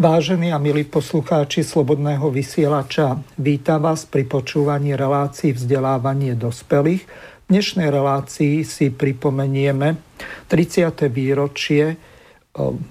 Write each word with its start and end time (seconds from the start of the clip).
Vážení 0.00 0.48
a 0.48 0.56
milí 0.56 0.88
poslucháči 0.88 1.60
Slobodného 1.60 2.32
vysielača, 2.32 3.20
vítam 3.36 3.84
vás 3.84 4.08
pri 4.08 4.24
počúvaní 4.24 4.96
relácií 4.96 5.52
vzdelávanie 5.52 6.40
dospelých. 6.40 7.04
V 7.44 7.46
dnešnej 7.52 7.92
relácii 7.92 8.64
si 8.64 8.88
pripomenieme 8.88 10.00
30. 10.48 11.04
výročie 11.12 12.00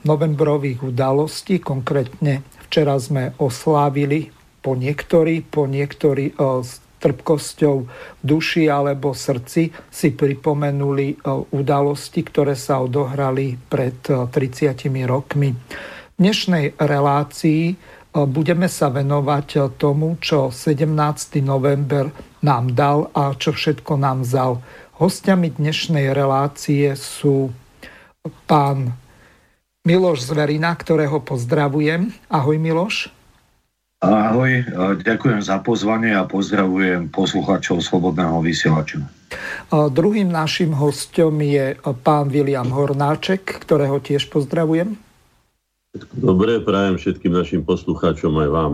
novembrových 0.06 0.86
udalostí. 0.86 1.58
Konkrétne 1.58 2.46
včera 2.70 2.94
sme 3.02 3.34
oslávili 3.42 4.30
po 4.62 4.78
niektorí, 4.78 5.42
po 5.42 5.66
niektorí 5.66 6.38
s 6.38 6.78
trpkosťou 7.02 7.90
duši 8.22 8.70
alebo 8.70 9.18
srdci 9.18 9.74
si 9.90 10.14
pripomenuli 10.14 11.26
udalosti, 11.58 12.22
ktoré 12.22 12.54
sa 12.54 12.86
odohrali 12.86 13.58
pred 13.58 13.98
30 13.98 14.30
rokmi 15.10 15.58
dnešnej 16.20 16.76
relácii 16.76 17.64
e, 17.72 17.76
budeme 18.28 18.68
sa 18.68 18.92
venovať 18.92 19.48
e, 19.56 19.60
tomu, 19.80 20.20
čo 20.20 20.52
17. 20.52 20.92
november 21.40 22.12
nám 22.44 22.76
dal 22.76 23.08
a 23.16 23.32
čo 23.40 23.56
všetko 23.56 23.96
nám 23.96 24.28
vzal. 24.28 24.60
Hostiami 25.00 25.56
dnešnej 25.56 26.12
relácie 26.12 26.92
sú 27.00 27.56
pán 28.46 28.92
Miloš 29.88 30.28
Zverina, 30.28 30.76
ktorého 30.76 31.24
pozdravujem. 31.24 32.12
Ahoj 32.28 32.60
Miloš. 32.60 33.16
Ahoj, 34.04 34.64
ďakujem 35.04 35.44
za 35.44 35.60
pozvanie 35.60 36.16
a 36.16 36.24
pozdravujem 36.24 37.12
poslucháčov 37.12 37.84
Slobodného 37.84 38.40
vysielača. 38.40 39.04
Druhým 39.72 40.32
našim 40.32 40.72
hostom 40.72 41.44
je 41.44 41.76
pán 42.04 42.32
William 42.32 42.68
Hornáček, 42.72 43.44
ktorého 43.44 44.00
tiež 44.00 44.32
pozdravujem. 44.32 45.09
Dobre, 46.14 46.62
prajem 46.62 47.02
všetkým 47.02 47.34
našim 47.34 47.62
poslucháčom 47.66 48.30
aj 48.46 48.50
vám. 48.54 48.74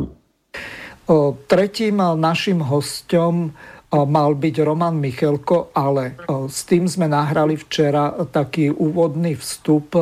Tretím 1.47 2.03
našim 2.19 2.59
hostom 2.59 3.55
mal 3.87 4.35
byť 4.35 4.55
Roman 4.59 4.99
Michelko, 4.99 5.71
ale 5.71 6.19
s 6.27 6.67
tým 6.67 6.91
sme 6.91 7.07
nahrali 7.07 7.55
včera 7.55 8.11
taký 8.35 8.67
úvodný 8.67 9.39
vstup 9.39 9.95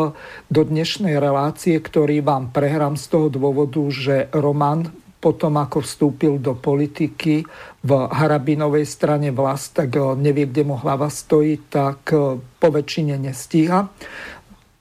do 0.49 0.61
dnešnej 0.65 1.21
relácie, 1.21 1.77
ktorý 1.77 2.25
vám 2.25 2.49
prehrám 2.49 2.97
z 2.97 3.05
toho 3.05 3.29
dôvodu, 3.29 3.85
že 3.93 4.33
Roman 4.33 4.89
potom 5.21 5.55
ako 5.55 5.85
vstúpil 5.85 6.35
do 6.41 6.57
politiky 6.57 7.47
v 7.79 7.91
Harabinovej 8.11 8.83
strane 8.83 9.31
vlast, 9.31 9.77
tak 9.77 9.95
nevie, 10.19 10.49
kde 10.49 10.67
mu 10.67 10.75
hlava 10.75 11.07
stojí, 11.07 11.63
tak 11.71 12.11
po 12.59 12.67
väčšine 12.67 13.15
nestíha. 13.21 13.87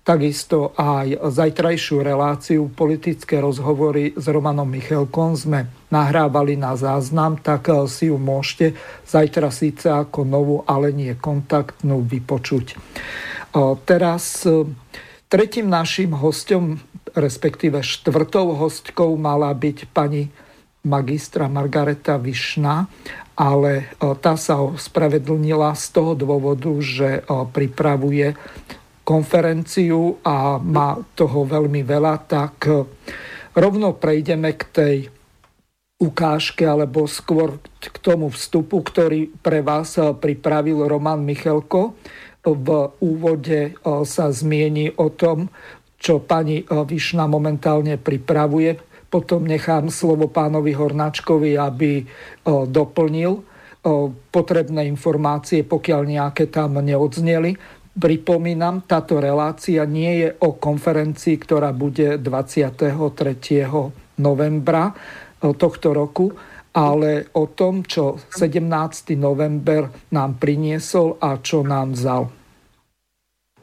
Takisto 0.03 0.75
aj 0.75 1.31
zajtrajšiu 1.31 2.03
reláciu 2.03 2.67
politické 2.75 3.39
rozhovory 3.39 4.11
s 4.19 4.27
Romanom 4.27 4.67
Michelkom 4.67 5.39
sme 5.39 5.71
nahrávali 5.95 6.59
na 6.59 6.75
záznam, 6.75 7.39
tak 7.39 7.71
eh, 7.71 7.87
si 7.87 8.11
ju 8.11 8.19
môžete 8.19 8.75
zajtra 9.07 9.55
síce 9.55 9.87
ako 9.87 10.27
novú, 10.27 10.57
ale 10.67 10.91
nie 10.91 11.15
kontaktnú 11.15 12.03
vypočuť. 12.03 12.75
Eh, 12.75 12.79
teraz 13.87 14.43
eh, 14.43 14.67
tretím 15.31 15.71
našim 15.71 16.19
hostom, 16.19 16.83
respektíve 17.15 17.79
štvrtou 17.87 18.59
hostkou 18.59 19.15
mala 19.15 19.55
byť 19.55 19.87
pani 19.95 20.35
magistra 20.83 21.47
Margareta 21.47 22.19
Višna, 22.19 22.91
ale 23.39 23.95
tá 24.19 24.35
sa 24.35 24.59
ospravedlnila 24.59 25.79
z 25.79 25.85
toho 25.95 26.13
dôvodu, 26.19 26.69
že 26.83 27.23
pripravuje 27.55 28.35
konferenciu 29.13 30.25
a 30.25 30.57
má 30.57 30.97
toho 31.13 31.45
veľmi 31.45 31.85
veľa, 31.85 32.15
tak 32.25 32.57
eh, 32.65 32.81
rovno 33.53 33.93
prejdeme 33.93 34.57
k 34.57 34.63
tej 34.73 34.97
ukážke, 36.01 36.65
alebo 36.65 37.05
skôr 37.05 37.61
k 37.77 37.97
tomu 38.01 38.33
vstupu, 38.33 38.81
ktorý 38.81 39.29
pre 39.45 39.61
vás 39.61 40.01
eh, 40.01 40.17
pripravil 40.17 40.89
Roman 40.89 41.21
Michelko. 41.21 41.93
V 42.43 42.69
úvode 43.05 43.61
eh, 43.69 43.73
sa 44.09 44.33
zmieni 44.33 44.97
o 44.97 45.13
tom, 45.13 45.53
čo 46.01 46.25
pani 46.25 46.65
Višna 46.67 47.29
momentálne 47.29 48.01
pripravuje. 48.01 48.81
Potom 49.13 49.45
nechám 49.45 49.93
slovo 49.93 50.27
pánovi 50.33 50.73
Hornáčkovi, 50.75 51.55
aby 51.55 52.03
doplnil 52.49 53.45
potrebné 54.35 54.87
informácie, 54.91 55.63
pokiaľ 55.63 56.01
nejaké 56.07 56.51
tam 56.51 56.81
neodzneli. 56.83 57.55
Pripomínam, 57.93 58.89
táto 58.89 59.21
relácia 59.21 59.85
nie 59.85 60.25
je 60.25 60.29
o 60.41 60.57
konferencii, 60.57 61.37
ktorá 61.37 61.77
bude 61.77 62.17
23. 62.17 62.89
novembra 64.17 64.97
tohto 65.43 65.93
roku, 65.93 66.33
ale 66.73 67.29
o 67.37 67.53
tom, 67.53 67.85
čo 67.85 68.17
17. 68.33 69.13
november 69.21 69.93
nám 70.09 70.41
priniesol 70.41 71.21
a 71.21 71.37
čo 71.45 71.61
nám 71.61 71.93
vzal. 71.93 72.42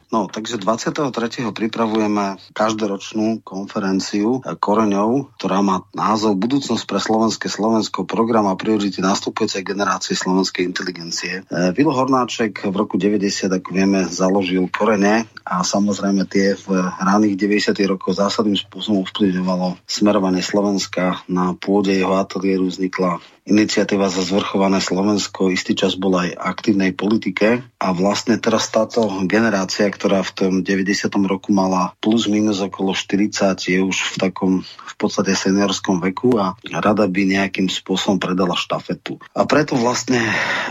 No, 0.10 0.26
takže 0.26 0.58
23. 0.58 1.14
pripravujeme 1.54 2.42
každoročnú 2.58 3.46
konferenciu 3.46 4.42
koreňov, 4.42 5.38
ktorá 5.38 5.62
má 5.62 5.86
názov 5.94 6.34
Budúcnosť 6.42 6.84
pre 6.90 6.98
slovenské 6.98 7.46
Slovensko, 7.46 8.10
program 8.10 8.50
a 8.50 8.58
priority 8.58 9.06
nastupujúcej 9.06 9.62
generácie 9.62 10.18
slovenskej 10.18 10.66
inteligencie. 10.66 11.46
E, 11.46 11.70
Vilo 11.78 11.94
Hornáček 11.94 12.66
v 12.66 12.74
roku 12.74 12.98
90, 12.98 13.54
ako 13.54 13.70
vieme, 13.70 14.10
založil 14.10 14.66
korene 14.74 15.30
a 15.46 15.62
samozrejme 15.62 16.26
tie 16.26 16.58
v 16.58 16.90
raných 16.98 17.38
90. 17.70 17.78
rokoch 17.86 18.18
zásadným 18.18 18.58
spôsobom 18.58 19.06
vplyvňovalo 19.06 19.78
smerovanie 19.86 20.42
Slovenska. 20.42 21.22
Na 21.30 21.54
pôde 21.54 21.94
jeho 21.94 22.18
ateliéru 22.18 22.66
vznikla 22.66 23.22
iniciatíva 23.50 24.08
za 24.14 24.22
zvrchované 24.22 24.78
Slovensko 24.78 25.50
istý 25.50 25.74
čas 25.74 25.98
bola 25.98 26.30
aj 26.30 26.38
aktívnej 26.38 26.94
politike 26.94 27.66
a 27.82 27.88
vlastne 27.92 28.38
teraz 28.38 28.70
táto 28.70 29.10
generácia, 29.26 29.90
ktorá 29.90 30.22
v 30.22 30.32
tom 30.32 30.54
90. 30.62 31.10
roku 31.26 31.50
mala 31.50 31.98
plus 31.98 32.30
minus 32.30 32.62
okolo 32.62 32.94
40, 32.94 33.58
je 33.58 33.82
už 33.82 33.98
v 33.98 34.16
takom 34.22 34.52
v 34.62 34.94
podstate 34.96 35.34
seniorskom 35.34 35.98
veku 36.00 36.38
a 36.38 36.54
rada 36.70 37.10
by 37.10 37.22
nejakým 37.26 37.68
spôsobom 37.68 38.22
predala 38.22 38.54
štafetu. 38.54 39.18
A 39.34 39.50
preto 39.50 39.74
vlastne 39.74 40.22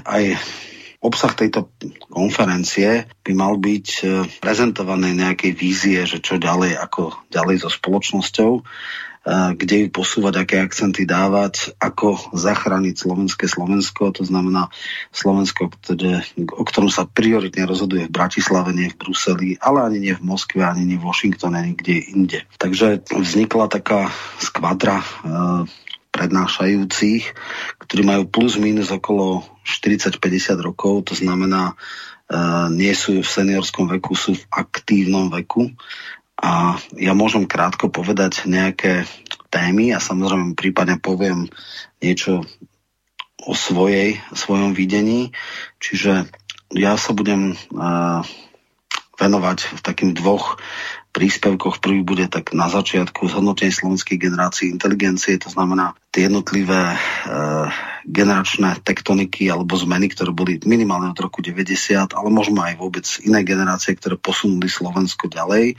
aj 0.06 0.38
Obsah 0.98 1.30
tejto 1.30 1.70
konferencie 2.10 3.06
by 3.22 3.30
mal 3.30 3.54
byť 3.54 3.86
e, 4.02 4.04
prezentované 4.42 5.14
nejakej 5.14 5.52
vízie, 5.54 6.02
že 6.02 6.18
čo 6.18 6.42
ďalej, 6.42 6.74
ako 6.74 7.14
ďalej 7.30 7.62
so 7.62 7.70
spoločnosťou 7.70 8.66
kde 9.28 9.74
ju 9.84 9.88
posúvať, 9.92 10.34
aké 10.40 10.56
akcenty 10.62 11.04
dávať, 11.04 11.76
ako 11.76 12.16
zachrániť 12.32 12.94
slovenské 12.96 13.44
Slovensko, 13.50 14.14
to 14.14 14.24
znamená 14.24 14.72
Slovensko, 15.12 15.68
ktoré, 15.68 16.24
o 16.54 16.64
ktorom 16.64 16.88
sa 16.88 17.04
prioritne 17.04 17.68
rozhoduje 17.68 18.08
v 18.08 18.14
Bratislave, 18.14 18.72
nie 18.72 18.88
v 18.88 18.98
Bruseli, 18.98 19.48
ale 19.60 19.84
ani 19.84 19.98
nie 20.00 20.14
v 20.16 20.24
Moskve, 20.24 20.64
ani 20.64 20.88
nie 20.88 20.96
v 20.96 21.06
Washingtone, 21.08 21.60
nikde 21.60 21.94
inde. 22.08 22.38
Takže 22.56 23.04
vznikla 23.12 23.68
taká 23.68 24.08
skvadra 24.40 25.02
e, 25.02 25.06
prednášajúcich, 26.14 27.22
ktorí 27.84 28.02
majú 28.06 28.22
plus 28.30 28.56
minus 28.56 28.88
okolo 28.88 29.44
40-50 29.66 30.56
rokov, 30.64 31.12
to 31.12 31.14
znamená, 31.18 31.74
e, 31.74 32.40
nie 32.72 32.94
sú 32.96 33.20
v 33.20 33.28
seniorskom 33.28 33.92
veku, 33.92 34.16
sú 34.16 34.40
v 34.40 34.44
aktívnom 34.56 35.28
veku 35.28 35.68
a 36.38 36.78
ja 36.94 37.12
môžem 37.18 37.50
krátko 37.50 37.90
povedať 37.90 38.46
nejaké 38.46 39.10
témy 39.50 39.90
a 39.90 39.98
samozrejme 39.98 40.54
prípadne 40.54 41.02
poviem 41.02 41.50
niečo 41.98 42.46
o 43.42 43.52
svojej, 43.58 44.22
svojom 44.30 44.70
videní. 44.70 45.34
Čiže 45.82 46.30
ja 46.78 46.94
sa 46.94 47.10
budem 47.10 47.58
uh, 47.74 48.22
venovať 49.18 49.58
v 49.74 49.80
takým 49.82 50.10
dvoch 50.14 50.62
príspevkoch. 51.10 51.82
Prvý 51.82 52.06
bude 52.06 52.30
tak 52.30 52.54
na 52.54 52.70
začiatku 52.70 53.26
zhodnotenie 53.26 53.74
slovenskej 53.74 54.20
generácie 54.20 54.70
inteligencie, 54.70 55.42
to 55.42 55.50
znamená 55.50 55.98
tie 56.14 56.30
jednotlivé 56.30 56.94
uh, 56.94 57.66
generačné 58.06 58.82
tektoniky 58.84 59.48
alebo 59.50 59.74
zmeny, 59.74 60.12
ktoré 60.12 60.30
boli 60.30 60.60
minimálne 60.62 61.10
od 61.10 61.18
roku 61.18 61.40
90, 61.40 62.14
ale 62.14 62.28
možno 62.28 62.62
aj 62.62 62.74
vôbec 62.78 63.06
iné 63.24 63.42
generácie, 63.42 63.96
ktoré 63.96 64.20
posunuli 64.20 64.70
Slovensko 64.70 65.26
ďalej 65.26 65.74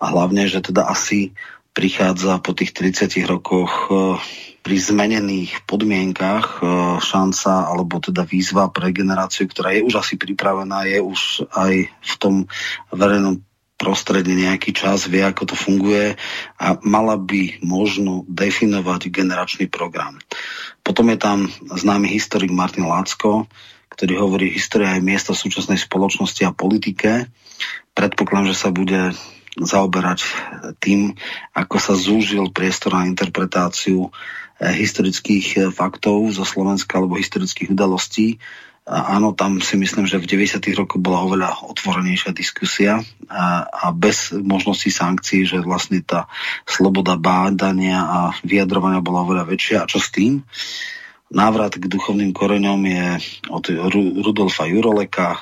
a 0.00 0.04
hlavne, 0.10 0.48
že 0.50 0.60
teda 0.60 0.88
asi 0.90 1.32
prichádza 1.74 2.38
po 2.38 2.54
tých 2.54 2.70
30 2.70 3.26
rokoch 3.26 3.90
e, 3.90 3.94
pri 4.62 4.76
zmenených 4.78 5.66
podmienkach 5.66 6.62
e, 6.62 6.64
šanca 7.02 7.66
alebo 7.66 7.98
teda 7.98 8.22
výzva 8.22 8.70
pre 8.70 8.94
generáciu, 8.94 9.50
ktorá 9.50 9.74
je 9.74 9.82
už 9.82 9.98
asi 9.98 10.14
pripravená, 10.14 10.86
je 10.86 11.02
už 11.02 11.50
aj 11.50 11.90
v 11.90 12.14
tom 12.22 12.34
verejnom 12.94 13.42
prostredí 13.74 14.38
nejaký 14.38 14.70
čas, 14.70 15.10
vie, 15.10 15.20
ako 15.20 15.50
to 15.50 15.56
funguje 15.58 16.14
a 16.56 16.66
mala 16.86 17.18
by 17.18 17.58
možno 17.60 18.22
definovať 18.30 19.10
generačný 19.10 19.66
program. 19.66 20.16
Potom 20.84 21.08
je 21.08 21.18
tam 21.18 21.48
známy 21.64 22.12
historik 22.12 22.52
Martin 22.52 22.84
Lácko, 22.84 23.48
ktorý 23.88 24.20
hovorí 24.20 24.52
história 24.52 24.92
aj 24.92 25.00
miesta 25.00 25.32
súčasnej 25.32 25.80
spoločnosti 25.80 26.44
a 26.44 26.52
politike. 26.52 27.32
Predpokladám, 27.96 28.52
že 28.52 28.60
sa 28.60 28.68
bude 28.68 29.16
zaoberať 29.56 30.26
tým, 30.82 31.14
ako 31.54 31.76
sa 31.78 31.94
zúžil 31.94 32.50
priestor 32.50 32.98
na 32.98 33.06
interpretáciu 33.06 34.10
eh, 34.10 34.74
historických 34.74 35.46
eh, 35.56 35.60
faktov 35.70 36.26
zo 36.34 36.42
Slovenska 36.42 36.98
alebo 36.98 37.16
historických 37.16 37.70
udalostí. 37.72 38.42
A 38.84 39.16
áno, 39.16 39.32
tam 39.32 39.64
si 39.64 39.80
myslím, 39.80 40.04
že 40.04 40.20
v 40.20 40.28
90. 40.28 40.60
rokoch 40.76 41.00
bola 41.00 41.24
oveľa 41.24 41.72
otvorenejšia 41.72 42.36
diskusia 42.36 43.00
a, 43.32 43.64
a 43.64 43.86
bez 43.96 44.36
možnosti 44.36 44.92
sankcií, 44.92 45.48
že 45.48 45.64
vlastne 45.64 46.04
tá 46.04 46.28
sloboda 46.68 47.16
bádania 47.16 48.04
a 48.04 48.18
vyjadrovania 48.44 49.00
bola 49.00 49.24
oveľa 49.24 49.48
väčšia. 49.48 49.76
A 49.80 49.88
čo 49.88 49.96
s 49.96 50.12
tým? 50.12 50.44
Návrat 51.32 51.80
k 51.80 51.88
duchovným 51.88 52.36
koreňom 52.36 52.80
je 52.84 53.06
od 53.48 53.64
Rudolfa 54.20 54.68
Juroleka. 54.68 55.32
E, 55.32 55.38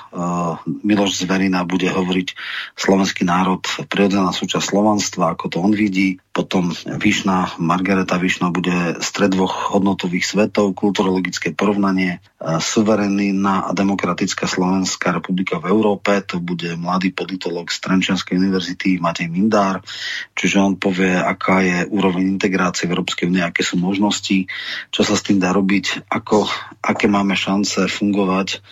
Miloš 0.86 1.26
Zverina 1.26 1.66
bude 1.66 1.90
hovoriť 1.90 2.38
slovenský 2.78 3.26
národ, 3.26 3.60
prirodzená 3.90 4.30
súčasť 4.30 4.70
slovanstva, 4.70 5.34
ako 5.34 5.44
to 5.50 5.56
on 5.58 5.74
vidí. 5.74 6.22
Potom 6.32 6.72
Vyšná, 6.72 7.60
Margareta 7.60 8.16
Vyšná 8.16 8.48
bude 8.48 8.96
stred 9.04 9.36
dvoch 9.36 9.76
hodnotových 9.76 10.24
svetov, 10.24 10.72
kulturologické 10.72 11.52
porovnanie, 11.52 12.18
e, 12.18 12.18
suverená 12.56 13.68
a 13.68 13.70
demokratická 13.76 14.48
Slovenská 14.48 15.12
republika 15.12 15.60
v 15.60 15.68
Európe, 15.68 16.24
to 16.24 16.40
bude 16.40 16.72
mladý 16.80 17.12
politolog 17.12 17.68
z 17.68 17.84
Trenčianskej 17.84 18.40
univerzity 18.40 18.96
Matej 18.96 19.28
Mindár, 19.28 19.84
čiže 20.32 20.56
on 20.56 20.80
povie, 20.80 21.12
aká 21.12 21.60
je 21.60 21.84
úroveň 21.92 22.24
integrácie 22.24 22.88
v 22.88 22.96
Európskej 22.96 23.28
únie, 23.28 23.44
aké 23.44 23.60
sú 23.60 23.76
možnosti, 23.76 24.48
čo 24.88 25.04
sa 25.04 25.12
s 25.12 25.24
tým 25.28 25.36
dá 25.36 25.52
robiť, 25.52 26.08
ako, 26.08 26.48
aké 26.80 27.12
máme 27.12 27.36
šance 27.36 27.84
fungovať 27.92 28.64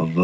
v 0.00 0.16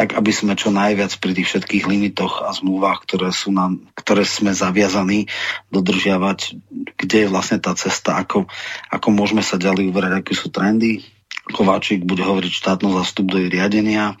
tak 0.00 0.16
aby 0.16 0.32
sme 0.32 0.56
čo 0.56 0.72
najviac 0.72 1.12
pri 1.20 1.36
tých 1.36 1.52
všetkých 1.52 1.84
limitoch 1.84 2.40
a 2.40 2.56
zmluvách, 2.56 3.04
ktoré, 3.04 3.36
sú 3.36 3.52
nám, 3.52 3.84
ktoré 3.92 4.24
sme 4.24 4.56
zaviazaní 4.56 5.28
dodržiavať, 5.68 6.56
kde 6.96 7.16
je 7.20 7.28
vlastne 7.28 7.60
tá 7.60 7.76
cesta, 7.76 8.16
ako, 8.16 8.48
ako 8.88 9.08
môžeme 9.12 9.44
sa 9.44 9.60
ďalej 9.60 9.92
uverať, 9.92 10.24
aké 10.24 10.32
sú 10.32 10.48
trendy. 10.48 11.04
Kováčik 11.52 12.08
bude 12.08 12.24
hovoriť 12.24 12.48
štátno 12.48 12.96
zastup 12.96 13.28
do 13.28 13.44
jej 13.44 13.52
riadenia. 13.52 14.16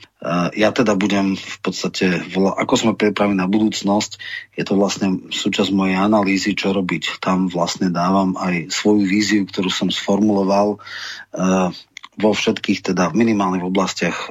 Ja 0.52 0.68
teda 0.68 0.92
budem 1.00 1.40
v 1.40 1.58
podstate, 1.64 2.28
ako 2.36 2.74
sme 2.76 2.92
pripravili 2.92 3.40
na 3.40 3.48
budúcnosť, 3.48 4.20
je 4.60 4.64
to 4.68 4.76
vlastne 4.76 5.32
súčasť 5.32 5.72
mojej 5.72 5.96
analýzy, 5.96 6.52
čo 6.52 6.76
robiť. 6.76 7.24
Tam 7.24 7.48
vlastne 7.48 7.88
dávam 7.88 8.36
aj 8.36 8.68
svoju 8.68 9.08
víziu, 9.08 9.48
ktorú 9.48 9.72
som 9.72 9.88
sformuloval 9.88 10.76
vo 12.20 12.30
všetkých, 12.36 12.92
teda 12.92 13.16
minimálnych 13.16 13.64
oblastiach 13.64 14.28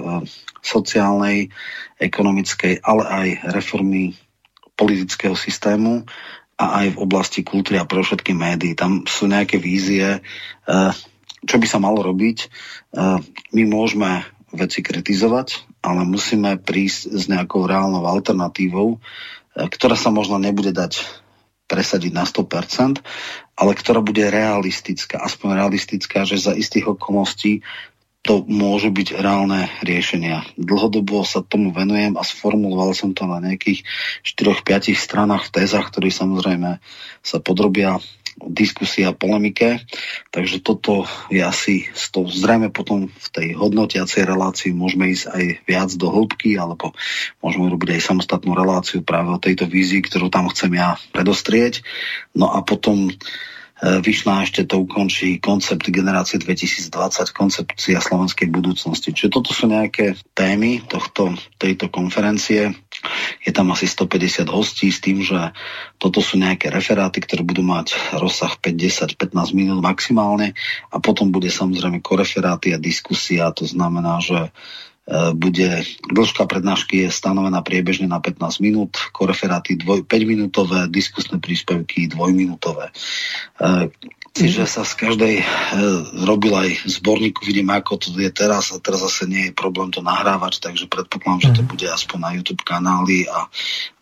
sociálnej, 0.70 1.50
ekonomickej, 1.98 2.86
ale 2.86 3.04
aj 3.10 3.28
reformy 3.58 4.14
politického 4.78 5.34
systému 5.34 6.06
a 6.60 6.84
aj 6.84 6.96
v 6.96 7.02
oblasti 7.02 7.42
kultúry 7.42 7.82
a 7.82 7.90
pre 7.90 8.06
všetky 8.06 8.32
médií. 8.32 8.78
Tam 8.78 9.04
sú 9.10 9.26
nejaké 9.26 9.58
vízie, 9.58 10.20
eh, 10.22 10.92
čo 11.44 11.56
by 11.58 11.68
sa 11.68 11.82
malo 11.82 12.06
robiť. 12.06 12.38
Eh, 12.46 13.18
my 13.56 13.64
môžeme 13.66 14.24
veci 14.54 14.80
kritizovať, 14.86 15.80
ale 15.82 16.08
musíme 16.08 16.60
prísť 16.62 17.02
s 17.16 17.24
nejakou 17.32 17.66
reálnou 17.66 18.06
alternatívou, 18.06 19.00
eh, 19.00 19.68
ktorá 19.68 19.96
sa 19.98 20.12
možno 20.12 20.38
nebude 20.38 20.76
dať 20.76 21.00
presadiť 21.70 22.12
na 22.12 22.26
100%, 22.26 23.00
ale 23.54 23.72
ktorá 23.78 24.02
bude 24.02 24.26
realistická, 24.26 25.22
aspoň 25.22 25.64
realistická, 25.64 26.26
že 26.26 26.42
za 26.42 26.58
istých 26.58 26.98
okolností 26.98 27.62
to 28.20 28.44
môžu 28.46 28.92
byť 28.92 29.16
reálne 29.16 29.72
riešenia. 29.80 30.44
Dlhodobo 30.60 31.24
sa 31.24 31.40
tomu 31.40 31.72
venujem 31.72 32.20
a 32.20 32.24
sformuloval 32.28 32.92
som 32.92 33.16
to 33.16 33.24
na 33.24 33.40
nejakých 33.40 33.88
4-5 34.28 34.92
stranách 34.94 35.48
v 35.48 35.54
tézach, 35.64 35.88
ktoré 35.88 36.12
samozrejme 36.12 36.84
sa 37.24 37.38
podrobia 37.40 38.04
diskusia 38.48 39.12
a 39.12 39.18
polemike. 39.18 39.84
Takže 40.32 40.64
toto 40.64 41.04
je 41.28 41.44
asi 41.44 41.92
to 42.16 42.24
zrejme 42.28 42.72
potom 42.72 43.12
v 43.12 43.28
tej 43.36 43.48
hodnotiacej 43.60 44.24
relácii 44.24 44.72
môžeme 44.72 45.12
ísť 45.12 45.26
aj 45.28 45.44
viac 45.68 45.90
do 46.00 46.08
hĺbky, 46.08 46.56
alebo 46.56 46.96
môžeme 47.44 47.68
robiť 47.68 48.00
aj 48.00 48.06
samostatnú 48.08 48.56
reláciu 48.56 49.04
práve 49.04 49.36
o 49.36 49.42
tejto 49.42 49.68
vízii, 49.68 50.00
ktorú 50.00 50.32
tam 50.32 50.48
chcem 50.52 50.72
ja 50.80 50.96
predostrieť. 51.12 51.84
No 52.32 52.48
a 52.52 52.64
potom 52.64 53.12
E, 53.80 54.04
Vyšná 54.04 54.44
ešte 54.44 54.68
to 54.68 54.84
ukončí 54.84 55.40
koncept 55.40 55.88
generácie 55.88 56.36
2020, 56.36 56.92
koncepcia 57.32 58.04
slovenskej 58.04 58.52
budúcnosti. 58.52 59.16
Čiže 59.16 59.32
toto 59.32 59.56
sú 59.56 59.72
nejaké 59.72 60.20
témy 60.36 60.84
tohto, 60.84 61.32
tejto 61.56 61.88
konferencie. 61.88 62.76
Je 63.40 63.52
tam 63.56 63.72
asi 63.72 63.88
150 63.88 64.52
hostí 64.52 64.92
s 64.92 65.00
tým, 65.00 65.24
že 65.24 65.56
toto 65.96 66.20
sú 66.20 66.36
nejaké 66.36 66.68
referáty, 66.68 67.24
ktoré 67.24 67.48
budú 67.48 67.64
mať 67.64 67.96
rozsah 68.20 68.60
5, 68.60 69.16
10, 69.16 69.16
15 69.16 69.56
minút 69.56 69.80
maximálne 69.80 70.52
a 70.92 71.00
potom 71.00 71.32
bude 71.32 71.48
samozrejme 71.48 72.04
koreferáty 72.04 72.76
a 72.76 72.82
diskusia. 72.82 73.48
To 73.56 73.64
znamená, 73.64 74.20
že 74.20 74.52
bude, 75.34 75.82
dĺžka 76.06 76.46
prednášky 76.46 77.06
je 77.06 77.10
stanovená 77.10 77.66
priebežne 77.66 78.06
na 78.06 78.22
15 78.22 78.62
minút, 78.62 78.94
koreferáty 79.10 79.74
5-minútové, 79.82 80.86
diskusné 80.86 81.42
príspevky 81.42 82.14
dvojminútové. 82.14 82.94
E, 82.94 82.94
čiže 84.38 84.70
sa 84.70 84.86
z 84.86 84.94
každej 84.94 85.36
e, 85.42 85.46
robil 86.30 86.54
aj 86.54 86.70
zborník, 86.86 87.42
vidím 87.42 87.74
ako 87.74 87.98
to 87.98 88.08
je 88.14 88.30
teraz 88.30 88.70
a 88.70 88.78
teraz 88.78 89.02
zase 89.02 89.26
nie 89.26 89.50
je 89.50 89.58
problém 89.58 89.90
to 89.90 90.06
nahrávať, 90.06 90.62
takže 90.62 90.86
predpokladám, 90.86 91.42
že 91.42 91.56
to 91.58 91.62
mhm. 91.66 91.70
bude 91.74 91.88
aspoň 91.90 92.18
na 92.22 92.32
YouTube 92.38 92.62
kanály 92.62 93.26
a 93.26 93.50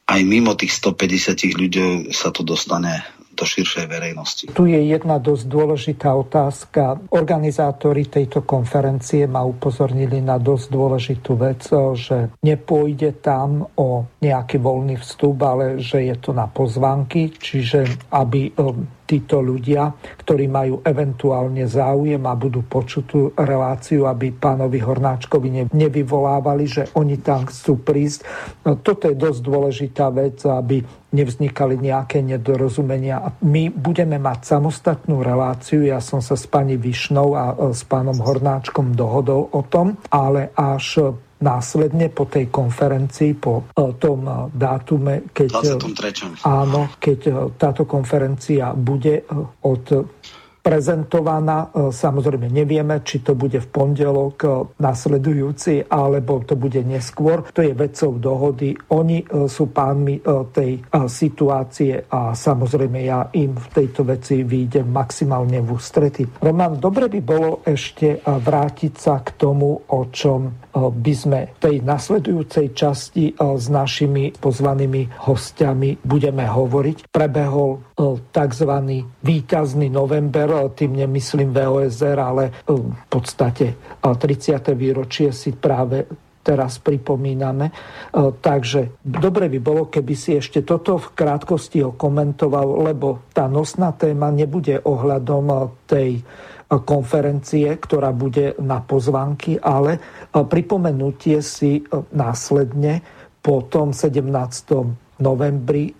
aj 0.07 0.21
mimo 0.23 0.55
tých 0.55 0.75
150 0.75 1.55
ľudí 1.55 1.85
sa 2.15 2.31
to 2.31 2.43
dostane 2.43 3.03
do 3.37 3.45
širšej 3.45 3.85
verejnosti. 3.85 4.43
Tu 4.49 4.63
je 4.73 4.81
jedna 4.81 5.21
dosť 5.21 5.45
dôležitá 5.45 6.09
otázka. 6.17 6.97
Organizátori 7.13 8.09
tejto 8.09 8.41
konferencie 8.41 9.29
ma 9.29 9.45
upozornili 9.45 10.17
na 10.19 10.41
dosť 10.41 10.65
dôležitú 10.73 11.37
vec, 11.37 11.61
že 11.93 12.33
nepôjde 12.41 13.21
tam 13.21 13.69
o 13.77 14.09
nejaký 14.25 14.57
voľný 14.57 14.97
vstup, 14.97 15.37
ale 15.45 15.77
že 15.77 16.09
je 16.09 16.15
to 16.17 16.33
na 16.33 16.49
pozvánky, 16.49 17.29
čiže 17.37 18.09
aby 18.09 18.57
títo 19.07 19.39
ľudia, 19.39 19.95
ktorí 20.19 20.51
majú 20.51 20.83
eventuálne 20.83 21.63
záujem 21.63 22.19
a 22.27 22.35
budú 22.35 22.67
počuť 22.67 23.03
tú 23.07 23.31
reláciu, 23.39 24.03
aby 24.05 24.35
pánovi 24.35 24.83
Hornáčkovi 24.83 25.71
nevyvolávali, 25.71 26.65
že 26.67 26.83
oni 26.99 27.23
tam 27.23 27.47
chcú 27.47 27.79
prísť. 27.79 28.27
No, 28.67 28.75
toto 28.75 29.07
je 29.07 29.15
dosť 29.15 29.39
dôležitá 29.39 30.11
vec, 30.11 30.43
aby 30.43 30.83
nevznikali 31.07 31.79
nejaké 31.79 32.19
nedorozumenia. 32.19 33.39
My 33.47 33.71
budeme 33.71 34.19
mať 34.19 34.59
samostatnú 34.59 35.23
reláciu, 35.23 35.87
ja 35.87 36.03
som 36.03 36.19
sa 36.19 36.35
s 36.35 36.43
pani 36.51 36.75
Višnou 36.75 37.31
a 37.31 37.45
e, 37.55 37.71
s 37.71 37.87
pánom 37.87 38.19
Hornáčkom 38.19 38.91
dohodol 38.91 39.47
o 39.55 39.63
tom, 39.63 39.95
ale 40.11 40.51
až 40.51 41.15
následne 41.37 42.09
po 42.09 42.25
tej 42.25 42.49
konferencii, 42.49 43.37
po 43.37 43.69
e, 43.73 43.93
tom 43.97 44.19
e, 44.25 44.33
dátume, 44.53 45.13
keď, 45.33 45.49
23. 45.83 46.45
áno, 46.45 46.93
keď 46.97 47.19
táto 47.57 47.85
konferencia 47.85 48.73
bude 48.73 49.25
od 49.61 49.85
prezentovaná. 50.67 51.71
E, 51.71 51.95
samozrejme 51.95 52.51
nevieme, 52.51 52.99
či 52.99 53.23
to 53.23 53.39
bude 53.39 53.63
v 53.63 53.71
pondelok 53.71 54.35
e, 54.43 54.47
nasledujúci, 54.83 55.87
alebo 55.87 56.43
to 56.43 56.59
bude 56.59 56.83
neskôr. 56.83 57.47
To 57.55 57.63
je 57.63 57.71
vecou 57.71 58.19
dohody. 58.19 58.75
Oni 58.91 59.23
e, 59.23 59.47
sú 59.47 59.71
pánmi 59.71 60.19
tej 60.51 60.81
situácie 61.07 62.09
a 62.09 62.33
samozrejme 62.33 62.99
ja 63.05 63.29
im 63.37 63.53
v 63.53 63.67
tejto 63.69 64.01
veci 64.03 64.41
výjdem 64.41 64.89
maximálne 64.89 65.61
v 65.61 65.69
ústrety. 65.77 66.25
Roman, 66.41 66.81
dobre 66.81 67.05
by 67.07 67.19
bolo 67.21 67.61
ešte 67.61 68.19
vrátiť 68.25 68.93
sa 68.97 69.21
k 69.21 69.37
tomu, 69.37 69.77
o 69.77 70.01
čom 70.09 70.49
by 70.73 71.13
sme 71.13 71.39
v 71.53 71.59
tej 71.61 71.75
nasledujúcej 71.85 72.73
časti 72.73 73.37
s 73.37 73.65
našimi 73.69 74.33
pozvanými 74.33 75.29
hostiami 75.29 76.01
budeme 76.01 76.49
hovoriť. 76.49 77.13
Prebehol 77.13 77.93
tzv. 78.33 78.71
výťazný 79.21 79.87
november 79.93 80.56
tým 80.73 80.97
nemyslím 80.97 81.53
VOSR, 81.53 82.17
ale 82.17 82.43
v 82.65 83.05
podstate 83.05 83.97
30. 84.01 84.73
výročie 84.73 85.29
si 85.29 85.53
práve 85.53 86.07
teraz 86.47 86.79
pripomíname. 86.79 87.75
Takže 88.15 89.03
dobre 89.03 89.51
by 89.51 89.59
bolo, 89.59 89.83
keby 89.91 90.13
si 90.15 90.39
ešte 90.39 90.63
toto 90.63 90.95
v 90.95 91.11
krátkosti 91.11 91.83
okomentoval, 91.83 92.87
lebo 92.87 93.27
tá 93.35 93.51
nosná 93.51 93.91
téma 93.91 94.31
nebude 94.31 94.79
ohľadom 94.79 95.75
tej 95.83 96.23
konferencie, 96.67 97.67
ktorá 97.75 98.15
bude 98.15 98.55
na 98.63 98.79
pozvánky, 98.79 99.59
ale 99.59 99.99
pripomenutie 100.31 101.43
si 101.43 101.83
následne 102.15 103.03
po 103.39 103.63
tom 103.67 103.95
17 103.95 104.27
novembri 105.23 105.89
e, 105.89 105.93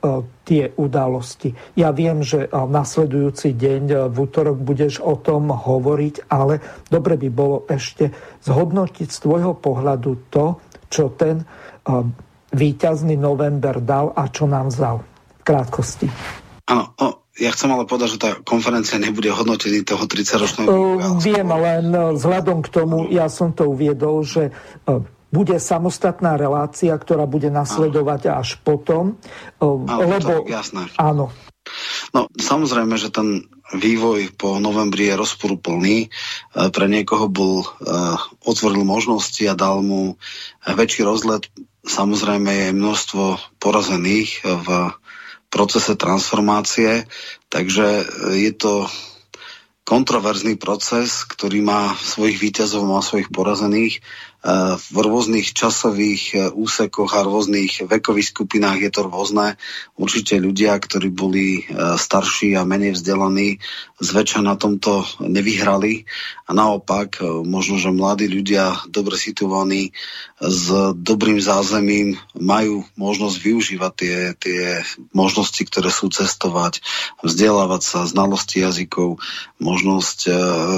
tie 0.48 0.72
udalosti. 0.80 1.52
Ja 1.76 1.92
viem, 1.92 2.24
že 2.24 2.48
nasledujúci 2.48 3.52
deň 3.52 3.84
e, 3.92 3.96
v 4.08 4.16
útorok 4.16 4.64
budeš 4.64 5.04
o 5.04 5.20
tom 5.20 5.52
hovoriť, 5.52 6.32
ale 6.32 6.64
dobre 6.88 7.20
by 7.20 7.28
bolo 7.28 7.68
ešte 7.68 8.16
zhodnotiť 8.48 9.12
z 9.12 9.20
tvojho 9.20 9.60
pohľadu 9.60 10.32
to, 10.32 10.64
čo 10.88 11.12
ten 11.20 11.44
e, 11.44 11.46
víťazný 12.56 13.20
november 13.20 13.84
dal 13.84 14.16
a 14.16 14.32
čo 14.32 14.48
nám 14.48 14.72
vzal. 14.72 15.04
V 15.04 15.44
krátkosti. 15.44 16.08
Áno, 16.72 16.96
ja 17.36 17.52
chcem 17.52 17.70
ale 17.72 17.84
povedať, 17.84 18.16
že 18.16 18.24
tá 18.24 18.32
konferencia 18.44 18.96
nebude 19.00 19.28
hodnotený 19.32 19.84
toho 19.84 20.04
30-ročného. 20.08 20.68
Uh, 20.68 21.16
viem, 21.20 21.48
len 21.48 21.92
vzhľadom 21.92 22.60
k 22.66 22.70
tomu, 22.72 23.08
ja 23.08 23.32
som 23.32 23.56
to 23.56 23.72
uviedol, 23.72 24.26
že 24.26 24.52
bude 25.28 25.60
samostatná 25.60 26.40
relácia, 26.40 26.96
ktorá 26.96 27.28
bude 27.28 27.52
nasledovať 27.52 28.22
áno. 28.32 28.38
až 28.40 28.50
potom. 28.64 29.04
Áno, 29.60 29.86
lebo, 29.88 30.44
to, 30.44 30.48
jasné. 30.48 30.88
Áno. 30.96 31.36
No, 32.16 32.32
samozrejme, 32.32 32.96
že 32.96 33.12
ten 33.12 33.44
vývoj 33.76 34.32
po 34.40 34.56
novembri 34.64 35.12
je 35.12 35.20
rozporúplný. 35.20 36.08
E, 36.08 36.10
pre 36.72 36.88
niekoho 36.88 37.28
bol, 37.28 37.68
e, 37.68 37.68
otvoril 38.48 38.88
možnosti 38.88 39.44
a 39.44 39.60
dal 39.60 39.84
mu 39.84 40.16
väčší 40.64 41.04
rozlet. 41.04 41.52
Samozrejme 41.84 42.48
je 42.48 42.78
množstvo 42.80 43.24
porazených 43.60 44.44
v 44.44 44.68
procese 45.48 45.96
transformácie, 45.96 47.08
takže 47.48 48.04
je 48.36 48.52
to 48.56 48.88
kontroverzný 49.88 50.60
proces, 50.60 51.24
ktorý 51.24 51.64
má 51.64 51.96
svojich 51.96 52.44
výťazov, 52.44 52.84
má 52.84 53.00
svojich 53.00 53.32
porazených 53.32 54.04
v 54.78 54.98
rôznych 55.02 55.50
časových 55.52 56.24
e, 56.32 56.38
úsekoch 56.54 57.10
a 57.18 57.26
rôznych 57.26 57.84
vekových 57.84 58.32
skupinách 58.32 58.80
je 58.86 58.92
to 58.94 59.02
rôzne. 59.10 59.58
Určite 59.98 60.38
ľudia, 60.38 60.78
ktorí 60.78 61.10
boli 61.10 61.66
e, 61.66 61.98
starší 61.98 62.54
a 62.54 62.62
menej 62.62 62.94
vzdelaní, 62.94 63.58
zväčša 63.98 64.46
na 64.46 64.54
tomto 64.54 65.04
nevyhrali 65.20 66.06
a 66.46 66.54
naopak 66.54 67.18
e, 67.18 67.28
možno, 67.44 67.82
že 67.82 67.90
mladí 67.90 68.30
ľudia, 68.30 68.88
dobre 68.88 69.18
situovaní, 69.18 69.92
s 70.38 70.70
dobrým 70.94 71.42
zázemím 71.42 72.22
majú 72.38 72.86
možnosť 72.94 73.38
využívať 73.42 73.94
tie, 73.98 74.18
tie 74.38 74.62
možnosti, 75.18 75.60
ktoré 75.66 75.90
sú 75.90 76.14
cestovať, 76.14 76.86
vzdelávať 77.26 77.82
sa, 77.82 78.00
znalosti 78.06 78.62
jazykov, 78.62 79.18
možnosť 79.58 80.30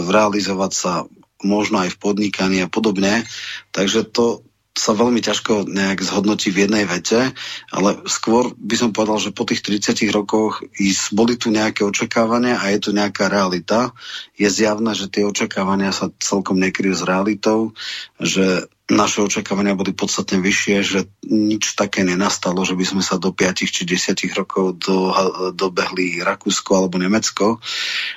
realizovať 0.08 0.72
sa 0.72 0.94
možno 1.44 1.84
aj 1.84 1.96
v 1.96 2.02
podnikaní 2.02 2.60
a 2.64 2.72
podobne. 2.72 3.24
Takže 3.72 4.08
to 4.10 4.44
sa 4.80 4.96
veľmi 4.96 5.20
ťažko 5.20 5.68
nejak 5.68 6.00
zhodnotí 6.00 6.56
v 6.56 6.64
jednej 6.64 6.88
vete, 6.88 7.36
ale 7.68 8.00
skôr 8.08 8.56
by 8.56 8.76
som 8.80 8.96
povedal, 8.96 9.20
že 9.20 9.36
po 9.36 9.44
tých 9.44 9.60
30 9.60 10.08
rokoch 10.16 10.64
boli 11.12 11.36
tu 11.36 11.52
nejaké 11.52 11.84
očakávania 11.84 12.64
a 12.64 12.72
je 12.72 12.80
tu 12.80 12.90
nejaká 12.96 13.28
realita. 13.28 13.92
Je 14.40 14.48
zjavné, 14.48 14.96
že 14.96 15.12
tie 15.12 15.28
očakávania 15.28 15.92
sa 15.92 16.08
celkom 16.24 16.56
nekryjú 16.64 16.96
s 16.96 17.04
realitou, 17.04 17.76
že 18.24 18.72
naše 18.90 19.22
očakávania 19.22 19.78
boli 19.78 19.94
podstatne 19.94 20.42
vyššie, 20.42 20.76
že 20.82 21.00
nič 21.30 21.78
také 21.78 22.02
nenastalo, 22.02 22.66
že 22.66 22.74
by 22.74 22.86
sme 22.90 23.04
sa 23.06 23.22
do 23.22 23.30
5 23.30 23.70
či 23.70 23.86
10 23.86 24.18
rokov 24.34 24.82
do, 24.82 25.14
dobehli 25.54 26.26
Rakúsko 26.26 26.74
alebo 26.74 26.98
Nemecko, 26.98 27.62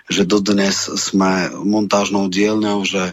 že 0.09 0.25
dodnes 0.25 0.89
sme 0.97 1.53
montážnou 1.53 2.33
dielňou, 2.33 2.89
že 2.89 3.13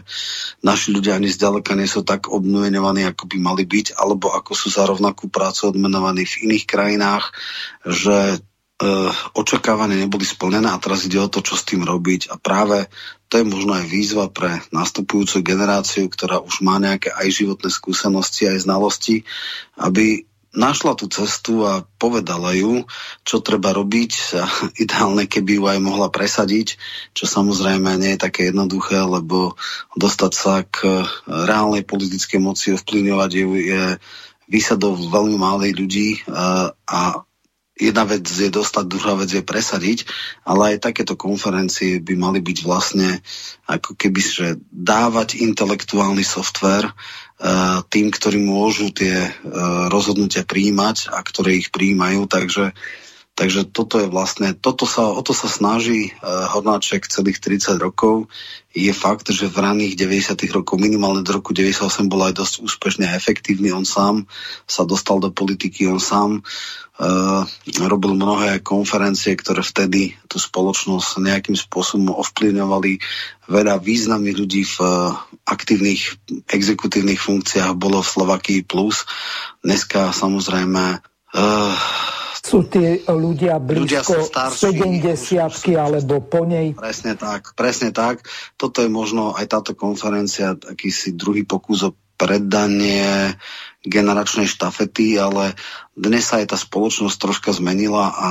naši 0.64 0.96
ľudia 0.96 1.20
ani 1.20 1.28
zďaleka 1.28 1.76
nie 1.76 1.84
sú 1.84 2.00
tak 2.00 2.32
obnovenovaní, 2.32 3.04
ako 3.04 3.28
by 3.28 3.36
mali 3.36 3.68
byť, 3.68 4.00
alebo 4.00 4.32
ako 4.32 4.56
sú 4.56 4.72
za 4.72 4.88
rovnakú 4.88 5.28
prácu 5.28 5.76
odmenovaní 5.76 6.24
v 6.24 6.48
iných 6.48 6.64
krajinách, 6.64 7.36
že 7.84 8.40
Eh, 8.80 9.12
očakávania 9.36 10.08
neboli 10.08 10.24
splnené 10.24 10.72
a 10.72 10.80
teraz 10.80 11.04
ide 11.04 11.20
o 11.20 11.28
to, 11.28 11.44
čo 11.44 11.52
s 11.52 11.68
tým 11.68 11.84
robiť. 11.84 12.32
A 12.32 12.40
práve 12.40 12.88
to 13.28 13.36
je 13.36 13.44
možno 13.44 13.76
aj 13.76 13.84
výzva 13.84 14.32
pre 14.32 14.64
nastupujúcu 14.72 15.44
generáciu, 15.44 16.08
ktorá 16.08 16.40
už 16.40 16.64
má 16.64 16.80
nejaké 16.80 17.12
aj 17.12 17.28
životné 17.28 17.68
skúsenosti, 17.68 18.48
aj 18.48 18.64
znalosti, 18.64 19.28
aby 19.76 20.24
našla 20.56 20.96
tú 20.96 21.12
cestu 21.12 21.60
a 21.68 21.84
povedala 22.00 22.56
ju, 22.56 22.88
čo 23.20 23.44
treba 23.44 23.76
robiť 23.76 24.12
a 24.40 24.48
ideálne, 24.88 25.28
keby 25.28 25.60
ju 25.60 25.64
aj 25.68 25.78
mohla 25.84 26.08
presadiť, 26.08 26.80
čo 27.12 27.28
samozrejme 27.28 28.00
nie 28.00 28.16
je 28.16 28.24
také 28.24 28.48
jednoduché, 28.48 28.96
lebo 29.04 29.60
dostať 29.92 30.32
sa 30.32 30.64
k 30.64 31.04
reálnej 31.28 31.84
politickej 31.84 32.40
moci, 32.40 32.72
ovplyvňovať 32.72 33.30
ju 33.44 33.50
je 33.60 33.82
výsadov 34.48 34.96
veľmi 34.96 35.36
malej 35.36 35.76
ľudí 35.76 36.24
eh, 36.24 36.72
a 36.72 37.00
jedna 37.80 38.04
vec 38.04 38.28
je 38.28 38.52
dostať, 38.52 38.84
druhá 38.86 39.16
vec 39.16 39.32
je 39.32 39.40
presadiť, 39.40 40.04
ale 40.44 40.76
aj 40.76 40.92
takéto 40.92 41.16
konferencie 41.16 41.98
by 41.98 42.14
mali 42.14 42.44
byť 42.44 42.58
vlastne 42.62 43.24
ako 43.64 43.96
keby, 43.96 44.20
že 44.20 44.46
dávať 44.68 45.40
intelektuálny 45.40 46.22
software 46.22 46.92
uh, 46.92 47.80
tým, 47.88 48.12
ktorí 48.12 48.36
môžu 48.38 48.92
tie 48.92 49.32
uh, 49.32 49.32
rozhodnutia 49.88 50.44
príjmať 50.44 51.08
a 51.08 51.24
ktoré 51.24 51.56
ich 51.56 51.72
príjmajú, 51.72 52.28
takže 52.28 52.76
Takže 53.40 53.72
toto 53.72 53.96
je 53.96 54.04
vlastne, 54.04 54.52
toto 54.52 54.84
sa, 54.84 55.08
o 55.08 55.24
to 55.24 55.32
sa 55.32 55.48
snaží 55.48 56.12
uh, 56.12 56.44
Hornáček 56.52 57.08
celých 57.08 57.40
30 57.40 57.80
rokov. 57.80 58.28
Je 58.76 58.92
fakt, 58.92 59.32
že 59.32 59.48
v 59.48 59.64
raných 59.64 59.96
90. 59.96 60.36
rokov, 60.52 60.76
minimálne 60.76 61.24
do 61.24 61.32
roku 61.32 61.56
98 61.56 62.04
bol 62.12 62.20
aj 62.28 62.36
dosť 62.36 62.54
úspešne 62.60 63.08
a 63.08 63.16
efektívny. 63.16 63.72
On 63.72 63.88
sám 63.88 64.28
sa 64.68 64.84
dostal 64.84 65.24
do 65.24 65.32
politiky, 65.32 65.88
on 65.88 65.96
sám 65.96 66.44
Uh, 67.00 67.48
robil 67.80 68.12
mnohé 68.12 68.60
konferencie, 68.60 69.32
ktoré 69.32 69.64
vtedy 69.64 70.20
tú 70.28 70.36
spoločnosť 70.36 71.24
nejakým 71.24 71.56
spôsobom 71.56 72.12
ovplyvňovali. 72.12 73.00
Veľa 73.48 73.80
významných 73.80 74.36
ľudí 74.36 74.68
v 74.68 74.76
uh, 74.84 75.16
aktívnych 75.48 76.20
exekutívnych 76.44 77.16
funkciách 77.16 77.72
bolo 77.72 78.04
v 78.04 78.12
Slovakii 78.20 78.60
plus. 78.68 79.08
Dneska 79.64 80.12
samozrejme 80.12 81.00
uh, 81.00 81.72
sú 82.40 82.64
tie 82.66 83.04
ľudia 83.04 83.60
blízko 83.60 84.32
70 84.32 85.12
alebo 85.76 86.24
po 86.24 86.48
nej. 86.48 86.72
Presne 86.72 87.14
tak, 87.14 87.52
presne 87.52 87.92
tak. 87.92 88.24
Toto 88.56 88.80
je 88.80 88.88
možno 88.88 89.36
aj 89.36 89.46
táto 89.46 89.72
konferencia, 89.76 90.56
akýsi 90.56 91.12
druhý 91.12 91.44
pokus 91.44 91.84
o 91.84 91.94
predanie 92.16 93.36
generačnej 93.84 94.44
štafety, 94.44 95.16
ale 95.16 95.56
dnes 95.96 96.28
sa 96.28 96.40
aj 96.40 96.52
tá 96.52 96.56
spoločnosť 96.60 97.16
troška 97.16 97.50
zmenila 97.56 98.12
a 98.12 98.28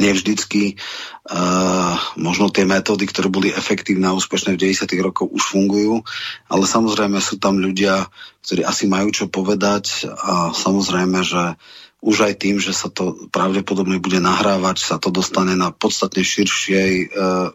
nevždycky 0.00 0.80
uh, 1.28 1.92
možno 2.16 2.48
tie 2.48 2.64
metódy, 2.64 3.04
ktoré 3.04 3.28
boli 3.28 3.52
efektívne 3.52 4.08
a 4.08 4.16
úspešné 4.16 4.56
v 4.56 4.72
90. 4.72 4.88
rokoch 5.04 5.28
už 5.28 5.52
fungujú, 5.52 6.00
ale 6.48 6.64
samozrejme 6.64 7.20
sú 7.20 7.36
tam 7.36 7.60
ľudia, 7.60 8.08
ktorí 8.40 8.64
asi 8.64 8.88
majú 8.88 9.12
čo 9.12 9.28
povedať 9.28 10.08
a 10.08 10.56
samozrejme, 10.56 11.20
že 11.20 11.60
už 12.02 12.16
aj 12.26 12.34
tým, 12.42 12.58
že 12.58 12.74
sa 12.74 12.90
to 12.90 13.30
pravdepodobne 13.30 14.02
bude 14.02 14.18
nahrávať, 14.18 14.82
sa 14.82 14.98
to 14.98 15.14
dostane 15.14 15.54
na 15.54 15.70
podstatne 15.70 16.26
širšej 16.26 16.92
e, 16.98 17.06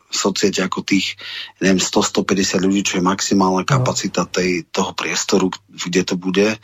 societe 0.07 0.63
ako 0.63 0.87
tých 0.87 1.19
neviem, 1.59 1.83
100-150 1.83 2.63
ľudí, 2.63 2.81
čo 2.87 2.93
je 2.97 3.03
maximálna 3.03 3.67
no. 3.67 3.69
kapacita 3.69 4.23
tej, 4.23 4.63
toho 4.71 4.95
priestoru, 4.95 5.51
kde 5.77 6.01
to 6.01 6.15
bude. 6.17 6.57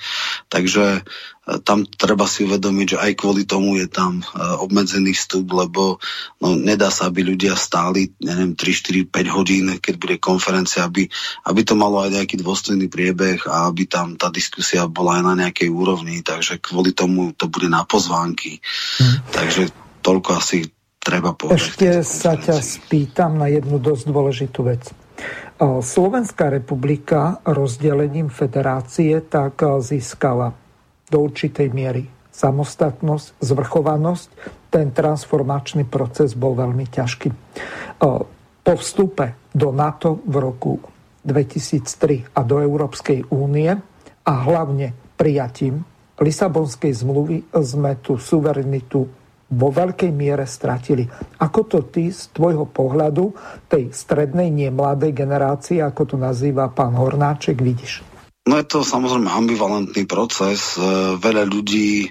Takže 0.50 1.05
tam 1.43 1.84
treba 1.84 2.24
si 2.24 2.48
uvedomiť, 2.48 2.96
že 2.96 3.01
aj 3.03 3.12
kvôli 3.20 3.43
tomu 3.43 3.75
je 3.75 3.91
tam 3.91 4.24
e, 4.24 4.24
obmedzený 4.63 5.12
vstup, 5.12 5.43
lebo 5.51 6.00
no, 6.39 6.55
nedá 6.55 6.88
sa, 6.88 7.12
aby 7.12 7.20
ľudia 7.20 7.60
stáli, 7.60 8.15
neviem, 8.24 8.55
3, 8.55 9.12
4, 9.12 9.12
5 9.12 9.36
hodín, 9.36 9.65
keď 9.84 9.96
bude 10.00 10.15
konferencia, 10.24 10.88
aby, 10.88 11.03
aby 11.43 11.62
to 11.67 11.75
malo 11.75 12.00
aj 12.00 12.15
nejaký 12.15 12.39
dôstojný 12.39 12.88
priebeh 12.88 13.43
a 13.51 13.67
aby 13.67 13.84
tam 13.91 14.15
tá 14.15 14.32
diskusia 14.32 14.88
bola 14.88 15.20
aj 15.20 15.24
na 15.27 15.34
nejakej 15.43 15.67
úrovni, 15.67 16.24
takže 16.24 16.63
kvôli 16.63 16.96
tomu 16.96 17.36
to 17.36 17.51
bude 17.51 17.67
na 17.67 17.84
pozvánky. 17.84 18.63
Hmm. 19.03 19.20
Takže 19.36 19.67
toľko 20.00 20.39
asi 20.39 20.72
treba 21.03 21.36
povedať. 21.36 21.60
Ešte 21.60 21.88
sa 22.08 22.39
ťa 22.39 22.55
spýtam 22.63 23.36
na 23.36 23.51
jednu 23.51 23.84
dosť 23.84 24.03
dôležitú 24.08 24.63
vec. 24.63 25.02
E, 25.57 25.81
Slovenská 25.81 26.50
republika 26.50 27.41
rozdelením 27.45 28.29
federácie 28.29 29.22
tak 29.22 29.62
e, 29.62 29.81
získala 29.81 30.53
do 31.07 31.17
určitej 31.24 31.69
miery 31.69 32.03
samostatnosť, 32.33 33.38
zvrchovanosť. 33.45 34.27
Ten 34.74 34.89
transformačný 34.89 35.86
proces 35.86 36.33
bol 36.33 36.57
veľmi 36.57 36.89
ťažký. 36.89 37.29
Po 38.63 38.74
vstupe 38.74 39.53
do 39.53 39.69
NATO 39.69 40.17
v 40.25 40.36
roku 40.41 40.81
2003 41.22 42.33
a 42.33 42.41
do 42.41 42.57
Európskej 42.57 43.29
únie 43.29 43.69
a 44.25 44.33
hlavne 44.33 44.98
prijatím 45.13 45.86
Lisabonskej 46.17 46.93
zmluvy 46.93 47.38
sme 47.62 47.98
tú 48.01 48.22
suverenitu 48.22 49.05
vo 49.50 49.69
veľkej 49.69 50.12
miere 50.15 50.47
stratili. 50.47 51.03
Ako 51.39 51.67
to 51.67 51.79
ty 51.91 52.09
z 52.09 52.31
tvojho 52.31 52.69
pohľadu, 52.69 53.33
tej 53.67 53.91
strednej, 53.91 54.50
nie 54.50 54.69
mladej 54.71 55.12
generácie, 55.12 55.83
ako 55.83 56.13
to 56.13 56.15
nazýva 56.15 56.71
pán 56.71 56.95
Hornáček, 56.95 57.59
vidíš? 57.59 58.13
No 58.43 58.59
je 58.59 58.67
to 58.67 58.83
samozrejme 58.83 59.31
ambivalentný 59.31 60.03
proces. 60.03 60.75
E, 60.75 60.83
veľa 61.15 61.47
ľudí 61.47 62.03
e, 62.03 62.09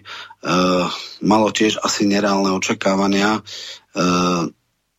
malo 1.29 1.53
tiež 1.53 1.77
asi 1.85 2.09
nereálne 2.09 2.49
očakávania. 2.57 3.37
E, 3.37 3.41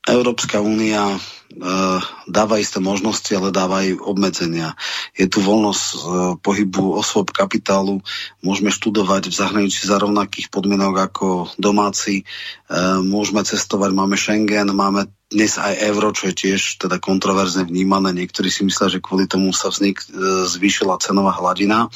Európska 0.04 0.60
únia 0.60 1.16
Eh, 1.54 2.00
dáva 2.26 2.58
isté 2.58 2.82
možnosti, 2.82 3.30
ale 3.30 3.54
dáva 3.54 3.86
aj 3.86 4.02
obmedzenia. 4.02 4.74
Je 5.14 5.30
tu 5.30 5.38
voľnosť 5.38 5.86
eh, 5.86 6.00
pohybu 6.42 6.98
osôb 6.98 7.30
kapitálu, 7.30 8.02
môžeme 8.42 8.74
študovať 8.74 9.30
v 9.30 9.38
zahraničí 9.38 9.86
za 9.86 10.02
rovnakých 10.02 10.50
podmienok 10.50 11.14
ako 11.14 11.28
domáci, 11.62 12.26
eh, 12.26 12.98
môžeme 13.06 13.46
cestovať, 13.46 13.94
máme 13.94 14.18
Schengen, 14.18 14.74
máme 14.74 15.14
dnes 15.30 15.62
aj 15.62 15.78
euro, 15.94 16.10
čo 16.10 16.34
je 16.34 16.42
tiež 16.42 16.82
teda 16.82 16.98
kontroverzne 16.98 17.70
vnímané. 17.70 18.18
Niektorí 18.18 18.50
si 18.50 18.66
myslia, 18.66 18.90
že 18.90 19.02
kvôli 19.02 19.26
tomu 19.26 19.50
sa 19.50 19.74
vznik, 19.74 19.98
zvýšila 20.46 21.02
cenová 21.02 21.34
hladina. 21.34 21.90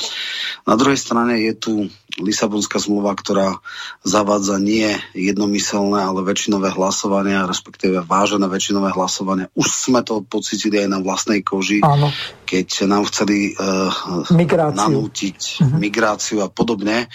Na 0.65 0.73
druhej 0.73 0.97
strane 0.97 1.45
je 1.45 1.53
tu 1.53 1.73
Lisabonská 2.17 2.81
zmluva, 2.81 3.13
ktorá 3.13 3.61
zavádza 4.01 4.57
nie 4.57 4.89
jednomyselné, 5.13 6.01
ale 6.01 6.25
väčšinové 6.25 6.73
hlasovania, 6.73 7.45
respektíve 7.45 8.01
vážené 8.01 8.49
väčšinové 8.49 8.89
hlasovania. 8.89 9.53
Už 9.53 9.67
sme 9.69 10.01
to 10.01 10.25
pocitili 10.25 10.81
aj 10.81 10.89
na 10.89 10.99
vlastnej 10.99 11.45
koži, 11.45 11.85
Áno. 11.85 12.09
keď 12.49 12.89
nám 12.89 13.05
chceli 13.09 13.53
uh, 13.53 13.93
migráciu. 14.33 14.77
nanútiť 14.81 15.39
uh-huh. 15.61 15.77
migráciu 15.77 16.37
a 16.41 16.49
podobne. 16.49 17.05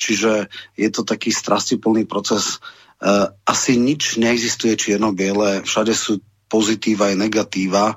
Čiže 0.00 0.48
je 0.72 0.88
to 0.88 1.04
taký 1.04 1.36
strastiplný 1.36 2.08
proces. 2.08 2.58
Uh, 2.96 3.28
asi 3.44 3.76
nič 3.76 4.16
neexistuje 4.16 4.72
čierno-biele, 4.72 5.68
všade 5.68 5.92
sú 5.92 6.24
pozitíva 6.46 7.10
aj 7.10 7.16
negatíva. 7.18 7.92
E, 7.92 7.96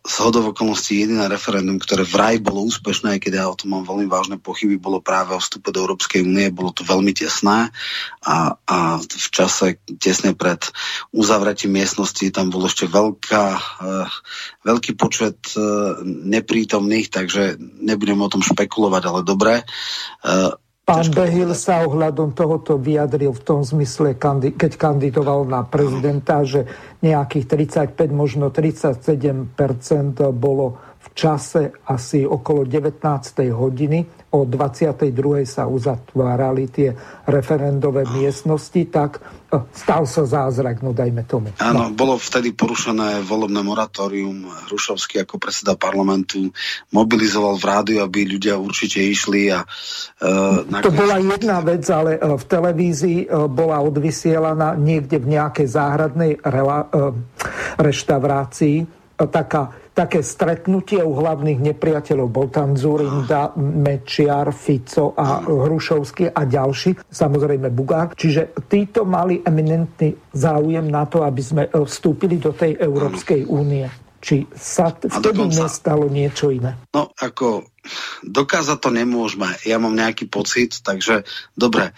z 0.00 0.14
hodov 0.24 0.56
okolností 0.56 1.04
jediné 1.04 1.28
referendum, 1.28 1.76
ktoré 1.76 2.04
vraj 2.04 2.40
bolo 2.40 2.64
úspešné, 2.64 3.16
aj 3.16 3.20
keď 3.20 3.32
ja 3.38 3.44
o 3.48 3.58
tom 3.58 3.76
mám 3.76 3.84
veľmi 3.84 4.08
vážne 4.08 4.36
pochyby, 4.40 4.80
bolo 4.80 5.04
práve 5.04 5.36
o 5.36 5.40
vstupe 5.40 5.68
do 5.68 5.84
Európskej 5.84 6.24
únie, 6.24 6.48
bolo 6.48 6.72
to 6.72 6.82
veľmi 6.82 7.12
tesné 7.12 7.68
a, 8.24 8.36
a 8.56 8.78
v 9.00 9.28
čase 9.28 9.80
tesne 10.00 10.32
pred 10.32 10.64
uzavretím 11.12 11.76
miestnosti 11.76 12.24
tam 12.32 12.48
bol 12.48 12.64
ešte 12.64 12.88
veľká, 12.88 13.44
e, 13.52 13.60
veľký 14.64 14.96
počet 14.96 15.38
e, 15.52 15.60
neprítomných, 16.04 17.12
takže 17.12 17.60
nebudem 17.60 18.20
o 18.24 18.32
tom 18.32 18.40
špekulovať, 18.40 19.02
ale 19.04 19.20
dobre. 19.28 19.54
Pán 20.88 21.04
Behil 21.12 21.52
sa 21.52 21.84
ohľadom 21.84 22.32
tohoto 22.32 22.80
vyjadril 22.80 23.36
v 23.36 23.42
tom 23.44 23.60
zmysle, 23.60 24.16
keď 24.56 24.72
kandidoval 24.80 25.44
na 25.44 25.60
prezidenta, 25.60 26.40
že 26.48 26.64
nejakých 27.04 27.44
35, 27.92 28.08
možno 28.08 28.48
37% 28.48 29.52
bolo 30.32 30.80
v 30.80 31.08
čase 31.12 31.76
asi 31.84 32.24
okolo 32.24 32.64
19. 32.64 33.04
hodiny 33.52 34.17
o 34.28 34.44
22. 34.44 35.08
sa 35.48 35.64
uzatvárali 35.64 36.68
tie 36.68 36.92
referendové 37.24 38.04
miestnosti, 38.04 38.76
tak 38.92 39.24
e, 39.48 39.56
stal 39.72 40.04
sa 40.04 40.28
zázrak, 40.28 40.84
no 40.84 40.92
dajme 40.92 41.24
tomu. 41.24 41.48
Áno, 41.56 41.88
no. 41.88 41.96
bolo 41.96 42.20
vtedy 42.20 42.52
porušené 42.52 43.24
volebné 43.24 43.64
moratórium. 43.64 44.44
Hrušovský 44.68 45.24
ako 45.24 45.40
predseda 45.40 45.80
parlamentu 45.80 46.52
mobilizoval 46.92 47.56
v 47.56 47.64
rádiu, 47.64 47.98
aby 48.04 48.28
ľudia 48.28 48.60
určite 48.60 49.00
išli. 49.00 49.48
A, 49.48 49.64
uh, 49.64 50.60
to 50.84 50.92
bola 50.92 51.16
jedna 51.16 51.64
vec, 51.64 51.88
ale 51.88 52.20
v 52.20 52.44
televízii 52.44 53.32
bola 53.48 53.80
odvysielaná 53.80 54.76
niekde 54.76 55.16
v 55.24 55.40
nejakej 55.40 55.66
záhradnej 55.72 56.36
rela, 56.44 56.84
uh, 56.92 57.16
reštaurácii 57.80 58.98
taká 59.26 59.87
také 59.98 60.22
stretnutie 60.22 61.02
u 61.02 61.18
hlavných 61.18 61.58
nepriateľov. 61.58 62.26
Bol 62.30 62.46
tam 62.54 62.78
Zurinda, 62.78 63.50
Mečiar, 63.58 64.54
Fico 64.54 65.18
a 65.18 65.42
Hrušovský 65.42 66.30
a 66.30 66.46
ďalší, 66.46 67.02
samozrejme 67.10 67.74
Bugár. 67.74 68.14
Čiže 68.14 68.54
títo 68.70 69.02
mali 69.02 69.42
eminentný 69.42 70.14
záujem 70.30 70.86
na 70.86 71.02
to, 71.10 71.26
aby 71.26 71.42
sme 71.42 71.62
e, 71.66 71.70
vstúpili 71.82 72.38
do 72.38 72.54
tej 72.54 72.78
Európskej 72.78 73.50
únie. 73.50 74.07
Či 74.18 74.50
sa 74.50 74.90
vtedy 74.90 75.14
dokonca, 75.22 75.70
nestalo 75.70 76.10
niečo 76.10 76.50
iné? 76.50 76.74
No, 76.90 77.14
ako 77.14 77.70
dokázať 78.26 78.78
to 78.82 78.90
nemôžeme. 78.90 79.48
Ja 79.64 79.78
mám 79.80 79.94
nejaký 79.94 80.26
pocit, 80.26 80.82
takže 80.82 81.22
dobre, 81.54 81.90
e, 81.90 81.92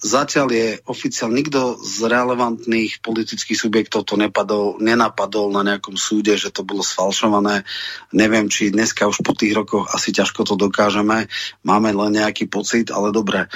zatiaľ 0.00 0.48
je 0.50 0.68
oficiál 0.88 1.30
nikto 1.30 1.76
z 1.78 2.08
relevantných 2.08 3.04
politických 3.04 3.60
subjektov 3.60 4.08
to 4.08 4.16
nepadol, 4.16 4.80
nenapadol 4.80 5.52
na 5.52 5.62
nejakom 5.62 5.94
súde, 6.00 6.34
že 6.40 6.48
to 6.48 6.64
bolo 6.64 6.80
sfalšované. 6.80 7.62
Neviem, 8.10 8.48
či 8.48 8.72
dneska 8.72 9.06
už 9.06 9.20
po 9.20 9.36
tých 9.36 9.54
rokoch 9.54 9.92
asi 9.92 10.10
ťažko 10.10 10.48
to 10.48 10.54
dokážeme. 10.56 11.28
Máme 11.62 11.92
len 11.92 12.16
nejaký 12.16 12.48
pocit, 12.48 12.88
ale 12.88 13.12
dobre. 13.12 13.46
E, 13.46 13.48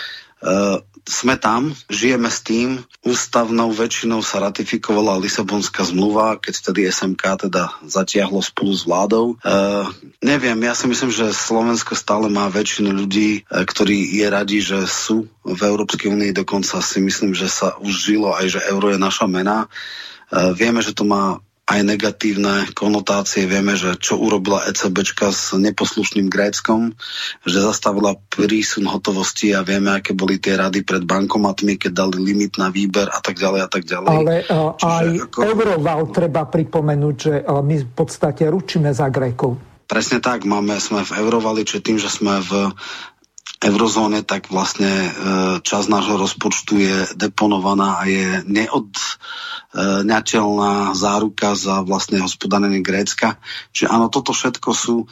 sme 1.05 1.37
tam, 1.37 1.77
žijeme 1.93 2.33
s 2.33 2.41
tým, 2.41 2.81
ústavnou 3.05 3.69
väčšinou 3.77 4.25
sa 4.25 4.41
ratifikovala 4.41 5.21
Lisabonská 5.21 5.85
zmluva, 5.85 6.41
keď 6.41 6.55
vtedy 6.65 6.81
SMK 6.89 7.49
teda 7.49 7.77
zatiahlo 7.85 8.41
spolu 8.41 8.73
s 8.73 8.89
vládou. 8.89 9.37
E, 9.37 9.49
neviem, 10.25 10.57
ja 10.65 10.73
si 10.73 10.89
myslím, 10.89 11.13
že 11.13 11.37
Slovensko 11.37 11.93
stále 11.93 12.33
má 12.33 12.49
väčšinu 12.49 12.89
ľudí, 12.89 13.45
e, 13.45 13.63
ktorí 13.69 14.17
je 14.17 14.27
radi, 14.33 14.59
že 14.65 14.89
sú 14.89 15.29
v 15.45 15.61
Európskej 15.61 16.09
únii, 16.09 16.33
dokonca 16.33 16.81
si 16.81 17.05
myslím, 17.05 17.37
že 17.37 17.53
sa 17.53 17.77
už 17.77 17.93
žilo 17.93 18.33
aj, 18.33 18.57
že 18.57 18.61
euro 18.73 18.89
je 18.89 18.97
naša 18.97 19.29
mena. 19.29 19.69
E, 20.33 20.57
vieme, 20.57 20.81
že 20.81 20.97
to 20.97 21.05
má 21.05 21.37
aj 21.65 21.81
negatívne 21.81 22.69
konotácie. 22.77 23.49
Vieme, 23.49 23.73
že 23.73 23.97
čo 23.97 24.21
urobila 24.21 24.69
ECBčka 24.69 25.33
s 25.33 25.57
neposlušným 25.57 26.29
Gréckom, 26.29 26.93
že 27.49 27.65
zastavila 27.65 28.21
prísun 28.29 28.85
hotovosti 28.85 29.57
a 29.57 29.65
vieme, 29.65 29.97
aké 29.97 30.13
boli 30.13 30.37
tie 30.37 30.61
rady 30.61 30.85
pred 30.85 31.09
bankomatmi, 31.09 31.81
keď 31.81 31.93
dali 32.05 32.21
limit 32.21 32.61
na 32.61 32.69
výber 32.69 33.09
a 33.09 33.19
tak 33.25 33.41
ďalej 33.41 33.61
a 33.65 33.69
tak 33.73 33.89
ďalej. 33.89 34.13
Ale 34.13 34.35
uh, 34.45 34.77
aj 34.77 35.07
ako... 35.33 35.39
Euroval 35.41 36.01
treba 36.13 36.45
pripomenúť, 36.45 37.17
že 37.17 37.35
uh, 37.41 37.65
my 37.65 37.81
v 37.81 37.89
podstate 37.97 38.45
ručíme 38.45 38.93
za 38.93 39.09
Grékov. 39.09 39.57
Presne 39.85 40.21
tak, 40.21 40.49
máme, 40.49 40.81
sme 40.81 41.05
v 41.05 41.13
Eurovali, 41.21 41.65
čo 41.69 41.81
tým, 41.81 42.01
že 42.01 42.09
sme 42.09 42.41
v 42.41 42.73
eurozóne, 43.65 44.21
tak 44.21 44.53
vlastne 44.53 44.89
e, 44.89 45.09
časť 45.65 45.89
nášho 45.89 46.21
rozpočtu 46.21 46.77
je 46.77 47.09
deponovaná 47.17 47.97
a 47.99 48.05
je 48.05 48.45
neodňateľná 48.45 50.93
záruka 50.93 51.57
za 51.57 51.81
vlastne 51.81 52.21
hospodárenie 52.21 52.85
Grécka. 52.85 53.41
Čiže 53.73 53.89
áno, 53.89 54.13
toto 54.13 54.37
všetko 54.37 54.71
sú 54.77 54.97
e, 55.05 55.07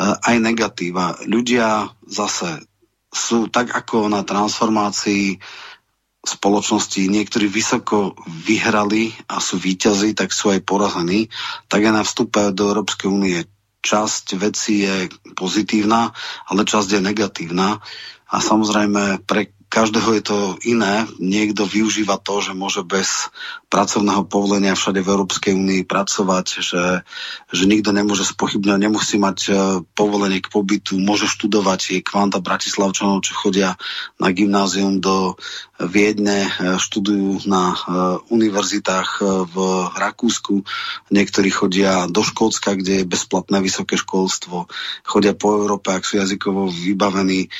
aj 0.00 0.40
negatíva. 0.40 1.20
Ľudia 1.28 1.92
zase 2.08 2.64
sú 3.12 3.52
tak 3.52 3.76
ako 3.76 4.08
na 4.08 4.24
transformácii 4.24 5.36
spoločnosti 6.24 7.08
niektorí 7.08 7.48
vysoko 7.48 8.12
vyhrali 8.26 9.14
a 9.30 9.40
sú 9.40 9.56
výťazí, 9.56 10.12
tak 10.12 10.34
sú 10.34 10.50
aj 10.52 10.60
porazení, 10.66 11.30
tak 11.72 11.88
aj 11.88 11.92
na 11.94 12.04
vstupe 12.04 12.52
do 12.52 12.68
Európskej 12.74 13.08
únie 13.08 13.48
časť 13.82 14.36
veci 14.38 14.84
je 14.84 15.10
pozitívna, 15.34 16.10
ale 16.50 16.68
časť 16.68 16.98
je 16.98 17.00
negatívna. 17.00 17.78
A 18.28 18.36
samozrejme 18.44 19.24
pre 19.24 19.56
každého 19.68 20.10
je 20.16 20.22
to 20.24 20.38
iné. 20.64 21.04
Niekto 21.20 21.68
využíva 21.68 22.16
to, 22.20 22.40
že 22.40 22.56
môže 22.56 22.82
bez 22.84 23.28
pracovného 23.68 24.24
povolenia 24.24 24.72
všade 24.72 25.04
v 25.04 25.12
Európskej 25.12 25.52
únii 25.52 25.84
pracovať, 25.84 26.46
že, 26.64 26.84
že 27.52 27.64
nikto 27.68 27.92
nemôže 27.92 28.24
spochybňovať, 28.24 28.80
nemusí 28.80 29.20
mať 29.20 29.38
e, 29.44 29.52
povolenie 29.92 30.40
k 30.40 30.48
pobytu, 30.48 30.96
môže 30.96 31.28
študovať. 31.28 32.00
Je 32.00 32.00
kvanta 32.00 32.40
Bratislavčanov, 32.40 33.20
čo 33.20 33.36
chodia 33.36 33.76
na 34.16 34.32
gymnázium 34.32 35.04
do 35.04 35.36
Viedne, 35.76 36.48
e, 36.48 36.80
študujú 36.80 37.44
na 37.44 37.76
e, 37.76 37.76
univerzitách 38.32 39.20
v 39.52 39.56
Rakúsku, 40.00 40.64
niektorí 41.12 41.52
chodia 41.52 42.08
do 42.08 42.24
Škótska, 42.24 42.72
kde 42.72 43.04
je 43.04 43.10
bezplatné 43.10 43.60
vysoké 43.60 44.00
školstvo, 44.00 44.64
chodia 45.04 45.36
po 45.36 45.60
Európe, 45.60 45.92
ak 45.92 46.08
sú 46.08 46.16
jazykovo 46.16 46.72
vybavení. 46.72 47.52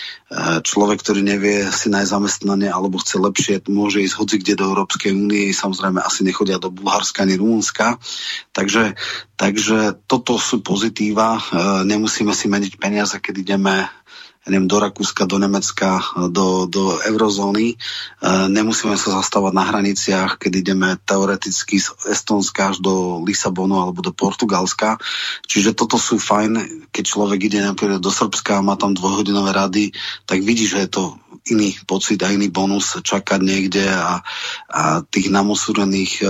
Človek, 0.61 1.01
ktorý 1.01 1.25
nevie 1.25 1.64
si 1.73 1.88
nájsť 1.88 2.12
zamestnanie 2.12 2.68
alebo 2.68 3.01
chce 3.01 3.16
lepšie, 3.16 3.55
môže 3.73 4.05
ísť 4.05 4.16
hoci 4.21 4.37
kde 4.37 4.61
do 4.61 4.68
Európskej 4.77 5.16
únie, 5.16 5.57
samozrejme 5.57 5.98
asi 6.03 6.23
nechodia 6.25 6.59
do 6.63 6.71
Bulharska 6.71 7.23
ani 7.23 7.37
Rumunska. 7.37 7.99
Takže, 8.55 8.95
takže 9.35 9.99
toto 10.07 10.39
sú 10.39 10.63
pozitíva. 10.63 11.39
Nemusíme 11.85 12.33
si 12.33 12.47
meniť 12.47 12.79
peniaze, 12.79 13.17
keď 13.19 13.35
ideme 13.43 13.75
neviem, 14.49 14.67
do 14.67 14.81
Rakúska, 14.81 15.29
do 15.29 15.37
Nemecka, 15.37 16.01
do, 16.33 16.65
do 16.65 16.97
eurozóny. 17.05 17.73
E, 17.73 17.77
nemusíme 18.49 18.97
sa 18.97 19.21
zastávať 19.21 19.53
na 19.53 19.65
hraniciach, 19.69 20.41
keď 20.41 20.53
ideme 20.57 20.89
teoreticky 21.05 21.77
z 21.77 21.93
Estonska 22.09 22.73
až 22.73 22.81
do 22.81 23.21
Lisabonu 23.23 23.77
alebo 23.79 24.01
do 24.01 24.11
Portugalska. 24.11 24.97
Čiže 25.45 25.77
toto 25.77 26.01
sú 26.01 26.17
fajn, 26.17 26.89
keď 26.91 27.05
človek 27.05 27.41
ide 27.53 27.61
napríklad 27.61 28.01
do 28.01 28.11
Srbska 28.11 28.59
a 28.59 28.65
má 28.65 28.75
tam 28.81 28.97
dvojhodinové 28.97 29.53
rady, 29.53 29.93
tak 30.25 30.41
vidí, 30.41 30.65
že 30.65 30.89
je 30.89 30.91
to 30.91 31.05
iný 31.53 31.77
pocit 31.85 32.21
a 32.25 32.33
iný 32.33 32.49
bonus 32.49 32.97
čakať 33.01 33.41
niekde 33.41 33.85
a, 33.89 34.21
a 34.69 34.83
tých 35.05 35.29
namosúrených 35.29 36.13
e, 36.21 36.27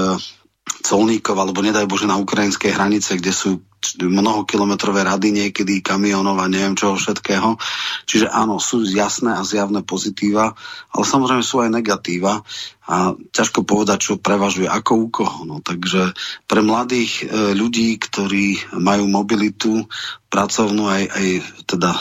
colníkov, 0.82 1.36
alebo 1.38 1.64
nedaj 1.64 1.88
Bože 1.88 2.06
na 2.06 2.20
ukrajinskej 2.20 2.74
hranice, 2.74 3.18
kde 3.18 3.32
sú 3.32 3.62
mnohokilometrové 3.98 5.06
rady 5.06 5.30
niekedy, 5.30 5.80
kamionov 5.80 6.38
a 6.42 6.50
neviem 6.50 6.74
čoho 6.74 6.98
všetkého. 6.98 7.56
Čiže 8.04 8.26
áno, 8.28 8.58
sú 8.58 8.82
jasné 8.82 9.34
a 9.34 9.46
zjavné 9.46 9.86
pozitíva, 9.86 10.52
ale 10.90 11.04
samozrejme 11.06 11.42
sú 11.42 11.62
aj 11.62 11.70
negatíva 11.70 12.42
a 12.88 13.12
ťažko 13.12 13.68
povedať, 13.68 13.98
čo 14.00 14.12
prevažuje 14.16 14.64
ako 14.64 14.92
u 14.96 15.08
koho. 15.12 15.40
No, 15.44 15.60
takže 15.60 16.16
pre 16.48 16.64
mladých 16.64 17.20
e, 17.20 17.52
ľudí, 17.52 18.00
ktorí 18.00 18.72
majú 18.80 19.04
mobilitu 19.04 19.84
pracovnú 20.32 20.88
aj, 20.88 21.04
aj 21.12 21.26
teda 21.68 21.92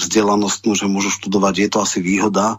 vzdelanostnú, 0.00 0.72
že 0.72 0.88
môžu 0.88 1.12
študovať, 1.12 1.54
je 1.60 1.68
to 1.68 1.78
asi 1.84 1.98
výhoda. 2.00 2.56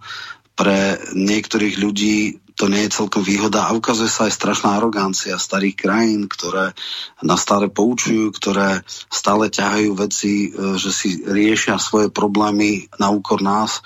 Pre 0.53 1.01
niektorých 1.17 1.81
ľudí 1.81 2.42
to 2.53 2.69
nie 2.69 2.85
je 2.85 2.95
celkom 3.01 3.25
výhoda 3.25 3.65
a 3.65 3.73
ukazuje 3.73 4.09
sa 4.09 4.29
aj 4.29 4.37
strašná 4.37 4.77
arogancia 4.77 5.37
starých 5.39 5.75
krajín, 5.77 6.29
ktoré 6.29 6.77
nás 7.23 7.41
stále 7.41 7.71
poučujú, 7.71 8.29
ktoré 8.35 8.83
stále 9.09 9.49
ťahajú 9.49 9.91
veci, 9.95 10.49
e, 10.51 10.77
že 10.77 10.91
si 10.93 11.09
riešia 11.23 11.81
svoje 11.81 12.13
problémy 12.13 12.91
na 12.99 13.09
úkor 13.09 13.41
nás. 13.41 13.79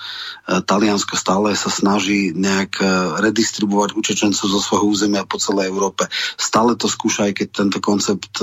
E, 0.44 0.60
Taliansko 0.60 1.14
stále 1.14 1.54
sa 1.54 1.70
snaží 1.70 2.34
nejak 2.34 2.72
e, 2.82 2.84
redistribuovať 3.24 3.96
učečencov 3.96 4.46
zo 4.50 4.60
svojho 4.60 4.86
územia 4.90 5.24
po 5.24 5.40
celej 5.40 5.70
Európe. 5.70 6.10
Stále 6.36 6.76
to 6.76 6.90
skúša, 6.90 7.30
aj 7.30 7.34
keď 7.38 7.48
tento 7.54 7.78
koncept 7.78 8.42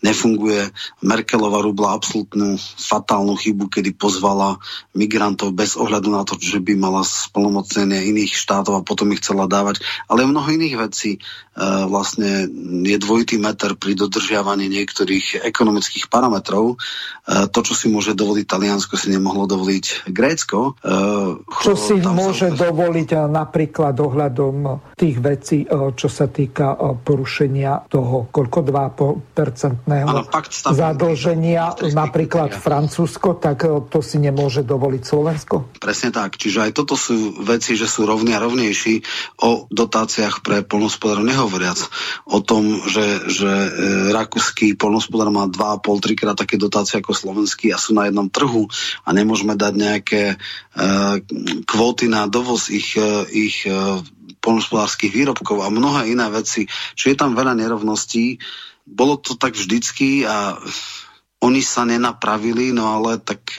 nefunguje. 0.00 0.70
Merkelová 1.04 1.60
rubla 1.60 1.92
absolútnu 1.96 2.56
fatálnu 2.60 3.36
chybu, 3.36 3.68
kedy 3.68 3.96
pozvala 3.98 4.56
migrantov 4.96 5.52
bez 5.52 5.76
ohľadu 5.76 6.08
na 6.08 6.22
to, 6.24 6.40
že 6.40 6.62
by 6.62 6.78
mala 6.78 7.04
splnomocnenie 7.04 8.08
iných 8.14 8.32
štátov 8.32 8.80
a 8.80 8.86
potom 8.86 9.12
ich 9.12 9.20
chcela 9.20 9.35
chcela 9.36 9.52
dávať, 9.52 9.84
ale 10.08 10.24
mnoho 10.24 10.48
iných 10.48 10.76
vecí. 10.88 11.20
E, 11.56 11.88
vlastne 11.88 12.44
je 12.84 12.96
dvojitý 13.00 13.40
meter 13.40 13.80
pri 13.80 13.96
dodržiavaní 13.96 14.68
niektorých 14.68 15.40
ekonomických 15.40 16.12
parametrov. 16.12 16.76
E, 17.24 17.48
to, 17.48 17.60
čo 17.64 17.72
si 17.72 17.88
môže 17.88 18.12
dovoliť 18.12 18.44
Taliansko, 18.44 19.00
si 19.00 19.08
nemohlo 19.08 19.48
dovoliť 19.48 20.12
Grécko. 20.12 20.76
E, 20.84 20.92
čo 21.64 21.72
si 21.72 21.96
môže 21.96 22.52
sa... 22.52 22.68
dovoliť 22.68 23.10
napríklad 23.32 23.96
ohľadom 23.96 24.84
tých 25.00 25.16
vecí, 25.16 25.64
čo 25.96 26.08
sa 26.12 26.28
týka 26.28 26.76
porušenia 27.00 27.88
toho 27.88 28.28
koľko 28.28 28.58
2,5-percentného 28.60 30.28
zadlženia, 30.76 31.72
napríklad 31.96 32.52
Francúzsko, 32.52 33.40
tak 33.40 33.64
to 33.64 33.98
si 34.04 34.20
nemôže 34.20 34.60
dovoliť 34.60 35.02
Slovensko? 35.02 35.80
Presne 35.80 36.12
tak. 36.12 36.36
Čiže 36.36 36.68
aj 36.68 36.72
toto 36.76 37.00
sú 37.00 37.40
veci, 37.40 37.80
že 37.80 37.88
sú 37.88 38.04
rovní 38.04 38.36
a 38.36 38.44
rovnejší 38.44 39.00
o 39.40 39.64
dotáciách 39.72 40.44
pre 40.44 40.60
polnospodárov 40.60 41.45
nehovoriac. 41.46 41.78
O 42.26 42.42
tom, 42.42 42.82
že, 42.90 43.30
že 43.30 43.46
e, 43.46 43.70
rakúsky 44.10 44.74
polnospodár 44.74 45.30
má 45.30 45.46
2,5-3 45.46 46.18
krát 46.18 46.34
také 46.34 46.58
dotácie 46.58 46.98
ako 46.98 47.14
slovenský 47.14 47.70
a 47.70 47.78
sú 47.78 47.94
na 47.94 48.10
jednom 48.10 48.26
trhu 48.26 48.66
a 49.06 49.08
nemôžeme 49.14 49.54
dať 49.54 49.72
nejaké 49.78 50.22
e, 50.34 50.36
kvóty 51.62 52.10
na 52.10 52.26
dovoz 52.26 52.66
ich, 52.66 52.98
e, 52.98 53.30
ich 53.30 53.62
polnospodárských 54.42 55.14
výrobkov 55.14 55.62
a 55.62 55.70
mnohé 55.70 56.10
iné 56.10 56.26
veci. 56.34 56.66
Čiže 56.66 57.14
je 57.14 57.18
tam 57.22 57.38
veľa 57.38 57.54
nerovností. 57.54 58.42
Bolo 58.82 59.22
to 59.22 59.38
tak 59.38 59.54
vždycky 59.54 60.26
a 60.26 60.58
oni 61.42 61.62
sa 61.62 61.86
nenapravili, 61.86 62.74
no 62.74 62.90
ale 62.90 63.22
tak 63.22 63.54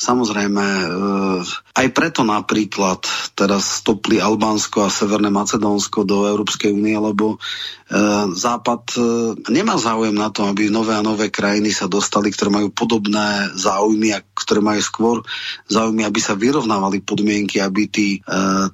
Samozrejme, 0.00 0.64
eh, 0.64 1.40
aj 1.76 1.88
preto 1.92 2.24
napríklad 2.24 3.04
teraz 3.36 3.84
stopli 3.84 4.16
Albánsko 4.16 4.88
a 4.88 4.92
Severné 4.92 5.28
Macedónsko 5.28 6.08
do 6.08 6.24
Európskej 6.24 6.72
únie, 6.72 6.96
lebo 6.96 7.36
Západ 8.30 8.82
eh, 8.94 9.02
nemá 9.50 9.74
záujem 9.74 10.14
na 10.14 10.30
to, 10.30 10.46
aby 10.46 10.70
nové 10.70 10.94
a 10.94 11.02
nové 11.02 11.26
krajiny 11.26 11.74
sa 11.74 11.90
dostali, 11.90 12.30
ktoré 12.30 12.46
majú 12.46 12.70
podobné 12.70 13.50
záujmy 13.58 14.14
a 14.14 14.22
ktoré 14.22 14.62
majú 14.62 14.78
skôr 14.78 15.16
záujmy, 15.66 16.06
aby 16.06 16.20
sa 16.22 16.38
vyrovnávali 16.38 17.02
podmienky, 17.02 17.58
aby 17.58 17.90
tí, 17.90 18.08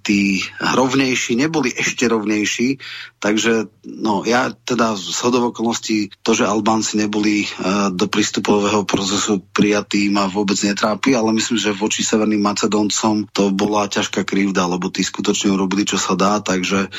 tí 0.05 0.45
rovnejší 0.61 1.35
neboli 1.35 1.73
ešte 1.73 2.07
rovnejší. 2.07 2.79
Takže 3.19 3.67
no, 3.89 4.23
ja 4.23 4.53
teda 4.53 4.95
z 4.95 5.19
hodovokolností 5.27 6.15
to, 6.23 6.37
že 6.37 6.47
Albánci 6.47 7.01
neboli 7.01 7.51
do 7.91 8.07
prístupového 8.07 8.87
procesu 8.87 9.43
prijatí, 9.51 10.07
ma 10.13 10.31
vôbec 10.31 10.55
netrápi, 10.63 11.19
ale 11.19 11.35
myslím, 11.35 11.59
že 11.59 11.75
voči 11.75 12.07
Severným 12.07 12.45
Macedóncom 12.45 13.27
to 13.35 13.51
bola 13.51 13.91
ťažká 13.91 14.23
krivda, 14.23 14.71
lebo 14.71 14.93
tí 14.93 15.03
skutočne 15.03 15.51
urobili, 15.51 15.83
čo 15.83 15.99
sa 15.99 16.15
dá, 16.15 16.39
takže 16.39 16.93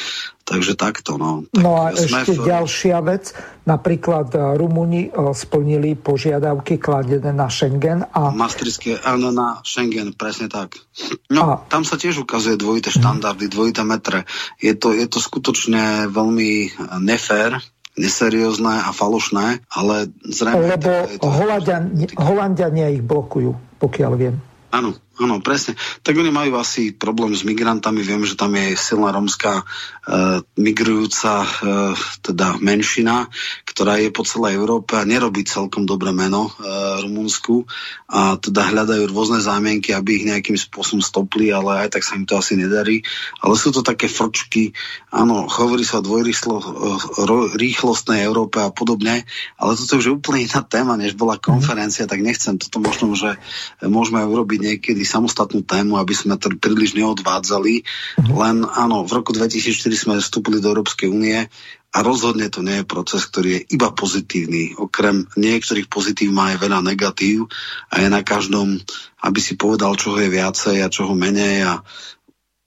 Takže 0.48 0.80
takto, 0.80 1.20
no. 1.20 1.44
Tak 1.52 1.60
no 1.60 1.76
a 1.76 1.92
ešte 1.92 2.40
v... 2.40 2.48
ďalšia 2.48 3.04
vec, 3.04 3.36
napríklad 3.68 4.32
e, 4.32 4.40
Rumúni 4.56 5.12
e, 5.12 5.36
splnili 5.36 6.00
požiadavky 6.00 6.80
kladené 6.80 7.36
na 7.36 7.52
Schengen 7.52 8.08
a... 8.08 8.32
Maastrichtské, 8.32 9.04
áno, 9.04 9.36
na 9.36 9.60
Schengen, 9.68 10.16
presne 10.16 10.48
tak. 10.48 10.80
No, 11.28 11.60
a... 11.60 11.68
tam 11.68 11.84
sa 11.84 12.00
tiež 12.00 12.24
ukazuje 12.24 12.56
dvojité 12.56 12.96
štandardy, 12.96 13.52
dvojité 13.52 13.84
metre. 13.84 14.24
Je 14.64 14.72
to, 14.72 14.96
je 14.96 15.04
to 15.12 15.20
skutočne 15.20 16.08
veľmi 16.08 16.80
nefér, 17.04 17.60
neseriózne 18.00 18.88
a 18.88 18.96
falošné, 18.96 19.68
ale 19.68 20.08
zrejme... 20.24 20.80
Lebo 20.80 20.92
Holandiania 22.24 22.88
ich 22.88 23.04
blokujú, 23.04 23.84
pokiaľ 23.84 24.12
viem. 24.16 24.40
Áno, 24.72 24.96
Áno, 25.18 25.42
presne. 25.42 25.74
Tak 26.06 26.14
oni 26.14 26.30
majú 26.30 26.62
asi 26.62 26.94
problém 26.94 27.34
s 27.34 27.42
migrantami. 27.42 28.06
Viem, 28.06 28.22
že 28.22 28.38
tam 28.38 28.54
je 28.54 28.78
silná 28.78 29.10
romská 29.10 29.66
e, 29.66 30.46
migrujúca 30.62 31.42
e, 31.42 31.50
teda 32.22 32.62
menšina, 32.62 33.26
ktorá 33.66 33.98
je 33.98 34.14
po 34.14 34.22
celej 34.22 34.62
Európe 34.62 34.94
a 34.94 35.10
nerobí 35.10 35.42
celkom 35.42 35.90
dobré 35.90 36.14
meno 36.14 36.54
e, 36.54 37.02
Rumunsku 37.02 37.66
a 38.14 38.38
teda 38.38 38.70
hľadajú 38.70 39.10
rôzne 39.10 39.42
zámienky, 39.42 39.90
aby 39.90 40.22
ich 40.22 40.30
nejakým 40.30 40.54
spôsobom 40.54 41.02
stopli, 41.02 41.50
ale 41.50 41.90
aj 41.90 41.98
tak 41.98 42.06
sa 42.06 42.14
im 42.14 42.30
to 42.30 42.38
asi 42.38 42.54
nedarí. 42.54 43.02
Ale 43.42 43.58
sú 43.58 43.74
to 43.74 43.82
také 43.82 44.06
frčky, 44.06 44.78
áno, 45.10 45.50
hovorí 45.50 45.82
sa 45.82 45.98
o 45.98 46.06
dvojrýchlostnej 46.06 48.22
Európe 48.22 48.62
a 48.62 48.70
podobne, 48.70 49.26
ale 49.58 49.72
toto 49.74 49.98
už 49.98 50.22
úplne 50.22 50.46
iná 50.46 50.62
téma, 50.62 50.94
než 50.94 51.18
bola 51.18 51.42
konferencia, 51.42 52.06
tak 52.06 52.22
nechcem 52.22 52.62
toto 52.62 52.78
možno, 52.78 53.18
že 53.18 53.42
môžeme 53.82 54.22
urobiť 54.22 54.60
niekedy 54.62 55.07
samostatnú 55.08 55.64
tému, 55.64 55.96
aby 55.96 56.12
sme 56.12 56.36
to 56.36 56.52
príliš 56.60 56.94
neodvádzali. 57.00 57.88
Mhm. 58.20 58.32
Len 58.36 58.58
áno, 58.68 59.08
v 59.08 59.12
roku 59.16 59.32
2004 59.32 59.96
sme 59.96 60.14
vstúpili 60.20 60.60
do 60.60 60.70
Európskej 60.76 61.08
únie 61.08 61.48
a 61.96 61.98
rozhodne 62.04 62.52
to 62.52 62.60
nie 62.60 62.84
je 62.84 62.86
proces, 62.86 63.24
ktorý 63.26 63.58
je 63.58 63.66
iba 63.80 63.90
pozitívny. 63.96 64.76
Okrem 64.76 65.26
niektorých 65.40 65.88
pozitív 65.88 66.36
má 66.36 66.52
aj 66.54 66.68
veľa 66.68 66.80
negatív 66.84 67.48
a 67.88 68.04
je 68.04 68.12
na 68.12 68.22
každom, 68.22 68.76
aby 69.24 69.40
si 69.40 69.56
povedal, 69.56 69.96
čoho 69.96 70.20
je 70.20 70.30
viacej 70.30 70.84
a 70.84 70.92
čoho 70.92 71.16
menej 71.16 71.64
a 71.64 71.82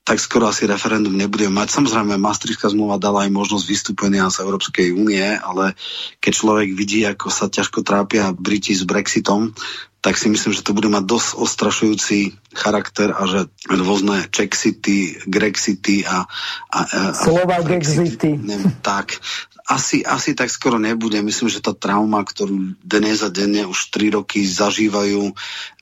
tak 0.01 0.17
skoro 0.17 0.49
asi 0.49 0.65
referendum 0.65 1.13
nebudeme 1.13 1.53
mať. 1.61 1.77
Samozrejme, 1.77 2.17
Maastrichtská 2.17 2.73
zmluva 2.73 2.97
dala 2.97 3.29
aj 3.29 3.31
možnosť 3.31 3.65
vystúpenia 3.69 4.25
z 4.33 4.41
Európskej 4.41 4.97
únie, 4.97 5.21
ale 5.21 5.77
keď 6.17 6.31
človek 6.33 6.69
vidí, 6.73 7.05
ako 7.05 7.29
sa 7.29 7.47
ťažko 7.47 7.85
trápia 7.85 8.33
Briti 8.33 8.73
s 8.73 8.81
Brexitom, 8.81 9.53
tak 10.01 10.17
si 10.17 10.33
myslím, 10.33 10.49
že 10.57 10.65
to 10.65 10.73
bude 10.73 10.89
mať 10.89 11.05
dosť 11.05 11.29
ostrašujúci 11.37 12.33
charakter 12.57 13.13
a 13.13 13.21
že 13.29 13.39
rôzne 13.69 14.25
Czechcity, 14.33 15.29
Grexity 15.29 16.01
a... 16.09 16.25
a, 16.73 16.79
a 16.81 16.99
Slovak-Exity. 17.13 18.41
Tak, 18.81 19.21
asi, 19.69 20.01
asi 20.01 20.33
tak 20.33 20.49
skoro 20.49 20.81
nebude. 20.81 21.21
Myslím, 21.21 21.53
že 21.53 21.61
tá 21.61 21.77
trauma, 21.77 22.25
ktorú 22.25 22.75
dnes 22.81 23.21
a 23.21 23.29
denne 23.29 23.69
už 23.69 23.93
3 23.93 24.17
roky 24.17 24.41
zažívajú 24.41 25.37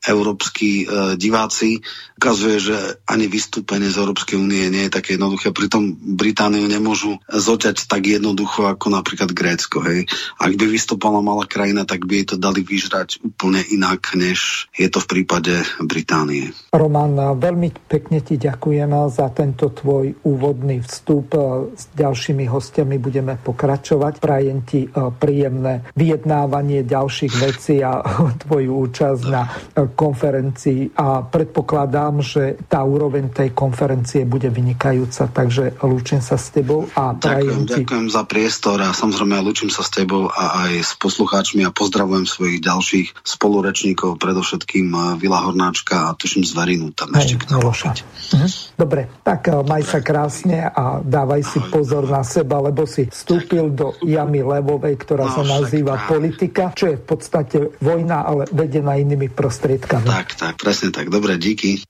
európsky 0.08 0.84
e, 0.84 1.16
diváci, 1.20 1.84
ukazuje, 2.20 2.60
že 2.60 2.78
ani 3.08 3.32
vystúpenie 3.32 3.88
z 3.88 4.00
Európskej 4.00 4.36
únie 4.36 4.68
nie 4.68 4.88
je 4.88 4.96
také 4.96 5.16
jednoduché. 5.16 5.56
Pritom 5.56 5.96
Britániu 5.96 6.68
nemôžu 6.68 7.20
zoťať 7.32 7.88
tak 7.88 8.08
jednoducho 8.08 8.68
ako 8.68 8.92
napríklad 8.92 9.32
Grécko. 9.32 9.80
Hej. 9.88 10.12
Ak 10.36 10.52
by 10.56 10.66
vystúpala 10.68 11.24
malá 11.24 11.48
krajina, 11.48 11.88
tak 11.88 12.04
by 12.04 12.20
jej 12.20 12.36
to 12.36 12.38
dali 12.40 12.60
vyžrať 12.64 13.24
úplne 13.24 13.64
inak, 13.72 14.16
než 14.20 14.68
je 14.76 14.92
to 14.92 15.00
v 15.00 15.20
prípade 15.20 15.64
Británie. 15.80 16.52
Roman, 16.76 17.40
veľmi 17.40 17.88
pekne 17.88 18.20
ti 18.20 18.36
ďakujem 18.36 18.92
za 19.08 19.32
tento 19.32 19.72
tvoj 19.72 20.12
úvodný 20.28 20.84
vstup. 20.84 21.36
S 21.72 21.88
ďalšími 21.96 22.48
hostiami 22.52 23.00
budeme 23.00 23.40
pokračovať. 23.40 24.20
Prajem 24.20 24.60
ti 24.68 24.88
e, 24.88 24.90
príjemné 24.92 25.88
vyjednávanie 25.96 26.84
ďalších 26.84 27.34
vecí 27.40 27.80
a 27.80 28.04
tvoju 28.44 28.72
účasť 28.88 29.24
na 29.28 29.48
konferencii 29.94 30.96
a 30.98 31.24
predpokladám, 31.26 32.22
že 32.24 32.58
tá 32.68 32.82
úroveň 32.82 33.30
tej 33.30 33.54
konferencie 33.54 34.26
bude 34.26 34.50
vynikajúca, 34.50 35.30
takže 35.30 35.78
lúčim 35.86 36.20
sa 36.20 36.38
s 36.38 36.54
tebou 36.54 36.88
a 36.94 37.16
ďakujem, 37.16 37.62
ti... 37.66 37.74
ďakujem 37.84 38.08
za 38.10 38.24
priestor 38.26 38.78
a 38.82 38.90
samozrejme 38.94 39.42
lúčim 39.42 39.70
sa 39.72 39.86
s 39.86 39.92
tebou 39.94 40.30
a 40.30 40.70
aj 40.70 40.74
s 40.80 40.92
poslucháčmi 41.00 41.66
a 41.66 41.72
pozdravujem 41.74 42.26
svojich 42.26 42.60
ďalších 42.62 43.08
spolurečníkov, 43.24 44.20
predovšetkým 44.20 44.88
eh, 44.92 45.02
Vila 45.22 45.40
Hornáčka 45.44 46.12
a 46.12 46.18
tuším 46.18 46.46
z 46.46 46.54
tam 46.94 47.10
Hej, 47.16 47.36
ešte 47.36 47.36
k 47.40 47.44
mhm. 47.50 48.48
Dobre, 48.76 49.02
tak 49.24 49.48
eh, 49.48 49.56
maj 49.64 49.84
sa 49.88 50.00
krásne 50.04 50.68
a 50.70 51.00
dávaj 51.02 51.42
si 51.46 51.60
pozor 51.72 52.06
na 52.08 52.22
seba, 52.22 52.60
lebo 52.60 52.84
si 52.84 53.08
vstúpil 53.08 53.72
do 53.74 53.96
jamy 54.04 54.44
levovej, 54.44 54.96
ktorá 55.00 55.30
no, 55.30 55.34
sa 55.40 55.44
nazýva 55.46 56.10
politika, 56.10 56.72
čo 56.76 56.92
je 56.92 56.96
v 57.00 57.06
podstate 57.06 57.58
vojna, 57.80 58.26
ale 58.26 58.44
vedená 58.52 58.96
inými 59.00 59.32
prostriedkami. 59.32 59.79
Tak, 59.88 60.36
tak, 60.36 60.54
presne 60.60 60.92
tak. 60.92 61.08
Dobre, 61.08 61.40
díky. 61.40 61.84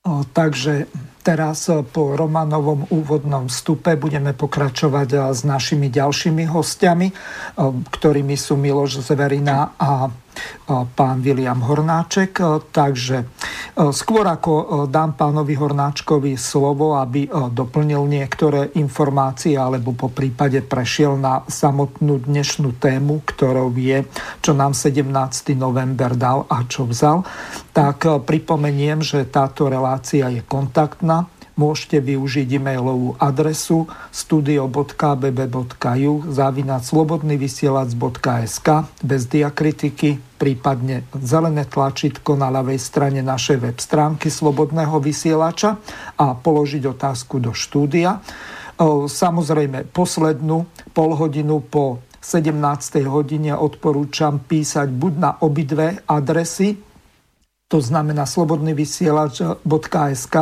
O, 0.00 0.24
takže 0.24 0.88
teraz 1.20 1.68
po 1.92 2.16
Romanovom 2.16 2.88
úvodnom 2.88 3.52
vstupe 3.52 4.00
budeme 4.00 4.32
pokračovať 4.32 5.36
s 5.36 5.44
našimi 5.44 5.92
ďalšími 5.92 6.48
hostiami, 6.48 7.08
ktorými 7.92 8.32
sú 8.32 8.56
Miloš 8.56 9.04
Zverina 9.04 9.76
a 9.76 10.08
pán 10.68 11.22
William 11.22 11.58
Hornáček. 11.62 12.38
Takže 12.70 13.26
skôr 13.90 14.26
ako 14.26 14.86
dám 14.90 15.16
pánovi 15.16 15.56
Hornáčkovi 15.56 16.36
slovo, 16.36 16.98
aby 16.98 17.26
doplnil 17.30 18.04
niektoré 18.06 18.74
informácie 18.76 19.56
alebo 19.56 19.96
po 19.96 20.12
prípade 20.12 20.60
prešiel 20.60 21.16
na 21.16 21.42
samotnú 21.46 22.22
dnešnú 22.22 22.76
tému, 22.76 23.24
ktorou 23.24 23.72
je, 23.74 24.04
čo 24.44 24.52
nám 24.52 24.76
17. 24.76 25.10
november 25.56 26.14
dal 26.14 26.44
a 26.50 26.62
čo 26.66 26.86
vzal, 26.86 27.24
tak 27.72 28.04
pripomeniem, 28.26 29.00
že 29.00 29.26
táto 29.26 29.66
relácia 29.70 30.28
je 30.28 30.42
kontaktná 30.44 31.26
môžete 31.58 32.02
využiť 32.02 32.58
e-mailovú 32.58 33.16
adresu 33.18 33.86
studio.bb.ju 34.14 36.12
zavinať 36.28 36.82
slobodnyvysielac.sk 36.84 38.68
bez 39.00 39.22
diakritiky, 39.30 40.18
prípadne 40.36 41.08
zelené 41.16 41.64
tlačítko 41.66 42.36
na 42.36 42.50
ľavej 42.52 42.78
strane 42.80 43.20
našej 43.24 43.58
web 43.60 43.78
stránky 43.78 44.28
Slobodného 44.32 45.00
vysielača 45.00 45.76
a 46.16 46.36
položiť 46.36 46.82
otázku 46.88 47.40
do 47.40 47.52
štúdia. 47.52 48.20
Samozrejme, 49.06 49.92
poslednú 49.92 50.64
polhodinu 50.96 51.60
po 51.60 52.00
17. 52.20 53.04
hodine 53.08 53.56
odporúčam 53.56 54.40
písať 54.44 54.92
buď 54.92 55.12
na 55.16 55.30
obidve 55.40 56.04
adresy 56.04 56.89
to 57.70 57.78
znamená 57.78 58.26
slobodný 58.26 58.74
vysielač.sk 58.74 60.36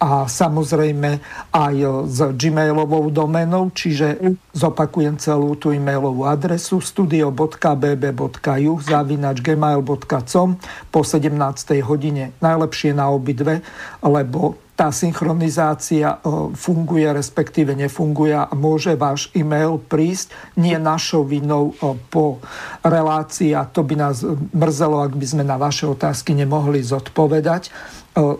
a 0.00 0.10
samozrejme 0.24 1.10
aj 1.52 1.76
s 2.08 2.18
gmailovou 2.32 3.12
domenou, 3.12 3.68
čiže 3.68 4.16
zopakujem 4.56 5.20
celú 5.20 5.60
tú 5.60 5.76
e-mailovú 5.76 6.24
adresu 6.24 6.80
studio.bb.ju 6.80 8.72
zavinač 8.80 9.44
gmail.com 9.44 10.48
po 10.88 11.00
17. 11.04 11.36
hodine. 11.84 12.32
Najlepšie 12.40 12.96
na 12.96 13.12
obidve, 13.12 13.60
lebo 14.00 14.65
tá 14.76 14.92
synchronizácia 14.92 16.20
e, 16.20 16.52
funguje, 16.52 17.08
respektíve 17.08 17.72
nefunguje 17.72 18.36
a 18.36 18.52
môže 18.52 18.92
váš 18.92 19.32
e-mail 19.32 19.80
prísť 19.80 20.36
nie 20.60 20.76
našou 20.76 21.24
vinou 21.24 21.72
e, 21.72 21.96
po 22.12 22.44
relácii 22.84 23.56
a 23.56 23.64
to 23.64 23.80
by 23.80 23.96
nás 23.96 24.20
mrzelo, 24.52 25.00
ak 25.00 25.16
by 25.16 25.26
sme 25.26 25.44
na 25.48 25.56
vaše 25.56 25.88
otázky 25.88 26.36
nemohli 26.36 26.84
zodpovedať. 26.84 27.62
E, 27.66 27.70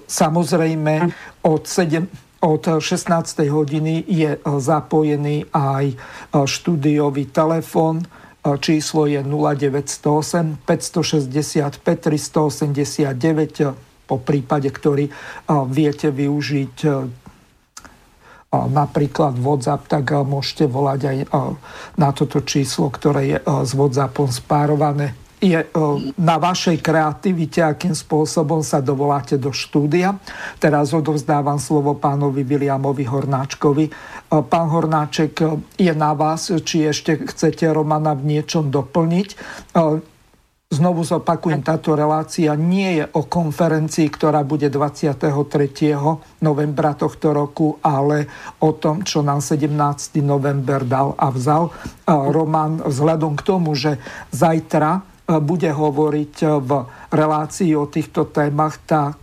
samozrejme 0.05 1.09
od 1.41 1.65
7, 1.65 2.05
od 2.45 2.63
16. 2.85 3.49
hodiny 3.49 4.05
je 4.05 4.37
zapojený 4.45 5.49
aj 5.57 5.97
štúdiový 6.37 7.33
telefón, 7.33 8.05
číslo 8.61 9.09
je 9.09 9.25
0908 9.25 10.61
565 10.69 11.81
389 11.81 13.96
po 14.07 14.23
prípade, 14.23 14.71
ktorý 14.71 15.11
viete 15.67 16.15
využiť 16.15 16.75
napríklad 18.57 19.37
WhatsApp, 19.37 19.91
tak 19.91 20.15
môžete 20.15 20.71
volať 20.71 21.01
aj 21.05 21.19
na 21.99 22.11
toto 22.15 22.41
číslo, 22.47 22.89
ktoré 22.89 23.23
je 23.27 23.39
s 23.43 23.71
WhatsAppom 23.75 24.31
spárované. 24.31 25.13
Je 25.37 25.61
na 26.17 26.41
vašej 26.41 26.81
kreativite, 26.81 27.61
akým 27.61 27.93
spôsobom 27.93 28.65
sa 28.65 28.81
dovoláte 28.81 29.37
do 29.37 29.53
štúdia. 29.53 30.17
Teraz 30.57 30.97
odovzdávam 30.97 31.61
slovo 31.61 31.93
pánovi 31.93 32.41
Williamovi 32.41 33.05
Hornáčkovi. 33.05 33.93
Pán 34.33 34.67
Hornáček, 34.73 35.37
je 35.77 35.93
na 35.93 36.17
vás, 36.17 36.49
či 36.49 36.89
ešte 36.89 37.21
chcete 37.29 37.69
Romana 37.69 38.17
v 38.17 38.33
niečom 38.33 38.73
doplniť 38.73 39.29
Znovu 40.67 41.07
zopakujem, 41.07 41.63
táto 41.63 41.95
relácia 41.95 42.51
nie 42.59 42.99
je 42.99 43.07
o 43.15 43.23
konferencii, 43.23 44.11
ktorá 44.11 44.43
bude 44.43 44.67
23. 44.67 45.15
novembra 46.43 46.91
tohto 46.99 47.31
roku, 47.31 47.79
ale 47.87 48.27
o 48.59 48.75
tom, 48.75 49.07
čo 49.07 49.23
nám 49.23 49.39
17. 49.39 49.71
november 50.27 50.83
dal 50.83 51.15
a 51.15 51.31
vzal. 51.31 51.71
Roman, 52.11 52.83
vzhľadom 52.83 53.39
k 53.39 53.47
tomu, 53.47 53.79
že 53.79 54.03
zajtra 54.35 55.07
bude 55.39 55.71
hovoriť 55.71 56.35
v 56.59 56.71
relácii 57.15 57.71
o 57.79 57.87
týchto 57.87 58.27
témach, 58.35 58.83
tak 58.83 59.23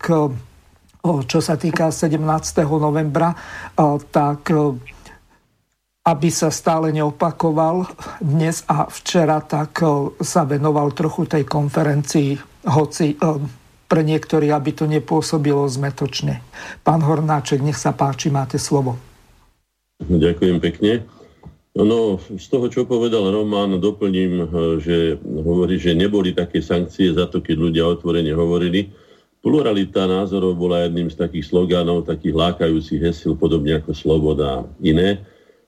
čo 1.03 1.39
sa 1.43 1.59
týka 1.59 1.91
17. 1.91 2.23
novembra, 2.79 3.35
tak 4.15 4.47
aby 6.03 6.27
sa 6.27 6.51
stále 6.51 6.91
neopakoval 6.91 7.87
dnes 8.19 8.67
a 8.67 8.91
včera, 8.91 9.39
tak 9.39 9.79
e, 9.79 10.11
sa 10.19 10.43
venoval 10.43 10.91
trochu 10.91 11.23
tej 11.23 11.47
konferencii, 11.47 12.35
hoci 12.67 13.15
e, 13.15 13.17
pre 13.87 14.03
niektorí, 14.03 14.51
aby 14.51 14.75
to 14.75 14.83
nepôsobilo 14.83 15.63
zmetočne. 15.63 16.43
Pán 16.83 17.07
Hornáček, 17.07 17.63
nech 17.63 17.79
sa 17.79 17.95
páči, 17.95 18.27
máte 18.27 18.59
slovo. 18.59 18.99
Ďakujem 20.03 20.59
pekne. 20.59 21.07
No, 21.73 22.19
z 22.19 22.45
toho, 22.51 22.67
čo 22.67 22.83
povedal 22.83 23.31
Roman, 23.31 23.79
doplním, 23.79 24.43
e, 24.43 24.45
že 24.83 24.97
hovorí, 25.23 25.79
že 25.79 25.95
neboli 25.95 26.35
také 26.35 26.59
sankcie 26.59 27.15
za 27.15 27.31
to, 27.31 27.39
keď 27.39 27.55
ľudia 27.55 27.83
otvorene 27.87 28.35
hovorili. 28.35 28.91
Pluralita 29.39 30.03
názorov 30.03 30.59
bola 30.59 30.83
jedným 30.83 31.07
z 31.07 31.15
takých 31.15 31.47
slogánov, 31.47 32.11
takých 32.11 32.35
lákajúcich 32.35 32.99
hesil, 32.99 33.39
podobne 33.39 33.79
ako 33.79 33.95
sloboda 33.95 34.47
a 34.59 34.65
iné 34.83 35.23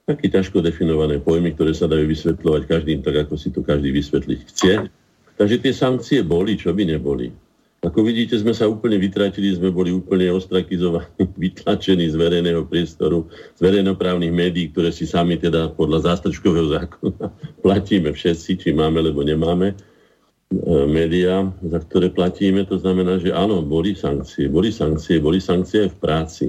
také 0.06 0.30
ťažko 0.30 0.62
definované 0.62 1.18
pojmy, 1.18 1.58
ktoré 1.58 1.74
sa 1.74 1.90
dajú 1.90 2.06
vysvetľovať 2.06 2.62
každým 2.70 3.02
tak, 3.02 3.26
ako 3.26 3.34
si 3.36 3.50
to 3.50 3.66
každý 3.66 3.90
vysvetliť 3.90 4.40
chce. 4.54 4.74
Takže 5.36 5.58
tie 5.60 5.74
sankcie 5.74 6.20
boli, 6.22 6.56
čo 6.56 6.72
by 6.72 6.86
neboli. 6.86 7.34
Ako 7.86 8.02
vidíte, 8.02 8.34
sme 8.42 8.50
sa 8.50 8.66
úplne 8.66 8.98
vytratili, 8.98 9.54
sme 9.54 9.70
boli 9.70 9.94
úplne 9.94 10.34
ostrakizovaní, 10.34 11.06
vytlačení 11.46 12.10
z 12.10 12.16
verejného 12.18 12.66
priestoru, 12.66 13.30
z 13.58 13.60
verejnoprávnych 13.62 14.34
médií, 14.34 14.74
ktoré 14.74 14.90
si 14.90 15.06
sami 15.06 15.38
teda 15.38 15.74
podľa 15.78 16.14
zástrčkového 16.14 16.70
zákona 16.82 17.26
platíme 17.62 18.10
všetci, 18.10 18.62
či 18.62 18.70
máme, 18.74 19.06
alebo 19.06 19.22
nemáme 19.22 19.74
e, 19.74 19.76
médiá, 20.90 21.46
za 21.62 21.78
ktoré 21.86 22.10
platíme. 22.10 22.66
To 22.70 22.82
znamená, 22.82 23.22
že 23.22 23.30
áno, 23.30 23.62
boli 23.62 23.94
sankcie, 23.94 24.50
boli 24.50 24.74
sankcie, 24.74 25.22
boli 25.22 25.38
sankcie 25.38 25.86
aj 25.86 25.92
v 25.94 25.98
práci. 26.02 26.46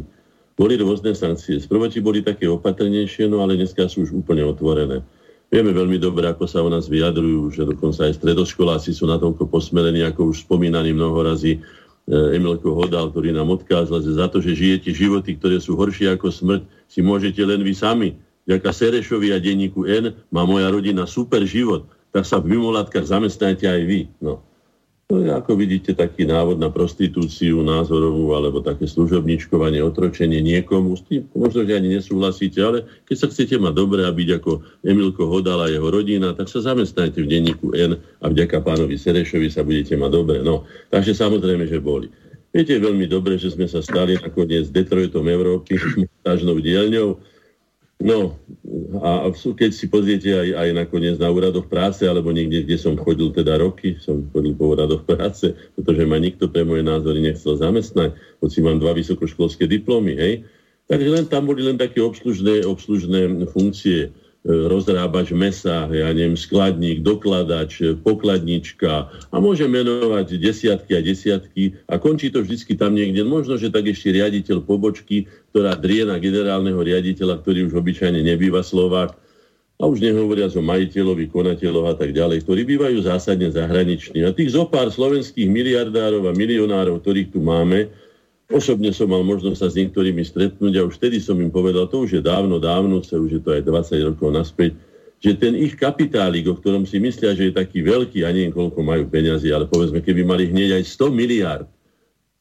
Boli 0.57 0.81
rôzne 0.81 1.13
sankcie. 1.13 1.61
Sprvoti 1.61 2.01
boli 2.01 2.25
také 2.25 2.49
opatrnejšie, 2.49 3.29
no 3.29 3.45
ale 3.45 3.61
dneska 3.61 3.93
sú 3.93 4.09
už 4.09 4.25
úplne 4.25 4.41
otvorené. 4.41 5.05
Vieme 5.53 5.71
veľmi 5.71 6.01
dobre, 6.01 6.27
ako 6.27 6.49
sa 6.49 6.65
o 6.65 6.69
nás 6.73 6.89
vyjadrujú, 6.89 7.55
že 7.55 7.63
dokonca 7.69 8.09
aj 8.09 8.19
stredoškoláci 8.19 8.91
sú 8.91 9.07
natoľko 9.07 9.47
posmelení, 9.47 10.03
ako 10.03 10.35
už 10.35 10.49
spomínaný 10.49 10.97
mnoho 10.97 11.23
razy 11.23 11.61
eh, 11.61 12.35
Emilko 12.35 12.73
Hodal, 12.73 13.13
ktorý 13.13 13.37
nám 13.37 13.53
odkázal, 13.53 14.03
že 14.03 14.17
za 14.17 14.27
to, 14.33 14.43
že 14.43 14.59
žijete 14.59 14.91
životy, 14.91 15.39
ktoré 15.39 15.61
sú 15.63 15.79
horšie 15.79 16.11
ako 16.17 16.33
smrť, 16.33 16.63
si 16.89 17.05
môžete 17.05 17.45
len 17.47 17.63
vy 17.63 17.77
sami. 17.77 18.09
Ďaká 18.49 18.73
Serešovi 18.73 19.37
a 19.37 19.39
denníku 19.39 19.87
N 19.87 20.17
má 20.33 20.43
moja 20.49 20.73
rodina 20.73 21.05
super 21.07 21.45
život, 21.45 21.87
tak 22.11 22.25
sa 22.25 22.41
v 22.41 22.57
mimolátkach 22.57 23.07
zamestnajte 23.07 23.69
aj 23.69 23.83
vy. 23.87 24.01
No. 24.25 24.43
To 25.07 25.23
je, 25.23 25.31
ako 25.31 25.55
vidíte, 25.55 25.95
taký 25.95 26.27
návod 26.27 26.59
na 26.59 26.67
prostitúciu 26.67 27.63
názorovú 27.63 28.35
alebo 28.35 28.59
také 28.59 28.91
služobničkovanie, 28.91 29.79
otročenie 29.79 30.43
niekomu. 30.43 30.99
S 30.99 31.07
tým 31.07 31.31
možno, 31.31 31.63
že 31.63 31.79
ani 31.79 31.95
nesúhlasíte, 31.95 32.59
ale 32.59 32.83
keď 33.07 33.17
sa 33.23 33.31
chcete 33.31 33.55
mať 33.55 33.71
dobre 33.71 34.03
a 34.03 34.11
byť 34.11 34.29
ako 34.43 34.67
Emilko 34.83 35.31
Hodal 35.31 35.63
a 35.63 35.71
jeho 35.71 35.87
rodina, 35.95 36.35
tak 36.35 36.51
sa 36.51 36.59
zamestnajte 36.59 37.23
v 37.23 37.31
denníku 37.31 37.71
N 37.79 38.03
a 38.03 38.27
vďaka 38.27 38.59
pánovi 38.67 38.99
Serešovi 38.99 39.47
sa 39.47 39.63
budete 39.63 39.95
mať 39.95 40.11
dobre. 40.11 40.43
No, 40.43 40.67
takže 40.91 41.15
samozrejme, 41.15 41.71
že 41.71 41.79
boli. 41.79 42.11
Viete 42.51 42.75
veľmi 42.75 43.07
dobre, 43.07 43.39
že 43.39 43.55
sme 43.55 43.71
sa 43.71 43.87
stali 43.87 44.19
nakoniec 44.19 44.75
Detroitom 44.75 45.23
Európy, 45.31 45.79
montážnou 46.03 46.59
dielňou. 46.59 47.36
No 47.97 48.37
a 49.01 49.33
keď 49.33 49.71
si 49.73 49.89
pozriete 49.89 50.29
aj, 50.29 50.49
aj 50.53 50.69
nakoniec 50.77 51.17
na 51.17 51.33
úradoch 51.33 51.65
práce, 51.65 52.05
alebo 52.05 52.29
niekde, 52.29 52.69
kde 52.69 52.77
som 52.77 52.93
chodil 52.93 53.33
teda 53.33 53.57
roky, 53.57 53.97
som 54.05 54.21
chodil 54.37 54.53
po 54.53 54.77
úradoch 54.77 55.01
práce, 55.09 55.57
pretože 55.73 56.05
ma 56.05 56.21
nikto 56.21 56.45
pre 56.53 56.61
moje 56.61 56.85
názory 56.85 57.25
nechcel 57.25 57.57
zamestnať, 57.57 58.13
hoci 58.45 58.59
mám 58.61 58.77
dva 58.77 58.93
vysokoškolské 58.93 59.65
diplomy, 59.65 60.13
hej. 60.13 60.35
Takže 60.87 61.09
len 61.09 61.25
tam 61.27 61.49
boli 61.49 61.65
len 61.65 61.81
také 61.81 61.99
obslužné, 61.99 62.63
obslužné 62.69 63.49
funkcie 63.51 64.13
rozrábač 64.47 65.35
mesa, 65.35 65.91
ja 65.91 66.15
neviem, 66.15 66.39
skladník, 66.39 67.03
dokladač, 67.03 67.83
pokladnička 68.07 69.11
a 69.11 69.37
môže 69.43 69.67
menovať 69.67 70.39
desiatky 70.39 70.95
a 70.95 71.01
desiatky 71.03 71.75
a 71.91 71.99
končí 71.99 72.31
to 72.31 72.47
vždycky 72.47 72.79
tam 72.79 72.95
niekde. 72.95 73.27
Možno, 73.27 73.59
že 73.59 73.75
tak 73.75 73.91
ešte 73.91 74.15
riaditeľ 74.15 74.63
pobočky, 74.63 75.27
ktorá 75.51 75.75
drie 75.75 76.07
na 76.07 76.23
generálneho 76.23 76.79
riaditeľa, 76.79 77.43
ktorý 77.43 77.67
už 77.67 77.75
obyčajne 77.83 78.23
nebýva 78.23 78.63
Slovák, 78.63 79.19
a 79.77 79.85
už 79.85 80.01
nehovoriac 80.01 80.57
o 80.57 80.65
majiteľovi, 80.65 81.29
konateľov 81.29 81.93
a 81.93 81.95
tak 82.01 82.17
ďalej, 82.17 82.49
ktorí 82.49 82.65
bývajú 82.65 83.05
zásadne 83.05 83.53
zahraniční. 83.53 84.25
A 84.25 84.33
tých 84.33 84.57
zopár 84.57 84.89
slovenských 84.89 85.53
miliardárov 85.53 86.25
a 86.25 86.33
milionárov, 86.33 87.05
ktorých 87.05 87.37
tu 87.37 87.45
máme, 87.45 87.93
Osobne 88.47 88.95
som 88.95 89.11
mal 89.11 89.27
možnosť 89.27 89.59
sa 89.59 89.67
s 89.67 89.75
niektorými 89.75 90.23
stretnúť 90.23 90.79
a 90.79 90.87
už 90.87 91.03
vtedy 91.03 91.19
som 91.19 91.35
im 91.43 91.51
povedal, 91.51 91.91
to 91.91 92.07
už 92.07 92.21
je 92.21 92.23
dávno, 92.23 92.63
dávno, 92.63 93.03
sa 93.03 93.19
už 93.19 93.39
je 93.39 93.43
to 93.43 93.51
aj 93.51 93.67
20 93.67 94.09
rokov 94.15 94.31
naspäť, 94.31 94.79
že 95.19 95.35
ten 95.35 95.59
ich 95.59 95.75
kapitálik, 95.75 96.47
o 96.47 96.55
ktorom 96.55 96.87
si 96.87 97.03
myslia, 97.03 97.35
že 97.35 97.51
je 97.51 97.59
taký 97.59 97.83
veľký, 97.83 98.23
a 98.23 98.31
neviem, 98.31 98.55
koľko 98.55 98.87
majú 98.87 99.11
peniazy, 99.11 99.51
ale 99.51 99.67
povedzme, 99.67 99.99
keby 99.99 100.23
mali 100.23 100.47
hneď 100.47 100.79
aj 100.79 100.85
100 100.95 101.11
miliard 101.11 101.67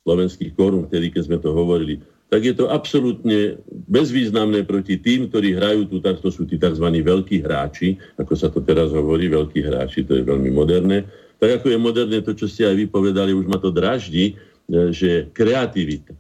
slovenských 0.06 0.54
korún, 0.54 0.86
vtedy, 0.86 1.10
keď 1.10 1.22
sme 1.26 1.38
to 1.41 1.50
hovorili, 1.50 1.98
tak 2.30 2.46
je 2.46 2.54
to 2.54 2.70
absolútne 2.70 3.58
bezvýznamné 3.89 4.65
proti 4.65 5.02
tým, 5.02 5.30
ktorí 5.30 5.58
hrajú 5.58 5.89
tu, 5.89 5.98
tak 6.06 6.22
to 6.22 6.30
sú 6.30 6.46
tí 6.46 6.62
tzv. 6.62 6.86
veľkí 6.86 7.41
hráči, 7.41 7.98
ako 8.22 8.34
sa 8.38 8.54
to 8.54 8.62
teraz 8.62 8.94
hovorí, 8.94 9.26
veľkí 9.26 9.62
hráči, 9.65 10.06
to 10.06 10.22
je 10.22 10.24
veľmi 10.26 10.54
moderné. 10.54 11.06
Tak 11.41 11.62
ako 11.62 11.74
je 11.74 11.78
moderné 11.82 12.22
to, 12.22 12.38
čo 12.38 12.46
ste 12.46 12.70
aj 12.70 12.76
vypovedali, 12.86 13.34
už 13.34 13.50
ma 13.50 13.58
to 13.58 13.74
draždí, 13.74 14.38
že 14.69 15.30
kreativita. 15.34 16.13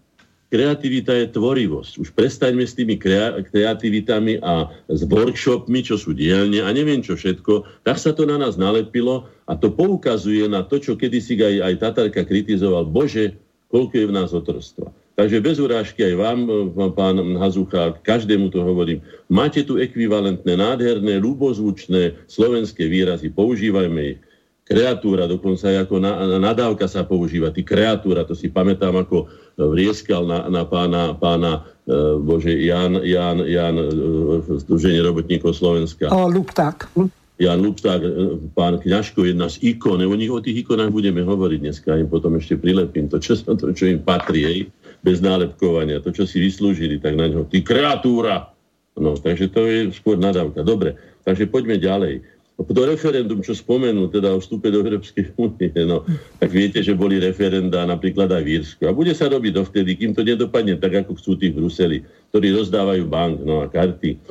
Kreativita 0.45 1.11
je 1.11 1.25
tvorivosť. 1.33 1.99
Už 1.99 2.13
prestaňme 2.13 2.63
s 2.63 2.77
tými 2.77 2.95
krea- 2.95 3.41
kreativitami 3.43 4.39
a 4.45 4.69
s 4.87 5.01
workshopmi, 5.03 5.81
čo 5.81 5.97
sú 5.97 6.13
dielne 6.13 6.61
a 6.61 6.69
neviem 6.69 7.01
čo 7.01 7.17
všetko. 7.17 7.83
Tak 7.83 7.97
sa 7.97 8.13
to 8.13 8.29
na 8.29 8.37
nás 8.37 8.55
nalepilo 8.55 9.25
a 9.49 9.57
to 9.57 9.73
poukazuje 9.73 10.45
na 10.45 10.61
to, 10.61 10.77
čo 10.77 10.93
kedysi 10.95 11.35
aj, 11.41 11.55
aj 11.65 11.73
Tatarka 11.81 12.21
kritizoval. 12.23 12.87
Bože, 12.87 13.35
koľko 13.73 13.93
je 13.97 14.05
v 14.05 14.15
nás 14.15 14.31
otrstva. 14.31 14.93
Takže 15.15 15.39
bez 15.39 15.57
urážky 15.63 16.03
aj 16.11 16.15
vám, 16.19 16.39
e, 16.43 16.51
pán 16.91 17.15
Hazucha, 17.39 17.95
každému 18.03 18.51
to 18.51 18.59
hovorím. 18.61 18.99
Máte 19.31 19.63
tu 19.63 19.79
ekvivalentné, 19.79 20.59
nádherné, 20.59 21.23
ľubozvučné 21.23 22.27
slovenské 22.27 22.85
výrazy, 22.85 23.31
používajme 23.31 24.01
ich 24.13 24.19
kreatúra, 24.65 25.29
dokonca 25.29 25.69
ako 25.69 26.01
na, 26.01 26.17
na, 26.25 26.37
nadávka 26.41 26.89
sa 26.89 27.05
používa. 27.05 27.53
Ty 27.53 27.61
kreatúra, 27.61 28.25
to 28.25 28.33
si 28.33 28.49
pamätám, 28.49 28.97
ako 28.97 29.29
vrieskal 29.55 30.25
na, 30.25 30.49
na 30.49 30.65
pána, 30.65 31.13
pána 31.13 31.61
uh, 31.61 32.17
bože, 32.17 32.51
Jan, 32.51 32.97
Jan, 33.05 33.45
Jan 33.45 33.77
uh, 33.77 34.41
Združenie 34.41 35.05
robotníkov 35.05 35.53
Slovenska. 35.53 36.09
O, 36.09 36.25
Lupták. 36.25 36.89
Jan 37.35 37.59
Lupták, 37.59 37.99
e, 37.99 38.39
pán 38.55 38.79
Kňažko, 38.79 39.27
jedna 39.27 39.51
z 39.51 39.59
ikon. 39.59 39.99
O 39.99 40.15
nich 40.15 40.31
o 40.31 40.39
tých 40.39 40.63
ikonách 40.63 40.87
budeme 40.87 41.19
hovoriť 41.19 41.59
dneska, 41.59 41.99
im 41.99 42.07
potom 42.07 42.39
ešte 42.39 42.55
prilepím 42.55 43.11
to, 43.11 43.19
čo, 43.19 43.35
to, 43.35 43.75
čo 43.75 43.91
im 43.91 43.99
patrí, 43.99 44.47
jej, 44.47 44.59
bez 45.03 45.19
nálepkovania, 45.19 45.99
to, 45.99 46.15
čo 46.15 46.23
si 46.23 46.39
vyslúžili, 46.39 46.95
tak 46.97 47.19
na 47.19 47.27
ňo, 47.27 47.43
ty 47.45 47.59
kreatúra! 47.59 48.55
No, 48.95 49.19
takže 49.19 49.51
to 49.51 49.67
je 49.67 49.91
skôr 49.91 50.15
nadávka. 50.15 50.63
Dobre, 50.63 50.95
takže 51.27 51.51
poďme 51.51 51.75
ďalej 51.75 52.23
to 52.55 52.81
referendum, 52.87 53.43
čo 53.43 53.51
spomenul, 53.51 54.07
teda 54.07 54.31
o 54.31 54.39
vstupe 54.39 54.71
do 54.71 54.79
Európskej 54.79 55.35
únie, 55.35 55.75
no, 55.83 56.07
tak 56.39 56.55
viete, 56.55 56.79
že 56.79 56.95
boli 56.95 57.19
referenda 57.19 57.83
napríklad 57.83 58.31
aj 58.31 58.43
v 58.47 58.51
Írsku. 58.63 58.81
A 58.87 58.95
bude 58.95 59.11
sa 59.11 59.27
robiť 59.27 59.51
dovtedy, 59.59 59.99
kým 59.99 60.15
to 60.15 60.23
nedopadne 60.23 60.79
tak, 60.79 61.03
ako 61.03 61.19
chcú 61.19 61.35
tí 61.35 61.51
v 61.51 61.59
Bruseli, 61.59 61.97
ktorí 62.31 62.55
rozdávajú 62.55 63.03
bank 63.11 63.43
no, 63.43 63.59
a 63.59 63.67
karty. 63.67 64.23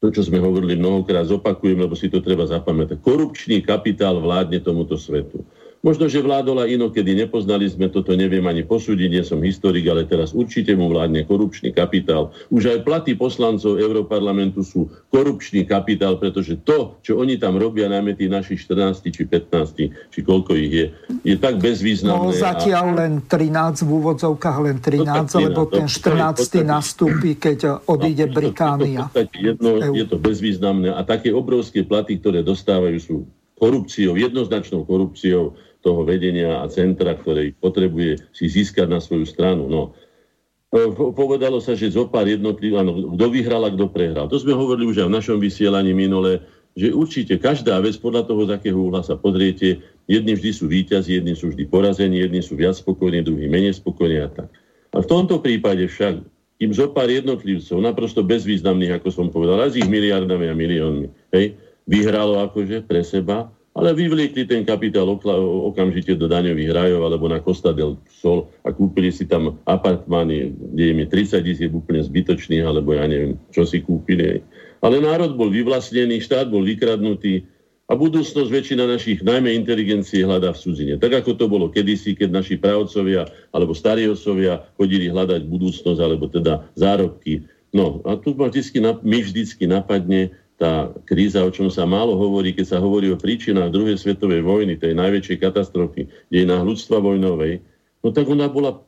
To, 0.00 0.12
čo 0.12 0.24
sme 0.24 0.40
hovorili 0.40 0.80
mnohokrát, 0.80 1.28
zopakujem, 1.28 1.80
lebo 1.80 1.92
si 1.92 2.08
to 2.08 2.24
treba 2.24 2.48
zapamätať. 2.48 3.00
Korupčný 3.00 3.60
kapitál 3.60 4.20
vládne 4.20 4.60
tomuto 4.64 4.96
svetu. 4.96 5.44
Možno, 5.84 6.08
že 6.08 6.24
vládol 6.24 6.64
aj 6.64 6.80
inokedy, 6.80 7.12
nepoznali 7.12 7.68
sme 7.68 7.92
toto, 7.92 8.16
neviem 8.16 8.40
ani 8.48 8.64
posúdiť, 8.64 9.08
nie 9.12 9.20
som 9.20 9.36
historik, 9.44 9.84
ale 9.84 10.08
teraz 10.08 10.32
určite 10.32 10.72
mu 10.72 10.88
vládne 10.88 11.28
korupčný 11.28 11.76
kapitál. 11.76 12.32
Už 12.48 12.72
aj 12.72 12.88
platy 12.88 13.12
poslancov 13.12 13.76
Európarlamentu 13.76 14.64
sú 14.64 14.88
korupčný 15.12 15.68
kapitál, 15.68 16.16
pretože 16.16 16.56
to, 16.64 16.96
čo 17.04 17.20
oni 17.20 17.36
tam 17.36 17.60
robia, 17.60 17.92
najmä 17.92 18.16
tí 18.16 18.32
naši 18.32 18.56
14 18.56 19.12
či 19.12 19.28
15, 19.28 20.08
či 20.08 20.20
koľko 20.24 20.56
ich 20.56 20.72
je, 20.72 20.86
je 21.20 21.36
tak 21.36 21.60
bezvýznamné. 21.60 22.16
No 22.16 22.32
zatiaľ 22.32 22.86
a... 22.96 22.96
len 23.04 23.12
13 23.20 23.84
v 23.84 23.90
úvodzovkách, 23.92 24.56
len 24.64 24.80
13, 24.80 25.04
no, 25.04 25.36
lebo 25.36 25.60
ten 25.68 25.84
14 25.84 26.64
nastúpi, 26.64 27.36
keď 27.36 27.84
odíde 27.84 28.32
no, 28.32 28.32
Británia. 28.32 29.12
Jedno, 29.36 29.84
je 29.92 30.04
to 30.08 30.16
bezvýznamné 30.16 30.96
a 30.96 31.04
také 31.04 31.28
obrovské 31.28 31.84
platy, 31.84 32.16
ktoré 32.24 32.40
dostávajú, 32.40 32.96
sú 32.96 33.16
korupciou, 33.54 34.18
jednoznačnou 34.18 34.82
korupciou 34.88 35.54
toho 35.84 36.00
vedenia 36.08 36.64
a 36.64 36.66
centra, 36.72 37.12
ktoré 37.12 37.52
potrebuje 37.60 38.32
si 38.32 38.48
získať 38.48 38.88
na 38.88 39.04
svoju 39.04 39.28
stranu. 39.28 39.68
No. 39.68 39.92
Povedalo 41.12 41.60
sa, 41.60 41.76
že 41.76 41.92
zo 41.92 42.08
pár 42.08 42.24
jednotlivých, 42.24 42.80
áno, 42.80 43.14
kto 43.14 43.26
vyhral 43.28 43.62
a 43.68 43.70
kto 43.70 43.92
prehral. 43.92 44.26
To 44.32 44.40
sme 44.40 44.56
hovorili 44.56 44.88
už 44.88 45.04
aj 45.04 45.08
v 45.12 45.16
našom 45.20 45.38
vysielaní 45.38 45.92
minule, 45.92 46.40
že 46.74 46.90
určite 46.90 47.38
každá 47.38 47.78
vec, 47.78 47.94
podľa 48.00 48.26
toho, 48.26 48.50
z 48.50 48.58
akého 48.58 48.74
uhla 48.74 49.06
sa 49.06 49.14
pozriete, 49.14 49.78
jedni 50.10 50.34
vždy 50.34 50.50
sú 50.50 50.66
víťazi, 50.66 51.22
jedni 51.22 51.38
sú 51.38 51.54
vždy 51.54 51.70
porazení, 51.70 52.18
jedni 52.18 52.42
sú 52.42 52.58
viac 52.58 52.74
spokojní, 52.74 53.22
druhí 53.22 53.46
menej 53.46 53.78
spokojní 53.78 54.18
a 54.18 54.28
tak. 54.32 54.50
A 54.90 54.98
v 54.98 55.06
tomto 55.06 55.38
prípade 55.38 55.86
však 55.86 56.18
im 56.58 56.70
zo 56.74 56.90
pár 56.90 57.06
jednotlivcov, 57.06 57.78
naprosto 57.78 58.26
bezvýznamných, 58.26 58.98
ako 58.98 59.08
som 59.14 59.26
povedal, 59.30 59.62
raz 59.62 59.78
ich 59.78 59.86
miliardami 59.86 60.50
a 60.50 60.54
miliónmi, 60.54 61.06
hej, 61.34 61.54
vyhralo 61.86 62.42
akože 62.50 62.82
pre 62.82 63.06
seba 63.06 63.54
ale 63.74 63.90
vyvliekli 63.90 64.46
ten 64.46 64.62
kapitál 64.62 65.10
okamžite 65.10 66.14
do 66.14 66.30
daňových 66.30 66.70
rajov 66.70 67.10
alebo 67.10 67.26
na 67.26 67.42
Costa 67.42 67.74
del 67.74 67.98
Sol 68.06 68.46
a 68.62 68.70
kúpili 68.70 69.10
si 69.10 69.26
tam 69.26 69.58
apartmány, 69.66 70.54
kde 70.54 70.84
im 70.94 70.98
je 71.02 71.06
30 71.10 71.42
tisíc 71.42 71.70
úplne 71.74 71.98
zbytočných, 72.06 72.62
alebo 72.62 72.94
ja 72.94 73.10
neviem, 73.10 73.34
čo 73.50 73.66
si 73.66 73.82
kúpili. 73.82 74.46
Ale 74.78 75.02
národ 75.02 75.34
bol 75.34 75.50
vyvlastnený, 75.50 76.22
štát 76.22 76.46
bol 76.54 76.62
vykradnutý 76.62 77.50
a 77.90 77.98
budúcnosť 77.98 78.48
väčšina 78.48 78.86
našich, 78.86 79.20
najmä 79.26 79.52
inteligencie, 79.52 80.22
hľadá 80.22 80.54
v 80.54 80.60
cudzine. 80.62 80.94
Tak 80.96 81.26
ako 81.26 81.34
to 81.34 81.50
bolo 81.50 81.66
kedysi, 81.68 82.14
keď 82.14 82.30
naši 82.30 82.56
pravcovia 82.56 83.26
alebo 83.50 83.74
stariosovia 83.74 84.70
chodili 84.78 85.10
hľadať 85.10 85.44
budúcnosť 85.50 86.00
alebo 86.00 86.30
teda 86.30 86.62
zárobky. 86.78 87.44
No 87.74 88.00
a 88.06 88.14
tu 88.16 88.38
ma 88.38 88.46
vždycky, 88.46 88.78
my 88.80 89.18
vždycky 89.18 89.66
napadne, 89.66 90.30
tá 90.54 90.94
kríza, 91.02 91.42
o 91.42 91.50
čom 91.50 91.66
sa 91.66 91.82
málo 91.82 92.14
hovorí, 92.14 92.54
keď 92.54 92.76
sa 92.76 92.78
hovorí 92.78 93.10
o 93.10 93.18
príčinách 93.18 93.74
druhej 93.74 93.98
svetovej 93.98 94.46
vojny, 94.46 94.78
tej 94.78 94.94
najväčšej 94.94 95.42
katastrofy, 95.42 96.06
dejinách 96.30 96.62
ľudstva 96.62 97.02
vojnovej, 97.02 97.58
no 98.06 98.14
tak 98.14 98.30
ona 98.30 98.46
bola 98.46 98.78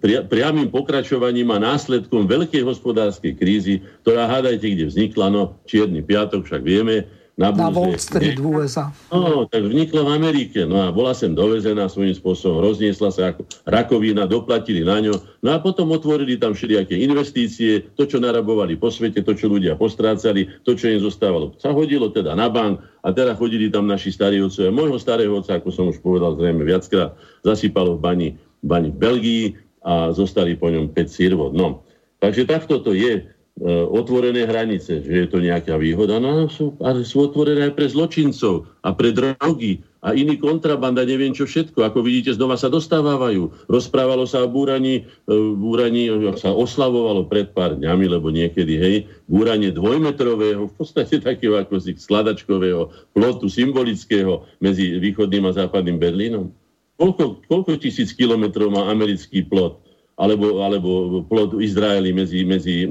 pri, 0.00 0.24
priamým 0.26 0.72
pokračovaním 0.72 1.52
a 1.52 1.62
následkom 1.62 2.26
veľkej 2.26 2.64
hospodárskej 2.64 3.32
krízy, 3.36 3.74
ktorá 4.02 4.26
hádajte, 4.26 4.66
kde 4.72 4.84
vznikla, 4.88 5.26
no 5.30 5.60
čierny 5.68 6.00
piatok, 6.00 6.48
však 6.48 6.62
vieme, 6.64 7.06
na, 7.36 7.52
na 7.52 7.68
Wall 7.68 8.00
Street 8.00 8.40
v 8.40 8.48
USA. 8.48 8.88
No, 9.12 9.44
tak 9.44 9.68
vnikla 9.68 10.08
v 10.08 10.10
Amerike. 10.16 10.64
No 10.64 10.80
a 10.80 10.88
bola 10.88 11.12
sem 11.12 11.36
dovezená 11.36 11.84
svojím 11.84 12.16
spôsobom, 12.16 12.64
rozniesla 12.64 13.12
sa 13.12 13.36
ako 13.36 13.44
rakovina, 13.68 14.24
doplatili 14.24 14.80
na 14.80 15.04
ňo. 15.04 15.20
No 15.44 15.52
a 15.52 15.60
potom 15.60 15.92
otvorili 15.92 16.40
tam 16.40 16.56
všelijaké 16.56 16.96
investície, 16.96 17.84
to, 17.92 18.08
čo 18.08 18.24
narabovali 18.24 18.80
po 18.80 18.88
svete, 18.88 19.20
to, 19.20 19.36
čo 19.36 19.52
ľudia 19.52 19.76
postrácali, 19.76 20.48
to, 20.64 20.72
čo 20.72 20.88
im 20.88 21.04
zostávalo. 21.04 21.52
Sa 21.60 21.76
hodilo 21.76 22.08
teda 22.08 22.32
na 22.32 22.48
bank 22.48 22.80
a 23.04 23.12
teda 23.12 23.36
chodili 23.36 23.68
tam 23.68 23.84
naši 23.84 24.16
starí 24.16 24.40
otcovia. 24.40 24.72
Môjho 24.72 24.96
starého 24.96 25.36
otca, 25.36 25.60
ako 25.60 25.68
som 25.68 25.92
už 25.92 26.00
povedal 26.00 26.40
zrejme 26.40 26.64
viackrát, 26.64 27.20
zasypalo 27.44 28.00
v 28.00 28.02
bani, 28.02 28.28
bani 28.64 28.88
v 28.88 28.96
Belgii 28.96 29.44
a 29.84 30.08
zostali 30.08 30.56
po 30.56 30.72
ňom 30.72 30.88
5 30.88 31.04
sirvot. 31.04 31.52
No, 31.52 31.84
takže 32.16 32.48
takto 32.48 32.80
to 32.80 32.96
je. 32.96 33.35
E, 33.56 33.72
otvorené 33.88 34.44
hranice, 34.44 35.00
že 35.00 35.24
je 35.24 35.28
to 35.32 35.40
nejaká 35.40 35.80
výhoda, 35.80 36.20
no 36.20 36.44
sú, 36.44 36.76
ale 36.84 37.08
sú 37.08 37.24
otvorené 37.24 37.72
aj 37.72 37.72
pre 37.72 37.88
zločincov 37.88 38.68
a 38.84 38.92
pre 38.92 39.16
drogy 39.16 39.80
a 40.04 40.12
iný 40.12 40.36
kontrabanda, 40.36 41.08
neviem 41.08 41.32
čo 41.32 41.48
všetko. 41.48 41.80
Ako 41.88 42.04
vidíte, 42.04 42.36
znova 42.36 42.60
sa 42.60 42.68
dostávajú. 42.68 43.48
Rozprávalo 43.64 44.28
sa 44.28 44.44
o 44.44 44.52
búraní, 44.52 45.08
e, 45.24 45.32
búraní 45.56 46.12
sa 46.36 46.52
oslavovalo 46.52 47.32
pred 47.32 47.48
pár 47.56 47.80
dňami, 47.80 48.04
lebo 48.12 48.28
niekedy, 48.28 48.76
hej, 48.76 48.96
búranie 49.24 49.72
dvojmetrového, 49.72 50.68
v 50.68 50.74
podstate 50.76 51.16
takého 51.24 51.56
ako 51.56 51.80
si 51.80 51.96
skladačkového 51.96 52.92
plotu 53.16 53.48
symbolického 53.48 54.44
medzi 54.60 55.00
východným 55.00 55.48
a 55.48 55.56
západným 55.56 55.96
Berlínom. 55.96 56.52
Koľko, 57.00 57.40
koľko 57.48 57.80
tisíc 57.80 58.12
kilometrov 58.12 58.68
má 58.68 58.92
americký 58.92 59.48
plot? 59.48 59.85
Alebo, 60.16 60.64
alebo 60.64 61.20
plod 61.28 61.60
Izraeli 61.60 62.08
medzi, 62.10 62.40
medzi 62.42 62.88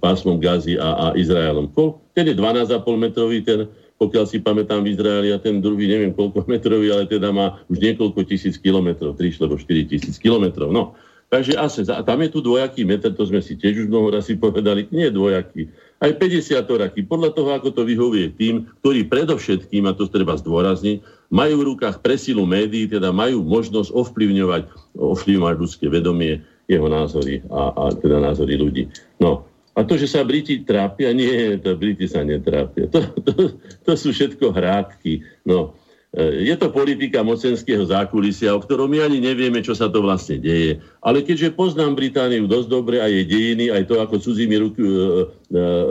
pásmom 0.00 0.40
Gazy 0.40 0.80
a, 0.80 0.88
a 0.96 1.06
Izraelom. 1.12 1.68
Ten 2.16 2.24
je 2.24 2.34
12,5 2.34 2.80
metrový, 2.96 3.44
ten, 3.44 3.68
pokiaľ 4.00 4.24
si 4.24 4.40
pamätám 4.40 4.80
v 4.80 4.96
Izraeli 4.96 5.28
a 5.30 5.38
ten 5.38 5.60
druhý 5.60 5.84
neviem 5.84 6.16
koľko 6.16 6.44
metrový, 6.54 6.88
ale 6.88 7.04
teda 7.04 7.28
má 7.30 7.60
už 7.68 7.78
niekoľko 7.84 8.20
tisíc 8.24 8.56
kilometrov, 8.56 9.12
3 9.20 9.44
alebo 9.44 9.60
4 9.60 9.92
tisíc 9.92 10.16
kilometrov. 10.16 10.72
No, 10.72 10.96
Takže 11.34 11.58
asi, 11.58 11.82
tam 11.82 12.22
je 12.22 12.30
tu 12.30 12.38
dvojaký 12.38 12.86
meter, 12.86 13.10
to 13.10 13.26
sme 13.26 13.42
si 13.42 13.58
tiež 13.58 13.82
už 13.82 13.86
mnoho 13.90 14.14
razy 14.14 14.38
povedali, 14.38 14.86
nie 14.94 15.10
dvojaký, 15.10 15.66
aj 15.98 16.20
50 16.20 16.62
raký, 16.62 17.00
podľa 17.02 17.34
toho, 17.34 17.50
ako 17.58 17.74
to 17.74 17.82
vyhovuje 17.82 18.38
tým, 18.38 18.70
ktorí 18.84 19.10
predovšetkým, 19.10 19.88
a 19.88 19.96
to 19.98 20.06
treba 20.06 20.38
zdôrazniť, 20.38 21.02
majú 21.34 21.54
v 21.58 21.66
rukách 21.74 22.04
presilu 22.06 22.46
médií, 22.46 22.86
teda 22.86 23.10
majú 23.10 23.42
možnosť 23.42 23.90
ovplyvňovať, 23.90 24.94
ovplyvňovať 24.94 25.54
ľudské 25.58 25.86
vedomie, 25.90 26.38
jeho 26.68 26.88
názory 26.88 27.44
a, 27.52 27.72
a 27.72 27.84
teda 27.92 28.20
názory 28.20 28.56
ľudí. 28.56 28.88
No, 29.20 29.44
a 29.74 29.82
to, 29.82 29.98
že 29.98 30.06
sa 30.06 30.22
Briti 30.22 30.62
trápia, 30.62 31.10
nie, 31.10 31.58
to 31.58 31.74
Briti 31.74 32.06
sa 32.06 32.22
netrápia. 32.22 32.86
To, 32.94 33.00
to, 33.26 33.32
to 33.58 33.92
sú 33.98 34.14
všetko 34.14 34.54
hrádky. 34.54 35.26
No, 35.44 35.74
E, 36.14 36.46
je 36.46 36.54
to 36.54 36.70
politika 36.70 37.26
mocenského 37.26 37.82
zákulisia, 37.90 38.54
o 38.54 38.62
ktorom 38.62 38.86
my 38.86 39.02
ani 39.02 39.18
nevieme, 39.18 39.58
čo 39.58 39.74
sa 39.74 39.90
to 39.90 39.98
vlastne 39.98 40.38
deje. 40.38 40.78
Ale 41.02 41.26
keďže 41.26 41.58
poznám 41.58 41.98
Britániu 41.98 42.46
dosť 42.46 42.68
dobre 42.70 42.96
a 43.02 43.10
jej 43.10 43.26
dejiny, 43.26 43.74
aj 43.74 43.82
to, 43.90 43.98
ako 43.98 44.22
cudzími 44.22 44.56
ruk, 44.62 44.78
e, 44.78 44.86
e, 44.86 44.94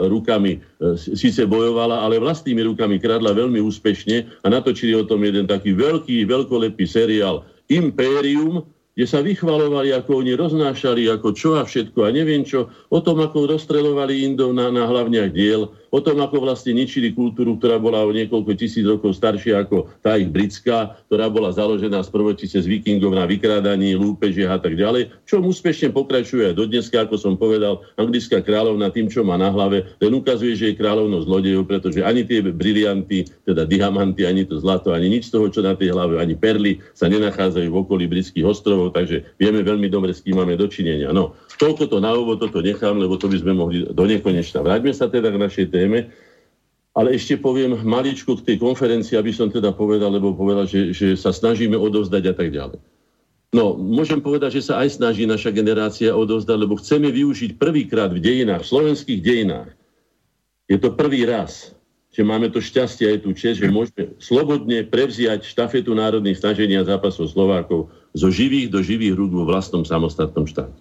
rukami 0.08 0.64
síce 0.96 1.44
bojovala, 1.44 2.00
ale 2.00 2.16
vlastnými 2.16 2.64
rukami 2.72 2.96
kradla 2.96 3.36
veľmi 3.36 3.60
úspešne 3.60 4.40
a 4.40 4.46
natočili 4.48 4.96
o 4.96 5.04
tom 5.04 5.20
jeden 5.20 5.44
taký 5.44 5.76
veľký, 5.76 6.24
veľkolepý 6.24 6.84
seriál 6.88 7.44
Impérium, 7.68 8.64
kde 8.94 9.04
sa 9.10 9.18
vychvalovali, 9.26 9.90
ako 9.90 10.22
oni 10.22 10.38
roznášali, 10.38 11.10
ako 11.10 11.34
čo 11.34 11.58
a 11.58 11.66
všetko 11.66 12.06
a 12.06 12.14
neviem 12.14 12.46
čo, 12.46 12.70
o 12.94 12.98
tom, 13.02 13.18
ako 13.18 13.50
rozstrelovali 13.50 14.22
Indov 14.22 14.54
na, 14.54 14.70
na 14.70 14.86
hlavniach 14.86 15.34
diel, 15.34 15.74
o 15.94 16.02
tom, 16.02 16.18
ako 16.18 16.42
vlastne 16.42 16.74
ničili 16.74 17.14
kultúru, 17.14 17.54
ktorá 17.54 17.78
bola 17.78 18.02
o 18.02 18.10
niekoľko 18.10 18.50
tisíc 18.58 18.82
rokov 18.82 19.14
staršia 19.14 19.62
ako 19.62 19.86
tá 20.02 20.18
ich 20.18 20.26
britská, 20.26 20.98
ktorá 21.06 21.30
bola 21.30 21.54
založená 21.54 22.02
z 22.02 22.10
prvotice 22.10 22.58
z 22.58 22.66
vikingov 22.66 23.14
na 23.14 23.22
vykrádaní, 23.30 23.94
lúpežiach 23.94 24.58
a 24.58 24.60
tak 24.60 24.74
ďalej, 24.74 25.14
čo 25.22 25.38
úspešne 25.38 25.94
pokračuje 25.94 26.50
aj 26.50 26.58
dodnes, 26.58 26.90
ako 26.90 27.14
som 27.14 27.38
povedal, 27.38 27.86
anglická 27.94 28.42
kráľovna 28.42 28.90
tým, 28.90 29.06
čo 29.06 29.22
má 29.22 29.38
na 29.38 29.54
hlave, 29.54 29.86
len 30.02 30.12
ukazuje, 30.18 30.58
že 30.58 30.74
je 30.74 30.80
kráľovnou 30.82 31.22
zlodejov, 31.22 31.70
pretože 31.70 32.02
ani 32.02 32.26
tie 32.26 32.42
brilianty, 32.42 33.30
teda 33.46 33.62
diamanty, 33.62 34.26
ani 34.26 34.42
to 34.42 34.58
zlato, 34.58 34.90
ani 34.90 35.06
nič 35.06 35.30
z 35.30 35.38
toho, 35.38 35.46
čo 35.46 35.60
na 35.62 35.78
tej 35.78 35.94
hlave, 35.94 36.18
ani 36.18 36.34
perly 36.34 36.82
sa 36.96 37.06
nenachádzajú 37.06 37.70
v 37.70 37.80
okolí 37.86 38.04
britských 38.10 38.42
ostrovov, 38.42 38.98
takže 38.98 39.22
vieme 39.38 39.62
veľmi 39.62 39.86
dobre, 39.86 40.10
s 40.10 40.24
kým 40.26 40.42
máme 40.42 40.58
dočinenia. 40.58 41.14
No, 41.14 41.38
toľko 41.58 41.90
to 41.90 41.98
na 42.02 42.14
úvod, 42.14 42.40
toto 42.42 42.60
nechám, 42.64 42.98
lebo 42.98 43.18
to 43.18 43.30
by 43.30 43.36
sme 43.38 43.52
mohli 43.54 43.86
do 43.86 44.04
nekonečna. 44.04 44.64
Vráťme 44.64 44.92
sa 44.94 45.06
teda 45.06 45.30
k 45.30 45.40
našej 45.40 45.66
téme. 45.70 46.10
Ale 46.94 47.10
ešte 47.10 47.34
poviem 47.34 47.74
maličku 47.82 48.38
k 48.38 48.54
tej 48.54 48.56
konferencii, 48.62 49.18
aby 49.18 49.34
som 49.34 49.50
teda 49.50 49.74
povedal, 49.74 50.14
lebo 50.14 50.30
povedal, 50.30 50.62
že, 50.62 50.94
že 50.94 51.18
sa 51.18 51.34
snažíme 51.34 51.74
odovzdať 51.74 52.22
a 52.30 52.34
tak 52.38 52.54
ďalej. 52.54 52.78
No, 53.50 53.74
môžem 53.74 54.22
povedať, 54.22 54.62
že 54.62 54.70
sa 54.70 54.82
aj 54.82 54.98
snaží 55.02 55.26
naša 55.26 55.50
generácia 55.50 56.14
odovzdať, 56.14 56.54
lebo 56.58 56.78
chceme 56.78 57.10
využiť 57.10 57.58
prvýkrát 57.58 58.14
v 58.14 58.22
dejinách, 58.22 58.62
v 58.62 58.70
slovenských 58.70 59.20
dejinách. 59.22 59.70
Je 60.70 60.78
to 60.78 60.94
prvý 60.94 61.26
raz, 61.26 61.74
že 62.14 62.22
máme 62.22 62.46
to 62.50 62.62
šťastie 62.62 63.10
aj 63.10 63.18
tú 63.26 63.34
čest, 63.34 63.58
že 63.58 63.70
môžeme 63.70 64.14
slobodne 64.22 64.86
prevziať 64.86 65.46
štafetu 65.46 65.98
národných 65.98 66.38
snaženia 66.38 66.86
zápasov 66.86 67.30
Slovákov 67.30 67.90
zo 68.14 68.30
živých 68.30 68.70
do 68.70 68.78
živých 68.78 69.18
rúk 69.18 69.34
vo 69.34 69.46
vlastnom 69.46 69.82
samostatnom 69.82 70.46
štáte. 70.46 70.78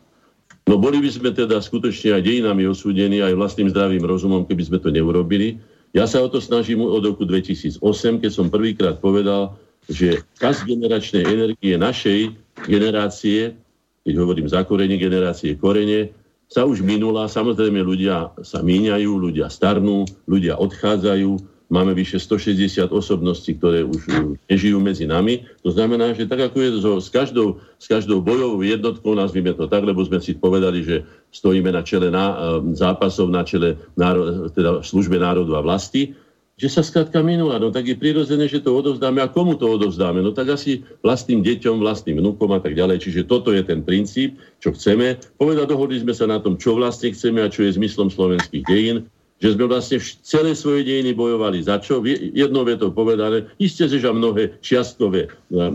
No 0.64 0.80
boli 0.80 1.04
by 1.04 1.10
sme 1.12 1.30
teda 1.36 1.60
skutočne 1.60 2.16
aj 2.16 2.24
dejinami 2.24 2.64
osúdení, 2.64 3.20
aj 3.20 3.36
vlastným 3.36 3.68
zdravým 3.72 4.04
rozumom, 4.08 4.48
keby 4.48 4.64
sme 4.64 4.78
to 4.80 4.90
neurobili. 4.96 5.60
Ja 5.92 6.08
sa 6.08 6.24
o 6.24 6.32
to 6.32 6.40
snažím 6.40 6.82
od 6.82 7.04
roku 7.04 7.28
2008, 7.28 7.84
keď 8.24 8.32
som 8.32 8.48
prvýkrát 8.48 8.98
povedal, 9.04 9.60
že 9.92 10.24
čas 10.40 10.64
generačnej 10.64 11.28
energie 11.28 11.76
našej 11.76 12.34
generácie, 12.66 13.60
keď 14.08 14.14
hovorím 14.16 14.48
za 14.48 14.64
korene 14.64 14.96
generácie 14.96 15.60
korene, 15.60 16.16
sa 16.48 16.64
už 16.64 16.86
minula. 16.86 17.28
Samozrejme, 17.28 17.84
ľudia 17.84 18.32
sa 18.46 18.64
míňajú, 18.64 19.12
ľudia 19.20 19.52
starnú, 19.52 20.08
ľudia 20.30 20.56
odchádzajú, 20.62 21.53
máme 21.74 21.98
vyše 21.98 22.22
160 22.22 22.94
osobností, 22.94 23.58
ktoré 23.58 23.82
už 23.82 24.06
nežijú 24.46 24.78
medzi 24.78 25.10
nami. 25.10 25.42
To 25.66 25.74
znamená, 25.74 26.14
že 26.14 26.30
tak 26.30 26.54
ako 26.54 26.58
je 26.62 26.70
to 26.78 26.92
s 27.02 27.10
každou, 27.10 27.58
s 27.82 27.90
každou 27.90 28.22
bojovou 28.22 28.62
jednotkou, 28.62 29.18
nazvime 29.18 29.58
to 29.58 29.66
tak, 29.66 29.82
lebo 29.82 30.06
sme 30.06 30.22
si 30.22 30.38
povedali, 30.38 30.86
že 30.86 31.02
stojíme 31.34 31.74
na 31.74 31.82
čele 31.82 32.14
na, 32.14 32.38
e, 32.62 32.78
zápasov, 32.78 33.34
na 33.34 33.42
čele 33.42 33.82
náro, 33.98 34.54
teda 34.54 34.86
službe 34.86 35.18
národu 35.18 35.58
a 35.58 35.66
vlasti, 35.66 36.14
že 36.54 36.70
sa 36.70 36.86
skrátka 36.86 37.26
minula. 37.26 37.58
No 37.58 37.74
tak 37.74 37.90
je 37.90 37.98
prirodzené, 37.98 38.46
že 38.46 38.62
to 38.62 38.78
odovzdáme. 38.78 39.18
A 39.26 39.34
komu 39.34 39.58
to 39.58 39.66
odovzdáme? 39.66 40.22
No 40.22 40.30
tak 40.30 40.54
asi 40.54 40.86
vlastným 41.02 41.42
deťom, 41.42 41.82
vlastným 41.82 42.22
vnúkom 42.22 42.54
a 42.54 42.62
tak 42.62 42.78
ďalej. 42.78 43.02
Čiže 43.02 43.26
toto 43.26 43.50
je 43.50 43.66
ten 43.66 43.82
princíp, 43.82 44.38
čo 44.62 44.70
chceme. 44.78 45.18
Povedať, 45.42 45.74
dohodli 45.74 45.98
sme 45.98 46.14
sa 46.14 46.30
na 46.30 46.38
tom, 46.38 46.62
čo 46.62 46.78
vlastne 46.78 47.10
chceme 47.10 47.42
a 47.42 47.50
čo 47.50 47.66
je 47.66 47.74
zmyslom 47.74 48.14
slovenských 48.14 48.64
dejín 48.70 49.10
že 49.44 49.60
sme 49.60 49.68
vlastne 49.68 50.00
celé 50.24 50.56
svoje 50.56 50.88
dejiny 50.88 51.12
bojovali. 51.12 51.60
Za 51.60 51.84
čo? 51.84 52.00
Jednou 52.32 52.64
vetou 52.64 52.96
povedané, 52.96 53.44
isté, 53.60 53.92
že 53.92 54.00
mnohé 54.00 54.56
čiastkové 54.64 55.28
e, 55.28 55.30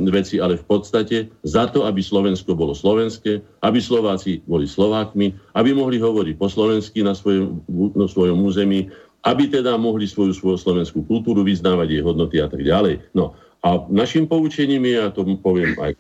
veci, 0.09 0.41
ale 0.41 0.57
v 0.57 0.65
podstate 0.65 1.29
za 1.45 1.69
to, 1.69 1.85
aby 1.85 2.01
Slovensko 2.01 2.57
bolo 2.57 2.73
slovenské, 2.73 3.45
aby 3.61 3.77
Slováci 3.77 4.41
boli 4.49 4.65
Slovákmi, 4.65 5.37
aby 5.53 5.77
mohli 5.77 6.01
hovoriť 6.01 6.41
po 6.41 6.49
slovensky 6.49 7.05
na 7.05 7.13
svojom, 7.13 7.61
na 7.93 8.09
svojom 8.09 8.41
území, 8.41 8.89
aby 9.29 9.53
teda 9.53 9.77
mohli 9.77 10.09
svoju, 10.09 10.33
svoju 10.33 10.57
slovenskú 10.57 11.05
kultúru 11.05 11.45
vyznávať, 11.45 11.93
jej 11.93 12.01
hodnoty 12.01 12.41
a 12.41 12.49
tak 12.49 12.65
ďalej. 12.65 13.05
No 13.13 13.37
a 13.61 13.85
našim 13.93 14.25
poučením 14.25 14.89
je, 14.89 14.97
a 14.97 15.13
to 15.13 15.29
poviem 15.45 15.77
aj 15.77 15.93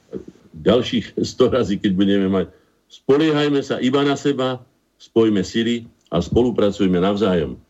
ďalších 0.56 1.20
100 1.36 1.52
razy, 1.52 1.74
keď 1.76 1.92
budeme 1.92 2.32
mať, 2.32 2.48
spoliehajme 2.88 3.60
sa 3.60 3.76
iba 3.84 4.00
na 4.08 4.16
seba, 4.16 4.64
spojme 4.96 5.44
sily, 5.44 5.84
a 6.08 6.16
spolupracujeme 6.20 7.00
navzájom. 7.00 7.60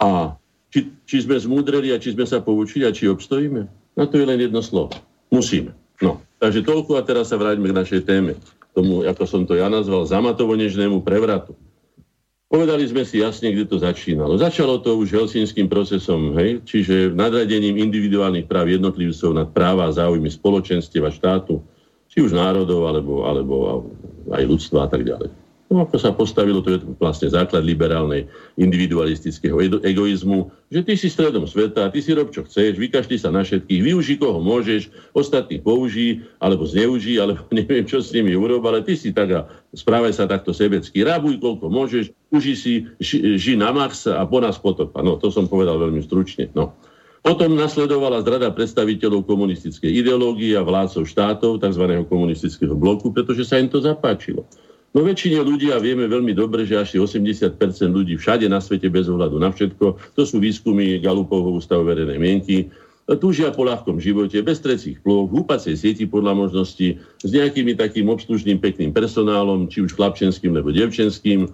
A 0.00 0.36
či, 0.72 0.92
či 1.08 1.24
sme 1.24 1.36
zmúdreli 1.40 1.92
a 1.92 2.00
či 2.00 2.12
sme 2.12 2.28
sa 2.28 2.40
poučili 2.44 2.84
a 2.84 2.92
či 2.92 3.08
obstojíme, 3.08 3.68
na 3.96 4.04
to 4.04 4.20
je 4.20 4.28
len 4.28 4.40
jedno 4.40 4.60
slovo. 4.60 4.92
Musíme. 5.32 5.72
No, 6.04 6.20
takže 6.36 6.60
toľko 6.60 7.00
a 7.00 7.02
teraz 7.06 7.32
sa 7.32 7.40
vráťme 7.40 7.72
k 7.72 7.78
našej 7.78 8.02
téme. 8.04 8.36
Tomu, 8.76 9.08
ako 9.08 9.24
som 9.24 9.42
to 9.48 9.56
ja 9.56 9.72
nazval, 9.72 10.04
zamatovo-nežnému 10.04 11.00
prevratu. 11.00 11.56
Povedali 12.46 12.86
sme 12.86 13.02
si 13.02 13.24
jasne, 13.24 13.50
kde 13.50 13.66
to 13.66 13.80
začínalo. 13.80 14.38
Začalo 14.38 14.78
to 14.78 14.94
už 15.00 15.10
helsinským 15.10 15.66
procesom, 15.66 16.36
hej? 16.38 16.62
čiže 16.62 17.10
nadradením 17.10 17.74
individuálnych 17.74 18.46
práv 18.46 18.70
jednotlivcov 18.70 19.34
nad 19.34 19.48
práva 19.50 19.90
a 19.90 19.96
záujmy 19.96 20.30
spoločenstiev 20.30 21.10
štátu, 21.10 21.58
či 22.06 22.22
už 22.22 22.36
národov, 22.36 22.86
alebo, 22.86 23.26
alebo 23.26 23.54
aj 24.30 24.44
ľudstva 24.46 24.86
a 24.86 24.88
tak 24.92 25.02
ďalej. 25.02 25.45
No 25.66 25.82
ako 25.82 25.98
sa 25.98 26.14
postavilo, 26.14 26.62
to 26.62 26.78
je 26.78 26.80
vlastne 27.02 27.26
základ 27.26 27.66
liberálnej 27.66 28.30
individualistického 28.54 29.58
egoizmu, 29.82 30.46
že 30.70 30.86
ty 30.86 30.94
si 30.94 31.10
stredom 31.10 31.42
sveta, 31.42 31.90
ty 31.90 31.98
si 31.98 32.14
rob, 32.14 32.30
čo 32.30 32.46
chceš, 32.46 32.78
vykašli 32.78 33.18
sa 33.18 33.34
na 33.34 33.42
všetkých, 33.42 33.82
využij 33.82 34.22
koho 34.22 34.38
môžeš, 34.38 34.86
ostatných 35.18 35.66
použij, 35.66 36.22
alebo 36.38 36.70
zneužij, 36.70 37.18
alebo 37.22 37.42
neviem, 37.50 37.82
čo 37.82 37.98
s 37.98 38.14
nimi 38.14 38.38
urob, 38.38 38.62
ale 38.62 38.86
ty 38.86 38.94
si 38.94 39.10
tak 39.10 39.34
a 39.34 39.40
správaj 39.74 40.14
sa 40.14 40.30
takto 40.30 40.54
sebecky, 40.54 41.02
rabuj 41.02 41.42
koľko 41.42 41.66
môžeš, 41.66 42.14
uži 42.30 42.54
si, 42.54 42.72
ži, 43.02 43.34
ži 43.34 43.58
na 43.58 43.74
max 43.74 44.06
a 44.06 44.22
po 44.22 44.38
nás 44.38 44.62
potopa. 44.62 45.02
No, 45.02 45.18
to 45.18 45.34
som 45.34 45.50
povedal 45.50 45.82
veľmi 45.82 45.98
stručne. 45.98 46.46
No. 46.54 46.78
Potom 47.26 47.58
nasledovala 47.58 48.22
zrada 48.22 48.54
predstaviteľov 48.54 49.26
komunistickej 49.26 49.90
ideológie 49.90 50.54
a 50.54 50.62
vládcov 50.62 51.10
štátov, 51.10 51.58
tzv. 51.58 51.84
komunistického 52.06 52.78
bloku, 52.78 53.10
pretože 53.10 53.42
sa 53.42 53.58
im 53.58 53.66
to 53.66 53.82
zapáčilo. 53.82 54.46
No 54.94 55.04
väčšine 55.04 55.42
ľudí, 55.44 55.74
a 55.74 55.82
vieme 55.82 56.08
veľmi 56.08 56.32
dobre, 56.32 56.64
že 56.64 56.80
asi 56.80 56.96
80% 56.96 57.58
ľudí 57.90 58.16
všade 58.16 58.48
na 58.48 58.62
svete 58.62 58.88
bez 58.88 59.10
ohľadu 59.10 59.36
na 59.36 59.52
všetko, 59.52 60.16
to 60.16 60.22
sú 60.24 60.40
výskumy 60.40 61.02
Galupovho 61.02 61.52
ústavu 61.56 61.84
verejnej 61.84 62.16
mienky, 62.16 62.72
túžia 63.14 63.54
po 63.54 63.62
ľahkom 63.62 64.02
živote, 64.02 64.34
bez 64.42 64.58
trecích 64.58 64.98
plôch, 64.98 65.30
v 65.30 65.38
húpacej 65.38 65.78
sieti 65.78 66.10
podľa 66.10 66.34
možností, 66.48 66.98
s 67.22 67.30
nejakými 67.30 67.78
takým 67.78 68.10
obslužným 68.10 68.58
pekným 68.58 68.90
personálom, 68.90 69.70
či 69.70 69.86
už 69.86 69.94
chlapčenským 69.94 70.50
nebo 70.50 70.74
devčenským, 70.74 71.46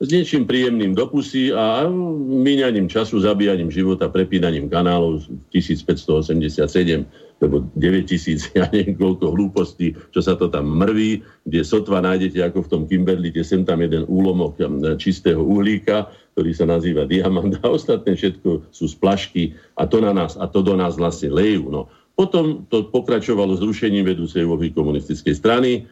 s 0.00 0.08
niečím 0.08 0.48
príjemným 0.48 0.96
do 0.96 1.04
pusy 1.12 1.52
a 1.52 1.84
míňaním 2.24 2.88
času, 2.88 3.20
zabíjaním 3.20 3.68
života, 3.68 4.08
prepínaním 4.08 4.72
kanálov 4.72 5.28
1587, 5.52 7.04
lebo 7.44 7.68
9000, 7.76 8.48
ja 8.58 8.64
neviem 8.72 8.96
koľko 8.96 9.36
hlúpostí, 9.36 9.92
čo 10.08 10.20
sa 10.24 10.40
to 10.40 10.48
tam 10.48 10.72
mrví, 10.80 11.20
kde 11.44 11.60
sotva 11.60 12.00
nájdete 12.00 12.40
ako 12.40 12.64
v 12.64 12.70
tom 12.72 12.82
Kimberli, 12.88 13.28
kde 13.28 13.44
sem 13.44 13.60
tam 13.60 13.84
jeden 13.84 14.08
úlomok 14.08 14.56
čistého 14.96 15.44
uhlíka, 15.44 16.08
ktorý 16.32 16.50
sa 16.56 16.64
nazýva 16.64 17.04
diamant 17.04 17.60
a 17.60 17.68
ostatné 17.68 18.16
všetko 18.16 18.72
sú 18.72 18.88
splašky 18.88 19.52
a 19.76 19.84
to 19.84 20.00
na 20.00 20.16
nás, 20.16 20.40
a 20.40 20.48
to 20.48 20.64
do 20.64 20.80
nás 20.80 20.96
vlastne 20.96 21.28
lejú. 21.28 21.68
No. 21.68 21.92
Potom 22.16 22.64
to 22.72 22.88
pokračovalo 22.88 23.52
zrušením 23.60 24.08
vedúcej 24.08 24.48
úlohy 24.48 24.72
komunistickej 24.72 25.36
strany, 25.36 25.84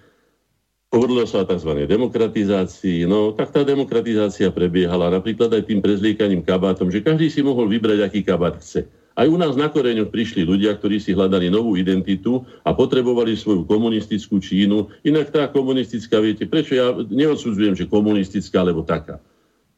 Hovorilo 0.88 1.28
sa 1.28 1.44
o 1.44 1.48
tzv. 1.48 1.84
demokratizácii. 1.84 3.04
No, 3.04 3.36
tak 3.36 3.52
tá 3.52 3.60
demokratizácia 3.60 4.48
prebiehala 4.48 5.12
napríklad 5.12 5.52
aj 5.52 5.68
tým 5.68 5.84
prezliekaním 5.84 6.40
kabátom, 6.40 6.88
že 6.88 7.04
každý 7.04 7.28
si 7.28 7.44
mohol 7.44 7.68
vybrať, 7.68 8.08
aký 8.08 8.24
kabát 8.24 8.56
chce. 8.56 8.88
Aj 9.18 9.26
u 9.28 9.36
nás 9.36 9.52
na 9.58 9.68
koreňoch 9.68 10.08
prišli 10.08 10.48
ľudia, 10.48 10.78
ktorí 10.78 10.96
si 11.02 11.12
hľadali 11.12 11.52
novú 11.52 11.74
identitu 11.76 12.46
a 12.64 12.72
potrebovali 12.72 13.34
svoju 13.36 13.66
komunistickú 13.68 14.40
Čínu. 14.40 14.88
Inak 15.04 15.34
tá 15.34 15.44
komunistická, 15.50 16.22
viete, 16.24 16.48
prečo 16.48 16.78
ja 16.78 16.94
neodsudzujem, 16.94 17.74
že 17.76 17.90
komunistická 17.90 18.62
alebo 18.64 18.86
taká. 18.86 19.20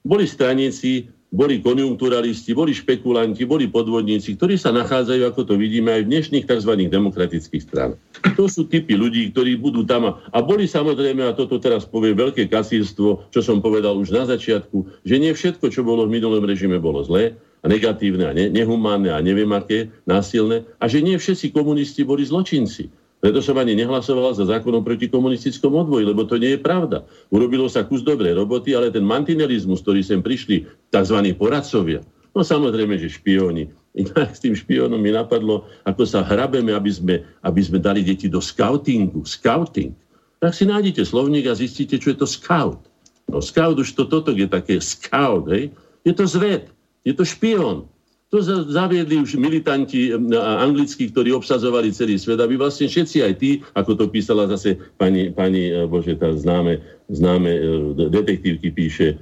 Boli 0.06 0.30
straníci, 0.30 1.10
boli 1.30 1.62
konjunkturalisti, 1.62 2.50
boli 2.50 2.74
špekulanti, 2.74 3.46
boli 3.46 3.70
podvodníci, 3.70 4.34
ktorí 4.34 4.58
sa 4.58 4.74
nachádzajú, 4.74 5.22
ako 5.30 5.42
to 5.46 5.54
vidíme, 5.54 5.94
aj 5.94 6.02
v 6.04 6.10
dnešných 6.10 6.44
tzv. 6.46 6.72
demokratických 6.90 7.62
stranách. 7.62 8.02
To 8.34 8.50
sú 8.50 8.66
typy 8.66 8.98
ľudí, 8.98 9.30
ktorí 9.30 9.54
budú 9.54 9.86
tam. 9.86 10.18
A 10.18 10.38
boli 10.42 10.66
samozrejme, 10.66 11.22
a 11.22 11.36
toto 11.38 11.62
teraz 11.62 11.86
povie 11.86 12.18
veľké 12.18 12.50
kasírstvo, 12.50 13.30
čo 13.30 13.40
som 13.40 13.62
povedal 13.62 13.94
už 13.94 14.10
na 14.10 14.26
začiatku, 14.26 15.06
že 15.06 15.16
nie 15.22 15.30
všetko, 15.30 15.70
čo 15.70 15.86
bolo 15.86 16.10
v 16.10 16.18
minulom 16.18 16.42
režime, 16.42 16.82
bolo 16.82 17.06
zlé 17.06 17.38
a 17.62 17.66
negatívne 17.70 18.24
a 18.26 18.32
ne, 18.34 18.50
nehumánne 18.50 19.14
a 19.14 19.22
neviem 19.22 19.50
aké, 19.54 19.92
násilné. 20.10 20.66
A 20.82 20.90
že 20.90 20.98
nie 20.98 21.14
všetci 21.14 21.54
komunisti 21.54 22.02
boli 22.02 22.26
zločinci. 22.26 22.90
Preto 23.20 23.44
som 23.44 23.52
ani 23.60 23.76
nehlasoval 23.76 24.32
za 24.32 24.48
zákonom 24.48 24.80
proti 24.80 25.04
komunistickom 25.12 25.76
odvoji, 25.76 26.08
lebo 26.08 26.24
to 26.24 26.40
nie 26.40 26.56
je 26.56 26.60
pravda. 26.64 27.04
Urobilo 27.28 27.68
sa 27.68 27.84
kus 27.84 28.00
dobrej 28.00 28.32
roboty, 28.32 28.72
ale 28.72 28.88
ten 28.88 29.04
mantinelizmus, 29.04 29.84
ktorý 29.84 30.00
sem 30.00 30.24
prišli, 30.24 30.64
tzv. 30.88 31.16
poradcovia, 31.36 32.00
no 32.32 32.40
samozrejme, 32.40 32.96
že 32.96 33.12
špióni. 33.12 33.68
Inak 33.92 34.32
s 34.36 34.40
tým 34.40 34.56
špiónom 34.56 34.96
mi 34.96 35.12
napadlo, 35.12 35.68
ako 35.84 36.02
sa 36.08 36.24
hrabeme, 36.24 36.72
aby 36.72 36.88
sme, 36.88 37.14
aby 37.44 37.60
sme 37.60 37.76
dali 37.76 38.00
deti 38.00 38.24
do 38.24 38.40
scoutingu. 38.40 39.28
Scouting. 39.28 39.92
Tak 40.40 40.56
si 40.56 40.64
nájdete 40.64 41.04
slovník 41.04 41.44
a 41.44 41.52
zistíte, 41.52 42.00
čo 42.00 42.16
je 42.16 42.24
to 42.24 42.28
scout. 42.28 42.80
No 43.28 43.44
scout 43.44 43.76
už 43.76 43.92
to 43.92 44.08
toto 44.08 44.32
je 44.32 44.48
také 44.48 44.80
scout, 44.80 45.44
hej? 45.52 45.68
Je 46.08 46.16
to 46.16 46.24
zved, 46.24 46.72
je 47.04 47.12
to 47.12 47.28
špión. 47.28 47.84
To 48.30 48.38
zaviedli 48.70 49.18
už 49.18 49.34
militanti 49.42 50.14
anglickí, 50.38 51.10
ktorí 51.10 51.34
obsazovali 51.34 51.90
celý 51.90 52.14
svet, 52.14 52.38
aby 52.38 52.54
vlastne 52.54 52.86
všetci 52.86 53.26
aj 53.26 53.32
tí, 53.42 53.58
ako 53.74 53.98
to 53.98 54.04
písala 54.06 54.46
zase 54.46 54.78
pani, 54.94 55.34
pani 55.34 55.66
e, 55.66 55.82
bože, 55.90 56.14
tá 56.14 56.30
známe, 56.30 56.78
známe 57.10 57.50
e, 57.50 57.60
detektívky 58.06 58.70
píše. 58.70 59.18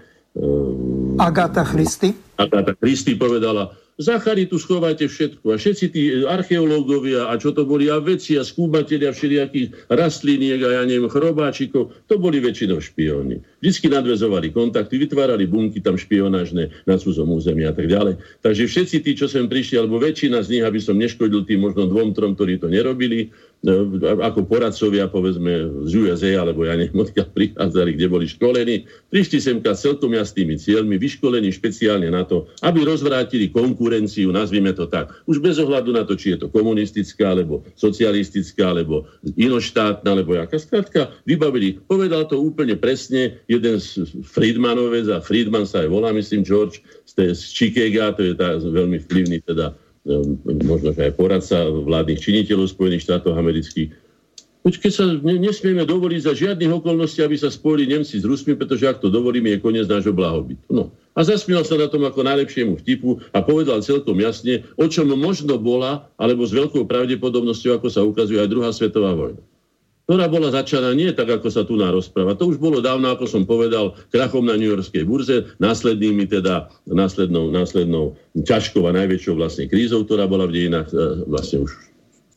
Agáta 1.17 1.65
Christy. 1.65 2.13
Agáta 2.37 2.77
Christy 2.77 3.17
povedala, 3.17 3.73
za 3.99 4.23
charitu 4.23 4.63
schovajte 4.63 5.11
všetko. 5.11 5.53
A 5.53 5.57
všetci 5.59 5.85
tí 5.91 6.03
archeológovia 6.23 7.27
a 7.27 7.35
čo 7.35 7.51
to 7.51 7.67
boli 7.67 7.91
a 7.91 7.99
veci 7.99 8.39
a 8.39 8.47
skúmatelia 8.47 9.11
všelijakých 9.11 9.91
rastliniek 9.91 10.63
a 10.63 10.69
ja 10.81 10.83
neviem, 10.87 11.11
chrobáčikov, 11.11 11.91
to 12.07 12.15
boli 12.15 12.39
väčšinou 12.39 12.79
špióni. 12.79 13.43
Vždycky 13.59 13.91
nadvezovali 13.91 14.55
kontakty, 14.55 15.03
vytvárali 15.03 15.51
bunky 15.51 15.83
tam 15.83 15.99
špionážne 15.99 16.71
na 16.87 16.95
cudzom 16.95 17.35
území 17.35 17.67
a 17.67 17.75
tak 17.75 17.91
ďalej. 17.91 18.23
Takže 18.39 18.71
všetci 18.71 18.97
tí, 19.03 19.11
čo 19.19 19.27
sem 19.27 19.51
prišli, 19.51 19.83
alebo 19.83 19.99
väčšina 19.99 20.47
z 20.47 20.49
nich, 20.57 20.65
aby 20.65 20.79
som 20.79 20.95
neškodil 20.95 21.43
tým 21.43 21.67
možno 21.67 21.91
dvom, 21.91 22.15
trom, 22.15 22.39
ktorí 22.39 22.63
to 22.63 22.71
nerobili, 22.71 23.27
e, 23.27 23.29
ako 24.23 24.47
poradcovia, 24.47 25.11
povedzme, 25.11 25.83
z 25.91 25.93
USA, 25.99 26.47
alebo 26.47 26.63
ja 26.63 26.79
neviem, 26.79 27.03
odkiaľ 27.05 27.27
prichádzali, 27.35 27.91
kde 27.99 28.07
boli 28.07 28.27
školení, 28.31 28.87
prišli 29.11 29.43
semka 29.43 29.75
s 29.75 29.83
celkom 29.83 30.15
jasnými 30.15 30.55
cieľmi, 30.55 30.95
vyškolení 30.95 31.51
špeciálne 31.51 32.07
na 32.07 32.23
to, 32.23 32.47
aby 32.63 32.87
rozvrátili 32.87 33.51
konkurenciu, 33.51 34.31
nazvime 34.31 34.71
to 34.71 34.87
tak. 34.87 35.11
Už 35.27 35.43
bez 35.43 35.59
ohľadu 35.59 35.91
na 35.91 36.07
to, 36.07 36.15
či 36.15 36.39
je 36.39 36.47
to 36.47 36.49
komunistická, 36.55 37.35
alebo 37.35 37.67
socialistická, 37.75 38.71
alebo 38.71 39.11
inoštátna, 39.35 40.07
alebo 40.07 40.39
jaká. 40.39 40.63
Skrátka, 40.63 41.11
vybavili, 41.27 41.83
povedal 41.91 42.31
to 42.31 42.39
úplne 42.39 42.79
presne, 42.79 43.43
jeden 43.51 43.83
z 43.83 44.07
Friedmanovec 44.23 45.11
a 45.11 45.19
Friedman 45.19 45.67
sa 45.67 45.83
aj 45.83 45.89
volá, 45.91 46.15
myslím, 46.15 46.47
George 46.47 46.79
z, 47.11 47.35
z 47.35 47.43
Chicaga, 47.51 48.15
to 48.15 48.23
je 48.23 48.35
tá 48.39 48.55
veľmi 48.63 49.03
vplyvný 49.03 49.43
teda 49.43 49.75
um, 50.05 50.39
možno 50.67 50.95
aj 50.95 51.15
poradca 51.17 51.67
vládnych 51.67 52.21
činiteľov 52.23 52.71
Spojených 52.71 53.07
štátov 53.09 53.35
amerických. 53.35 53.91
Keď 54.69 54.93
sa 54.93 55.09
nesmieme 55.25 55.89
dovoliť 55.89 56.21
za 56.29 56.33
žiadnych 56.37 56.83
okolností, 56.83 57.25
aby 57.25 57.41
sa 57.41 57.49
spojili 57.49 57.89
Nemci 57.89 58.21
s 58.21 58.29
Rusmi, 58.29 58.53
pretože 58.53 58.85
ak 58.85 59.01
to 59.01 59.09
dovolíme, 59.09 59.49
je 59.49 59.65
koniec 59.65 59.89
nášho 59.89 60.13
blahobytu. 60.13 60.61
No. 60.69 60.93
A 61.17 61.25
zasmial 61.25 61.65
sa 61.65 61.81
na 61.81 61.89
tom 61.89 62.05
ako 62.05 62.21
najlepšiemu 62.21 62.77
vtipu 62.85 63.17
a 63.33 63.41
povedal 63.41 63.81
celkom 63.81 64.21
jasne, 64.21 64.69
o 64.77 64.85
čom 64.85 65.09
možno 65.17 65.57
bola, 65.57 66.05
alebo 66.21 66.45
s 66.45 66.53
veľkou 66.53 66.85
pravdepodobnosťou, 66.85 67.81
ako 67.81 67.89
sa 67.89 68.05
ukazuje 68.05 68.37
aj 68.45 68.53
druhá 68.53 68.69
svetová 68.69 69.17
vojna 69.17 69.41
ktorá 70.09 70.25
bola 70.25 70.49
začaná 70.49 70.97
nie 70.97 71.13
tak, 71.13 71.29
ako 71.29 71.53
sa 71.53 71.69
tu 71.69 71.77
na 71.77 71.93
rozpráva. 71.93 72.33
To 72.41 72.49
už 72.49 72.57
bolo 72.57 72.81
dávno, 72.81 73.13
ako 73.13 73.29
som 73.29 73.45
povedal, 73.45 73.93
krachom 74.09 74.49
na 74.49 74.57
New 74.57 74.73
Yorkskej 74.73 75.05
burze, 75.05 75.45
následnými 75.61 76.25
teda, 76.25 76.73
následnou, 76.89 77.53
následnou 77.53 78.17
ťažkou 78.41 78.89
a 78.89 78.97
najväčšou 78.97 79.37
vlastne 79.37 79.69
krízou, 79.69 80.09
ktorá 80.09 80.25
bola 80.25 80.49
v 80.49 80.65
dejinách 80.65 80.89
e, 80.97 81.29
vlastne 81.29 81.69
už 81.69 81.77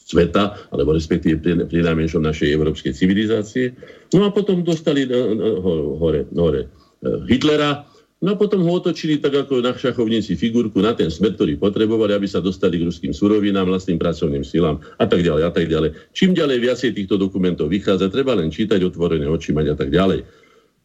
sveta, 0.04 0.60
alebo 0.76 0.92
respektíve 0.92 1.40
pri, 1.40 1.64
pri 1.64 1.80
najmenšom 1.88 2.20
našej 2.28 2.52
európskej 2.52 2.92
civilizácie. 2.92 3.72
No 4.12 4.28
a 4.28 4.36
potom 4.36 4.68
dostali 4.68 5.08
e, 5.08 5.16
e, 5.16 5.48
hore, 5.96 6.28
hore 6.36 6.68
Hitlera, 7.02 7.88
No 8.22 8.34
a 8.34 8.36
potom 8.38 8.62
ho 8.62 8.78
otočili 8.78 9.18
tak 9.18 9.34
ako 9.34 9.66
na 9.66 9.74
šachovnici 9.74 10.38
figurku 10.38 10.78
na 10.78 10.94
ten 10.94 11.10
smer, 11.10 11.34
ktorý 11.34 11.58
potrebovali, 11.58 12.14
aby 12.14 12.30
sa 12.30 12.38
dostali 12.38 12.78
k 12.78 12.86
ruským 12.86 13.18
surovinám, 13.18 13.66
vlastným 13.66 13.98
pracovným 13.98 14.46
silám 14.46 14.78
a 15.02 15.10
tak 15.10 15.26
ďalej 15.26 15.44
a 15.50 15.52
tak 15.52 15.66
ďalej. 15.66 15.90
Čím 16.14 16.38
ďalej 16.38 16.58
viacej 16.62 16.92
týchto 16.94 17.18
dokumentov 17.18 17.74
vychádza, 17.74 18.14
treba 18.14 18.38
len 18.38 18.54
čítať 18.54 18.78
otvorené 18.86 19.26
oči 19.26 19.58
mať 19.58 19.74
a 19.74 19.76
tak 19.76 19.90
ďalej. 19.90 20.22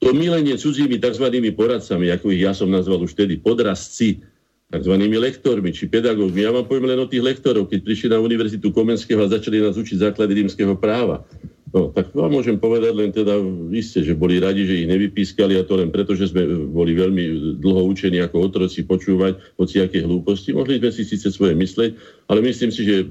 To 0.00 0.16
milenie 0.16 0.56
cudzími 0.56 0.96
tzv. 0.96 1.28
poradcami, 1.52 2.08
ako 2.08 2.32
ich 2.32 2.40
ja 2.40 2.56
som 2.56 2.72
nazval 2.72 3.04
už 3.04 3.12
vtedy, 3.12 3.36
podrazci, 3.36 4.24
tzv. 4.72 4.94
lektormi 4.96 5.76
či 5.76 5.92
pedagógmi. 5.92 6.40
Ja 6.40 6.56
vám 6.56 6.64
poviem 6.64 6.88
len 6.88 7.04
o 7.04 7.08
tých 7.08 7.20
lektorov, 7.20 7.68
keď 7.68 7.84
prišli 7.84 8.08
na 8.16 8.18
Univerzitu 8.20 8.72
Komenského 8.72 9.20
a 9.20 9.28
začali 9.28 9.60
nás 9.60 9.76
učiť 9.76 10.08
základy 10.08 10.40
rímskeho 10.40 10.72
práva. 10.72 11.20
No, 11.74 11.90
tak 11.90 12.14
vám 12.14 12.30
môžem 12.30 12.62
povedať 12.62 12.94
len 12.94 13.10
teda 13.10 13.42
ste, 13.82 14.06
že 14.06 14.14
boli 14.14 14.38
radi, 14.38 14.62
že 14.62 14.86
ich 14.86 14.90
nevypískali 14.90 15.58
a 15.58 15.66
to 15.66 15.74
len 15.74 15.90
preto, 15.90 16.14
že 16.14 16.30
sme 16.30 16.46
boli 16.70 16.94
veľmi 16.94 17.58
dlho 17.58 17.90
učení 17.90 18.22
ako 18.22 18.38
otroci 18.38 18.86
počúvať 18.86 19.58
aké 19.58 19.98
hlúposti. 20.06 20.54
Mohli 20.54 20.78
sme 20.78 20.90
si 20.94 21.02
síce 21.02 21.26
svoje 21.34 21.58
mysleť, 21.58 21.98
ale 22.30 22.38
myslím 22.46 22.70
si, 22.70 22.86
že 22.86 23.02
e, 23.02 23.06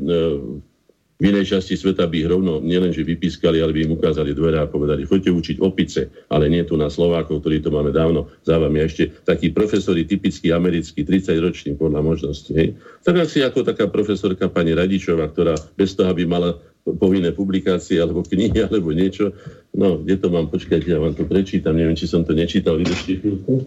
v 1.16 1.24
inej 1.32 1.52
časti 1.52 1.80
sveta 1.80 2.08
by 2.08 2.16
ich 2.16 2.28
rovno 2.28 2.60
nielenže 2.60 3.04
vypískali, 3.04 3.64
ale 3.64 3.72
by 3.72 3.80
im 3.88 3.96
ukázali 3.96 4.36
dvere 4.36 4.60
a 4.60 4.72
povedali, 4.72 5.08
choďte 5.08 5.32
učiť 5.32 5.58
opice, 5.64 6.12
ale 6.28 6.52
nie 6.52 6.64
tu 6.68 6.76
na 6.76 6.92
Slovákov, 6.92 7.40
ktorí 7.40 7.64
to 7.64 7.72
máme 7.72 7.96
dávno 7.96 8.28
za 8.44 8.60
vami. 8.60 8.84
A 8.84 8.88
ešte 8.88 9.12
takí 9.24 9.52
profesori 9.52 10.04
typicky 10.04 10.52
americkí, 10.52 11.08
30 11.08 11.40
roční 11.40 11.72
podľa 11.80 12.04
možnosti. 12.04 12.52
Hej. 12.52 12.76
Tak 13.08 13.16
asi 13.20 13.44
ako 13.44 13.64
taká 13.64 13.88
profesorka 13.88 14.52
pani 14.52 14.76
Radičová, 14.76 15.32
ktorá 15.32 15.56
bez 15.80 15.96
toho, 15.96 16.12
aby 16.12 16.28
mala 16.28 16.60
povinné 16.86 17.34
publikácie 17.34 17.98
alebo 17.98 18.22
knihy 18.22 18.70
alebo 18.70 18.94
niečo. 18.94 19.34
No, 19.74 19.98
kde 19.98 20.22
to 20.22 20.30
mám? 20.30 20.54
Počkajte, 20.54 20.86
ja 20.86 21.02
vám 21.02 21.18
to 21.18 21.26
prečítam. 21.26 21.74
Neviem, 21.74 21.98
či 21.98 22.06
som 22.06 22.22
to 22.22 22.38
nečítal. 22.38 22.78
Vydržte 22.78 23.18
chvíľku. 23.18 23.66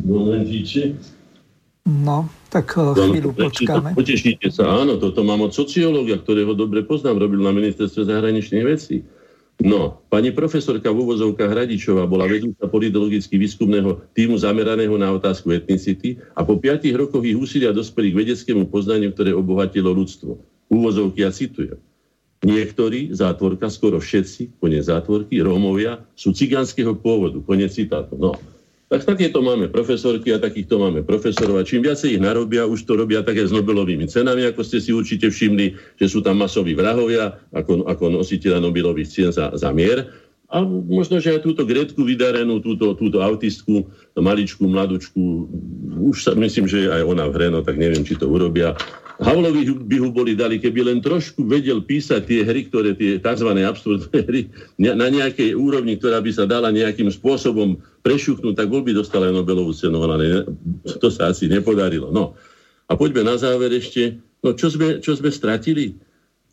Momentíče. 0.00 0.96
No, 1.88 2.28
tak 2.52 2.76
eh, 2.76 2.96
chvíľu 2.96 3.32
počkáme. 3.32 3.96
Potešíte 3.96 4.52
sa, 4.52 4.84
áno, 4.84 5.00
toto 5.00 5.24
mám 5.24 5.40
od 5.48 5.56
sociológa, 5.56 6.20
ktorého 6.20 6.52
dobre 6.52 6.84
poznám, 6.84 7.16
robil 7.16 7.40
na 7.40 7.52
ministerstve 7.52 8.08
zahraničných 8.12 8.66
vecí. 8.68 9.08
No, 9.58 10.06
pani 10.06 10.30
profesorka 10.30 10.86
v 10.94 11.02
úvozovkách 11.02 11.50
Hradičová 11.50 12.06
bola 12.06 12.30
vedúca 12.30 12.70
politologicky 12.70 13.42
výskumného 13.42 14.06
týmu 14.14 14.38
zameraného 14.38 14.94
na 14.94 15.10
otázku 15.10 15.50
etnicity 15.50 16.22
a 16.38 16.46
po 16.46 16.62
piatich 16.62 16.94
rokoch 16.94 17.26
ich 17.26 17.34
úsilia 17.34 17.74
dospeli 17.74 18.14
k 18.14 18.18
vedeckému 18.22 18.70
poznaniu, 18.70 19.10
ktoré 19.10 19.34
obohatilo 19.34 19.90
ľudstvo. 19.90 20.38
Úvozovky 20.70 21.26
ja 21.26 21.34
citujem. 21.34 21.80
Niektorí, 22.38 23.10
zátvorka, 23.10 23.66
skoro 23.66 23.98
všetci, 23.98 24.62
koniec 24.62 24.86
zátvorky, 24.86 25.42
Rómovia, 25.42 26.06
sú 26.14 26.30
cigánskeho 26.30 26.94
pôvodu. 26.94 27.42
Koniec 27.42 27.74
citátu. 27.74 28.14
No, 28.14 28.38
tak 28.88 29.04
takéto 29.04 29.44
máme 29.44 29.68
profesorky 29.68 30.32
a 30.32 30.40
takýchto 30.40 30.80
máme 30.80 31.04
profesorov 31.04 31.60
a 31.60 31.66
čím 31.66 31.84
viacej 31.84 32.16
ich 32.16 32.22
narobia, 32.24 32.64
už 32.64 32.88
to 32.88 32.96
robia 32.96 33.20
také 33.20 33.44
s 33.44 33.52
Nobelovými 33.52 34.08
cenami, 34.08 34.48
ako 34.48 34.64
ste 34.64 34.80
si 34.80 34.96
určite 34.96 35.28
všimli, 35.28 35.98
že 36.00 36.06
sú 36.08 36.24
tam 36.24 36.40
masoví 36.40 36.72
vrahovia 36.72 37.36
ako, 37.52 37.84
ako 37.84 38.04
nositeľa 38.16 38.64
Nobelových 38.64 39.12
cien 39.12 39.30
za, 39.34 39.52
za 39.52 39.74
mier. 39.76 40.08
A 40.48 40.64
možno, 40.64 41.20
že 41.20 41.36
aj 41.36 41.44
túto 41.44 41.68
Gretku 41.68 42.08
vydarenú, 42.08 42.64
túto, 42.64 42.96
túto 42.96 43.20
autistku, 43.20 43.84
maličku, 44.16 44.64
mladučku, 44.64 45.44
už 46.08 46.24
sa 46.24 46.32
myslím, 46.32 46.64
že 46.64 46.88
aj 46.88 47.04
ona 47.04 47.28
v 47.28 47.36
hre, 47.36 47.46
no 47.52 47.60
tak 47.60 47.76
neviem, 47.76 48.00
či 48.00 48.16
to 48.16 48.24
urobia. 48.24 48.72
Havlovi 49.20 49.76
by 49.84 49.96
ho 50.00 50.08
boli 50.08 50.32
dali, 50.32 50.56
keby 50.56 50.88
len 50.88 50.98
trošku 51.04 51.44
vedel 51.44 51.84
písať 51.84 52.24
tie 52.24 52.40
hry, 52.48 52.64
ktoré 52.64 52.96
tie 52.96 53.20
tzv. 53.20 53.50
absurdné 53.60 54.18
hry, 54.24 54.48
na 54.80 55.10
nejakej 55.12 55.52
úrovni, 55.52 56.00
ktorá 56.00 56.24
by 56.24 56.32
sa 56.32 56.48
dala 56.48 56.72
nejakým 56.72 57.12
spôsobom 57.12 57.76
prešuchnúť, 58.00 58.56
tak 58.56 58.72
bol 58.72 58.80
by 58.80 58.96
dostal 58.96 59.28
aj 59.28 59.36
Nobelovú 59.36 59.76
cenu, 59.76 60.00
ale 60.00 60.48
to 60.96 61.12
sa 61.12 61.28
asi 61.28 61.44
nepodarilo. 61.50 62.08
No. 62.08 62.38
A 62.88 62.96
poďme 62.96 63.20
na 63.26 63.36
záver 63.36 63.68
ešte, 63.76 64.16
no 64.40 64.56
čo 64.56 64.72
sme, 64.72 65.04
čo 65.04 65.12
sme 65.12 65.28
stratili? 65.28 65.92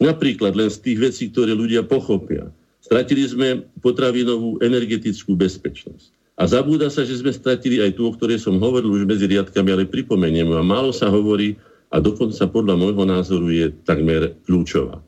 Napríklad 0.03 0.51
len 0.51 0.67
z 0.67 0.83
tých 0.83 0.97
vecí, 0.99 1.23
ktoré 1.31 1.55
ľudia 1.55 1.87
pochopia. 1.87 2.51
Stratili 2.85 3.25
sme 3.25 3.65
potravinovú 3.81 4.61
energetickú 4.61 5.33
bezpečnosť. 5.33 6.13
A 6.37 6.45
zabúda 6.45 6.93
sa, 6.93 7.01
že 7.01 7.17
sme 7.17 7.33
stratili 7.33 7.81
aj 7.81 7.97
tú, 7.97 8.05
o 8.05 8.13
ktorej 8.13 8.37
som 8.37 8.61
hovoril 8.61 8.93
už 8.93 9.09
medzi 9.09 9.25
riadkami, 9.25 9.73
ale 9.73 9.89
pripomeniem, 9.89 10.53
a 10.53 10.61
málo 10.61 10.93
sa 10.93 11.09
hovorí, 11.09 11.57
a 11.89 11.97
dokonca 11.97 12.45
podľa 12.45 12.77
môjho 12.77 13.01
názoru 13.07 13.49
je 13.49 13.73
takmer 13.89 14.37
kľúčová. 14.45 15.01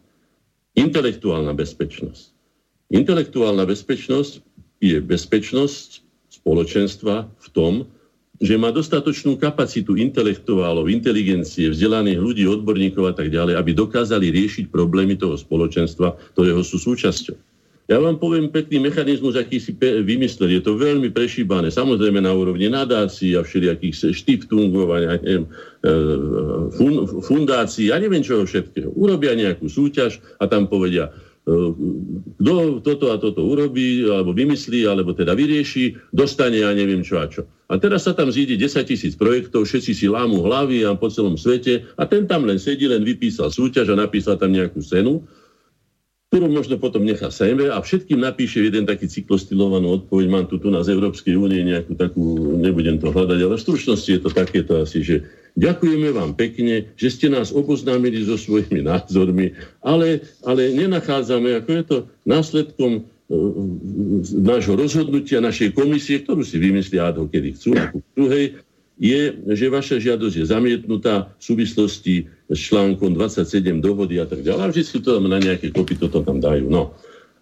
Intelektuálna 0.74 1.54
bezpečnosť. 1.54 2.34
Intelektuálna 2.98 3.68
bezpečnosť 3.68 4.42
je 4.82 4.98
bezpečnosť 4.98 6.02
spoločenstva 6.34 7.30
v 7.30 7.48
tom, 7.54 7.86
že 8.42 8.58
má 8.58 8.74
dostatočnú 8.74 9.38
kapacitu 9.38 9.98
intelektuálov, 9.98 10.90
inteligencie, 10.90 11.74
vzdelaných 11.74 12.20
ľudí, 12.22 12.44
odborníkov 12.46 13.10
a 13.10 13.14
tak 13.14 13.30
ďalej, 13.34 13.58
aby 13.58 13.72
dokázali 13.74 14.34
riešiť 14.34 14.70
problémy 14.74 15.18
toho 15.18 15.38
spoločenstva, 15.38 16.14
ktorého 16.34 16.62
sú 16.66 16.82
súčasťou. 16.82 17.57
Ja 17.88 18.04
vám 18.04 18.20
poviem 18.20 18.52
pekný 18.52 18.84
mechanizmus, 18.84 19.40
aký 19.40 19.64
si 19.64 19.72
vymysleli. 19.80 20.60
Je 20.60 20.64
to 20.64 20.76
veľmi 20.76 21.08
prešíbané. 21.08 21.72
Samozrejme 21.72 22.20
na 22.20 22.36
úrovni 22.36 22.68
nadácií 22.68 23.32
a 23.40 23.48
všelijakých 23.48 24.12
štiftungov 24.12 24.92
a 24.92 25.16
neviem, 25.24 25.48
e, 25.48 25.96
fundácií 27.24 27.96
a 27.96 27.96
neviem 27.96 28.20
čoho 28.20 28.44
všetkého. 28.44 28.92
Urobia 28.92 29.40
nejakú 29.40 29.72
súťaž 29.72 30.20
a 30.36 30.52
tam 30.52 30.68
povedia, 30.68 31.16
kto 31.48 32.84
toto 32.84 33.06
a 33.08 33.16
toto 33.16 33.40
urobí, 33.40 34.04
alebo 34.04 34.36
vymyslí, 34.36 34.84
alebo 34.84 35.16
teda 35.16 35.32
vyrieši, 35.32 36.12
dostane 36.12 36.60
ja 36.60 36.76
neviem 36.76 37.08
čo 37.08 37.24
a 37.24 37.26
čo. 37.32 37.48
A 37.72 37.80
teraz 37.80 38.04
sa 38.04 38.12
tam 38.12 38.28
zíde 38.28 38.60
10 38.60 38.84
tisíc 38.84 39.16
projektov, 39.16 39.64
všetci 39.64 39.96
si 39.96 40.06
lámu 40.12 40.44
hlavy 40.44 40.84
a 40.84 40.92
po 41.00 41.08
celom 41.08 41.40
svete 41.40 41.88
a 41.96 42.04
ten 42.04 42.28
tam 42.28 42.44
len 42.44 42.60
sedí, 42.60 42.92
len 42.92 43.00
vypísal 43.00 43.48
súťaž 43.48 43.96
a 43.96 44.00
napísal 44.00 44.36
tam 44.36 44.52
nejakú 44.52 44.84
cenu, 44.84 45.24
ktorú 46.28 46.52
možno 46.52 46.76
potom 46.76 47.08
nechá 47.08 47.32
sebe 47.32 47.72
a 47.72 47.80
všetkým 47.80 48.20
napíše 48.20 48.60
jeden 48.60 48.84
taký 48.84 49.08
cyklostilovanú 49.08 50.04
odpoveď. 50.04 50.28
Mám 50.28 50.46
tu, 50.52 50.60
tu 50.60 50.68
na 50.68 50.84
z 50.84 50.92
Európskej 50.92 51.40
únie 51.40 51.64
nejakú 51.64 51.96
takú, 51.96 52.60
nebudem 52.60 53.00
to 53.00 53.16
hľadať, 53.16 53.40
ale 53.48 53.56
v 53.56 53.64
stručnosti 53.64 54.12
je 54.12 54.20
to 54.20 54.30
takéto 54.36 54.84
asi, 54.84 55.00
že 55.04 55.16
Ďakujeme 55.58 56.14
vám 56.14 56.38
pekne, 56.38 56.94
že 56.94 57.10
ste 57.10 57.28
nás 57.34 57.50
oboznámili 57.50 58.22
so 58.22 58.38
svojimi 58.38 58.86
názormi, 58.94 59.58
ale, 59.82 60.22
ale 60.46 60.70
nenachádzame, 60.78 61.58
ako 61.58 61.70
je 61.74 61.84
to 61.84 61.98
následkom 62.30 62.92
e, 62.94 63.02
nášho 64.38 64.78
rozhodnutia, 64.78 65.42
našej 65.42 65.74
komisie, 65.74 66.22
ktorú 66.22 66.46
si 66.46 66.62
vymyslia 66.62 67.10
ad 67.10 67.18
hoc, 67.18 67.34
kedy 67.34 67.58
chcú, 67.58 67.74
druhej, 68.14 68.62
je, 69.02 69.22
že 69.54 69.66
vaša 69.74 69.98
žiadosť 69.98 70.36
je 70.42 70.46
zamietnutá 70.46 71.34
v 71.38 71.42
súvislosti 71.42 72.16
článkom 72.56 73.16
27 73.16 73.84
dohody 73.84 74.24
a 74.24 74.26
tak 74.28 74.44
ďalej. 74.44 74.62
A 74.64 74.70
vždy 74.72 74.84
to 75.04 75.10
tam 75.20 75.28
na 75.28 75.40
nejaké 75.40 75.72
kopy 75.76 76.00
toto 76.00 76.24
tam 76.24 76.40
dajú. 76.40 76.72
No 76.72 76.96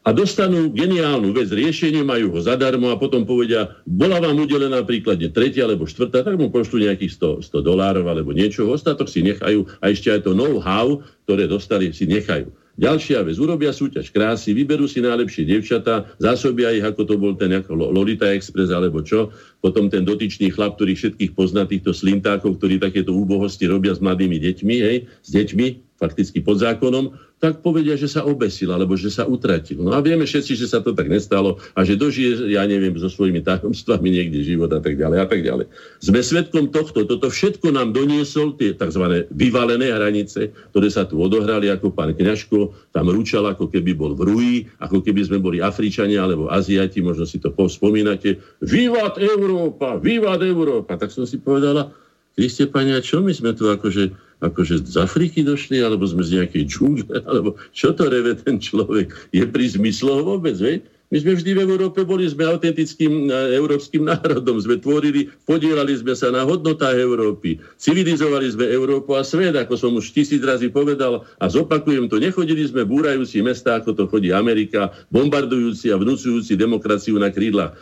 a 0.06 0.14
dostanú 0.14 0.70
geniálnu 0.70 1.34
vec, 1.34 1.50
riešenie, 1.50 2.06
majú 2.06 2.30
ho 2.30 2.38
zadarmo 2.38 2.94
a 2.94 3.02
potom 3.02 3.26
povedia, 3.26 3.74
bola 3.90 4.22
vám 4.22 4.38
udelená 4.38 4.86
príkladne 4.86 5.34
tretia 5.34 5.66
alebo 5.66 5.90
štvrtá, 5.90 6.22
tak 6.22 6.38
mu 6.38 6.54
pošlu 6.54 6.86
nejakých 6.86 7.42
100, 7.42 7.50
100 7.50 7.66
dolárov 7.66 8.06
alebo 8.06 8.30
niečo, 8.30 8.70
ostatok 8.70 9.10
si 9.10 9.26
nechajú 9.26 9.66
a 9.82 9.90
ešte 9.90 10.14
aj 10.14 10.30
to 10.30 10.38
know-how, 10.38 11.02
ktoré 11.26 11.50
dostali, 11.50 11.90
si 11.90 12.06
nechajú. 12.06 12.54
Ďalšia 12.76 13.24
vec, 13.24 13.40
urobia 13.40 13.72
súťaž 13.72 14.12
krásy, 14.12 14.52
vyberú 14.52 14.84
si 14.84 15.00
najlepšie 15.00 15.48
devčatá, 15.48 16.12
zásobia 16.20 16.76
ich, 16.76 16.84
ako 16.84 17.08
to 17.08 17.16
bol 17.16 17.32
ten 17.32 17.56
ako 17.56 17.72
Lolita 17.72 18.28
Express 18.36 18.68
alebo 18.68 19.00
čo, 19.00 19.32
potom 19.64 19.88
ten 19.88 20.04
dotyčný 20.04 20.52
chlap, 20.52 20.76
ktorý 20.76 20.92
všetkých 20.92 21.32
pozná, 21.40 21.64
týchto 21.64 21.96
slintákov, 21.96 22.60
ktorí 22.60 22.84
takéto 22.84 23.16
úbohosti 23.16 23.72
robia 23.72 23.96
s 23.96 24.04
mladými 24.04 24.44
deťmi, 24.44 24.76
hej, 24.76 25.08
s 25.08 25.30
deťmi, 25.32 25.68
fakticky 25.96 26.44
pod 26.44 26.60
zákonom, 26.60 27.16
tak 27.40 27.60
povedia, 27.64 27.96
že 28.00 28.08
sa 28.08 28.24
obesil 28.24 28.72
alebo 28.72 28.96
že 28.96 29.12
sa 29.12 29.28
utratil. 29.28 29.80
No 29.80 29.92
a 29.96 30.00
vieme 30.04 30.24
všetci, 30.28 30.56
že 30.56 30.68
sa 30.68 30.80
to 30.84 30.96
tak 30.96 31.08
nestalo 31.08 31.60
a 31.76 31.84
že 31.84 32.00
dožije, 32.00 32.52
ja 32.52 32.64
neviem, 32.68 32.96
so 32.96 33.08
svojimi 33.12 33.44
tajomstvami 33.44 34.08
niekde 34.08 34.44
život 34.44 34.72
a 34.72 34.80
tak 34.80 34.96
ďalej 34.96 35.18
a 35.20 35.26
tak 35.28 35.40
ďalej. 35.44 35.66
Sme 36.00 36.20
svetkom 36.24 36.72
tohto. 36.72 37.08
Toto 37.08 37.28
všetko 37.28 37.76
nám 37.76 37.96
doniesol 37.96 38.56
tie 38.60 38.76
tzv. 38.76 39.28
vyvalené 39.32 39.92
hranice, 39.92 40.52
ktoré 40.72 40.88
sa 40.92 41.08
tu 41.08 41.20
odohrali, 41.20 41.72
ako 41.72 41.92
pán 41.92 42.16
Kňažko 42.16 42.92
tam 42.96 43.12
ručal, 43.12 43.48
ako 43.48 43.68
keby 43.68 43.96
bol 43.96 44.16
v 44.16 44.22
Rui, 44.28 44.54
ako 44.80 45.04
keby 45.04 45.28
sme 45.28 45.40
boli 45.40 45.60
Afričania 45.60 46.24
alebo 46.24 46.52
Aziati, 46.52 47.04
možno 47.04 47.28
si 47.28 47.40
to 47.40 47.52
spomínate. 47.52 48.40
Vývad 48.64 49.20
Európa, 49.20 50.00
vývad 50.00 50.44
Európa. 50.44 50.96
Tak 50.96 51.12
som 51.12 51.24
si 51.28 51.40
povedala, 51.40 51.92
Kriste, 52.36 52.68
pani, 52.68 52.92
a 52.92 53.00
čo 53.00 53.24
my 53.24 53.32
sme 53.32 53.56
tu 53.56 53.72
akože 53.72 54.25
akože 54.44 54.84
z 54.84 54.96
Afriky 55.00 55.46
došli, 55.46 55.80
alebo 55.80 56.04
sme 56.04 56.24
z 56.24 56.42
nejakej 56.42 56.64
džungle, 56.68 57.24
alebo 57.30 57.56
čo 57.72 57.96
to 57.96 58.10
reve 58.10 58.36
ten 58.40 58.60
človek? 58.60 59.14
Je 59.32 59.46
pri 59.48 59.66
zmysloch 59.72 60.26
vôbec, 60.26 60.58
vej? 60.60 60.84
My 61.14 61.22
sme 61.22 61.38
vždy 61.38 61.52
v 61.54 61.64
Európe 61.70 62.02
boli, 62.02 62.26
sme 62.26 62.50
autentickým 62.50 63.30
e, 63.30 63.54
európskym 63.54 64.04
národom, 64.12 64.58
sme 64.58 64.82
tvorili, 64.82 65.30
podielali 65.46 65.94
sme 65.94 66.18
sa 66.18 66.34
na 66.34 66.42
hodnotách 66.42 66.98
Európy, 66.98 67.62
civilizovali 67.78 68.50
sme 68.50 68.66
Európu 68.66 69.14
a 69.14 69.22
svet, 69.22 69.54
ako 69.54 69.78
som 69.78 69.94
už 69.94 70.10
tisíc 70.10 70.42
razy 70.42 70.74
povedal. 70.74 71.22
A 71.38 71.46
zopakujem 71.46 72.10
to, 72.10 72.18
nechodili 72.18 72.66
sme 72.66 72.90
búrajúci 72.90 73.46
mesta, 73.46 73.78
ako 73.78 73.94
to 73.94 74.04
chodí 74.10 74.34
Amerika, 74.34 74.90
bombardujúci 75.14 75.94
a 75.94 76.02
vnúcujúci 76.02 76.58
demokraciu 76.58 77.22
na 77.22 77.30
krídla 77.30 77.78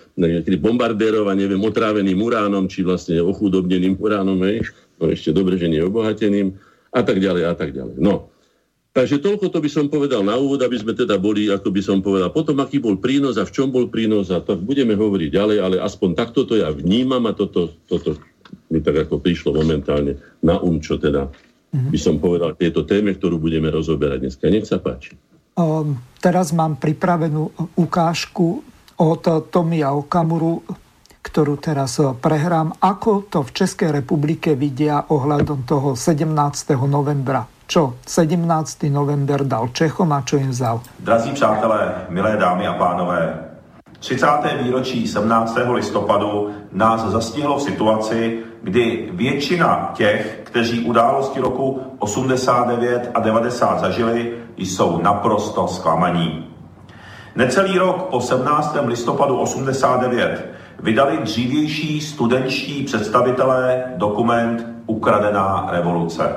bombardérov 0.59 1.31
a 1.31 1.33
neviem, 1.33 1.63
otráveným 1.63 2.19
uránom, 2.19 2.67
či 2.67 2.83
vlastne 2.83 3.23
ochudobneným 3.23 3.95
uránom, 3.97 4.37
hej 4.43 4.67
no 5.03 5.11
ešte 5.11 5.35
dobre, 5.35 5.59
že 5.59 5.67
nie 5.67 5.83
obohateným 5.83 6.55
a 6.95 7.01
tak 7.03 7.19
ďalej 7.19 7.43
a 7.43 7.53
tak 7.59 7.75
ďalej. 7.75 7.99
No, 7.99 8.31
takže 8.95 9.19
toľko 9.19 9.51
to 9.51 9.59
by 9.59 9.69
som 9.69 9.91
povedal 9.91 10.23
na 10.23 10.39
úvod, 10.39 10.63
aby 10.63 10.79
sme 10.79 10.95
teda 10.95 11.19
boli, 11.19 11.51
ako 11.51 11.67
by 11.67 11.81
som 11.83 11.99
povedal, 11.99 12.31
potom 12.31 12.63
aký 12.63 12.79
bol 12.79 12.95
prínos 12.95 13.35
a 13.35 13.43
v 13.43 13.51
čom 13.51 13.67
bol 13.67 13.91
prínos 13.91 14.31
a 14.31 14.39
tak 14.39 14.63
budeme 14.63 14.95
hovoriť 14.95 15.29
ďalej, 15.29 15.57
ale 15.59 15.75
aspoň 15.83 16.15
takto 16.15 16.47
to 16.47 16.55
ja 16.55 16.71
vnímam 16.71 17.27
a 17.27 17.35
toto, 17.35 17.75
toto 17.83 18.15
mi 18.71 18.79
tak 18.79 19.03
ako 19.03 19.19
prišlo 19.19 19.51
momentálne 19.59 20.15
na 20.39 20.61
um, 20.63 20.79
čo 20.79 20.95
teda 20.95 21.27
mm-hmm. 21.27 21.91
by 21.91 21.99
som 21.99 22.15
povedal 22.21 22.55
tieto 22.55 22.87
téme, 22.87 23.11
ktorú 23.11 23.41
budeme 23.41 23.67
rozoberať 23.67 24.29
dneska. 24.29 24.47
Nech 24.47 24.69
sa 24.69 24.79
páči. 24.79 25.19
Um, 25.53 26.01
teraz 26.17 26.49
mám 26.49 26.81
pripravenú 26.81 27.53
ukážku 27.77 28.65
od 28.97 29.23
Tomia 29.49 29.93
Okamuru, 29.93 30.61
ktorú 31.24 31.55
teraz 31.57 31.97
eh, 32.03 32.11
prehrám. 32.11 32.76
Ako 32.84 33.32
to 33.32 33.47
v 33.47 33.55
Českej 33.55 33.89
republike 33.95 34.59
vidia 34.59 35.07
ohľadom 35.07 35.63
toho 35.63 35.95
17. 35.95 36.28
novembra? 36.86 37.47
Čo 37.63 38.03
17. 38.03 38.91
november 38.91 39.47
dal 39.47 39.71
Čechom 39.71 40.11
a 40.11 40.21
čo 40.28 40.36
im 40.36 40.51
vzal? 40.51 40.84
Drazí 40.99 41.32
přátelé, 41.32 42.05
milé 42.11 42.38
dámy 42.38 42.67
a 42.67 42.74
pánové, 42.76 43.39
30. 44.03 44.28
výročí 44.61 45.07
17. 45.07 45.57
listopadu 45.71 46.49
nás 46.71 47.05
zastihlo 47.07 47.57
v 47.57 47.61
situaci, 47.61 48.39
kdy 48.61 49.09
většina 49.13 49.91
těch, 49.93 50.39
kteří 50.43 50.80
události 50.80 51.39
roku 51.39 51.82
89 51.99 53.11
a 53.13 53.19
90 53.19 53.80
zažili, 53.80 54.34
jsou 54.57 55.01
naprosto 55.01 55.67
zklamaní. 55.67 56.47
Necelý 57.36 57.78
rok 57.78 58.03
po 58.03 58.21
17. 58.21 58.78
listopadu 58.86 59.38
89 59.38 60.45
vydali 60.80 61.17
dřívější 61.17 62.01
studenčtí 62.01 62.84
představitelé 62.84 63.84
dokument 63.95 64.67
Ukradená 64.86 65.67
revoluce. 65.71 66.36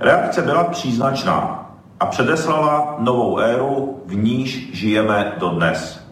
Reakce 0.00 0.42
byla 0.42 0.64
příznačná 0.64 1.66
a 2.00 2.06
předeslala 2.06 2.96
novou 2.98 3.38
éru, 3.38 4.02
v 4.06 4.16
níž 4.16 4.70
žijeme 4.72 5.32
dodnes. 5.38 6.06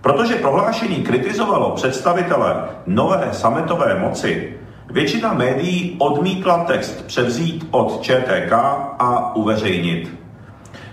Protože 0.00 0.34
prohlášení 0.34 0.96
kritizovalo 0.96 1.70
představitele 1.70 2.64
nové 2.86 3.28
sametové 3.32 3.98
moci, 3.98 4.56
většina 4.90 5.32
médií 5.32 5.96
odmítla 5.98 6.64
text 6.64 7.06
převzít 7.06 7.68
od 7.70 8.02
ČTK 8.02 8.52
a 8.98 9.36
uveřejnit. 9.36 10.14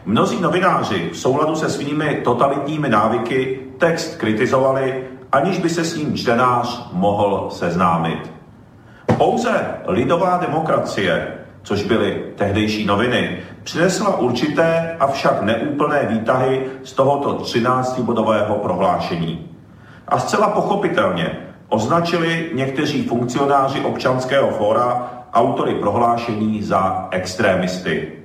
Mnozí 0.06 0.42
novináři 0.42 1.10
v 1.14 1.18
souladu 1.18 1.56
se 1.56 1.70
svými 1.70 2.22
totalitními 2.24 2.90
návyky 2.90 3.60
text 3.78 4.16
kritizovali 4.16 5.04
aniž 5.32 5.60
by 5.60 5.70
se 5.70 5.84
s 5.84 5.96
ním 5.98 6.18
čtenář 6.18 6.90
mohl 6.94 7.48
seznámit. 7.52 8.32
Pouze 9.18 9.66
lidová 9.88 10.38
demokracie, 10.38 11.28
což 11.64 11.84
byly 11.84 12.24
tehdejší 12.36 12.86
noviny, 12.86 13.40
přinesla 13.64 14.18
určité, 14.18 14.96
avšak 15.00 15.42
neúplné 15.42 16.06
výtahy 16.06 16.66
z 16.84 16.94
tohoto 16.94 17.34
13-bodového 17.34 18.56
prohlášení. 18.56 19.50
A 20.08 20.20
zcela 20.20 20.48
pochopitelně 20.48 21.38
označili 21.70 22.52
někteří 22.54 23.04
funkcionáři 23.04 23.80
občanského 23.80 24.50
fóra 24.50 25.12
autory 25.34 25.76
prohlášení 25.76 26.64
za 26.64 27.08
extrémisty. 27.12 28.19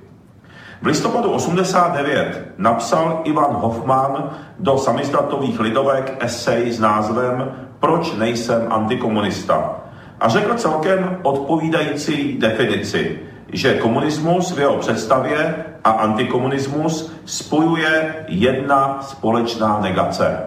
V 0.83 0.87
listopadu 0.87 1.31
89 1.31 2.55
napsal 2.59 3.21
Ivan 3.25 3.51
Hoffman 3.51 4.31
do 4.59 4.79
samizdatových 4.79 5.61
lidovek 5.61 6.17
esej 6.21 6.73
s 6.73 6.81
názvem 6.81 7.53
Proč 7.79 8.15
nejsem 8.15 8.67
antikomunista? 8.71 9.81
A 10.21 10.29
řekl 10.29 10.55
celkem 10.55 11.19
odpovídající 11.23 12.39
definici, 12.39 13.21
že 13.53 13.79
komunismus 13.79 14.53
v 14.53 14.59
jeho 14.59 14.77
představě 14.77 15.55
a 15.85 15.91
antikomunismus 15.91 17.13
spojuje 17.25 18.15
jedna 18.29 18.99
společná 19.03 19.81
negace. 19.81 20.39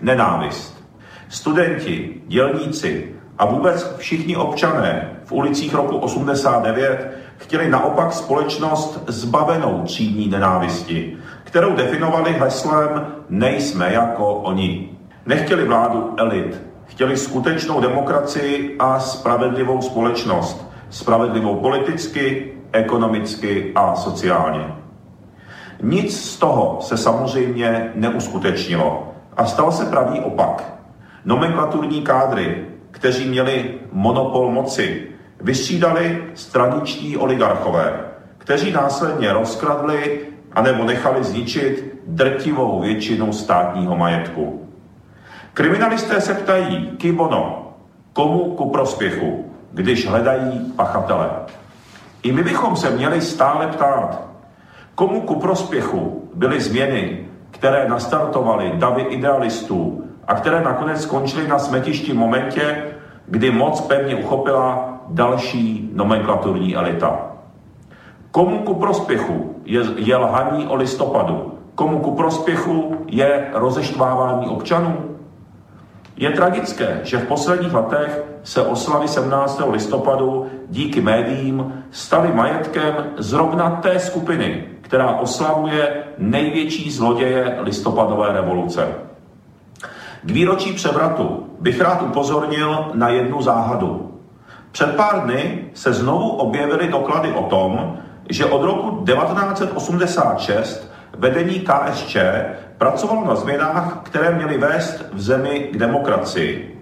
Nenávist. 0.00 0.84
Studenti, 1.28 2.22
dělníci 2.26 3.14
a 3.38 3.46
vůbec 3.46 3.96
všichni 3.96 4.36
občané 4.36 5.10
v 5.24 5.32
ulicích 5.32 5.74
roku 5.74 5.96
89 5.96 7.23
chtěli 7.44 7.68
naopak 7.70 8.12
společnost 8.12 9.04
zbavenou 9.06 9.82
třídní 9.82 10.28
nenávisti, 10.28 11.16
kterou 11.44 11.76
definovali 11.76 12.32
heslem 12.32 13.06
nejsme 13.28 13.92
jako 13.92 14.34
oni. 14.34 14.90
Nechtěli 15.26 15.64
vládu 15.64 16.14
elit, 16.16 16.62
chtěli 16.86 17.16
skutečnou 17.16 17.80
demokracii 17.80 18.76
a 18.78 19.00
spravedlivou 19.00 19.82
společnost. 19.82 20.70
Spravedlivou 20.90 21.56
politicky, 21.56 22.52
ekonomicky 22.72 23.72
a 23.74 23.94
sociálně. 23.94 24.74
Nic 25.82 26.20
z 26.30 26.36
toho 26.36 26.78
se 26.80 26.96
samozřejmě 26.96 27.92
neuskutečnilo 27.94 29.12
a 29.36 29.46
stal 29.46 29.72
se 29.72 29.84
pravý 29.84 30.20
opak. 30.20 30.74
Nomenklaturní 31.24 32.02
kádry, 32.02 32.64
kteří 32.90 33.28
měli 33.28 33.74
monopol 33.92 34.50
moci, 34.50 35.13
vystřídali 35.44 36.24
straničtí 36.34 37.16
oligarchové, 37.16 38.00
kteří 38.38 38.72
následně 38.72 39.32
rozkradli 39.32 40.20
anebo 40.52 40.84
nechali 40.84 41.24
zničit 41.24 42.00
drtivou 42.06 42.80
většinu 42.80 43.32
státního 43.32 43.96
majetku. 43.96 44.68
Kriminalisté 45.54 46.20
se 46.20 46.34
ptají, 46.34 46.90
kibono, 46.96 47.72
komu 48.12 48.54
ku 48.54 48.70
prospěchu, 48.70 49.52
když 49.72 50.08
hledají 50.08 50.72
pachatele. 50.76 51.30
I 52.22 52.32
my 52.32 52.42
bychom 52.42 52.76
se 52.76 52.90
měli 52.90 53.20
stále 53.20 53.66
ptát, 53.66 54.22
komu 54.94 55.20
ku 55.20 55.34
prospěchu 55.34 56.30
byly 56.34 56.60
změny, 56.60 57.26
které 57.50 57.88
nastartovaly 57.88 58.72
davy 58.74 59.02
idealistů 59.02 60.04
a 60.26 60.34
které 60.34 60.60
nakonec 60.60 61.02
skončily 61.02 61.48
na 61.48 61.58
smetišti 61.58 62.12
v 62.12 62.16
momentě, 62.16 62.84
kdy 63.26 63.50
moc 63.50 63.80
pevně 63.80 64.16
uchopila 64.16 64.93
další 65.08 65.90
nomenklaturní 65.94 66.76
elita. 66.76 67.18
Komu 68.30 68.58
ku 68.58 68.74
prospěchu 68.74 69.54
je, 69.64 69.82
je 69.96 70.16
lhaní 70.16 70.66
o 70.66 70.74
listopadu? 70.74 71.52
Komu 71.74 71.98
ku 71.98 72.14
prospěchu 72.14 72.96
je 73.06 73.50
rozeštvávání 73.54 74.48
občanů? 74.48 74.96
Je 76.16 76.30
tragické, 76.30 77.00
že 77.02 77.18
v 77.18 77.26
posledních 77.26 77.74
letech 77.74 78.24
se 78.42 78.62
oslavy 78.62 79.08
17. 79.08 79.62
listopadu 79.70 80.46
díky 80.68 81.00
médiím 81.00 81.84
staly 81.90 82.32
majetkem 82.32 82.94
zrovna 83.18 83.70
té 83.70 83.98
skupiny, 83.98 84.64
která 84.80 85.16
oslavuje 85.16 86.02
největší 86.18 86.90
zloděje 86.90 87.56
listopadové 87.60 88.32
revoluce. 88.32 88.88
K 90.22 90.30
výročí 90.30 90.72
převratu 90.72 91.46
bych 91.60 91.80
rád 91.80 92.02
upozornil 92.02 92.90
na 92.94 93.08
jednu 93.08 93.42
záhadu. 93.42 94.13
Před 94.74 94.96
pár 94.96 95.20
dny 95.20 95.64
se 95.74 95.92
znovu 95.92 96.28
objevily 96.28 96.88
doklady 96.88 97.32
o 97.32 97.42
tom, 97.42 97.96
že 98.30 98.44
od 98.44 98.62
roku 98.62 99.04
1986 99.04 100.90
vedení 101.18 101.60
KSČ 101.60 102.16
pracovalo 102.78 103.24
na 103.26 103.34
změnách, 103.34 103.98
které 104.02 104.30
měly 104.30 104.58
vést 104.58 105.04
v 105.12 105.20
zemi 105.20 105.68
k 105.72 105.76
demokracii. 105.76 106.80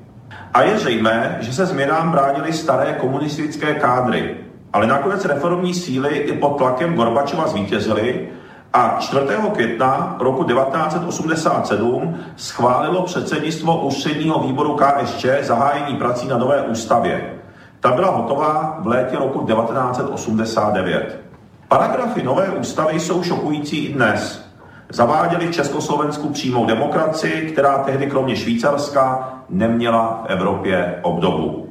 A 0.55 0.63
je 0.63 0.79
zřejmé, 0.79 1.39
že 1.41 1.53
se 1.53 1.67
změnám 1.67 2.11
bránily 2.11 2.53
staré 2.53 2.93
komunistické 2.93 3.75
kádry, 3.75 4.37
ale 4.73 4.87
nakonec 4.87 5.25
reformní 5.25 5.75
síly 5.75 6.17
i 6.17 6.33
pod 6.33 6.59
tlakem 6.59 6.95
Gorbačova 6.95 7.49
zvítězily 7.49 8.29
a 8.73 8.97
4. 9.01 9.27
května 9.53 10.17
roku 10.21 10.45
1987 10.45 12.17
schválilo 12.37 13.03
předsednictvo 13.03 13.81
ústředního 13.81 14.39
výboru 14.41 14.77
KSČ 14.77 15.27
zahájení 15.41 15.97
prací 15.97 16.29
na 16.29 16.39
nové 16.39 16.63
ústavě. 16.63 17.42
Ta 17.83 17.93
byla 17.93 18.11
hotová 18.11 18.77
v 18.81 18.87
létě 18.87 19.17
roku 19.17 19.47
1989. 19.47 21.21
Paragrafy 21.69 22.23
nové 22.23 22.49
ústavy 22.49 23.01
jsou 23.01 23.23
šokující 23.23 23.85
i 23.85 23.93
dnes. 23.93 24.51
Zaváděli 24.89 25.47
v 25.47 25.55
Československu 25.55 26.29
přímou 26.29 26.67
demokracii, 26.67 27.51
která 27.53 27.79
tehdy 27.79 28.07
kromě 28.07 28.37
Švýcarska 28.37 29.33
neměla 29.49 30.23
v 30.27 30.31
Evropě 30.31 30.99
obdobu. 31.03 31.69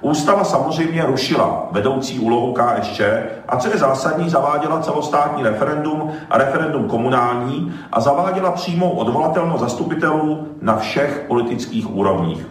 Ústava 0.00 0.44
samozřejmě 0.44 1.06
rušila 1.06 1.68
vedoucí 1.70 2.18
úlohu 2.18 2.54
KSČ 2.54 3.00
a 3.48 3.56
co 3.56 3.68
je 3.68 3.78
zásadní, 3.78 4.30
zaváděla 4.30 4.80
celostátní 4.80 5.42
referendum 5.42 6.12
a 6.30 6.38
referendum 6.38 6.88
komunální 6.88 7.74
a 7.92 8.00
zaváděla 8.00 8.52
přímou 8.52 8.90
odvolatelnost 8.90 9.60
zastupitelů 9.60 10.48
na 10.62 10.76
všech 10.76 11.24
politických 11.28 11.94
úrovních. 11.94 12.46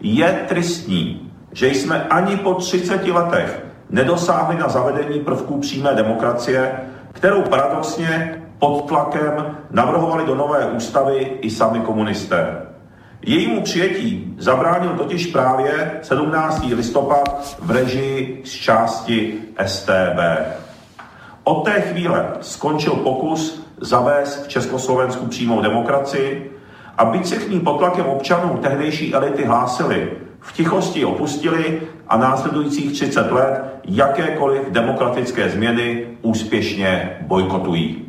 Je 0.00 0.44
tristní, 0.48 1.29
že 1.52 1.68
jsme 1.68 2.04
ani 2.04 2.36
po 2.36 2.54
30 2.54 3.06
letech 3.06 3.64
nedosáhli 3.90 4.56
na 4.58 4.68
zavedení 4.68 5.20
prvků 5.20 5.58
přímé 5.58 5.94
demokracie, 5.94 6.72
kterou 7.12 7.42
paradoxně 7.42 8.42
pod 8.58 8.88
tlakem 8.88 9.56
navrhovali 9.70 10.26
do 10.26 10.34
nové 10.34 10.66
ústavy 10.66 11.38
i 11.40 11.50
sami 11.50 11.80
komunisté. 11.80 12.56
Jejímu 13.22 13.60
přijetí 13.60 14.34
zabránil 14.38 14.90
totiž 14.90 15.26
právě 15.26 16.00
17. 16.02 16.64
listopad 16.74 17.56
v 17.62 17.70
režii 17.70 18.42
z 18.44 18.50
části 18.50 19.38
STB. 19.66 20.18
Od 21.44 21.64
té 21.64 21.80
chvíle 21.80 22.28
skončil 22.40 22.92
pokus 22.92 23.66
zavést 23.80 24.44
v 24.44 24.48
Československu 24.48 25.26
přímou 25.26 25.60
demokracii 25.60 26.56
a 26.98 27.04
byť 27.04 27.26
se 27.26 27.36
k 27.36 27.50
ní 27.50 27.60
pod 27.60 27.78
tlakem 27.78 28.06
občanů 28.06 28.58
tehdejší 28.62 29.14
elity 29.14 29.44
hlásili, 29.44 30.10
v 30.40 30.52
tichosti 30.52 31.04
opustili 31.04 31.82
a 32.08 32.16
následujících 32.16 32.92
30 32.92 33.32
let 33.32 33.64
jakékoliv 33.84 34.70
demokratické 34.70 35.50
změny 35.50 36.06
úspěšně 36.22 37.16
bojkotují. 37.20 38.06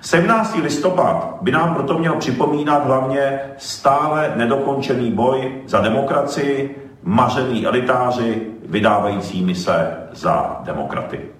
17. 0.00 0.58
listopad 0.62 1.38
by 1.40 1.52
nám 1.52 1.74
proto 1.74 1.98
měl 1.98 2.14
připomínat 2.14 2.86
hlavně 2.86 3.40
stále 3.56 4.32
nedokončený 4.36 5.12
boj 5.12 5.52
za 5.66 5.80
demokracii, 5.80 6.76
mařený 7.02 7.66
elitáři 7.66 8.42
vydávajícími 8.68 9.54
se 9.54 9.96
za 10.12 10.60
demokraty. 10.64 11.33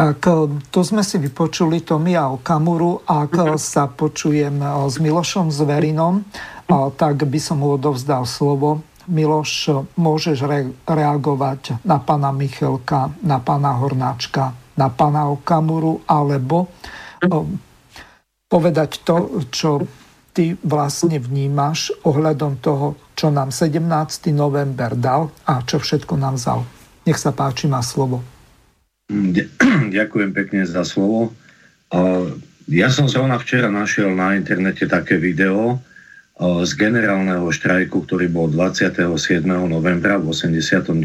Tak 0.00 0.24
to 0.72 0.80
sme 0.80 1.04
si 1.04 1.20
vypočuli 1.20 1.84
Tomia 1.84 2.32
Okamuru. 2.32 3.04
Ak 3.04 3.36
sa 3.60 3.84
počujem 3.84 4.64
s 4.88 4.96
Milošom 4.96 5.52
Zverinom, 5.52 6.24
tak 6.96 7.28
by 7.28 7.36
som 7.36 7.60
mu 7.60 7.76
odovzdal 7.76 8.24
slovo. 8.24 8.80
Miloš, 9.12 9.84
môžeš 10.00 10.40
re- 10.48 10.72
reagovať 10.88 11.84
na 11.84 12.00
pána 12.00 12.32
Michelka, 12.32 13.12
na 13.20 13.44
pána 13.44 13.76
Hornáčka, 13.76 14.56
na 14.72 14.88
pána 14.88 15.28
Okamuru, 15.28 16.00
alebo 16.08 16.72
povedať 18.48 19.04
to, 19.04 19.44
čo 19.52 19.84
ty 20.32 20.56
vlastne 20.64 21.20
vnímaš 21.20 21.92
ohľadom 22.08 22.56
toho, 22.64 22.96
čo 23.12 23.28
nám 23.28 23.52
17. 23.52 23.84
november 24.32 24.96
dal 24.96 25.28
a 25.44 25.60
čo 25.60 25.76
všetko 25.76 26.16
nám 26.16 26.40
vzal. 26.40 26.64
Nech 27.04 27.20
sa 27.20 27.36
páči, 27.36 27.68
má 27.68 27.84
slovo. 27.84 28.24
Ďakujem 29.96 30.30
pekne 30.30 30.62
za 30.62 30.86
slovo. 30.86 31.34
Ja 32.70 32.88
som 32.94 33.10
zrovna 33.10 33.34
včera 33.42 33.66
našiel 33.66 34.14
na 34.14 34.38
internete 34.38 34.86
také 34.86 35.18
video, 35.18 35.82
z 36.40 36.72
generálneho 36.72 37.52
štrajku, 37.52 38.08
ktorý 38.08 38.32
bol 38.32 38.48
27. 38.48 39.44
novembra 39.44 40.16
v 40.16 40.32
89. 40.32 40.96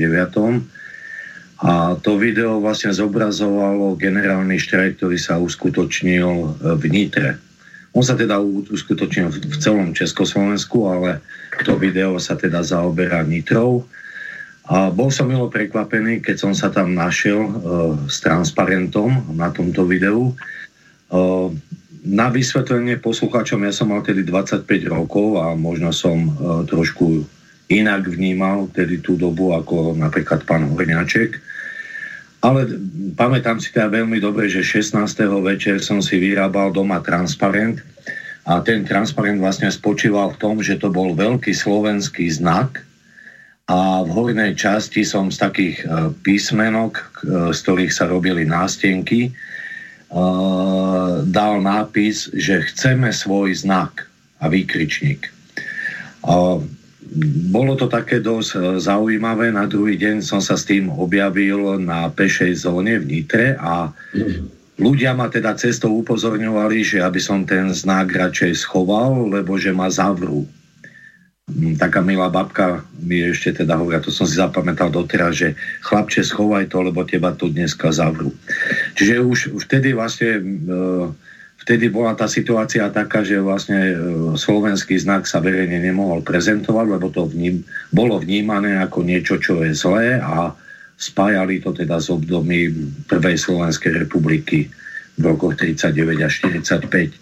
A 1.60 1.99
to 1.99 2.16
video 2.16 2.64
vlastne 2.64 2.95
zobrazovalo 2.95 3.99
generálny 3.99 4.56
štrajk, 4.60 4.99
ktorý 4.99 5.18
sa 5.20 5.36
uskutočnil 5.39 6.28
e, 6.28 6.47
v 6.80 6.84
Nitre. 6.88 7.39
On 7.95 8.03
sa 8.03 8.16
teda 8.16 8.39
uskutočnil 8.43 9.32
v 9.32 9.56
celom 9.60 9.95
Československu, 9.95 10.84
ale 10.88 11.24
to 11.64 11.80
video 11.80 12.20
sa 12.20 12.36
teda 12.36 12.60
zaoberá 12.60 13.24
Nitrou. 13.24 13.88
A 14.66 14.89
bol 14.89 15.13
som 15.13 15.30
milo 15.30 15.45
prekvapený, 15.45 16.26
keď 16.26 16.36
som 16.41 16.53
sa 16.57 16.74
tam 16.74 16.97
našiel 16.97 17.41
e, 17.45 17.51
s 18.09 18.18
transparentom 18.26 19.38
na 19.38 19.53
tomto 19.53 19.86
videu. 19.86 20.34
E, 20.34 20.34
na 22.05 22.30
vysvetlenie 22.30 23.01
poslucháčom, 23.01 23.66
ja 23.66 23.74
som 23.74 23.89
mal 23.89 24.05
tedy 24.05 24.22
25 24.22 24.66
rokov 24.93 25.41
a 25.41 25.57
možno 25.57 25.89
som 25.89 26.30
uh, 26.30 26.61
trošku 26.70 27.26
inak 27.66 28.05
vnímal 28.05 28.70
tedy 28.70 29.01
tú 29.01 29.18
dobu 29.18 29.57
ako 29.57 29.97
napríklad 29.97 30.45
pán 30.45 30.70
Horňáček. 30.70 31.41
Ale 32.45 32.70
pamätám 33.18 33.57
si 33.57 33.74
teda 33.74 33.89
veľmi 33.89 34.22
dobre, 34.22 34.45
že 34.45 34.61
16. 34.61 35.01
večer 35.41 35.82
som 35.82 35.97
si 35.97 36.22
vyrábal 36.22 36.70
doma 36.70 37.01
transparent 37.01 37.82
a 38.45 38.61
ten 38.61 38.86
transparent 38.86 39.41
vlastne 39.41 39.74
spočíval 39.74 40.38
v 40.38 40.39
tom, 40.45 40.55
že 40.61 40.78
to 40.78 40.93
bol 40.93 41.18
veľký 41.18 41.57
slovenský 41.57 42.30
znak 42.30 42.86
a 43.66 44.05
v 44.05 44.09
hornej 44.13 44.53
časti 44.53 45.01
som 45.01 45.34
z 45.34 45.41
takých 45.41 45.78
e, 45.82 45.86
písmenok, 46.22 47.01
z 47.49 47.57
ktorých 47.66 47.93
sa 47.93 48.05
robili 48.05 48.45
nástenky, 48.45 49.34
dal 51.26 51.53
nápis, 51.59 52.32
že 52.32 52.63
chceme 52.72 53.11
svoj 53.11 53.51
znak 53.51 54.07
a 54.39 54.47
výkričník. 54.47 55.28
Bolo 57.51 57.74
to 57.76 57.91
také 57.91 58.24
dosť 58.24 58.80
zaujímavé. 58.80 59.51
Na 59.51 59.68
druhý 59.68 59.99
deň 59.99 60.24
som 60.24 60.39
sa 60.39 60.55
s 60.55 60.63
tým 60.63 60.88
objavil 60.88 61.82
na 61.84 62.07
pešej 62.07 62.63
zóne 62.63 62.95
v 63.01 63.05
Nitre 63.11 63.59
a 63.59 63.91
Ľudia 64.76 65.16
ma 65.16 65.32
teda 65.32 65.55
cestou 65.55 66.03
upozorňovali, 66.03 66.84
že 66.84 66.99
aby 66.99 67.16
som 67.16 67.47
ten 67.47 67.72
znak 67.72 68.11
radšej 68.11 68.59
schoval, 68.59 69.32
lebo 69.32 69.55
že 69.55 69.72
ma 69.72 69.88
zavrú. 69.88 70.43
Taká 71.56 72.02
milá 72.02 72.34
babka 72.34 72.82
mi 73.06 73.22
ešte 73.22 73.62
teda 73.62 73.78
hovorí, 73.78 74.02
to 74.02 74.10
som 74.10 74.26
si 74.26 74.41
zapamätal 74.41 74.89
doteraz, 74.89 75.38
že 75.38 75.54
chlapče, 75.86 76.26
schovaj 76.26 76.74
to, 76.74 76.82
lebo 76.82 77.06
teba 77.06 77.38
tu 77.38 77.54
dneska 77.54 77.93
zavrú. 77.93 78.34
Čiže 78.98 79.22
už 79.22 79.39
vtedy 79.62 79.93
vlastne 79.93 80.41
e, 80.41 80.43
vtedy 81.62 81.93
bola 81.93 82.18
tá 82.18 82.26
situácia 82.26 82.89
taká, 82.89 83.22
že 83.22 83.38
vlastne 83.38 83.78
e, 83.78 83.96
slovenský 84.34 84.98
znak 84.98 85.30
sa 85.30 85.38
verejne 85.38 85.86
nemohol 85.86 86.26
prezentovať, 86.26 86.86
lebo 86.98 87.14
to 87.14 87.30
vním, 87.30 87.62
bolo 87.93 88.18
vnímané 88.18 88.82
ako 88.82 89.06
niečo, 89.06 89.38
čo 89.38 89.62
je 89.62 89.78
zlé 89.78 90.18
a 90.18 90.50
spájali 90.98 91.62
to 91.62 91.78
teda 91.78 92.02
s 92.02 92.10
období 92.10 92.74
Prvej 93.06 93.38
Slovenskej 93.38 94.10
republiky 94.10 94.66
v 95.22 95.24
rokoch 95.24 95.62
39 95.62 96.26
až 96.26 96.34
45. 96.41 97.14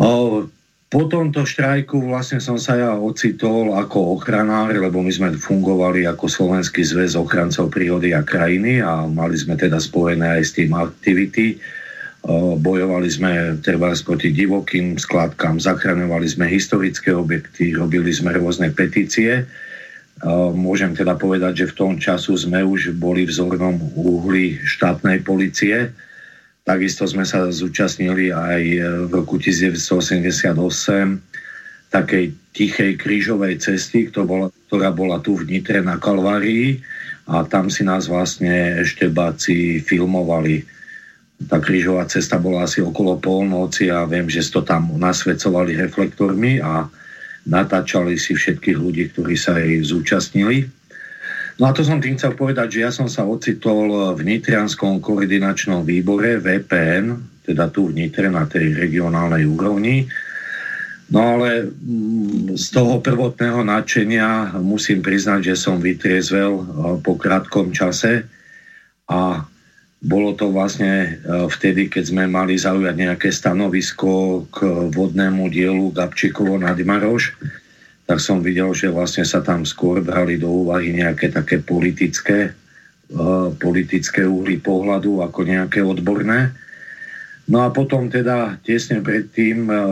O, 0.00 0.48
po 0.88 1.04
tomto 1.04 1.44
štrajku 1.44 2.08
vlastne 2.08 2.40
som 2.40 2.56
sa 2.56 2.76
ja 2.80 2.90
ocitol 2.96 3.76
ako 3.76 4.16
ochranár, 4.16 4.72
lebo 4.72 5.04
my 5.04 5.12
sme 5.12 5.28
fungovali 5.36 6.08
ako 6.08 6.24
Slovenský 6.26 6.80
zväz 6.80 7.12
ochrancov 7.14 7.68
prírody 7.68 8.16
a 8.16 8.24
krajiny 8.24 8.80
a 8.80 9.04
mali 9.04 9.36
sme 9.36 9.54
teda 9.54 9.76
spojené 9.76 10.40
aj 10.40 10.42
s 10.42 10.54
tým 10.56 10.72
aktivity. 10.72 11.60
Bojovali 12.58 13.08
sme 13.08 13.60
treba 13.60 13.92
proti 13.92 14.32
divokým 14.32 14.96
skladkám, 14.96 15.60
zachraňovali 15.60 16.26
sme 16.26 16.50
historické 16.50 17.12
objekty, 17.12 17.76
robili 17.76 18.10
sme 18.10 18.34
rôzne 18.34 18.72
petície 18.72 19.46
Môžem 20.54 20.98
teda 20.98 21.14
povedať, 21.14 21.62
že 21.62 21.70
v 21.70 21.76
tom 21.78 21.92
času 21.94 22.34
sme 22.34 22.66
už 22.66 22.98
boli 22.98 23.22
v 23.22 23.30
zornom 23.30 23.78
uhli 23.94 24.58
štátnej 24.58 25.22
policie. 25.22 25.94
Takisto 26.68 27.08
sme 27.08 27.24
sa 27.24 27.48
zúčastnili 27.48 28.28
aj 28.28 28.62
v 29.08 29.12
roku 29.16 29.40
1988 29.40 30.52
takej 31.88 32.36
tichej 32.52 33.00
krížovej 33.00 33.56
cesty, 33.56 34.12
ktorá 34.12 34.92
bola 34.92 35.16
tu 35.24 35.40
v 35.40 35.48
Nitre 35.48 35.80
na 35.80 35.96
Kalvárii 35.96 36.84
a 37.24 37.40
tam 37.48 37.72
si 37.72 37.88
nás 37.88 38.04
vlastne 38.04 38.84
eštebáci 38.84 39.80
filmovali. 39.80 40.68
Tá 41.48 41.56
krížová 41.56 42.04
cesta 42.04 42.36
bola 42.36 42.68
asi 42.68 42.84
okolo 42.84 43.16
polnoci 43.16 43.88
a 43.88 44.04
viem, 44.04 44.28
že 44.28 44.44
to 44.52 44.60
tam 44.60 44.92
nasvedcovali 44.92 45.72
reflektormi 45.72 46.60
a 46.60 46.84
natáčali 47.48 48.20
si 48.20 48.36
všetkých 48.36 48.76
ľudí, 48.76 49.08
ktorí 49.16 49.40
sa 49.40 49.56
jej 49.56 49.80
zúčastnili. 49.80 50.68
No 51.58 51.66
a 51.66 51.74
to 51.74 51.82
som 51.82 51.98
tým 51.98 52.14
chcel 52.14 52.38
povedať, 52.38 52.78
že 52.78 52.84
ja 52.86 52.90
som 52.94 53.10
sa 53.10 53.26
ocitol 53.26 54.14
v 54.14 54.20
Nitrianskom 54.22 55.02
koordinačnom 55.02 55.82
výbore 55.82 56.38
VPN, 56.38 57.18
teda 57.42 57.66
tu 57.74 57.90
v 57.90 57.98
Nitre 57.98 58.30
na 58.30 58.46
tej 58.46 58.78
regionálnej 58.78 59.42
úrovni. 59.42 60.06
No 61.08 61.34
ale 61.34 61.66
mm, 61.66 62.54
z 62.54 62.66
toho 62.70 63.02
prvotného 63.02 63.64
nadšenia 63.66 64.60
musím 64.60 65.02
priznať, 65.02 65.50
že 65.50 65.54
som 65.58 65.82
vytriezvel 65.82 66.52
eh, 66.54 66.64
po 67.02 67.18
krátkom 67.18 67.74
čase 67.74 68.28
a 69.08 69.42
bolo 69.98 70.30
to 70.38 70.54
vlastne 70.54 70.94
e, 70.94 71.08
vtedy, 71.50 71.90
keď 71.90 72.04
sme 72.06 72.30
mali 72.30 72.54
zaujať 72.54 72.94
nejaké 72.94 73.34
stanovisko 73.34 74.46
k 74.46 74.56
vodnému 74.94 75.50
dielu 75.50 75.90
Gabčíkovo 75.90 76.54
nad 76.54 76.78
Maroš, 76.78 77.34
tak 78.08 78.24
som 78.24 78.40
videl, 78.40 78.72
že 78.72 78.88
vlastne 78.88 79.20
sa 79.28 79.44
tam 79.44 79.68
skôr 79.68 80.00
brali 80.00 80.40
do 80.40 80.48
úvahy 80.48 80.96
nejaké 80.96 81.28
také 81.28 81.60
politické, 81.60 82.56
uh, 83.12 83.52
politické 83.52 84.24
úhly 84.24 84.56
pohľadu 84.56 85.20
ako 85.20 85.44
nejaké 85.44 85.84
odborné. 85.84 86.56
No 87.52 87.60
a 87.60 87.68
potom 87.68 88.08
teda 88.08 88.56
tesne 88.64 89.04
predtým, 89.04 89.68
uh, 89.68 89.84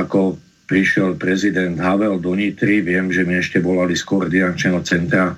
ako 0.00 0.40
prišiel 0.64 1.20
prezident 1.20 1.76
Havel 1.76 2.16
do 2.24 2.32
Nitry, 2.32 2.80
viem, 2.80 3.12
že 3.12 3.28
mi 3.28 3.36
ešte 3.36 3.60
volali 3.60 3.92
z 4.00 4.08
koordinačného 4.08 4.80
centra, 4.80 5.36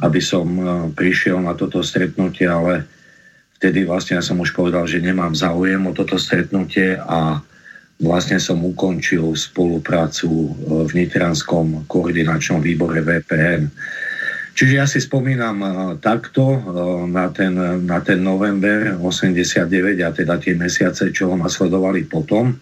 aby 0.00 0.24
som 0.24 0.48
uh, 0.48 0.88
prišiel 0.96 1.44
na 1.44 1.52
toto 1.52 1.84
stretnutie, 1.84 2.48
ale 2.48 2.88
vtedy 3.60 3.84
vlastne 3.84 4.16
ja 4.16 4.24
som 4.24 4.40
už 4.40 4.56
povedal, 4.56 4.88
že 4.88 4.96
nemám 4.96 5.36
záujem 5.36 5.84
o 5.84 5.92
toto 5.92 6.16
stretnutie 6.16 6.96
a 6.96 7.44
vlastne 8.02 8.42
som 8.42 8.58
ukončil 8.64 9.38
spoluprácu 9.38 10.28
e, 10.28 10.48
v 10.88 10.90
Nitranskom 10.98 11.86
koordinačnom 11.86 12.58
výbore 12.58 13.04
VPN. 13.04 13.70
Čiže 14.54 14.72
ja 14.78 14.86
si 14.86 14.98
spomínam 14.98 15.62
e, 15.62 15.68
takto 16.02 16.42
e, 16.42 16.58
na 17.06 17.30
ten, 17.30 17.54
na 17.86 17.98
ten 18.02 18.18
november 18.18 18.98
89 18.98 20.02
a 20.02 20.10
teda 20.10 20.34
tie 20.42 20.58
mesiace, 20.58 21.14
čo 21.14 21.30
ho 21.30 21.36
nasledovali 21.38 22.06
potom. 22.10 22.58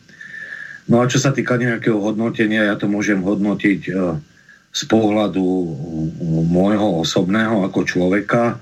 No 0.91 1.01
a 1.01 1.09
čo 1.09 1.17
sa 1.17 1.33
týka 1.33 1.57
nejakého 1.57 1.97
hodnotenia, 1.97 2.69
ja 2.69 2.77
to 2.77 2.91
môžem 2.91 3.23
hodnotiť 3.23 3.81
z 4.73 4.83
pohľadu 4.91 5.47
môjho 6.51 7.07
osobného 7.07 7.63
ako 7.63 7.87
človeka, 7.87 8.59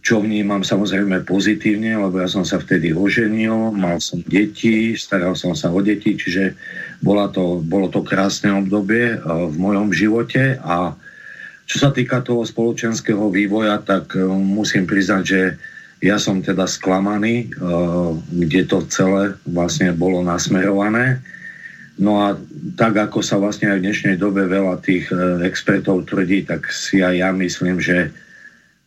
čo 0.00 0.24
vnímam 0.24 0.64
samozrejme 0.64 1.28
pozitívne, 1.28 1.92
lebo 1.92 2.24
ja 2.24 2.28
som 2.28 2.40
sa 2.40 2.56
vtedy 2.56 2.96
oženil, 2.96 3.76
mal 3.76 4.00
som 4.00 4.24
deti, 4.24 4.96
staral 4.96 5.36
som 5.36 5.52
sa 5.52 5.68
o 5.68 5.80
deti, 5.84 6.16
čiže 6.16 6.56
bola 7.04 7.28
to, 7.28 7.60
bolo 7.60 7.92
to 7.92 8.00
krásne 8.00 8.48
obdobie 8.48 9.16
eh, 9.16 9.20
v 9.24 9.54
mojom 9.60 9.92
živote 9.92 10.56
a 10.64 10.96
čo 11.68 11.76
sa 11.86 11.94
týka 11.94 12.18
toho 12.24 12.42
spoločenského 12.42 13.28
vývoja, 13.28 13.76
tak 13.84 14.16
eh, 14.16 14.24
musím 14.24 14.88
priznať, 14.88 15.22
že 15.24 15.42
ja 16.00 16.16
som 16.16 16.40
teda 16.40 16.64
sklamaný, 16.64 17.52
eh, 17.52 18.10
kde 18.32 18.60
to 18.64 18.80
celé 18.88 19.36
vlastne 19.44 19.92
bolo 19.92 20.24
nasmerované. 20.24 21.20
No 22.00 22.24
a 22.24 22.32
tak, 22.80 22.96
ako 22.96 23.20
sa 23.20 23.36
vlastne 23.36 23.68
aj 23.68 23.76
v 23.76 23.84
dnešnej 23.84 24.16
dobe 24.16 24.48
veľa 24.48 24.80
tých 24.80 25.12
expertov 25.44 26.08
tvrdí, 26.08 26.48
tak 26.48 26.72
si 26.72 27.04
aj 27.04 27.12
ja 27.12 27.28
myslím, 27.36 27.76
že 27.76 28.08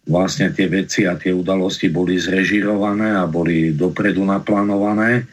vlastne 0.04 0.52
tie 0.52 0.68
veci 0.68 1.08
a 1.08 1.16
tie 1.16 1.32
udalosti 1.32 1.88
boli 1.88 2.20
zrežirované 2.20 3.16
a 3.16 3.24
boli 3.24 3.72
dopredu 3.72 4.28
naplánované. 4.28 5.24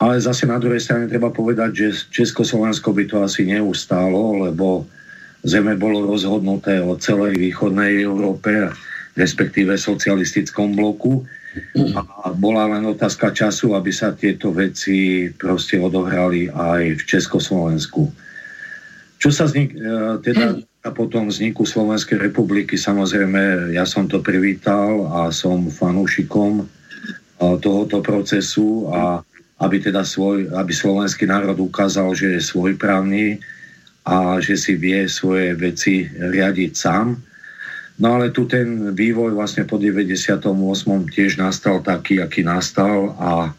Ale 0.00 0.16
zase 0.16 0.48
na 0.48 0.56
druhej 0.56 0.80
strane 0.80 1.08
treba 1.08 1.28
povedať, 1.28 1.70
že 1.76 1.88
Československo 2.08 2.92
by 2.92 3.04
to 3.04 3.16
asi 3.20 3.44
neustálo, 3.44 4.48
lebo 4.48 4.88
zeme 5.44 5.76
bolo 5.76 6.08
rozhodnuté 6.08 6.80
o 6.80 6.96
celej 6.96 7.36
východnej 7.36 8.04
Európe, 8.04 8.72
respektíve 9.16 9.76
socialistickom 9.76 10.76
bloku. 10.76 11.24
A 12.24 12.30
bola 12.32 12.78
len 12.78 12.86
otázka 12.86 13.34
času, 13.34 13.74
aby 13.76 13.92
sa 13.92 14.14
tieto 14.14 14.54
veci 14.54 15.28
proste 15.34 15.76
odohrali 15.76 16.48
aj 16.48 17.00
v 17.00 17.02
Československu. 17.04 18.02
Čo 19.20 19.28
sa 19.28 19.44
z 19.50 19.52
nich, 19.60 19.70
e, 19.76 20.16
teda 20.24 20.56
a 20.80 20.88
potom 20.88 21.28
vzniku 21.28 21.68
Slovenskej 21.68 22.16
republiky 22.16 22.80
samozrejme 22.80 23.72
ja 23.76 23.84
som 23.84 24.08
to 24.08 24.24
privítal 24.24 25.12
a 25.12 25.28
som 25.28 25.68
fanúšikom 25.68 26.64
tohoto 27.40 28.00
procesu 28.00 28.88
a 28.88 29.20
aby 29.60 29.76
teda 29.76 30.08
svoj, 30.08 30.48
aby 30.56 30.72
slovenský 30.72 31.28
národ 31.28 31.56
ukázal, 31.60 32.16
že 32.16 32.36
je 32.36 32.40
svojprávny 32.40 33.44
a 34.08 34.40
že 34.40 34.56
si 34.56 34.72
vie 34.80 35.04
svoje 35.04 35.52
veci 35.52 36.08
riadiť 36.08 36.72
sám. 36.72 37.20
No 38.00 38.16
ale 38.16 38.32
tu 38.32 38.48
ten 38.48 38.96
vývoj 38.96 39.36
vlastne 39.36 39.68
po 39.68 39.76
98. 39.76 40.48
tiež 41.12 41.36
nastal 41.36 41.84
taký, 41.84 42.24
aký 42.24 42.40
nastal 42.40 43.12
a 43.20 43.52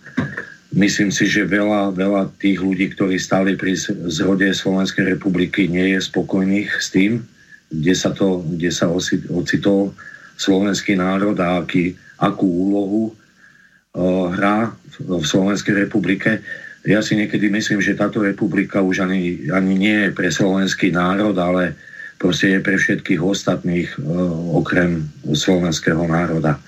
Myslím 0.72 1.12
si, 1.12 1.28
že 1.28 1.44
veľa, 1.44 1.92
veľa 1.92 2.32
tých 2.40 2.64
ľudí, 2.64 2.96
ktorí 2.96 3.20
stáli 3.20 3.60
pri 3.60 3.76
zrode 4.08 4.48
Slovenskej 4.56 5.20
republiky, 5.20 5.68
nie 5.68 5.92
je 5.96 6.00
spokojných 6.00 6.72
s 6.80 6.96
tým, 6.96 7.28
kde 7.68 7.92
sa, 7.92 8.16
to, 8.16 8.40
kde 8.56 8.72
sa 8.72 8.88
ocitol 9.36 9.92
slovenský 10.40 10.96
národ 10.96 11.36
a 11.44 11.60
aký, 11.60 11.96
akú 12.20 12.48
úlohu 12.48 13.04
uh, 13.12 14.32
hrá 14.32 14.72
v, 14.96 15.20
v 15.20 15.26
Slovenskej 15.28 15.88
republike. 15.88 16.40
Ja 16.88 17.04
si 17.04 17.20
niekedy 17.20 17.52
myslím, 17.52 17.84
že 17.84 18.00
táto 18.00 18.24
republika 18.24 18.80
už 18.80 19.04
ani, 19.04 19.52
ani 19.52 19.76
nie 19.76 19.98
je 20.08 20.16
pre 20.16 20.32
slovenský 20.32 20.96
národ, 20.96 21.36
ale 21.36 21.76
proste 22.16 22.48
je 22.48 22.60
pre 22.64 22.80
všetkých 22.80 23.20
ostatných 23.20 23.92
uh, 24.00 24.56
okrem 24.56 25.04
slovenského 25.28 26.08
národa. 26.08 26.64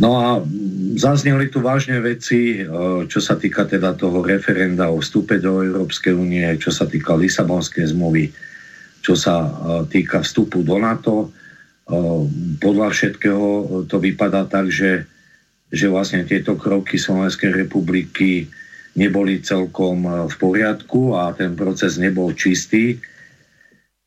No 0.00 0.08
a 0.16 0.26
zazneli 0.96 1.52
tu 1.52 1.60
vážne 1.60 2.00
veci, 2.00 2.56
e, 2.56 2.64
čo 3.04 3.20
sa 3.20 3.36
týka 3.36 3.68
teda 3.68 3.92
toho 3.92 4.24
referenda 4.24 4.88
o 4.88 5.04
vstupe 5.04 5.36
do 5.36 5.60
Európskej 5.60 6.16
únie, 6.16 6.48
čo 6.56 6.72
sa 6.72 6.88
týka 6.88 7.12
Lisabonskej 7.12 7.92
zmluvy, 7.92 8.32
čo 9.04 9.12
sa 9.16 9.48
týka 9.88 10.20
vstupu 10.20 10.60
do 10.60 10.76
NATO. 10.76 11.32
Podľa 12.60 12.88
všetkého 12.92 13.48
to 13.88 13.96
vypadá 13.96 14.44
tak, 14.44 14.68
že, 14.68 15.08
že 15.72 15.88
vlastne 15.88 16.28
tieto 16.28 16.54
kroky 16.54 17.00
Slovenskej 17.00 17.64
republiky 17.64 18.44
neboli 18.94 19.40
celkom 19.40 20.28
v 20.28 20.34
poriadku 20.36 21.16
a 21.16 21.32
ten 21.32 21.56
proces 21.56 21.96
nebol 21.96 22.36
čistý. 22.36 23.00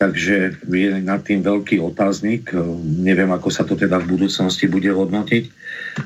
Takže 0.04 0.60
je 0.68 1.00
nad 1.00 1.24
tým 1.24 1.40
veľký 1.40 1.80
otáznik. 1.80 2.52
Neviem, 2.84 3.32
ako 3.32 3.48
sa 3.48 3.64
to 3.64 3.80
teda 3.80 4.04
v 4.04 4.20
budúcnosti 4.20 4.68
bude 4.68 4.92
hodnotiť. 4.92 5.48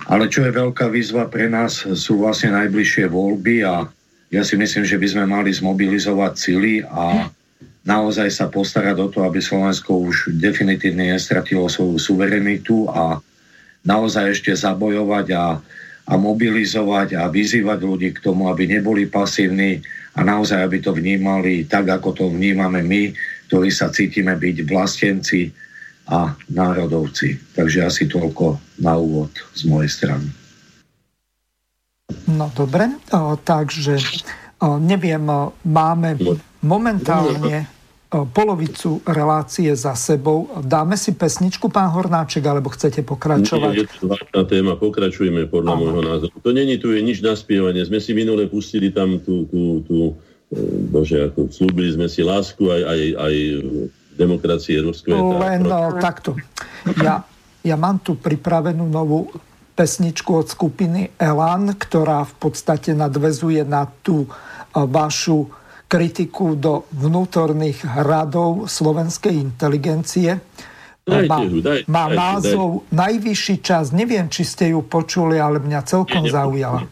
Ale 0.05 0.29
čo 0.29 0.45
je 0.45 0.53
veľká 0.53 0.85
výzva 0.93 1.25
pre 1.25 1.49
nás, 1.49 1.81
sú 1.81 2.21
vlastne 2.21 2.53
najbližšie 2.53 3.09
voľby 3.09 3.65
a 3.65 3.89
ja 4.29 4.43
si 4.45 4.53
myslím, 4.53 4.85
že 4.85 5.01
by 5.01 5.07
sme 5.09 5.25
mali 5.25 5.49
zmobilizovať 5.49 6.33
sily 6.37 6.85
a 6.85 7.25
naozaj 7.89 8.29
sa 8.29 8.45
postarať 8.53 9.01
o 9.01 9.09
to, 9.09 9.25
aby 9.25 9.41
Slovensko 9.41 10.05
už 10.05 10.29
definitívne 10.37 11.17
nestratilo 11.17 11.65
svoju 11.65 11.97
suverenitu 11.97 12.85
a 12.93 13.17
naozaj 13.81 14.37
ešte 14.37 14.53
zabojovať 14.53 15.33
a, 15.33 15.57
a 16.05 16.13
mobilizovať 16.21 17.17
a 17.17 17.33
vyzývať 17.33 17.79
ľudí 17.81 18.13
k 18.13 18.21
tomu, 18.21 18.45
aby 18.45 18.69
neboli 18.69 19.09
pasívni 19.09 19.81
a 20.13 20.21
naozaj, 20.21 20.59
aby 20.61 20.77
to 20.85 20.93
vnímali 20.93 21.65
tak, 21.65 21.89
ako 21.89 22.13
to 22.13 22.25
vnímame 22.29 22.85
my, 22.85 23.15
ktorí 23.47 23.71
sa 23.71 23.89
cítime 23.89 24.35
byť 24.35 24.57
vlastenci 24.67 25.51
a 26.07 26.31
národovci. 26.51 27.35
Takže 27.55 27.83
asi 27.83 28.03
toľko 28.07 28.59
na 28.83 28.95
úvod 28.95 29.31
z 29.55 29.67
mojej 29.67 29.91
strany. 29.91 30.27
No 32.31 32.47
dobre, 32.55 32.87
o, 33.11 33.35
takže 33.35 33.99
o, 34.63 34.79
neviem, 34.79 35.23
o, 35.27 35.51
máme 35.67 36.15
momentálne 36.63 37.67
polovicu 38.07 39.03
relácie 39.03 39.67
za 39.75 39.91
sebou. 39.91 40.47
Dáme 40.63 40.95
si 40.95 41.11
pesničku, 41.11 41.67
pán 41.67 41.91
Hornáček, 41.91 42.39
alebo 42.47 42.71
chcete 42.71 43.03
pokračovať? 43.03 43.73
Nie, 43.75 43.83
je 43.83 43.87
to 43.91 43.97
zvláštna 44.07 44.41
téma, 44.47 44.79
pokračujeme 44.79 45.51
podľa 45.51 45.73
Aha. 45.75 45.81
môjho 45.83 46.01
názoru. 46.07 46.35
To 46.39 46.51
není 46.55 46.79
tu 46.79 46.95
je 46.95 47.03
nič 47.03 47.19
na 47.19 47.35
spievanie. 47.35 47.83
Sme 47.83 47.99
si 47.99 48.15
minule 48.15 48.47
pustili 48.47 48.95
tam 48.95 49.19
tú, 49.19 49.43
tú, 49.51 49.83
tú 49.83 50.15
bože, 50.91 51.27
ako 51.31 51.51
slúbili 51.51 51.91
sme 51.91 52.07
si 52.07 52.23
lásku 52.23 52.63
aj, 52.71 52.81
aj, 52.87 53.01
aj 53.19 53.35
demokracie 54.15 54.79
ruské. 54.79 55.11
Len 55.11 55.61
no, 55.63 55.99
takto. 55.99 56.39
Ja, 57.03 57.21
ja 57.61 57.75
mám 57.75 57.99
tu 57.99 58.15
pripravenú 58.15 58.87
novú 58.87 59.27
pesničku 59.77 60.31
od 60.33 60.47
skupiny 60.49 61.13
Elan, 61.21 61.77
ktorá 61.77 62.25
v 62.25 62.33
podstate 62.41 62.97
nadvezuje 62.97 63.61
na 63.61 63.85
tú 63.85 64.25
e, 64.25 64.29
vašu 64.73 65.45
kritiku 65.85 66.57
do 66.57 66.89
vnútorných 66.97 67.85
radov 68.03 68.65
slovenskej 68.65 69.37
inteligencie. 69.37 70.41
Má, 71.07 71.39
má 71.87 72.05
názov 72.11 72.83
Najvyšší 72.91 73.63
čas. 73.63 73.95
Neviem, 73.95 74.27
či 74.27 74.43
ste 74.43 74.75
ju 74.75 74.83
počuli, 74.83 75.39
ale 75.39 75.63
mňa 75.63 75.79
celkom 75.87 76.27
zaujala. 76.27 76.83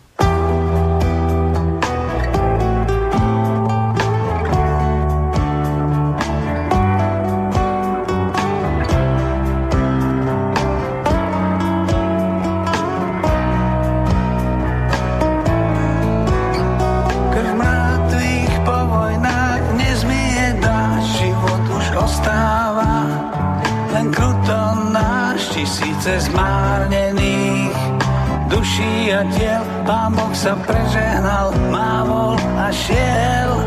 Sa 30.46 30.54
prežehnal, 30.62 31.58
mávol 31.74 32.38
a 32.38 32.70
šiel 32.70 33.66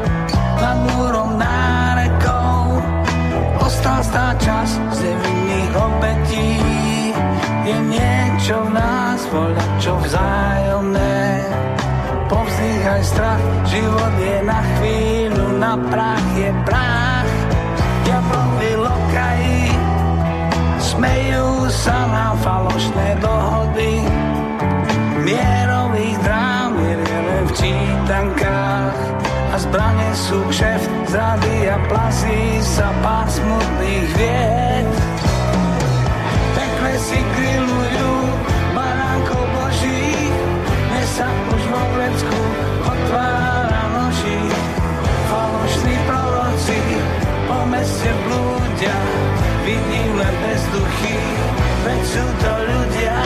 nad 0.63 0.79
múrom 0.87 1.35
nárekou. 1.35 2.79
Ostal 3.59 3.99
stá 4.07 4.31
čas 4.39 4.79
z 4.95 5.11
nevinných 5.11 5.75
obetí. 5.75 6.55
Je 7.67 7.77
niečo 7.83 8.63
v 8.63 8.79
nás, 8.79 9.19
voľa 9.27 9.67
čo 9.83 9.99
vzájomné. 10.07 11.19
Povzdýchaj 12.31 13.03
strach, 13.03 13.43
zrady 31.09 31.73
a 31.73 31.77
plazí 31.89 32.61
sa 32.61 32.93
pár 33.01 33.25
smutných 33.29 34.09
vied. 34.17 34.89
Pekle 36.53 36.93
si 37.01 37.19
grillujú 37.21 38.13
baránkov 38.77 39.43
boží, 39.57 40.05
dnes 40.93 41.09
sa 41.17 41.29
už 41.29 41.63
vo 41.73 41.83
vlecku 41.97 42.41
otvára 42.85 43.83
noží. 43.97 44.41
Falošní 45.33 45.97
proroci 46.05 46.79
po 47.49 47.59
meste 47.73 48.11
blúdia, 48.29 48.99
vidím 49.65 50.11
len 50.13 50.35
bezduchy, 50.45 51.17
veď 51.89 52.01
sú 52.05 52.25
to 52.45 52.53
ľudia. 52.69 53.17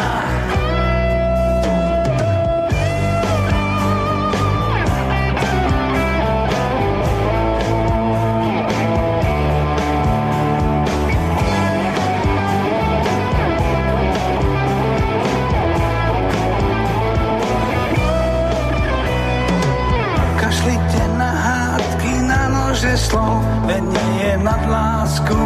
Veď 23.66 23.82
nie 23.82 24.10
je 24.22 24.32
nad 24.42 24.62
lásku. 24.66 25.40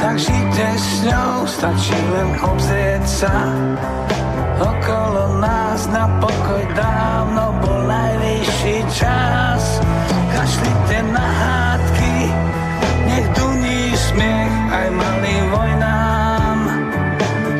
Tak 0.00 0.16
žite 0.16 0.66
s 0.76 1.04
ňou, 1.04 1.44
stačí 1.44 1.98
len 2.12 2.28
obzrieť 2.40 3.04
sa. 3.04 3.34
Okolo 4.60 5.40
nás 5.40 5.88
na 5.88 6.04
pokoj 6.20 6.64
dávno 6.76 7.56
bol 7.64 7.78
najvyšší 7.88 8.76
čas. 8.92 9.62
Kašlite 10.32 10.98
na 11.12 11.26
hádky, 11.26 12.16
nech 13.08 13.26
duní 13.36 13.80
smiech 13.96 14.54
aj 14.72 14.86
malým 14.92 15.44
vojnám. 15.52 16.58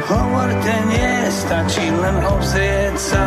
Hovorte 0.09 0.75
nie, 0.89 1.13
stačí 1.29 1.87
len 1.93 2.17
obzrieť 2.25 2.97
sa 2.97 3.25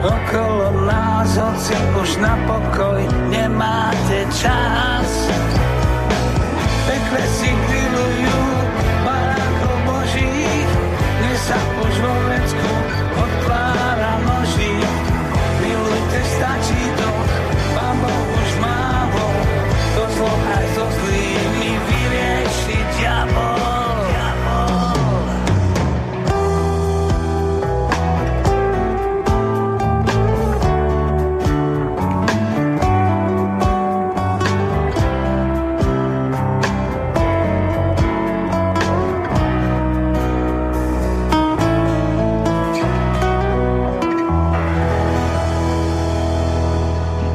okolo 0.00 0.86
nás, 0.88 1.36
hoci 1.36 1.76
už 2.00 2.10
na 2.16 2.34
pokoj 2.48 3.00
nemáte 3.28 4.24
čas. 4.32 5.08
Pekle 6.88 7.22
si 7.28 7.50
grillujú 7.52 8.38
barákov 9.04 9.76
božích, 9.86 10.70
dnes 11.20 11.40
sa 11.44 11.58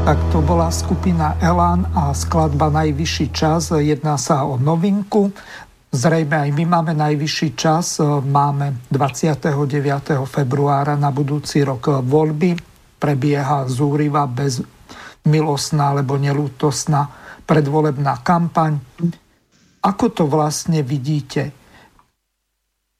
Tak 0.06 0.22
to 0.30 0.38
bola 0.45 0.70
skupina 0.70 1.34
Elan 1.41 1.89
a 1.97 2.14
skladba 2.14 2.70
Najvyšší 2.70 3.34
čas. 3.34 3.74
Jedná 3.74 4.22
sa 4.22 4.45
o 4.45 4.53
novinku. 4.53 5.34
Zrejme 5.89 6.45
aj 6.45 6.49
my 6.53 6.62
máme 6.70 6.93
najvyšší 6.93 7.58
čas. 7.58 7.97
Máme 8.22 8.86
29. 8.93 9.49
februára 10.30 10.93
na 10.93 11.10
budúci 11.10 11.66
rok 11.66 12.06
voľby. 12.06 12.53
Prebieha 13.01 13.66
zúriva 13.66 14.30
bez 14.30 14.62
milostná 15.26 15.97
alebo 15.97 16.22
nelútosná 16.22 17.10
predvolebná 17.49 18.22
kampaň. 18.22 18.78
Ako 19.82 20.06
to 20.14 20.30
vlastne 20.30 20.86
vidíte? 20.86 21.64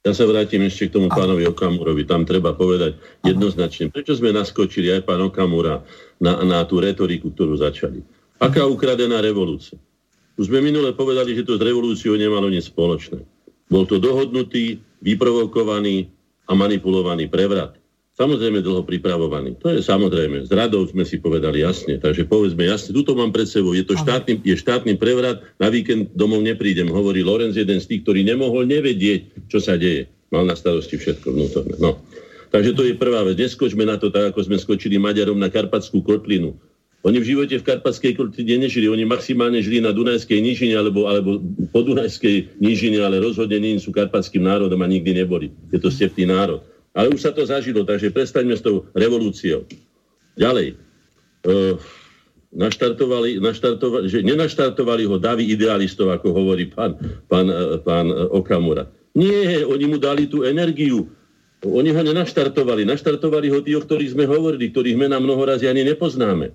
Ja 0.06 0.14
sa 0.14 0.22
vrátim 0.22 0.62
ešte 0.62 0.86
k 0.86 1.02
tomu 1.02 1.10
pánovi 1.10 1.50
Okamurovi. 1.50 2.06
Tam 2.06 2.22
treba 2.22 2.54
povedať 2.54 2.94
jednoznačne, 3.26 3.90
prečo 3.90 4.14
sme 4.14 4.30
naskočili 4.30 4.94
aj 4.94 5.02
pán 5.02 5.18
Okamura 5.18 5.82
na, 6.22 6.46
na 6.46 6.62
tú 6.62 6.78
retoriku, 6.78 7.34
ktorú 7.34 7.58
začali. 7.58 8.06
Aká 8.38 8.70
ukradená 8.70 9.18
revolúcia? 9.18 9.74
Už 10.38 10.46
sme 10.46 10.62
minule 10.62 10.94
povedali, 10.94 11.34
že 11.34 11.42
to 11.42 11.58
s 11.58 11.64
revolúciou 11.66 12.14
nemalo 12.14 12.46
nič 12.46 12.70
spoločné. 12.70 13.18
Bol 13.66 13.82
to 13.82 13.98
dohodnutý, 13.98 14.78
vyprovokovaný 15.02 16.06
a 16.46 16.54
manipulovaný 16.54 17.26
prevrat. 17.26 17.74
Samozrejme 18.16 18.64
dlho 18.64 18.80
pripravovaný. 18.80 19.60
To 19.60 19.68
je 19.68 19.84
samozrejme. 19.84 20.48
S 20.48 20.50
radou 20.50 20.88
sme 20.88 21.04
si 21.04 21.20
povedali 21.20 21.60
jasne. 21.60 22.00
Takže 22.00 22.24
povedzme 22.24 22.64
jasne, 22.64 22.96
tuto 22.96 23.12
mám 23.12 23.28
pred 23.28 23.44
sebou. 23.44 23.76
Je 23.76 23.84
to 23.84 23.92
štátny, 23.92 24.40
je 24.40 24.56
štátny 24.56 24.96
prevrat, 24.96 25.44
na 25.60 25.68
víkend 25.68 26.16
domov 26.16 26.40
neprídem. 26.40 26.88
Hovorí 26.88 27.20
Lorenz, 27.20 27.60
jeden 27.60 27.76
z 27.76 27.92
tých, 27.92 28.08
ktorý 28.08 28.24
nemohol 28.24 28.64
nevedieť, 28.72 29.52
čo 29.52 29.60
sa 29.60 29.76
deje. 29.76 30.08
Mal 30.32 30.48
na 30.48 30.56
starosti 30.56 30.96
všetko 30.96 31.28
vnútorné. 31.28 31.76
No. 31.76 32.00
Takže 32.48 32.72
to 32.72 32.88
je 32.88 32.96
prvá 32.96 33.20
vec. 33.20 33.36
Neskočme 33.36 33.84
na 33.84 34.00
to 34.00 34.08
tak, 34.08 34.32
ako 34.32 34.48
sme 34.48 34.56
skočili 34.56 34.96
Maďarom 34.96 35.36
na 35.36 35.52
Karpatskú 35.52 36.00
kotlinu. 36.00 36.56
Oni 37.04 37.20
v 37.20 37.36
živote 37.36 37.60
v 37.60 37.66
Karpatskej 37.68 38.16
kotline 38.16 38.64
nežili. 38.64 38.88
Oni 38.88 39.04
maximálne 39.04 39.60
žili 39.60 39.84
na 39.84 39.92
Dunajskej 39.92 40.40
nížine 40.40 40.74
alebo, 40.74 41.04
alebo 41.06 41.38
po 41.68 41.84
Dunajskej 41.84 42.58
nížine, 42.64 42.98
ale 43.04 43.20
rozhodne 43.20 43.60
nie 43.60 43.76
sú 43.76 43.92
karpatským 43.92 44.42
národom 44.42 44.80
a 44.82 44.90
nikdy 44.90 45.14
neboli. 45.14 45.54
Je 45.70 45.78
to 45.78 45.92
stepný 45.92 46.26
národ. 46.26 46.64
Ale 46.96 47.12
už 47.12 47.20
sa 47.20 47.30
to 47.36 47.44
zažilo, 47.44 47.84
takže 47.84 48.08
prestaňme 48.08 48.56
s 48.56 48.64
tou 48.64 48.88
revolúciou. 48.96 49.68
Ďalej. 50.40 50.80
Uh, 51.44 51.76
naštartovali, 52.56 53.36
naštartovali, 53.38 54.08
že 54.08 54.24
nenaštartovali 54.24 55.04
ho 55.04 55.20
davy 55.20 55.52
idealistov, 55.52 56.08
ako 56.08 56.32
hovorí 56.32 56.72
pán, 56.72 56.96
pán, 57.28 57.52
e, 57.52 57.76
pán 57.84 58.08
Okamura. 58.32 58.88
Nie, 59.12 59.64
oni 59.64 59.84
mu 59.88 59.96
dali 60.00 60.24
tú 60.24 60.44
energiu. 60.44 61.08
Oni 61.64 61.92
ho 61.92 62.02
nenaštartovali. 62.04 62.88
Naštartovali 62.88 63.52
ho 63.52 63.60
tí, 63.60 63.76
o 63.76 63.80
ktorých 63.84 64.16
sme 64.16 64.24
hovorili, 64.28 64.72
ktorých 64.72 64.96
mena 64.96 65.20
mnoho 65.20 65.40
razy 65.44 65.68
ani 65.68 65.84
nepoznáme. 65.84 66.52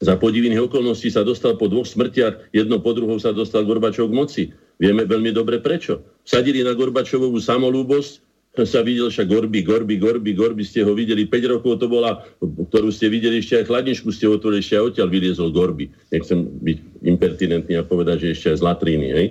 Za 0.00 0.16
podivných 0.16 0.64
okolností 0.64 1.12
sa 1.12 1.20
dostal 1.20 1.60
po 1.60 1.68
dvoch 1.68 1.84
smrtiach, 1.84 2.56
jedno 2.56 2.80
po 2.80 2.96
druhou 2.96 3.20
sa 3.20 3.36
dostal 3.36 3.68
Gorbačov 3.68 4.08
k 4.08 4.16
moci. 4.16 4.42
Vieme 4.80 5.04
veľmi 5.04 5.28
dobre 5.36 5.60
prečo. 5.60 6.00
Sadili 6.24 6.64
na 6.64 6.72
Gorbačovú 6.72 7.36
samolúbosť, 7.36 8.29
sa 8.58 8.82
videl 8.82 9.06
však 9.06 9.30
Gorby, 9.30 9.62
Gorby, 9.62 9.94
Gorby, 9.96 10.34
Gorby, 10.34 10.66
ste 10.66 10.82
ho 10.82 10.90
videli 10.90 11.30
5 11.30 11.54
rokov, 11.54 11.78
to 11.78 11.86
bola, 11.86 12.26
ktorú 12.42 12.90
ste 12.90 13.06
videli 13.06 13.38
ešte 13.38 13.62
aj 13.62 13.70
chladničku, 13.70 14.10
ste 14.10 14.26
otvorili 14.26 14.58
ešte 14.58 14.74
aj 14.74 14.84
odtiaľ 14.90 15.08
vyliezol 15.08 15.54
Gorby. 15.54 15.86
Nechcem 16.10 16.50
byť 16.58 16.78
impertinentný 17.06 17.78
a 17.78 17.86
povedať, 17.86 18.26
že 18.26 18.28
ešte 18.34 18.46
aj 18.50 18.56
z 18.58 18.66
latríny, 18.66 19.08
hej. 19.14 19.26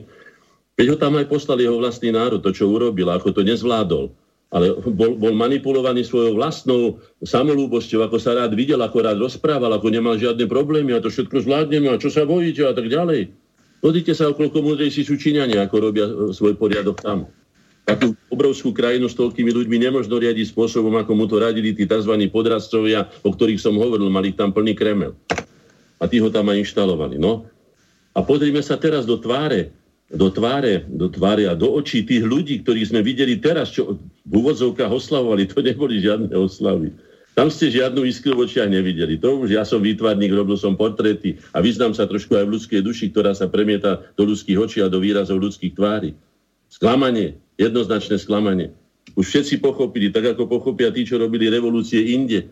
Veď 0.80 0.96
ho 0.96 0.98
tam 0.98 1.20
aj 1.20 1.28
poslal 1.28 1.60
jeho 1.60 1.76
vlastný 1.76 2.16
národ, 2.16 2.40
to, 2.40 2.56
čo 2.56 2.72
urobil, 2.72 3.12
ako 3.12 3.36
to 3.36 3.44
nezvládol. 3.44 4.08
Ale 4.50 4.74
bol, 4.82 5.14
bol 5.20 5.36
manipulovaný 5.36 6.02
svojou 6.08 6.34
vlastnou 6.40 6.98
samolúbosťou, 7.22 8.02
ako 8.02 8.18
sa 8.18 8.34
rád 8.34 8.58
videl, 8.58 8.82
ako 8.82 9.06
rád 9.06 9.20
rozprával, 9.22 9.70
ako 9.76 9.94
nemal 9.94 10.18
žiadne 10.18 10.50
problémy 10.50 10.96
a 10.96 11.04
to 11.04 11.12
všetko 11.14 11.46
zvládneme 11.46 11.86
a 11.92 12.02
čo 12.02 12.10
sa 12.10 12.26
bojíte 12.26 12.66
a 12.66 12.74
tak 12.74 12.90
ďalej. 12.90 13.30
Pozrite 13.84 14.18
sa, 14.18 14.34
koľko 14.34 14.66
múdrejší 14.66 15.06
sú 15.06 15.22
Číňania, 15.22 15.70
ako 15.70 15.76
robia 15.78 16.06
svoj 16.34 16.58
poriadok 16.58 16.98
tam. 16.98 17.30
Takú 17.90 18.14
obrovskú 18.30 18.70
krajinu 18.70 19.10
s 19.10 19.18
toľkými 19.18 19.50
ľuďmi 19.50 19.78
nemožno 19.82 20.22
riadiť 20.22 20.54
spôsobom, 20.54 20.94
ako 21.02 21.12
mu 21.18 21.26
to 21.26 21.42
radili 21.42 21.74
tí 21.74 21.90
tzv. 21.90 22.14
podradcovia, 22.30 23.10
o 23.26 23.34
ktorých 23.34 23.58
som 23.58 23.74
hovoril, 23.82 24.14
mali 24.14 24.30
tam 24.30 24.54
plný 24.54 24.78
kremel. 24.78 25.18
A 25.98 26.06
tí 26.06 26.22
ho 26.22 26.30
tam 26.30 26.54
aj 26.54 26.62
inštalovali. 26.62 27.18
No. 27.18 27.50
A 28.14 28.22
pozrime 28.22 28.62
sa 28.62 28.78
teraz 28.78 29.10
do 29.10 29.18
tváre, 29.18 29.74
do 30.14 30.30
tváre, 30.30 30.86
do 30.86 31.10
tváre 31.10 31.50
a 31.50 31.58
do 31.58 31.74
očí 31.74 32.06
tých 32.06 32.22
ľudí, 32.22 32.62
ktorých 32.62 32.94
sme 32.94 33.02
videli 33.02 33.42
teraz, 33.42 33.74
čo 33.74 33.98
v 34.26 34.34
úvodzovkách 34.34 34.94
oslavovali, 34.94 35.50
to 35.50 35.66
neboli 35.66 35.98
žiadne 35.98 36.30
oslavy. 36.34 36.94
Tam 37.38 37.48
ste 37.48 37.72
žiadnu 37.72 38.04
iskru 38.04 38.36
v 38.36 38.52
očiach 38.52 38.68
nevideli. 38.68 39.16
To 39.24 39.40
už 39.40 39.56
ja 39.56 39.64
som 39.64 39.80
výtvarník, 39.80 40.34
robil 40.34 40.60
som 40.60 40.76
portréty 40.76 41.40
a 41.56 41.64
vyznám 41.64 41.96
sa 41.96 42.04
trošku 42.04 42.36
aj 42.36 42.46
v 42.46 42.54
ľudskej 42.58 42.82
duši, 42.84 43.06
ktorá 43.16 43.32
sa 43.32 43.48
premieta 43.48 44.04
do 44.20 44.28
ľudských 44.28 44.60
očí 44.60 44.78
a 44.84 44.92
do 44.92 45.00
výrazov 45.00 45.40
ľudských 45.40 45.72
tvári. 45.72 46.12
Sklamanie, 46.68 47.40
Jednoznačné 47.60 48.16
sklamanie. 48.16 48.72
Už 49.20 49.28
všetci 49.28 49.60
pochopili, 49.60 50.08
tak 50.16 50.32
ako 50.32 50.48
pochopia 50.48 50.96
tí, 50.96 51.04
čo 51.04 51.20
robili 51.20 51.52
revolúcie 51.52 52.16
inde. 52.16 52.48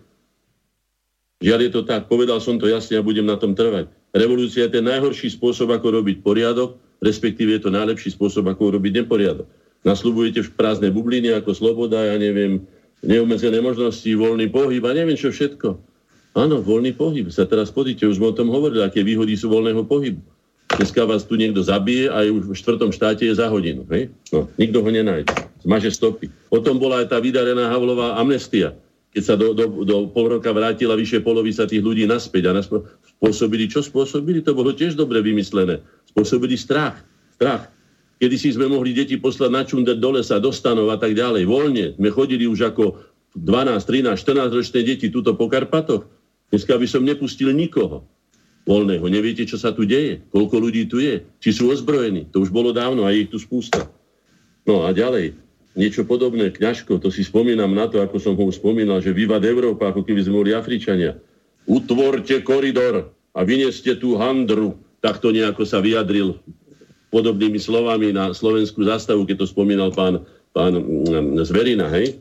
Žiaľ 1.40 1.60
je 1.64 1.72
to 1.72 1.82
tak, 1.88 2.12
povedal 2.12 2.44
som 2.44 2.60
to 2.60 2.68
jasne 2.68 3.00
a 3.00 3.06
budem 3.06 3.24
na 3.24 3.40
tom 3.40 3.56
trvať. 3.56 3.88
Revolúcia 4.12 4.68
je 4.68 4.82
ten 4.82 4.86
najhorší 4.86 5.32
spôsob, 5.32 5.72
ako 5.72 6.02
robiť 6.02 6.26
poriadok, 6.26 6.76
respektíve 7.00 7.56
je 7.56 7.62
to 7.64 7.72
najlepší 7.72 8.12
spôsob, 8.12 8.50
ako 8.50 8.76
robiť 8.76 9.06
neporiadok. 9.06 9.48
Nasľubujete 9.86 10.44
v 10.44 10.54
prázdne 10.58 10.90
bubliny 10.90 11.32
ako 11.32 11.54
sloboda, 11.54 12.04
ja 12.04 12.18
neviem, 12.18 12.66
neobmedzené 13.06 13.62
možnosti, 13.62 14.10
voľný 14.18 14.50
pohyb 14.50 14.82
a 14.82 14.92
neviem 14.92 15.16
čo 15.16 15.30
všetko. 15.30 15.78
Áno, 16.38 16.62
voľný 16.62 16.98
pohyb. 16.98 17.30
Sa 17.30 17.46
teraz 17.46 17.70
pozrite, 17.70 18.06
už 18.06 18.18
sme 18.18 18.34
o 18.34 18.38
tom 18.38 18.50
hovorili, 18.50 18.82
aké 18.82 19.06
výhody 19.06 19.38
sú 19.38 19.54
voľného 19.54 19.86
pohybu. 19.86 20.22
Dneska 20.78 21.10
vás 21.10 21.26
tu 21.26 21.34
niekto 21.34 21.66
zabije 21.66 22.06
a 22.06 22.22
už 22.30 22.54
v 22.54 22.54
štvrtom 22.54 22.94
štáte 22.94 23.26
je 23.26 23.34
za 23.34 23.50
hodinu. 23.50 23.82
Hej? 23.90 24.14
No, 24.30 24.46
nikto 24.62 24.86
ho 24.86 24.90
nenájde. 24.94 25.34
Zmaže 25.66 25.90
stopy. 25.90 26.30
Potom 26.54 26.78
bola 26.78 27.02
aj 27.02 27.10
tá 27.10 27.18
vydarená 27.18 27.74
Havlová 27.74 28.14
amnestia, 28.14 28.78
keď 29.10 29.24
sa 29.26 29.34
do, 29.34 29.58
do, 29.58 29.82
do 29.82 30.06
pol 30.14 30.38
roka 30.38 30.54
vrátila 30.54 30.94
vyše 30.94 31.18
polovica 31.26 31.66
tých 31.66 31.82
ľudí 31.82 32.06
naspäť 32.06 32.54
a 32.54 32.62
naspo- 32.62 32.86
spôsobili, 33.18 33.66
čo 33.66 33.82
spôsobili, 33.82 34.46
to 34.46 34.54
bolo 34.54 34.70
tiež 34.70 34.94
dobre 34.94 35.18
vymyslené. 35.26 35.82
Spôsobili 36.14 36.54
strach. 36.54 37.02
Strach. 37.34 37.74
Kedy 38.22 38.36
si 38.38 38.54
sme 38.54 38.70
mohli 38.70 38.94
deti 38.94 39.18
poslať 39.18 39.50
na 39.50 39.66
čundet 39.66 39.98
do 39.98 40.14
lesa, 40.14 40.38
do 40.38 40.54
stanov 40.54 40.94
a 40.94 41.02
tak 41.02 41.18
ďalej. 41.18 41.50
Voľne. 41.50 41.98
Sme 41.98 42.14
chodili 42.14 42.46
už 42.46 42.70
ako 42.70 43.02
12, 43.34 43.82
13, 43.82 44.14
14 44.14 44.54
ročné 44.54 44.80
deti 44.86 45.10
tuto 45.10 45.34
po 45.34 45.50
Karpatoch. 45.50 46.06
Dneska 46.54 46.78
by 46.78 46.86
som 46.86 47.02
nepustil 47.02 47.50
nikoho 47.50 48.06
voľného. 48.68 49.08
Neviete, 49.08 49.48
čo 49.48 49.56
sa 49.56 49.72
tu 49.72 49.88
deje? 49.88 50.20
Koľko 50.30 50.60
ľudí 50.60 50.92
tu 50.92 51.00
je? 51.00 51.24
Či 51.40 51.56
sú 51.56 51.72
ozbrojení? 51.72 52.28
To 52.36 52.44
už 52.44 52.52
bolo 52.52 52.76
dávno 52.76 53.08
a 53.08 53.16
ich 53.16 53.32
tu 53.32 53.40
spústa. 53.40 53.88
No 54.68 54.84
a 54.84 54.92
ďalej, 54.92 55.40
niečo 55.80 56.04
podobné, 56.04 56.52
kňažko, 56.52 57.00
to 57.00 57.08
si 57.08 57.24
spomínam 57.24 57.72
na 57.72 57.88
to, 57.88 58.04
ako 58.04 58.20
som 58.20 58.36
ho 58.36 58.44
spomínal, 58.52 59.00
že 59.00 59.16
vývad 59.16 59.48
Európa, 59.48 59.96
ako 59.96 60.04
keby 60.04 60.28
sme 60.28 60.44
boli 60.44 60.52
Afričania. 60.52 61.16
Utvorte 61.64 62.44
koridor 62.44 63.16
a 63.32 63.40
vynieste 63.48 63.96
tú 63.96 64.20
handru. 64.20 64.76
Takto 65.00 65.32
nejako 65.32 65.64
sa 65.64 65.80
vyjadril 65.80 66.36
podobnými 67.08 67.56
slovami 67.56 68.12
na 68.12 68.36
slovenskú 68.36 68.84
zastavu, 68.84 69.24
keď 69.24 69.46
to 69.46 69.48
spomínal 69.48 69.96
pán, 69.96 70.28
pán 70.52 70.76
mm, 70.76 71.40
Zverina, 71.48 71.88
hej? 71.96 72.20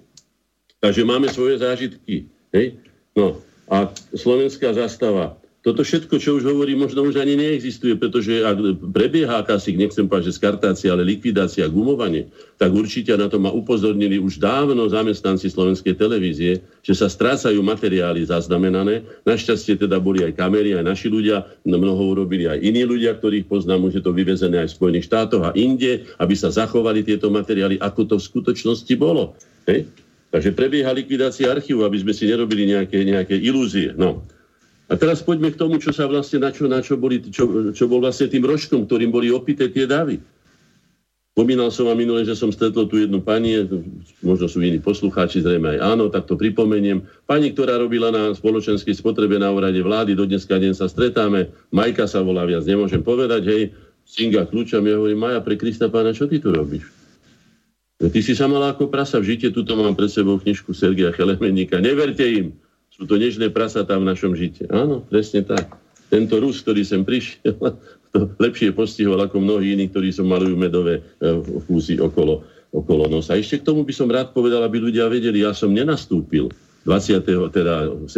Takže 0.79 1.03
máme 1.03 1.27
svoje 1.33 1.59
zážitky, 1.59 2.31
hej? 2.55 2.79
No, 3.19 3.43
a 3.67 3.91
slovenská 4.15 4.71
zastava, 4.77 5.35
toto 5.67 5.83
všetko, 5.83 6.23
čo 6.23 6.39
už 6.39 6.47
hovorí, 6.47 6.79
možno 6.79 7.03
už 7.03 7.19
ani 7.19 7.35
neexistuje, 7.35 7.99
pretože 7.99 8.39
ak 8.39 8.87
prebieha 8.95 9.43
akási, 9.43 9.75
nechcem 9.75 10.07
povedať, 10.07 10.31
že 10.31 10.39
skartácia, 10.39 10.95
ale 10.95 11.03
likvidácia, 11.03 11.67
gumovanie, 11.67 12.31
tak 12.55 12.71
určite 12.71 13.11
na 13.19 13.27
to 13.27 13.43
ma 13.43 13.51
upozornili 13.51 14.23
už 14.23 14.39
dávno 14.39 14.87
zamestnanci 14.87 15.51
slovenskej 15.51 15.99
televízie, 15.99 16.63
že 16.87 16.95
sa 16.95 17.11
strácajú 17.11 17.59
materiály 17.67 18.23
zaznamenané. 18.31 19.03
Našťastie 19.27 19.75
teda 19.75 19.99
boli 19.99 20.23
aj 20.23 20.39
kamery, 20.39 20.79
aj 20.79 20.87
naši 20.87 21.11
ľudia, 21.11 21.43
mnoho 21.67 22.15
urobili 22.15 22.47
aj 22.47 22.63
iní 22.63 22.87
ľudia, 22.87 23.19
ktorých 23.19 23.51
poznám, 23.51 23.91
už 23.91 23.99
je 23.99 24.03
to 24.07 24.15
vyvezené 24.15 24.63
aj 24.63 24.71
v 24.71 24.77
Spojených 24.79 25.11
štátoch 25.11 25.51
a 25.51 25.55
inde, 25.59 26.07
aby 26.23 26.39
sa 26.39 26.47
zachovali 26.47 27.03
tieto 27.03 27.27
materiály, 27.27 27.83
ako 27.83 28.15
to 28.15 28.15
v 28.23 28.27
skutočnosti 28.31 28.95
bolo. 28.95 29.35
Hej? 29.67 29.91
Takže 30.31 30.55
prebieha 30.55 30.95
likvidácia 30.95 31.51
archívu, 31.51 31.83
aby 31.83 32.07
sme 32.07 32.15
si 32.15 32.31
nerobili 32.31 32.71
nejaké, 32.71 33.03
nejaké 33.03 33.35
ilúzie. 33.35 33.91
No. 33.99 34.23
A 34.87 34.95
teraz 34.95 35.19
poďme 35.19 35.51
k 35.51 35.59
tomu, 35.59 35.83
čo 35.83 35.91
sa 35.91 36.07
vlastne, 36.07 36.39
na 36.39 36.55
čo, 36.55 36.71
na 36.71 36.79
čo, 36.79 36.95
boli, 36.95 37.19
čo, 37.19 37.75
čo 37.75 37.85
bol 37.91 37.99
vlastne 37.99 38.31
tým 38.31 38.47
rožkom, 38.47 38.87
ktorým 38.87 39.11
boli 39.11 39.35
opité 39.35 39.67
tie 39.67 39.83
davy. 39.83 40.23
Pomínal 41.37 41.69
som 41.69 41.85
vám 41.85 42.01
minule, 42.01 42.25
že 42.25 42.33
som 42.33 42.49
stretol 42.49 42.89
tu 42.89 42.97
jednu 42.97 43.21
pani, 43.21 43.61
možno 44.25 44.49
sú 44.49 44.57
iní 44.65 44.81
poslucháči, 44.81 45.45
zrejme 45.45 45.77
aj 45.77 45.79
áno, 45.85 46.09
tak 46.09 46.25
to 46.25 46.33
pripomeniem. 46.33 47.05
Pani, 47.29 47.53
ktorá 47.53 47.77
robila 47.77 48.09
na 48.09 48.33
spoločenskej 48.33 48.97
spotrebe 48.97 49.37
na 49.37 49.53
úrade 49.53 49.77
vlády, 49.85 50.17
do 50.17 50.25
dneska 50.25 50.57
deň 50.57 50.73
sa 50.73 50.89
stretáme, 50.89 51.53
Majka 51.77 52.09
sa 52.09 52.25
volá 52.25 52.49
viac, 52.49 52.65
nemôžem 52.65 53.05
povedať, 53.05 53.43
hej, 53.53 53.63
Singa 54.09 54.49
kľúčam, 54.49 54.81
ja 54.87 54.97
hovorím, 54.97 55.19
Maja, 55.19 55.45
pre 55.45 55.61
Krista 55.61 55.93
pána, 55.93 56.17
čo 56.17 56.25
ty 56.25 56.41
tu 56.41 56.55
robíš? 56.55 56.89
No, 58.01 58.09
ty 58.09 58.25
si 58.25 58.33
sa 58.33 58.49
mala 58.49 58.73
ako 58.73 58.89
prasa 58.89 59.21
v 59.21 59.37
žite, 59.37 59.53
tuto 59.53 59.77
mám 59.77 59.93
pred 59.93 60.09
sebou 60.09 60.41
knižku 60.41 60.73
Sergia 60.73 61.13
Chelemenika, 61.13 61.85
neverte 61.85 62.25
im, 62.25 62.57
sú 62.97 63.05
to 63.05 63.21
nežné 63.21 63.53
prasatá 63.53 64.01
v 64.01 64.09
našom 64.09 64.33
žite. 64.33 64.65
Áno, 64.73 65.05
presne 65.05 65.45
tak. 65.45 65.77
Tento 66.09 66.41
Rus, 66.41 66.65
ktorý 66.65 66.81
sem 66.81 67.05
prišiel, 67.05 67.53
to 68.13 68.19
lepšie 68.41 68.73
postihol 68.73 69.21
ako 69.21 69.45
mnohí 69.45 69.77
iní, 69.77 69.93
ktorí 69.93 70.09
som 70.09 70.33
malujú 70.33 70.57
medové 70.57 71.05
e, 71.21 71.45
fúzy 71.69 72.01
okolo, 72.01 72.41
okolo 72.73 73.13
nosa. 73.13 73.37
Ešte 73.37 73.61
k 73.61 73.67
tomu 73.69 73.85
by 73.85 73.93
som 73.93 74.09
rád 74.09 74.33
povedal, 74.33 74.65
aby 74.65 74.81
ľudia 74.81 75.13
vedeli, 75.13 75.45
ja 75.45 75.53
som 75.53 75.77
nenastúpil 75.77 76.49
20. 76.89 77.53
teda 77.53 77.75
17. 78.09 78.15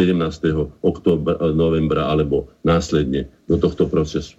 oktobra, 0.85 1.41
novembra 1.57 2.13
alebo 2.13 2.53
následne 2.63 3.27
do 3.49 3.57
tohto 3.57 3.89
procesu. 3.89 4.37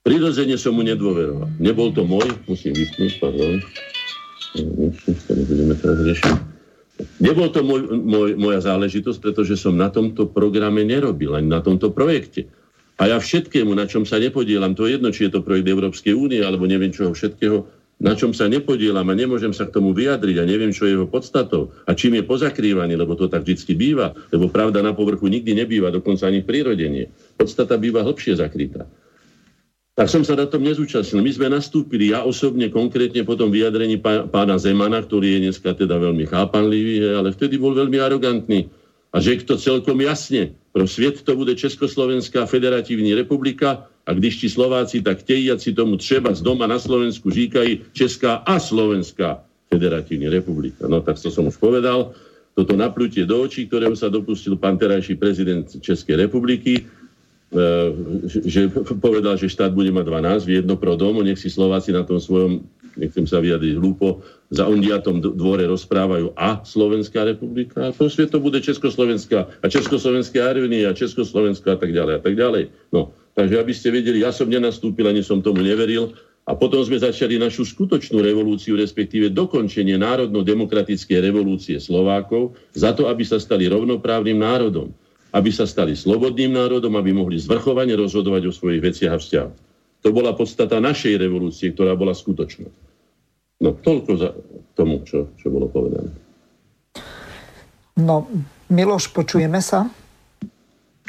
Prirodzene 0.00 0.56
som 0.56 0.72
mu 0.72 0.80
nedôveroval. 0.80 1.60
Nebol 1.60 1.92
to 1.92 2.08
môj, 2.08 2.24
musím 2.48 2.72
vypnúť, 2.72 3.20
pardon. 3.20 3.60
Nebudeme 4.56 5.76
teraz 5.76 5.98
riešiť. 6.00 6.59
Nebol 7.20 7.48
to 7.52 7.60
môj, 7.64 7.86
môj, 7.92 8.30
moja 8.36 8.60
záležitosť, 8.64 9.18
pretože 9.20 9.56
som 9.60 9.76
na 9.76 9.88
tomto 9.88 10.28
programe 10.28 10.86
nerobil, 10.86 11.36
ani 11.36 11.48
na 11.48 11.60
tomto 11.60 11.92
projekte. 11.92 12.48
A 13.00 13.08
ja 13.08 13.16
všetkému, 13.16 13.72
na 13.72 13.88
čom 13.88 14.04
sa 14.04 14.20
nepodielam, 14.20 14.76
to 14.76 14.84
je 14.84 15.00
jedno, 15.00 15.08
či 15.08 15.28
je 15.28 15.32
to 15.32 15.40
projekt 15.40 15.68
Európskej 15.68 16.12
únie, 16.12 16.44
alebo 16.44 16.68
neviem 16.68 16.92
čoho 16.92 17.16
všetkého, 17.16 17.64
na 18.00 18.16
čom 18.16 18.32
sa 18.32 18.48
nepodielam 18.48 19.04
a 19.08 19.14
nemôžem 19.16 19.52
sa 19.52 19.68
k 19.68 19.76
tomu 19.76 19.92
vyjadriť 19.92 20.36
a 20.40 20.48
neviem, 20.48 20.72
čo 20.72 20.88
je 20.88 20.96
jeho 20.96 21.08
podstatou 21.08 21.72
a 21.84 21.92
čím 21.92 22.16
je 22.16 22.24
pozakrývaný, 22.24 22.96
lebo 22.96 23.12
to 23.12 23.28
tak 23.28 23.44
vždy 23.44 23.72
býva, 23.76 24.16
lebo 24.32 24.48
pravda 24.48 24.80
na 24.80 24.96
povrchu 24.96 25.28
nikdy 25.28 25.52
nebýva, 25.52 25.92
dokonca 25.92 26.28
ani 26.28 26.40
v 26.40 26.48
prírode 26.48 26.86
nie. 26.88 27.12
Podstata 27.36 27.76
býva 27.76 28.00
hlbšie 28.00 28.40
zakrytá 28.40 28.88
tak 29.98 30.06
som 30.08 30.22
sa 30.22 30.38
na 30.38 30.46
tom 30.46 30.62
nezúčastnil. 30.62 31.20
My 31.20 31.32
sme 31.34 31.48
nastúpili, 31.50 32.14
ja 32.14 32.22
osobne 32.24 32.70
konkrétne 32.70 33.26
po 33.26 33.36
tom 33.36 33.50
vyjadrení 33.50 34.00
pána 34.30 34.56
Zemana, 34.56 35.02
ktorý 35.02 35.36
je 35.36 35.38
dneska 35.50 35.74
teda 35.76 35.98
veľmi 35.98 36.24
chápanlivý, 36.30 37.04
ale 37.10 37.34
vtedy 37.34 37.58
bol 37.58 37.74
veľmi 37.74 37.98
arogantný. 37.98 38.70
A 39.10 39.18
že 39.18 39.42
to 39.42 39.58
celkom 39.58 39.98
jasne, 39.98 40.54
pro 40.70 40.86
svět 40.86 41.26
to 41.26 41.34
bude 41.34 41.58
Československá 41.58 42.46
federatívna 42.46 43.18
republika 43.18 43.90
a 44.06 44.14
když 44.14 44.46
ti 44.46 44.48
Slováci 44.48 45.02
tak 45.02 45.26
tejiaci 45.26 45.74
tomu 45.74 45.98
třeba 45.98 46.30
z 46.34 46.42
doma 46.46 46.70
na 46.70 46.78
Slovensku 46.78 47.30
říkají 47.30 47.90
Česká 47.92 48.46
a 48.46 48.58
Slovenská 48.62 49.42
federatívna 49.66 50.30
republika. 50.30 50.86
No 50.86 51.02
tak 51.02 51.18
to 51.18 51.30
som 51.30 51.50
už 51.50 51.58
povedal. 51.58 52.14
Toto 52.54 52.74
naplutie 52.74 53.26
do 53.26 53.46
očí, 53.46 53.66
ktorého 53.66 53.94
sa 53.94 54.10
dopustil 54.10 54.58
pán 54.58 54.78
terajší 54.78 55.14
prezident 55.18 55.66
Českej 55.70 56.18
republiky, 56.18 56.86
že 58.46 58.70
povedal, 59.02 59.34
že 59.34 59.50
štát 59.50 59.74
bude 59.74 59.90
mať 59.90 60.06
12, 60.46 60.46
jedno 60.46 60.78
pro 60.78 60.94
domu, 60.94 61.26
nech 61.26 61.38
si 61.38 61.50
Slováci 61.50 61.90
na 61.90 62.06
tom 62.06 62.22
svojom, 62.22 62.62
nechcem 62.94 63.26
sa 63.26 63.42
vyjadriť 63.42 63.74
hlúpo, 63.74 64.22
za 64.54 64.70
ondiatom 64.70 65.18
dvore 65.18 65.66
rozprávajú 65.66 66.34
a 66.38 66.62
Slovenská 66.62 67.26
republika, 67.26 67.90
a 67.90 67.94
svet 67.94 68.30
to 68.30 68.38
bude 68.38 68.62
Československá 68.62 69.50
a 69.62 69.66
Československá 69.66 70.46
armia 70.46 70.90
a 70.90 70.94
Československá 70.94 71.74
a 71.74 71.78
tak 71.78 71.90
ďalej 71.90 72.14
a 72.18 72.20
tak 72.22 72.34
ďalej. 72.38 72.70
No, 72.94 73.10
takže 73.34 73.58
aby 73.58 73.72
ste 73.74 73.94
vedeli, 73.94 74.22
ja 74.22 74.30
som 74.30 74.46
nenastúpil, 74.46 75.10
ani 75.10 75.26
som 75.26 75.42
tomu 75.42 75.66
neveril, 75.66 76.14
a 76.48 76.56
potom 76.56 76.82
sme 76.82 76.98
začali 76.98 77.38
našu 77.38 77.62
skutočnú 77.62 78.18
revolúciu, 78.18 78.74
respektíve 78.74 79.30
dokončenie 79.30 79.94
národno-demokratickej 80.00 81.18
revolúcie 81.30 81.78
Slovákov 81.78 82.58
za 82.74 82.90
to, 82.90 83.06
aby 83.06 83.22
sa 83.22 83.38
stali 83.38 83.70
rovnoprávnym 83.70 84.34
národom 84.34 84.90
aby 85.30 85.50
sa 85.54 85.66
stali 85.66 85.94
slobodným 85.94 86.54
národom, 86.54 86.94
aby 86.98 87.14
mohli 87.14 87.38
zvrchovane 87.38 87.94
rozhodovať 87.94 88.50
o 88.50 88.52
svojich 88.54 88.82
veciach 88.82 89.12
a 89.14 89.20
vzťahoch. 89.22 89.56
To 90.00 90.08
bola 90.10 90.32
podstata 90.32 90.80
našej 90.80 91.20
revolúcie, 91.20 91.70
ktorá 91.70 91.92
bola 91.94 92.16
skutočná. 92.16 92.66
No 93.60 93.76
toľko 93.76 94.10
za 94.16 94.32
tomu, 94.72 95.04
čo, 95.04 95.28
čo 95.36 95.52
bolo 95.52 95.68
povedané. 95.68 96.08
No, 98.00 98.24
Miloš, 98.72 99.12
počujeme 99.12 99.60
sa? 99.60 99.92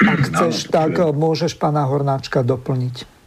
Ak 0.02 0.20
chceš, 0.28 0.68
tak 0.68 1.00
môžeš 1.00 1.56
pána 1.56 1.88
Hornáčka 1.88 2.44
doplniť. 2.44 3.21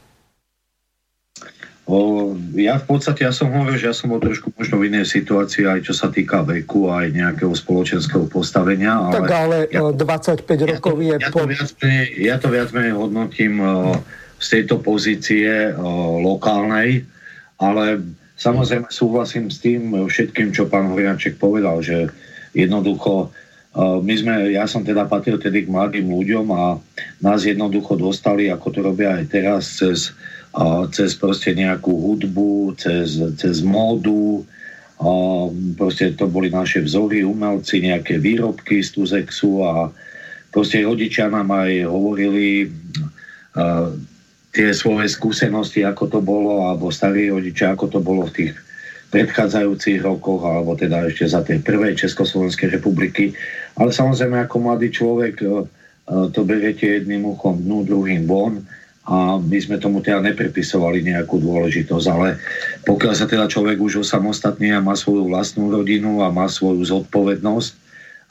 O, 1.86 2.34
ja 2.58 2.82
v 2.82 2.86
podstate, 2.90 3.22
ja 3.22 3.30
som 3.30 3.54
hovoril, 3.54 3.78
že 3.78 3.94
ja 3.94 3.94
som 3.94 4.10
bol 4.10 4.18
trošku 4.18 4.50
možno 4.58 4.82
v 4.82 4.90
inej 4.90 5.06
situácii, 5.06 5.70
aj 5.70 5.86
čo 5.86 5.94
sa 5.94 6.10
týka 6.10 6.42
veku, 6.42 6.90
aj 6.90 7.14
nejakého 7.14 7.54
spoločenského 7.54 8.26
postavenia. 8.26 8.98
Ale 8.98 9.14
tak 9.22 9.30
ale 9.30 9.58
ja, 9.70 9.94
25 9.94 10.50
rokov 10.66 10.98
ja 11.06 11.22
to, 11.22 11.22
je... 11.22 11.22
Ja 11.22 11.30
to, 11.30 11.46
viac 11.46 11.72
menej, 11.78 12.06
ja 12.18 12.36
to 12.42 12.48
viac 12.50 12.70
menej 12.74 12.94
hodnotím 12.98 13.62
o, 13.62 14.02
z 14.42 14.48
tejto 14.50 14.82
pozície 14.82 15.78
o, 15.78 16.18
lokálnej, 16.26 17.06
ale 17.62 18.02
samozrejme 18.34 18.90
súhlasím 18.90 19.54
s 19.54 19.62
tým 19.62 19.94
všetkým, 20.10 20.58
čo 20.58 20.66
pán 20.66 20.90
Horiaček 20.90 21.38
povedal, 21.38 21.86
že 21.86 22.10
jednoducho 22.58 23.30
my 23.76 24.14
sme, 24.16 24.56
ja 24.56 24.64
som 24.72 24.88
teda 24.88 25.04
patril 25.04 25.36
tedy 25.36 25.68
k 25.68 25.72
mladým 25.72 26.08
ľuďom 26.08 26.48
a 26.56 26.80
nás 27.20 27.44
jednoducho 27.44 28.00
dostali, 28.00 28.48
ako 28.48 28.68
to 28.72 28.80
robia 28.80 29.20
aj 29.20 29.26
teraz, 29.28 29.84
cez 29.84 30.16
cez 30.96 31.12
proste 31.20 31.52
nejakú 31.52 31.92
hudbu, 31.92 32.80
cez, 32.80 33.20
cez 33.36 33.60
módu, 33.60 34.48
a 34.96 35.12
proste 35.76 36.16
to 36.16 36.32
boli 36.32 36.48
naše 36.48 36.80
vzory, 36.80 37.28
umelci, 37.28 37.84
nejaké 37.84 38.16
výrobky 38.16 38.80
z 38.80 38.96
Tuzexu 38.96 39.60
a 39.60 39.92
proste 40.56 40.88
rodičia 40.88 41.28
nám 41.28 41.52
aj 41.52 41.84
hovorili 41.84 42.72
tie 44.56 44.72
svoje 44.72 45.12
skúsenosti, 45.12 45.84
ako 45.84 46.08
to 46.08 46.20
bolo, 46.24 46.72
alebo 46.72 46.88
starí 46.88 47.28
rodičia, 47.28 47.76
ako 47.76 47.92
to 47.92 48.00
bolo 48.00 48.24
v 48.32 48.36
tých 48.40 48.54
predchádzajúcich 49.12 50.00
rokoch, 50.00 50.48
alebo 50.48 50.80
teda 50.80 51.04
ešte 51.12 51.28
za 51.28 51.44
tej 51.44 51.60
prvej 51.60 52.00
Československej 52.00 52.80
republiky. 52.80 53.36
Ale 53.76 53.92
samozrejme, 53.92 54.48
ako 54.48 54.64
mladý 54.64 54.96
človek 54.96 55.44
to 56.08 56.42
beriete 56.48 56.88
jedným 56.88 57.28
uchom 57.36 57.60
dnu, 57.60 57.84
druhým 57.84 58.24
von 58.24 58.64
a 59.06 59.38
my 59.38 59.58
sme 59.62 59.78
tomu 59.78 60.02
teda 60.02 60.18
nepripisovali 60.26 61.06
nejakú 61.06 61.38
dôležitosť, 61.38 62.06
ale 62.10 62.42
pokiaľ 62.90 63.14
sa 63.14 63.30
teda 63.30 63.46
človek 63.46 63.78
už 63.78 64.02
osamostatní 64.02 64.74
a 64.74 64.82
má 64.82 64.98
svoju 64.98 65.30
vlastnú 65.30 65.70
rodinu 65.70 66.26
a 66.26 66.34
má 66.34 66.50
svoju 66.50 66.82
zodpovednosť, 66.82 67.72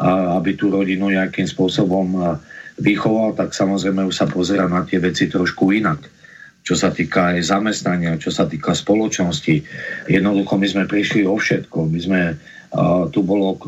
a 0.02 0.42
aby 0.42 0.59
tú 0.59 0.74
rodinu 0.74 1.14
nejakým 1.14 1.46
spôsobom 1.46 2.18
vychoval, 2.82 3.38
tak 3.38 3.55
samozrejme 3.55 4.02
už 4.02 4.18
sa 4.18 4.26
pozera 4.26 4.66
na 4.66 4.82
tie 4.82 4.98
veci 4.98 5.30
trošku 5.30 5.70
inak. 5.70 6.10
Čo 6.66 6.74
sa 6.74 6.90
týka 6.90 7.36
aj 7.36 7.55
zamestnania, 7.55 8.18
čo 8.18 8.34
sa 8.34 8.48
týka 8.51 8.74
spoločnosti. 8.74 9.62
Jednoducho 10.10 10.59
my 10.59 10.66
sme 10.66 10.84
prišli 10.90 11.22
o 11.22 11.38
všetko. 11.38 11.86
My 11.86 11.98
sme, 12.02 12.20
tu 13.14 13.20
bolo 13.22 13.60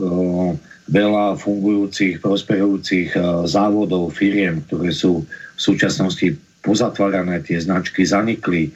veľa 0.91 1.37
fungujúcich, 1.39 2.19
prosperujúcich 2.19 3.15
závodov, 3.47 4.11
firiem, 4.11 4.65
ktoré 4.67 4.91
sú 4.91 5.23
v 5.29 5.61
súčasnosti 5.61 6.35
pozatvárané, 6.67 7.39
tie 7.47 7.63
značky 7.63 8.03
zanikli. 8.03 8.75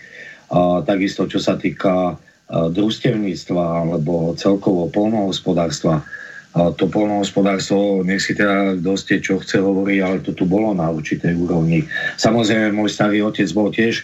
A 0.55 0.87
takisto, 0.87 1.27
čo 1.27 1.43
sa 1.43 1.59
týka 1.59 2.15
družstevníctva 2.51 3.63
alebo 3.87 4.35
celkovo 4.39 4.87
polnohospodárstva. 4.91 6.03
To 6.51 6.85
polnohospodárstvo, 6.91 8.03
nech 8.03 8.27
si 8.27 8.35
teda 8.35 8.75
doste, 8.75 9.23
čo 9.23 9.39
chce 9.39 9.63
hovoriť, 9.63 9.99
ale 10.03 10.19
to 10.19 10.35
tu 10.35 10.51
bolo 10.51 10.75
na 10.75 10.91
určitej 10.91 11.39
úrovni. 11.39 11.87
Samozrejme, 12.19 12.75
môj 12.75 12.91
starý 12.91 13.23
otec 13.23 13.47
bol 13.55 13.71
tiež 13.71 14.03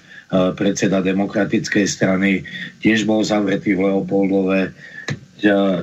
predseda 0.54 1.02
demokratickej 1.02 1.86
strany, 1.90 2.46
tiež 2.78 3.02
bol 3.02 3.26
zavretý 3.26 3.74
v 3.74 3.90
Leopoldove, 3.90 4.70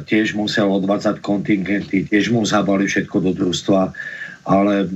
tiež 0.08 0.40
musel 0.40 0.72
odvádzať 0.72 1.20
kontingenty, 1.20 2.08
tiež 2.08 2.32
mu 2.32 2.48
zabali 2.48 2.88
všetko 2.88 3.28
do 3.28 3.32
družstva 3.36 3.92
ale 4.44 4.92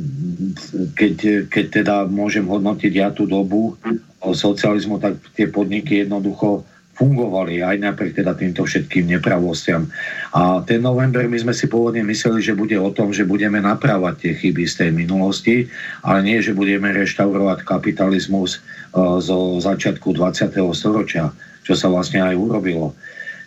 keď, 0.95 1.47
keď 1.47 1.65
teda 1.83 1.95
môžem 2.07 2.43
hodnotiť 2.43 2.93
ja 2.93 3.09
tú 3.15 3.23
dobu 3.23 3.79
socializmu, 4.19 4.99
tak 4.99 5.19
tie 5.35 5.47
podniky 5.47 6.03
jednoducho 6.03 6.67
fungovali 6.97 7.61
aj 7.61 7.77
napriek 7.77 8.17
teda 8.17 8.33
týmto 8.33 8.65
všetkým 8.65 9.05
nepravostiam. 9.05 9.85
A 10.33 10.65
ten 10.65 10.81
november 10.81 11.29
my 11.29 11.37
sme 11.37 11.53
si 11.53 11.69
pôvodne 11.69 12.01
mysleli, 12.01 12.41
že 12.41 12.57
bude 12.57 12.73
o 12.73 12.89
tom, 12.89 13.13
že 13.13 13.21
budeme 13.21 13.61
napravať 13.61 14.13
tie 14.17 14.33
chyby 14.33 14.65
z 14.65 14.73
tej 14.81 14.91
minulosti, 14.97 15.69
ale 16.01 16.25
nie, 16.25 16.41
že 16.41 16.57
budeme 16.57 16.89
reštaurovať 16.89 17.61
kapitalizmus 17.61 18.65
zo 18.97 19.37
začiatku 19.61 20.09
20. 20.17 20.57
storočia, 20.73 21.29
čo 21.61 21.77
sa 21.77 21.85
vlastne 21.85 22.25
aj 22.25 22.33
urobilo. 22.33 22.97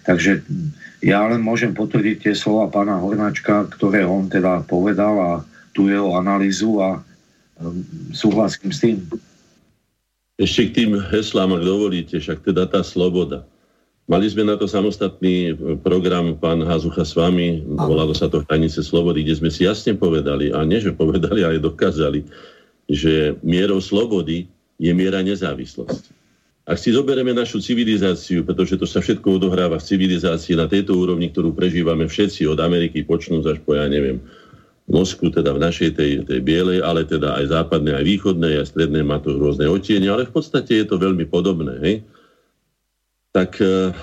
Takže 0.06 0.46
ja 1.02 1.26
len 1.26 1.42
môžem 1.42 1.74
potvrdiť 1.74 2.30
tie 2.30 2.34
slova 2.38 2.70
pána 2.70 3.02
Hornáčka, 3.02 3.66
ktoré 3.66 4.06
on 4.06 4.30
teda 4.30 4.62
povedal 4.62 5.14
a 5.18 5.30
tú 5.74 5.90
jeho 5.90 6.14
analýzu 6.18 6.82
a 6.82 7.00
um, 7.60 7.84
súhlasím 8.10 8.70
s 8.70 8.78
tým. 8.82 8.96
Ešte 10.40 10.72
k 10.72 10.74
tým 10.82 10.90
heslám, 10.96 11.52
ak 11.52 11.62
dovolíte, 11.62 12.16
však 12.16 12.40
teda 12.40 12.64
tá 12.64 12.80
sloboda. 12.80 13.44
Mali 14.10 14.26
sme 14.26 14.42
na 14.42 14.58
to 14.58 14.66
samostatný 14.66 15.54
program, 15.86 16.34
pán 16.34 16.66
Hazucha 16.66 17.06
s 17.06 17.14
vami, 17.14 17.62
volalo 17.62 18.10
sa 18.10 18.26
to 18.26 18.42
Hranice 18.42 18.82
slobody, 18.82 19.22
kde 19.22 19.38
sme 19.38 19.50
si 19.54 19.62
jasne 19.62 19.94
povedali, 19.94 20.50
a 20.50 20.66
nie 20.66 20.82
že 20.82 20.90
povedali, 20.90 21.46
ale 21.46 21.62
dokázali, 21.62 22.26
že 22.90 23.38
mierou 23.46 23.78
slobody 23.78 24.50
je 24.82 24.90
miera 24.90 25.22
nezávislosti. 25.22 26.10
Ak 26.66 26.82
si 26.82 26.90
zoberieme 26.90 27.30
našu 27.30 27.62
civilizáciu, 27.62 28.42
pretože 28.42 28.74
to 28.78 28.86
sa 28.86 28.98
všetko 28.98 29.38
odohráva 29.38 29.78
v 29.78 29.86
civilizácii 29.94 30.58
na 30.58 30.66
tejto 30.66 30.98
úrovni, 30.98 31.30
ktorú 31.30 31.54
prežívame 31.54 32.10
všetci, 32.10 32.50
od 32.50 32.58
Ameriky 32.58 33.06
počnúť 33.06 33.44
až 33.46 33.58
po, 33.62 33.78
ja 33.78 33.86
neviem, 33.86 34.18
Moskvu, 34.90 35.30
teda 35.30 35.54
v 35.54 35.62
našej 35.62 35.90
tej, 35.94 36.10
tej 36.26 36.40
bielej, 36.42 36.82
ale 36.82 37.06
teda 37.06 37.38
aj 37.38 37.54
západnej, 37.54 37.94
aj 37.94 38.04
východnej, 38.04 38.58
aj 38.58 38.74
strednej 38.74 39.06
má 39.06 39.22
to 39.22 39.38
rôzne 39.38 39.70
odtiene, 39.70 40.10
ale 40.10 40.26
v 40.26 40.34
podstate 40.34 40.82
je 40.82 40.86
to 40.90 40.98
veľmi 40.98 41.30
podobné. 41.30 41.78
Hej? 41.78 41.94
Tak 43.30 43.62
e, 43.62 43.94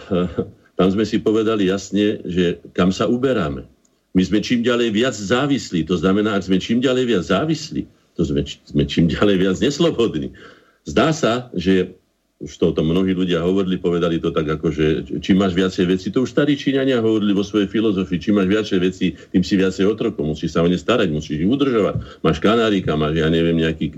tam 0.80 0.88
sme 0.88 1.04
si 1.04 1.20
povedali 1.20 1.68
jasne, 1.68 2.24
že 2.24 2.64
kam 2.72 2.96
sa 2.96 3.12
uberáme. 3.12 3.68
My 4.16 4.22
sme 4.24 4.40
čím 4.40 4.64
ďalej 4.64 4.96
viac 4.96 5.14
závislí. 5.14 5.84
To 5.92 6.00
znamená, 6.00 6.40
ak 6.40 6.48
sme 6.48 6.58
čím 6.58 6.80
ďalej 6.80 7.06
viac 7.06 7.24
závislí, 7.28 7.84
to 8.16 8.22
sme, 8.24 8.42
sme 8.48 8.84
čím 8.88 9.12
ďalej 9.12 9.36
viac 9.44 9.58
neslobodní. 9.60 10.32
Zdá 10.88 11.12
sa, 11.12 11.52
že 11.52 11.97
už 12.38 12.54
to 12.54 12.70
o 12.70 12.76
tom 12.76 12.94
mnohí 12.94 13.18
ľudia 13.18 13.42
hovorili, 13.42 13.82
povedali 13.82 14.22
to 14.22 14.30
tak 14.30 14.46
ako, 14.46 14.70
že 14.70 14.86
či 15.26 15.34
máš 15.34 15.58
viacej 15.58 15.90
veci, 15.90 16.14
to 16.14 16.22
už 16.22 16.30
starí 16.30 16.54
Číňania 16.54 17.02
hovorili 17.02 17.34
vo 17.34 17.42
svojej 17.42 17.66
filozofii, 17.66 18.22
či 18.22 18.30
máš 18.30 18.46
viacej 18.46 18.78
veci, 18.78 19.06
tým 19.34 19.42
si 19.42 19.58
viacej 19.58 19.90
otrokov, 19.90 20.22
musíš 20.22 20.54
sa 20.54 20.62
o 20.62 20.70
ne 20.70 20.78
starať, 20.78 21.10
musíš 21.10 21.42
ich 21.42 21.50
udržovať. 21.50 22.22
Máš 22.22 22.38
kanárika, 22.38 22.94
máš, 22.94 23.18
ja 23.18 23.34
neviem, 23.34 23.58
nejaký 23.58 23.90
e, 23.90 23.94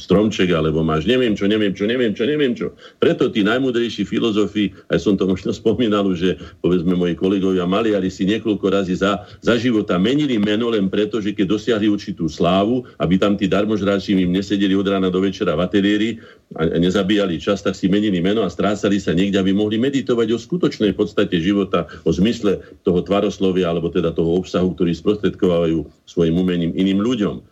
stromček, 0.00 0.56
alebo 0.56 0.80
máš 0.80 1.04
neviem 1.04 1.36
čo, 1.36 1.44
neviem 1.44 1.76
čo, 1.76 1.84
neviem 1.84 2.16
čo, 2.16 2.24
neviem 2.24 2.52
čo. 2.56 2.72
Preto 2.96 3.28
tí 3.28 3.44
najmudrejší 3.44 4.08
filozofi, 4.08 4.72
aj 4.88 4.96
som 4.96 5.20
to 5.20 5.28
možno 5.28 5.52
spomínal, 5.52 6.08
že 6.16 6.40
povedzme 6.64 6.96
moji 6.96 7.12
kolegovia 7.12 7.68
maliari 7.68 8.08
si 8.08 8.24
niekoľko 8.24 8.66
razy 8.72 8.96
za, 8.96 9.28
za 9.44 9.52
života 9.60 10.00
menili 10.00 10.40
meno 10.40 10.72
len 10.72 10.88
preto, 10.88 11.20
že 11.20 11.36
keď 11.36 11.44
dosiahli 11.52 11.92
určitú 11.92 12.24
slávu, 12.24 12.88
aby 12.96 13.20
tam 13.20 13.36
tí 13.36 13.44
darmožráči 13.44 14.16
im 14.16 14.32
nesedeli 14.32 14.72
od 14.72 14.88
rána 14.88 15.12
do 15.12 15.20
večera 15.20 15.52
v 15.52 15.60
ateliéri 15.60 16.10
a 16.56 16.80
nezabíjali 16.80 17.36
čas, 17.36 17.65
tak 17.66 17.74
si 17.74 17.90
menili 17.90 18.22
meno 18.22 18.46
a 18.46 18.52
strácali 18.54 19.02
sa 19.02 19.10
niekde, 19.10 19.42
aby 19.42 19.50
mohli 19.50 19.74
meditovať 19.74 20.30
o 20.30 20.38
skutočnej 20.38 20.94
podstate 20.94 21.42
života, 21.42 21.90
o 22.06 22.14
zmysle 22.14 22.62
toho 22.86 23.02
tvaroslovia, 23.02 23.74
alebo 23.74 23.90
teda 23.90 24.14
toho 24.14 24.38
obsahu, 24.38 24.70
ktorý 24.78 24.94
sprostredkovajú 24.94 25.82
svojim 26.06 26.38
umením 26.38 26.70
iným 26.78 27.02
ľuďom. 27.02 27.42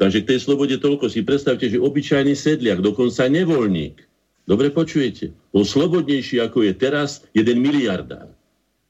Takže 0.00 0.24
k 0.24 0.28
tej 0.32 0.38
slobode 0.40 0.80
toľko 0.80 1.12
si 1.12 1.20
predstavte, 1.20 1.68
že 1.68 1.76
obyčajný 1.76 2.32
sedliak, 2.32 2.80
dokonca 2.80 3.28
nevoľník, 3.28 4.00
dobre 4.48 4.72
počujete, 4.72 5.36
bol 5.52 5.68
slobodnejší 5.68 6.40
ako 6.40 6.64
je 6.64 6.72
teraz 6.72 7.20
jeden 7.36 7.60
miliardár. 7.60 8.32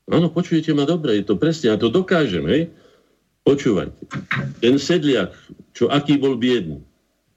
Áno, 0.07 0.31
počujete 0.31 0.71
ma 0.71 0.87
dobre, 0.87 1.19
je 1.19 1.27
to 1.27 1.35
presne, 1.35 1.75
ja 1.75 1.77
to 1.77 1.91
dokážem, 1.91 2.47
hej? 2.47 2.71
Počúvajte. 3.43 3.99
Ten 4.63 4.79
sedliak, 4.79 5.35
čo 5.75 5.91
aký 5.91 6.23
bol 6.23 6.39
biedný, 6.39 6.79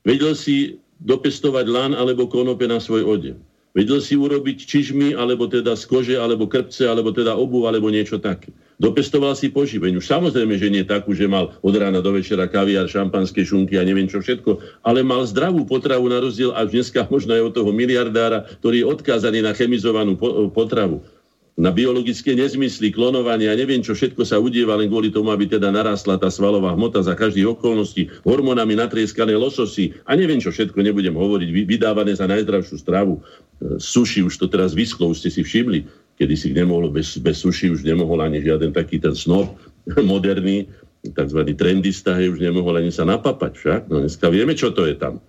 vedel 0.05 0.37
si 0.37 0.77
dopestovať 1.03 1.65
lan 1.67 1.91
alebo 1.91 2.29
konope 2.29 2.63
na 2.69 2.79
svoj 2.79 3.03
odev. 3.03 3.37
Vedel 3.75 3.99
si 3.99 4.15
urobiť 4.15 4.63
čižmy, 4.63 5.19
alebo 5.19 5.51
teda 5.51 5.75
z 5.75 5.83
kože, 5.83 6.15
alebo 6.15 6.47
krpce, 6.47 6.87
alebo 6.87 7.11
teda 7.11 7.35
obu, 7.35 7.67
alebo 7.67 7.91
niečo 7.91 8.23
také. 8.23 8.55
Dopestoval 8.79 9.35
si 9.35 9.51
poživeň. 9.51 9.99
Už 9.99 10.07
samozrejme, 10.07 10.55
že 10.55 10.71
nie 10.71 10.87
takú, 10.87 11.11
že 11.11 11.27
mal 11.27 11.51
od 11.59 11.75
rána 11.75 11.99
do 11.99 12.15
večera 12.15 12.47
kaviár, 12.47 12.87
šampanské 12.87 13.43
šunky 13.43 13.75
a 13.75 13.83
neviem 13.83 14.07
čo 14.07 14.23
všetko, 14.23 14.79
ale 14.87 15.03
mal 15.03 15.27
zdravú 15.27 15.67
potravu 15.67 16.07
na 16.07 16.23
rozdiel 16.23 16.55
až 16.55 16.71
dneska 16.71 17.03
možno 17.11 17.35
aj 17.35 17.51
od 17.51 17.53
toho 17.59 17.71
miliardára, 17.75 18.47
ktorý 18.63 18.83
je 18.83 18.89
odkázaný 18.95 19.43
na 19.43 19.51
chemizovanú 19.51 20.15
potravu 20.55 21.03
na 21.55 21.71
biologické 21.71 22.35
nezmysly, 22.35 22.91
klonovanie 22.91 23.47
a 23.47 23.55
neviem, 23.55 23.79
čo 23.79 23.95
všetko 23.95 24.27
sa 24.27 24.43
udieva 24.43 24.75
len 24.75 24.91
kvôli 24.91 25.07
tomu, 25.07 25.31
aby 25.31 25.47
teda 25.47 25.71
narastla 25.71 26.19
tá 26.19 26.27
svalová 26.27 26.75
hmota 26.75 26.99
za 26.99 27.15
každých 27.15 27.55
okolností, 27.55 28.11
hormonami 28.27 28.75
natrieskané 28.75 29.39
lososy 29.39 29.95
a 30.03 30.19
neviem, 30.19 30.43
čo 30.43 30.51
všetko 30.51 30.75
nebudem 30.83 31.15
hovoriť, 31.15 31.49
vydávané 31.63 32.11
za 32.11 32.27
najzdravšiu 32.27 32.75
stravu. 32.75 33.23
E, 33.23 33.79
suši 33.79 34.27
už 34.27 34.35
to 34.35 34.51
teraz 34.51 34.75
vyschlo, 34.75 35.07
už 35.15 35.23
ste 35.23 35.31
si 35.31 35.47
všimli, 35.47 35.87
kedy 36.19 36.35
si 36.35 36.51
nemohlo, 36.51 36.91
bez, 36.91 37.15
bez 37.23 37.39
suši 37.39 37.71
už 37.71 37.87
nemohol 37.87 38.19
ani 38.19 38.43
žiaden 38.43 38.75
taký 38.75 38.99
ten 38.99 39.15
snob 39.15 39.55
moderný, 40.11 40.67
tzv. 41.07 41.39
trendista, 41.55 42.19
už 42.19 42.43
nemohol 42.43 42.83
ani 42.83 42.91
sa 42.91 43.07
napapať 43.07 43.55
však. 43.55 43.81
No 43.87 44.03
dneska 44.03 44.27
vieme, 44.27 44.59
čo 44.59 44.75
to 44.75 44.83
je 44.83 44.99
tam 44.99 45.23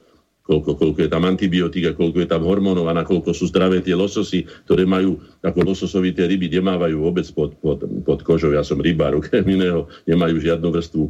koľko, 0.46 0.78
koľko 0.78 0.98
je 1.02 1.10
tam 1.10 1.26
antibiotík 1.26 1.90
a 1.90 1.96
koľko 1.98 2.22
je 2.22 2.28
tam 2.30 2.46
hormónov 2.46 2.86
a 2.86 2.94
nakoľko 2.94 3.34
sú 3.34 3.50
zdravé 3.50 3.82
tie 3.82 3.98
lososy, 3.98 4.46
ktoré 4.64 4.86
majú, 4.86 5.18
ako 5.42 5.58
lososovité 5.74 6.30
ryby, 6.30 6.46
nemávajú 6.46 6.96
vôbec 7.02 7.26
pod, 7.34 7.58
pod, 7.58 7.82
pod 8.06 8.18
kožou. 8.22 8.54
Ja 8.54 8.62
som 8.62 8.78
rybár, 8.78 9.18
okrem 9.18 9.42
iného, 9.42 9.90
nemajú 10.06 10.38
žiadnu 10.38 10.70
vrstvu 10.70 11.04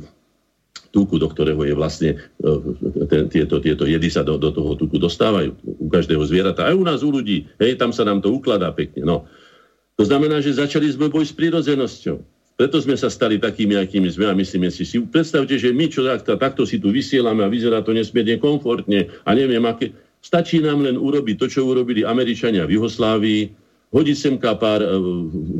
tuku, 0.96 1.20
do 1.20 1.28
ktorého 1.28 1.60
je 1.68 1.74
vlastne 1.76 2.10
e, 2.16 2.52
ten, 3.12 3.28
tieto, 3.28 3.60
tieto 3.60 3.84
jedy 3.84 4.08
sa 4.08 4.24
do, 4.24 4.40
do 4.40 4.48
toho 4.48 4.72
tuku 4.80 4.96
dostávajú. 4.96 5.52
U 5.60 5.92
každého 5.92 6.24
zvierata, 6.24 6.64
aj 6.64 6.74
u 6.74 6.84
nás, 6.88 7.04
u 7.04 7.12
ľudí. 7.12 7.44
Hej, 7.60 7.76
tam 7.76 7.92
sa 7.92 8.08
nám 8.08 8.24
to 8.24 8.32
ukladá 8.32 8.72
pekne. 8.72 9.04
No. 9.04 9.28
To 10.00 10.04
znamená, 10.08 10.40
že 10.40 10.56
začali 10.56 10.88
sme 10.88 11.12
boj 11.12 11.28
s 11.28 11.36
prírodzenosťou. 11.36 12.35
Preto 12.56 12.80
sme 12.80 12.96
sa 12.96 13.12
stali 13.12 13.36
takými, 13.36 13.76
akými 13.76 14.08
sme 14.08 14.32
a 14.32 14.34
myslíme 14.34 14.72
si, 14.72 14.88
si 14.88 14.96
predstavte, 15.04 15.60
že 15.60 15.76
my, 15.76 15.92
čo 15.92 16.08
takto, 16.08 16.40
takto 16.40 16.64
si 16.64 16.80
tu 16.80 16.88
vysielame 16.88 17.44
a 17.44 17.52
vyzerá 17.52 17.84
to 17.84 17.92
nesmierne 17.92 18.40
komfortne 18.40 19.12
a 19.28 19.30
neviem 19.36 19.60
aké, 19.68 19.92
stačí 20.24 20.64
nám 20.64 20.80
len 20.80 20.96
urobiť 20.96 21.36
to, 21.36 21.46
čo 21.52 21.68
urobili 21.68 22.00
Američania 22.00 22.64
v 22.64 22.80
Juhoslávii, 22.80 23.52
hodiť 23.92 24.16
semka 24.16 24.56
pár 24.56 24.80
e, 24.80 24.88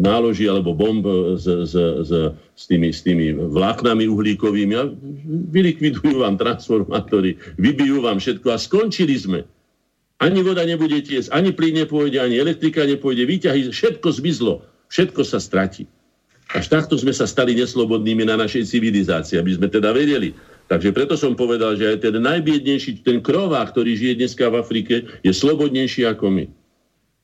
náloží 0.00 0.48
alebo 0.48 0.72
bomb 0.72 1.04
s, 1.36 1.44
s, 1.44 1.76
s, 1.76 2.10
s, 2.32 2.64
tými, 2.64 2.88
s 2.90 3.04
tými 3.04 3.36
vláknami 3.36 4.08
uhlíkovými 4.08 4.74
a 4.74 4.88
vylikvidujú 5.52 6.24
vám 6.24 6.40
transformátory, 6.40 7.36
vybijú 7.60 8.08
vám 8.08 8.18
všetko 8.18 8.48
a 8.50 8.58
skončili 8.58 9.14
sme. 9.20 9.40
Ani 10.16 10.40
voda 10.40 10.64
nebude 10.64 10.96
tiesť, 11.04 11.28
ani 11.28 11.52
plyn 11.52 11.84
nepôjde, 11.84 12.24
ani 12.24 12.40
elektrika 12.40 12.88
nepôjde, 12.88 13.28
výťahy, 13.28 13.68
všetko 13.68 14.08
zmizlo, 14.16 14.64
všetko 14.88 15.20
sa 15.28 15.36
stratí. 15.36 15.84
Až 16.54 16.70
takto 16.70 16.94
sme 16.94 17.10
sa 17.10 17.26
stali 17.26 17.58
neslobodnými 17.58 18.22
na 18.22 18.38
našej 18.38 18.70
civilizácii, 18.70 19.40
aby 19.40 19.58
sme 19.58 19.66
teda 19.66 19.90
vedeli. 19.90 20.30
Takže 20.66 20.94
preto 20.94 21.18
som 21.18 21.34
povedal, 21.34 21.74
že 21.74 21.94
aj 21.94 21.98
ten 22.06 22.14
najbiednejší, 22.22 23.02
ten 23.02 23.18
krová, 23.22 23.62
ktorý 23.66 23.94
žije 23.98 24.14
dneska 24.18 24.50
v 24.50 24.58
Afrike, 24.62 24.94
je 25.26 25.32
slobodnejší 25.34 26.06
ako 26.06 26.30
my. 26.30 26.44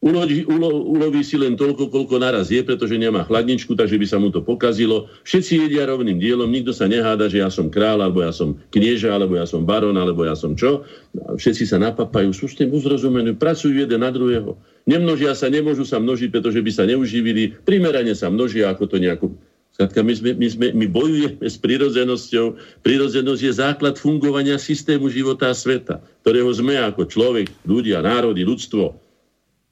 Uloví, 0.03 0.43
ulo, 0.51 0.83
uloví 0.83 1.23
si 1.23 1.39
len 1.39 1.55
toľko, 1.55 1.87
koľko 1.87 2.19
naraz 2.19 2.51
je, 2.51 2.59
pretože 2.67 2.99
nemá 2.99 3.23
chladničku, 3.23 3.79
takže 3.79 3.95
by 4.03 4.07
sa 4.11 4.19
mu 4.19 4.35
to 4.35 4.43
pokazilo. 4.43 5.07
Všetci 5.23 5.63
jedia 5.63 5.87
rovným 5.87 6.19
dielom, 6.19 6.51
nikto 6.51 6.75
sa 6.75 6.91
neháda, 6.91 7.31
že 7.31 7.39
ja 7.39 7.47
som 7.47 7.71
král, 7.71 8.03
alebo 8.03 8.19
ja 8.19 8.35
som 8.35 8.59
knieža, 8.75 9.15
alebo 9.15 9.39
ja 9.39 9.47
som 9.47 9.63
baron, 9.63 9.95
alebo 9.95 10.27
ja 10.27 10.35
som 10.35 10.59
čo. 10.59 10.83
Všetci 11.15 11.71
sa 11.71 11.79
napapajú, 11.79 12.35
sú 12.35 12.51
s 12.51 12.59
tým 12.59 12.75
uzrozumení, 12.75 13.39
pracujú 13.39 13.79
jeden 13.79 14.03
na 14.03 14.11
druhého. 14.11 14.59
Nemnožia 14.91 15.39
sa, 15.39 15.47
nemôžu 15.47 15.87
sa 15.87 16.03
množiť, 16.03 16.35
pretože 16.35 16.59
by 16.59 16.71
sa 16.75 16.83
neuživili. 16.83 17.55
Primerane 17.63 18.19
sa 18.19 18.27
množia, 18.27 18.75
ako 18.75 18.91
to 18.91 18.99
nejako 18.99 19.39
Skladka, 19.73 20.05
my, 20.05 20.13
sme, 20.13 20.31
my, 20.37 20.49
sme, 20.53 20.67
my 20.77 20.87
bojujeme 20.91 21.49
s 21.49 21.57
prírodzenosťou. 21.57 22.61
Prírodzenosť 22.85 23.41
je 23.41 23.53
základ 23.57 23.97
fungovania 23.97 24.61
systému 24.61 25.09
života 25.09 25.49
a 25.49 25.57
sveta, 25.57 26.05
ktorého 26.21 26.53
sme 26.53 26.77
ako 26.77 27.09
človek, 27.09 27.49
ľudia, 27.65 28.05
národy, 28.05 28.45
ľudstvo 28.45 29.02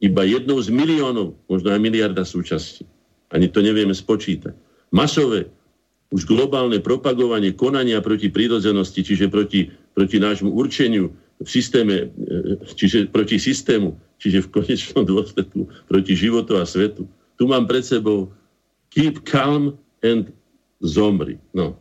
iba 0.01 0.25
jednou 0.25 0.57
z 0.59 0.73
miliónov, 0.73 1.37
možno 1.47 1.77
aj 1.77 1.81
miliarda 1.81 2.25
súčasti. 2.25 2.89
Ani 3.31 3.47
to 3.53 3.61
nevieme 3.61 3.93
spočítať. 3.93 4.57
Masové, 4.91 5.47
už 6.11 6.27
globálne 6.27 6.83
propagovanie 6.83 7.55
konania 7.55 8.03
proti 8.03 8.27
prírodzenosti, 8.27 9.07
čiže 9.07 9.31
proti, 9.31 9.71
proti 9.95 10.19
nášmu 10.19 10.51
určeniu 10.51 11.15
v 11.39 11.49
systéme, 11.49 12.11
e, 12.11 12.59
čiže 12.75 13.07
proti 13.15 13.39
systému, 13.39 13.95
čiže 14.19 14.45
v 14.45 14.51
konečnom 14.51 15.07
dôsledku 15.07 15.71
proti 15.87 16.13
životu 16.19 16.59
a 16.59 16.67
svetu. 16.67 17.07
Tu 17.39 17.47
mám 17.47 17.71
pred 17.71 17.87
sebou 17.87 18.35
keep 18.91 19.23
calm 19.23 19.79
and 20.03 20.35
zomri. 20.83 21.39
No, 21.55 21.79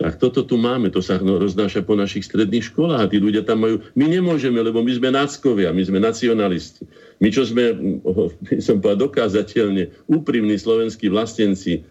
tak 0.00 0.16
toto 0.16 0.40
tu 0.48 0.56
máme, 0.56 0.88
to 0.88 1.04
sa 1.04 1.20
roznáša 1.20 1.84
po 1.84 1.92
našich 1.92 2.24
stredných 2.24 2.72
školách 2.72 3.04
a 3.04 3.10
tí 3.12 3.20
ľudia 3.20 3.44
tam 3.44 3.68
majú... 3.68 3.84
My 3.92 4.08
nemôžeme, 4.08 4.56
lebo 4.56 4.80
my 4.80 4.88
sme 4.96 5.12
náckovia, 5.12 5.76
my 5.76 5.84
sme 5.84 6.00
nacionalisti. 6.00 6.88
My, 7.20 7.28
čo 7.28 7.44
sme, 7.44 7.76
by 8.48 8.56
som 8.66 8.80
povedal, 8.80 9.12
dokázateľne 9.12 9.92
úprimní 10.08 10.56
slovenskí 10.56 11.12
vlastenci, 11.12 11.84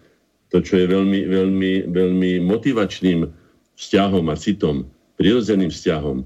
to, 0.50 0.58
čo 0.58 0.82
je 0.82 0.90
veľmi, 0.90 1.30
veľmi, 1.30 1.74
veľmi 1.94 2.32
motivačným 2.50 3.30
vzťahom 3.78 4.26
a 4.34 4.36
citom, 4.42 4.90
prirodzeným 5.22 5.70
vzťahom, 5.70 6.26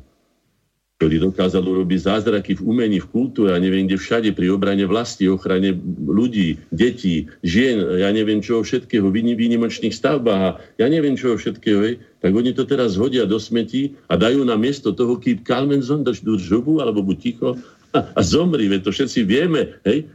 ktorý 1.03 1.19
dokázal 1.19 1.67
urobiť 1.67 1.99
zázraky 1.99 2.55
v 2.55 2.63
umení, 2.63 3.03
v 3.03 3.11
kultúre 3.11 3.51
a 3.51 3.59
neviem 3.59 3.91
kde 3.91 3.99
všade 3.99 4.31
pri 4.31 4.55
obrane 4.55 4.88
vlasti, 4.88 5.27
ochrane 5.27 5.75
ľudí, 6.07 6.63
detí, 6.71 7.27
žien, 7.43 7.99
ja 7.99 8.07
neviem 8.15 8.39
čoho 8.39 8.63
všetkého, 8.63 9.11
výnimočných 9.11 9.91
stavbách 9.91 10.63
ja 10.80 10.88
neviem 10.88 11.19
čoho 11.19 11.35
všetkého, 11.35 11.80
hej, 11.84 11.99
tak 12.23 12.31
oni 12.31 12.55
to 12.55 12.63
teraz 12.63 12.95
hodia 12.95 13.27
do 13.27 13.35
smetí 13.35 13.99
a 14.07 14.15
dajú 14.15 14.47
na 14.47 14.55
miesto 14.55 14.95
toho 14.95 15.19
keep 15.19 15.43
calm 15.43 15.75
and 15.75 15.84
zone, 15.84 16.07
drž 16.07 16.23
žubu, 16.39 16.80
alebo 16.80 17.03
buď 17.03 17.17
ticho 17.19 17.59
a, 17.91 18.07
a 18.15 18.21
zomri, 18.23 18.71
veď 18.71 18.88
to 18.88 18.95
všetci 18.95 19.27
vieme, 19.27 19.75
hej. 19.84 20.07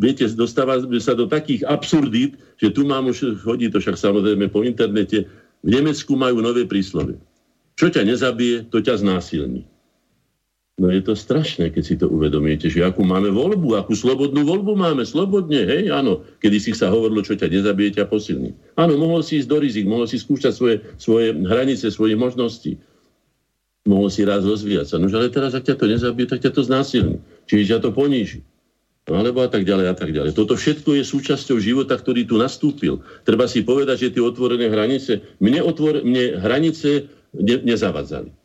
Viete, 0.00 0.24
dostáva 0.32 0.80
sa 1.04 1.12
do 1.12 1.28
takých 1.28 1.68
absurdít, 1.68 2.40
že 2.56 2.72
tu 2.72 2.88
mám 2.88 3.12
už, 3.12 3.44
chodí 3.44 3.68
to 3.68 3.76
však 3.76 4.00
samozrejme 4.00 4.48
po 4.48 4.64
internete, 4.64 5.28
v 5.60 5.68
Nemecku 5.68 6.16
majú 6.16 6.40
nové 6.40 6.64
príslovie. 6.64 7.20
Čo 7.76 7.92
ťa 7.92 8.08
nezabije, 8.08 8.72
to 8.72 8.80
ťa 8.80 9.04
znásilní. 9.04 9.68
No 10.78 10.94
je 10.94 11.02
to 11.02 11.18
strašné, 11.18 11.74
keď 11.74 11.82
si 11.82 11.98
to 11.98 12.06
uvedomíte, 12.06 12.70
že 12.70 12.86
akú 12.86 13.02
máme 13.02 13.34
voľbu, 13.34 13.74
akú 13.74 13.98
slobodnú 13.98 14.46
voľbu 14.46 14.78
máme, 14.78 15.02
slobodne, 15.02 15.66
hej, 15.66 15.90
áno. 15.90 16.22
Kedy 16.38 16.58
si 16.62 16.70
sa 16.70 16.94
hovorilo, 16.94 17.26
čo 17.26 17.34
ťa 17.34 17.50
nezabije, 17.50 17.98
ťa 17.98 18.06
posilní. 18.06 18.54
Áno, 18.78 18.94
mohol 18.94 19.26
si 19.26 19.42
ísť 19.42 19.50
do 19.50 19.58
rizik, 19.58 19.90
mohol 19.90 20.06
si 20.06 20.22
skúšať 20.22 20.54
svoje, 20.54 20.76
svoje 20.94 21.34
hranice, 21.34 21.90
svoje 21.90 22.14
možnosti. 22.14 22.78
Mohol 23.90 24.08
si 24.14 24.22
raz 24.22 24.46
rozvíjať 24.46 24.86
sa. 24.86 24.96
No 25.02 25.10
ale 25.10 25.34
teraz, 25.34 25.50
ak 25.58 25.66
ťa 25.66 25.82
to 25.82 25.90
nezabije, 25.90 26.30
tak 26.30 26.46
ťa 26.46 26.54
to 26.54 26.62
znásilní. 26.62 27.18
Čiže 27.50 27.74
ťa 27.74 27.78
to 27.82 27.90
poníži. 27.90 28.46
No, 29.10 29.18
alebo 29.18 29.42
a 29.42 29.50
tak 29.50 29.66
ďalej 29.66 29.86
a 29.90 29.96
tak 29.98 30.14
ďalej. 30.14 30.36
Toto 30.36 30.54
všetko 30.54 30.94
je 30.94 31.02
súčasťou 31.02 31.58
života, 31.58 31.98
ktorý 31.98 32.22
tu 32.22 32.38
nastúpil. 32.38 33.02
Treba 33.26 33.50
si 33.50 33.66
povedať, 33.66 34.06
že 34.06 34.12
tie 34.14 34.22
otvorené 34.22 34.70
hranice, 34.70 35.26
mne, 35.42 35.64
otvor, 35.64 36.06
mne 36.06 36.38
hranice 36.38 37.10
ne, 37.34 37.56
nezavadzali. 37.66 38.37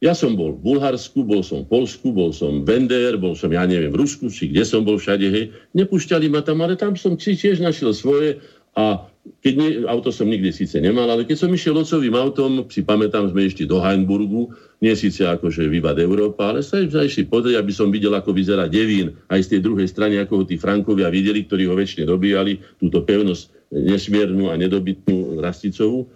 Ja 0.00 0.16
som 0.16 0.32
bol 0.32 0.56
v 0.56 0.64
Bulharsku, 0.64 1.20
bol 1.28 1.44
som 1.44 1.68
v 1.68 1.76
Polsku, 1.76 2.08
bol 2.08 2.32
som 2.32 2.64
v 2.64 2.88
NDR, 2.88 3.20
bol 3.20 3.36
som, 3.36 3.52
ja 3.52 3.68
neviem, 3.68 3.92
v 3.92 4.00
Rusku, 4.00 4.32
či 4.32 4.48
kde 4.48 4.64
som 4.64 4.80
bol 4.80 4.96
všade, 4.96 5.28
hej. 5.28 5.52
Nepúšťali 5.76 6.32
ma 6.32 6.40
tam, 6.40 6.64
ale 6.64 6.72
tam 6.80 6.96
som 6.96 7.20
si 7.20 7.36
tiež 7.36 7.60
našiel 7.60 7.92
svoje 7.92 8.40
a 8.72 9.04
keď 9.44 9.52
nie, 9.60 9.70
auto 9.84 10.08
som 10.08 10.24
nikdy 10.24 10.48
síce 10.48 10.80
nemal, 10.80 11.04
ale 11.04 11.28
keď 11.28 11.44
som 11.44 11.52
išiel 11.52 11.76
locovým 11.76 12.16
autom, 12.16 12.64
si 12.72 12.80
pamätám, 12.80 13.28
sme 13.28 13.44
ešte 13.44 13.68
do 13.68 13.76
Heinburgu, 13.76 14.56
nie 14.80 14.96
síce 14.96 15.28
akože 15.28 15.68
vývad 15.68 16.00
Európa, 16.00 16.48
ale 16.48 16.64
sa 16.64 16.80
išli 16.80 17.28
pozrieť, 17.28 17.60
aby 17.60 17.72
som 17.74 17.92
videl, 17.92 18.16
ako 18.16 18.32
vyzerá 18.32 18.72
Devín, 18.72 19.12
aj 19.28 19.44
z 19.44 19.48
tej 19.56 19.60
druhej 19.68 19.84
strany, 19.84 20.16
ako 20.16 20.40
ho 20.40 20.44
tí 20.48 20.56
Frankovia 20.56 21.12
videli, 21.12 21.44
ktorí 21.44 21.68
ho 21.68 21.76
väčšine 21.76 22.08
dobíjali, 22.08 22.80
túto 22.80 23.04
pevnosť 23.04 23.68
nesmiernu 23.76 24.48
a 24.48 24.56
nedobytnú 24.56 25.36
rasticovú. 25.44 26.08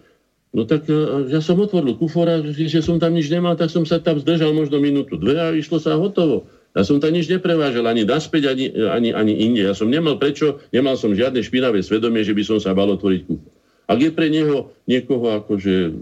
No 0.54 0.62
tak 0.64 0.86
e, 0.86 0.94
ja 1.34 1.42
som 1.42 1.58
otvoril 1.58 1.98
kufor 1.98 2.30
a 2.30 2.38
že 2.46 2.78
som 2.78 3.02
tam 3.02 3.18
nič 3.18 3.26
nemal, 3.26 3.58
tak 3.58 3.74
som 3.74 3.82
sa 3.82 3.98
tam 3.98 4.22
zdržal 4.22 4.54
možno 4.54 4.78
minútu, 4.78 5.18
dve 5.18 5.34
a 5.34 5.50
išlo 5.50 5.82
sa 5.82 5.98
hotovo. 5.98 6.46
Ja 6.78 6.86
som 6.86 7.02
tam 7.02 7.10
nič 7.10 7.26
neprevážal, 7.26 7.86
ani 7.90 8.06
naspäť, 8.06 8.54
ani, 8.54 8.70
ani, 8.70 9.10
ani 9.10 9.34
inde. 9.34 9.66
Ja 9.66 9.74
som 9.74 9.90
nemal 9.90 10.18
prečo, 10.18 10.62
nemal 10.70 10.94
som 10.94 11.10
žiadne 11.10 11.42
špinavé 11.42 11.82
svedomie, 11.82 12.22
že 12.22 12.34
by 12.34 12.42
som 12.46 12.58
sa 12.62 12.70
bal 12.70 12.90
otvoriť 12.94 13.20
kufor. 13.26 13.52
Ak 13.84 14.00
je 14.00 14.08
pre 14.14 14.32
neho 14.32 14.72
niekoho, 14.88 15.44
akože, 15.44 15.92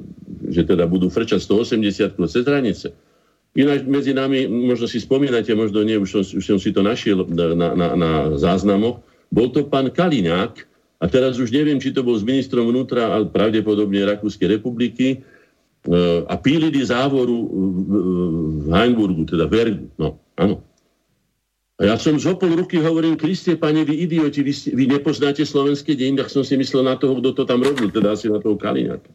že 0.55 0.62
teda 0.62 0.87
budú 0.87 1.11
frčať 1.11 1.43
180 1.43 2.15
cez 2.15 2.45
hranice, 2.47 2.95
Ináč 3.53 3.85
medzi 3.85 4.16
nami, 4.16 4.49
možno 4.49 4.89
si 4.89 4.97
spomínate, 4.97 5.53
možno 5.53 5.85
nie, 5.85 6.01
už 6.01 6.09
som, 6.09 6.23
už 6.24 6.45
som 6.45 6.57
si 6.57 6.73
to 6.73 6.81
našiel 6.81 7.29
na, 7.29 7.77
na, 7.77 7.89
na 7.93 8.11
záznamoch, 8.41 9.05
bol 9.29 9.53
to 9.53 9.69
pán 9.69 9.93
Kaliňák, 9.93 10.72
a 11.03 11.05
teraz 11.11 11.35
už 11.43 11.51
neviem, 11.51 11.83
či 11.83 11.91
to 11.91 12.07
bol 12.07 12.15
s 12.15 12.23
ministrom 12.23 12.70
vnútra, 12.70 13.11
ale 13.11 13.27
pravdepodobne 13.27 14.07
Rakúskej 14.07 14.55
republiky, 14.55 15.19
e, 15.19 15.97
a 16.31 16.39
pílili 16.39 16.79
závoru 16.79 17.51
v 18.62 18.66
Heimburgu, 18.70 19.27
teda 19.27 19.51
Vergu. 19.51 19.91
No, 19.99 20.23
áno. 20.39 20.62
A 21.83 21.91
ja 21.91 21.99
som 21.99 22.15
z 22.15 22.31
pol 22.39 22.55
ruky 22.55 22.79
hovorím, 22.79 23.19
Kristie, 23.19 23.59
pane, 23.59 23.83
vy 23.83 24.07
idioti, 24.07 24.47
vy, 24.47 24.55
vy 24.55 24.85
nepoznáte 24.87 25.43
slovenské 25.43 25.99
dejiny, 25.99 26.23
tak 26.23 26.31
som 26.31 26.47
si 26.47 26.55
myslel 26.55 26.87
na 26.87 26.95
toho, 26.95 27.19
kto 27.19 27.35
to 27.35 27.43
tam 27.43 27.66
robil, 27.66 27.91
teda 27.91 28.15
asi 28.15 28.31
na 28.31 28.39
toho 28.39 28.55
Kaliňáka. 28.55 29.11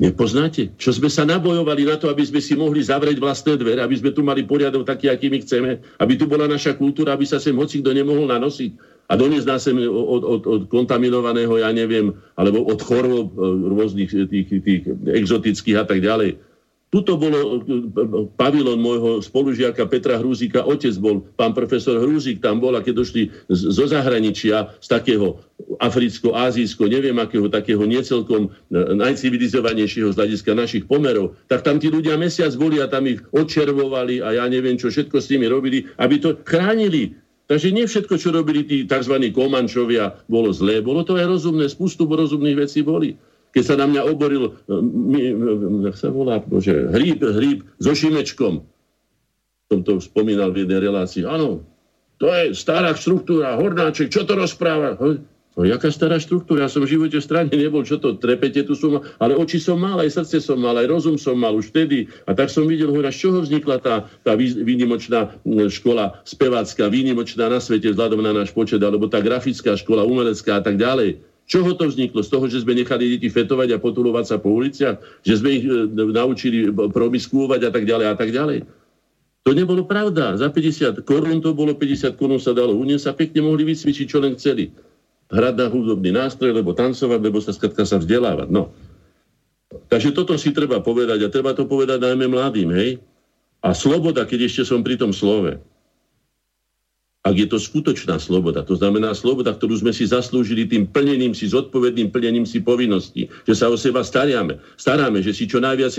Nepoznáte? 0.00 0.72
Čo 0.80 0.96
sme 0.96 1.12
sa 1.12 1.28
nabojovali 1.28 1.84
na 1.84 2.00
to, 2.00 2.08
aby 2.08 2.24
sme 2.24 2.40
si 2.40 2.56
mohli 2.56 2.80
zavrieť 2.80 3.20
vlastné 3.20 3.60
dvere, 3.60 3.84
aby 3.84 3.96
sme 3.96 4.16
tu 4.16 4.24
mali 4.24 4.48
poriadok 4.48 4.88
taký, 4.88 5.12
aký 5.12 5.28
my 5.28 5.44
chceme, 5.44 5.70
aby 6.00 6.12
tu 6.16 6.24
bola 6.24 6.48
naša 6.48 6.72
kultúra, 6.76 7.12
aby 7.12 7.28
sa 7.28 7.36
sem 7.36 7.56
hoci 7.56 7.84
kto 7.84 7.92
nemohol 7.92 8.28
nanosiť 8.28 8.95
a 9.06 9.12
doniesť 9.14 9.46
nás 9.46 9.62
sem 9.62 9.78
od, 9.86 10.22
od, 10.22 10.42
od 10.46 10.62
kontaminovaného, 10.66 11.62
ja 11.62 11.70
neviem, 11.70 12.14
alebo 12.34 12.66
od 12.66 12.78
chorôb 12.82 13.34
e, 13.34 13.38
rôznych 13.70 14.10
tých, 14.10 14.48
tých 14.50 14.82
exotických 15.06 15.78
a 15.78 15.84
tak 15.86 16.02
ďalej. 16.02 16.42
Tuto 16.86 17.18
bolo 17.18 17.38
e, 17.38 17.48
pavilon 18.38 18.78
môjho 18.78 19.18
spolužiaka 19.18 19.90
Petra 19.90 20.22
Hrúzika, 20.22 20.62
otec 20.62 20.94
bol, 21.02 21.26
pán 21.34 21.50
profesor 21.50 21.98
Hrúzik 21.98 22.38
tam 22.38 22.62
bol 22.62 22.78
a 22.78 22.80
keď 22.80 22.94
došli 23.02 23.22
zo 23.50 23.84
zahraničia, 23.90 24.70
z 24.78 24.86
takého 24.86 25.42
africko-azijsko, 25.82 26.86
neviem 26.86 27.18
akého, 27.18 27.50
takého 27.50 27.82
necelkom 27.82 28.48
e, 28.48 28.50
najcivilizovanejšieho 29.02 30.14
z 30.14 30.18
hľadiska 30.18 30.54
našich 30.54 30.86
pomerov, 30.86 31.34
tak 31.50 31.66
tam 31.66 31.82
tí 31.82 31.90
ľudia 31.90 32.14
mesiac 32.14 32.54
boli 32.54 32.78
a 32.78 32.86
tam 32.86 33.10
ich 33.10 33.18
odčervovali 33.34 34.22
a 34.22 34.38
ja 34.38 34.44
neviem, 34.46 34.78
čo 34.78 34.86
všetko 34.86 35.18
s 35.18 35.30
nimi 35.34 35.50
robili, 35.50 35.90
aby 35.98 36.22
to 36.22 36.38
chránili. 36.46 37.18
Takže 37.46 37.70
nie 37.70 37.86
všetko, 37.86 38.14
čo 38.18 38.34
robili 38.34 38.66
tí 38.66 38.82
tzv. 38.86 39.22
komančovia, 39.30 40.18
bolo 40.26 40.50
zlé. 40.50 40.82
Bolo 40.82 41.06
to 41.06 41.14
aj 41.14 41.30
rozumné, 41.30 41.70
spustu 41.70 42.06
rozumných 42.06 42.58
vecí 42.58 42.82
boli 42.82 43.14
keď 43.56 43.64
sa 43.64 43.80
na 43.80 43.88
mňa 43.88 44.02
oboril, 44.12 44.52
e, 44.68 44.76
jak 45.88 45.96
sa 45.96 46.12
volá, 46.12 46.44
bože, 46.44 46.92
hríb, 46.92 47.24
hríb 47.24 47.64
so 47.80 47.96
šimečkom. 47.96 48.60
Som 49.72 49.80
to 49.80 49.96
spomínal 49.96 50.52
v 50.52 50.68
jednej 50.68 50.84
relácii. 50.84 51.24
Áno, 51.24 51.64
to 52.20 52.28
je 52.28 52.52
stará 52.52 52.92
štruktúra, 52.92 53.56
hornáček, 53.56 54.12
čo 54.12 54.28
to 54.28 54.36
rozpráva? 54.36 55.00
No, 55.56 55.64
jaká 55.64 55.88
stará 55.88 56.20
štruktúra? 56.20 56.68
Ja 56.68 56.70
som 56.70 56.84
v 56.84 56.92
živote 56.92 57.16
v 57.16 57.24
strane 57.24 57.48
nebol, 57.48 57.80
čo 57.80 57.96
to, 57.96 58.20
trepete 58.20 58.60
tu 58.68 58.76
som, 58.76 59.00
ale 59.16 59.32
oči 59.32 59.56
som 59.56 59.80
mal, 59.80 59.96
aj 60.04 60.20
srdce 60.20 60.44
som 60.44 60.60
mal, 60.60 60.76
aj 60.76 60.84
rozum 60.84 61.16
som 61.16 61.32
mal 61.32 61.56
už 61.56 61.72
vtedy. 61.72 62.12
A 62.28 62.36
tak 62.36 62.52
som 62.52 62.68
videl, 62.68 62.92
hora, 62.92 63.08
z 63.08 63.24
čoho 63.24 63.40
vznikla 63.40 63.80
tá, 63.80 64.04
tá 64.20 64.36
výnimočná 64.36 65.32
škola 65.72 66.20
spevácka, 66.28 66.92
výnimočná 66.92 67.48
na 67.48 67.56
svete 67.56 67.88
vzhľadom 67.88 68.20
na 68.20 68.36
náš 68.36 68.52
počet, 68.52 68.84
alebo 68.84 69.08
tá 69.08 69.24
grafická 69.24 69.80
škola, 69.80 70.04
umelecká 70.04 70.60
a 70.60 70.62
tak 70.62 70.76
ďalej. 70.76 71.24
Čoho 71.48 71.72
to 71.72 71.88
vzniklo? 71.88 72.20
Z 72.20 72.36
toho, 72.36 72.44
že 72.52 72.60
sme 72.60 72.76
nechali 72.76 73.16
deti 73.16 73.32
fetovať 73.32 73.78
a 73.78 73.80
potulovať 73.80 74.24
sa 74.28 74.36
po 74.36 74.52
uliciach? 74.52 75.24
Že 75.24 75.34
sme 75.40 75.50
ich 75.56 75.64
e, 75.64 75.88
naučili 76.12 76.68
promiskuovať 76.68 77.60
a 77.64 77.70
tak 77.72 77.88
ďalej 77.88 78.06
a 78.12 78.14
tak 78.18 78.28
ďalej? 78.28 78.66
To 79.46 79.54
nebolo 79.54 79.86
pravda. 79.86 80.34
Za 80.34 80.50
50 80.50 81.06
korún 81.06 81.38
to 81.38 81.54
bolo, 81.54 81.78
50 81.78 82.18
korún 82.18 82.42
sa 82.42 82.50
dalo 82.50 82.74
uniesť 82.74 83.06
a 83.08 83.12
pekne 83.14 83.46
mohli 83.46 83.62
vycvičiť, 83.62 84.06
čo 84.10 84.18
len 84.18 84.34
chceli. 84.34 84.74
Hrať 85.26 85.54
na 85.58 85.66
hudobný 85.66 86.14
nástroj, 86.14 86.54
lebo 86.54 86.70
tancovať, 86.70 87.18
lebo 87.18 87.42
sa 87.42 87.50
skratka 87.50 87.82
sa 87.82 87.98
vzdelávať. 87.98 88.48
No. 88.50 88.70
Takže 89.90 90.14
toto 90.14 90.38
si 90.38 90.54
treba 90.54 90.78
povedať 90.78 91.26
a 91.26 91.32
treba 91.32 91.50
to 91.50 91.66
povedať 91.66 91.98
najmä 91.98 92.30
mladým, 92.30 92.70
hej? 92.70 93.02
A 93.66 93.74
sloboda, 93.74 94.22
keď 94.22 94.46
ešte 94.46 94.62
som 94.62 94.86
pri 94.86 94.94
tom 94.94 95.10
slove, 95.10 95.58
ak 97.26 97.34
je 97.34 97.50
to 97.50 97.58
skutočná 97.58 98.22
sloboda. 98.22 98.62
To 98.62 98.78
znamená 98.78 99.10
sloboda, 99.10 99.50
ktorú 99.50 99.82
sme 99.82 99.90
si 99.90 100.06
zaslúžili 100.06 100.70
tým 100.70 100.86
plnením 100.86 101.34
si, 101.34 101.50
zodpovedným 101.50 102.14
plnením 102.14 102.46
si 102.46 102.62
povinností, 102.62 103.26
že 103.42 103.54
sa 103.58 103.66
o 103.66 103.74
seba 103.74 104.06
staráme, 104.06 104.62
staráme, 104.78 105.18
že 105.26 105.34
si 105.34 105.50
čo 105.50 105.58
najviac 105.58 105.90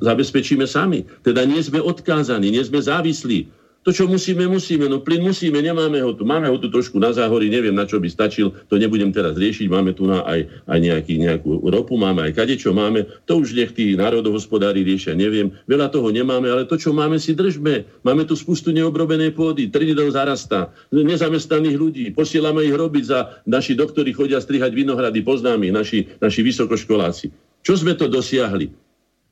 zabezpečíme 0.00 0.64
sami. 0.64 1.04
Teda 1.20 1.44
nie 1.44 1.60
sme 1.60 1.84
odkázaní, 1.84 2.48
nie 2.48 2.64
sme 2.64 2.80
závislí 2.80 3.44
to, 3.82 3.90
čo 3.90 4.06
musíme, 4.06 4.46
musíme. 4.46 4.86
No 4.86 5.02
plyn 5.02 5.26
musíme, 5.26 5.58
nemáme 5.58 5.98
ho 5.98 6.14
tu. 6.14 6.22
Máme 6.22 6.46
ho 6.46 6.54
tu 6.54 6.70
trošku 6.70 7.02
na 7.02 7.10
záhory, 7.10 7.50
neviem, 7.50 7.74
na 7.74 7.82
čo 7.82 7.98
by 7.98 8.06
stačil. 8.06 8.54
To 8.70 8.78
nebudem 8.78 9.10
teraz 9.10 9.34
riešiť. 9.34 9.66
Máme 9.66 9.90
tu 9.90 10.06
na 10.06 10.22
aj, 10.22 10.46
aj 10.70 10.78
nejaký, 10.78 11.18
nejakú 11.18 11.66
ropu, 11.66 11.98
máme 11.98 12.30
aj 12.30 12.38
kadečo 12.38 12.70
máme. 12.70 13.10
To 13.26 13.42
už 13.42 13.58
nech 13.58 13.74
tí 13.74 13.98
národohospodári 13.98 14.86
riešia, 14.86 15.18
neviem. 15.18 15.50
Veľa 15.66 15.90
toho 15.90 16.14
nemáme, 16.14 16.46
ale 16.46 16.62
to, 16.70 16.78
čo 16.78 16.94
máme, 16.94 17.18
si 17.18 17.34
držme. 17.34 17.82
Máme 18.06 18.22
tu 18.22 18.38
spustu 18.38 18.70
neobrobenej 18.70 19.34
pôdy. 19.34 19.66
Trinidad 19.66 20.14
zarastá. 20.14 20.70
Nezamestnaných 20.94 21.76
ľudí. 21.76 22.04
Posielame 22.14 22.62
ich 22.62 22.74
robiť 22.74 23.04
za... 23.04 23.42
Naši 23.42 23.74
doktori 23.74 24.14
chodia 24.14 24.38
strihať 24.38 24.70
vinohrady, 24.70 25.26
poznáme 25.26 25.74
naši, 25.74 26.06
naši 26.22 26.40
vysokoškoláci. 26.46 27.26
Čo 27.62 27.78
sme 27.78 27.94
to 27.94 28.10
dosiahli? 28.10 28.81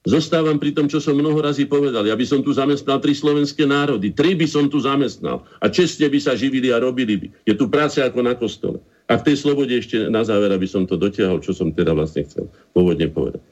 Zostávam 0.01 0.57
pri 0.57 0.73
tom, 0.73 0.89
čo 0.89 0.97
som 0.97 1.13
mnoho 1.13 1.37
razy 1.45 1.69
povedal. 1.69 2.09
Ja 2.09 2.17
by 2.17 2.25
som 2.25 2.41
tu 2.41 2.57
zamestnal 2.57 3.05
tri 3.05 3.13
slovenské 3.13 3.69
národy. 3.69 4.17
Tri 4.17 4.33
by 4.33 4.49
som 4.49 4.65
tu 4.73 4.81
zamestnal. 4.81 5.45
A 5.61 5.69
čestne 5.69 6.09
by 6.09 6.17
sa 6.17 6.33
živili 6.33 6.73
a 6.73 6.81
robili 6.81 7.21
by. 7.21 7.27
Je 7.45 7.53
tu 7.53 7.69
práca 7.69 8.09
ako 8.09 8.25
na 8.25 8.33
kostole. 8.33 8.81
A 9.13 9.21
v 9.21 9.27
tej 9.29 9.37
slobode 9.45 9.77
ešte 9.77 10.09
na 10.09 10.25
záver, 10.25 10.49
aby 10.57 10.65
som 10.65 10.89
to 10.89 10.97
dotiahol, 10.97 11.45
čo 11.45 11.53
som 11.53 11.69
teda 11.75 11.93
vlastne 11.93 12.25
chcel 12.25 12.49
pôvodne 12.73 13.13
povedať. 13.13 13.45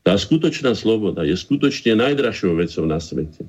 Tá 0.00 0.16
skutočná 0.16 0.72
sloboda 0.72 1.20
je 1.28 1.36
skutočne 1.36 1.92
najdražšou 2.00 2.56
vecou 2.56 2.88
na 2.88 2.96
svete. 2.96 3.44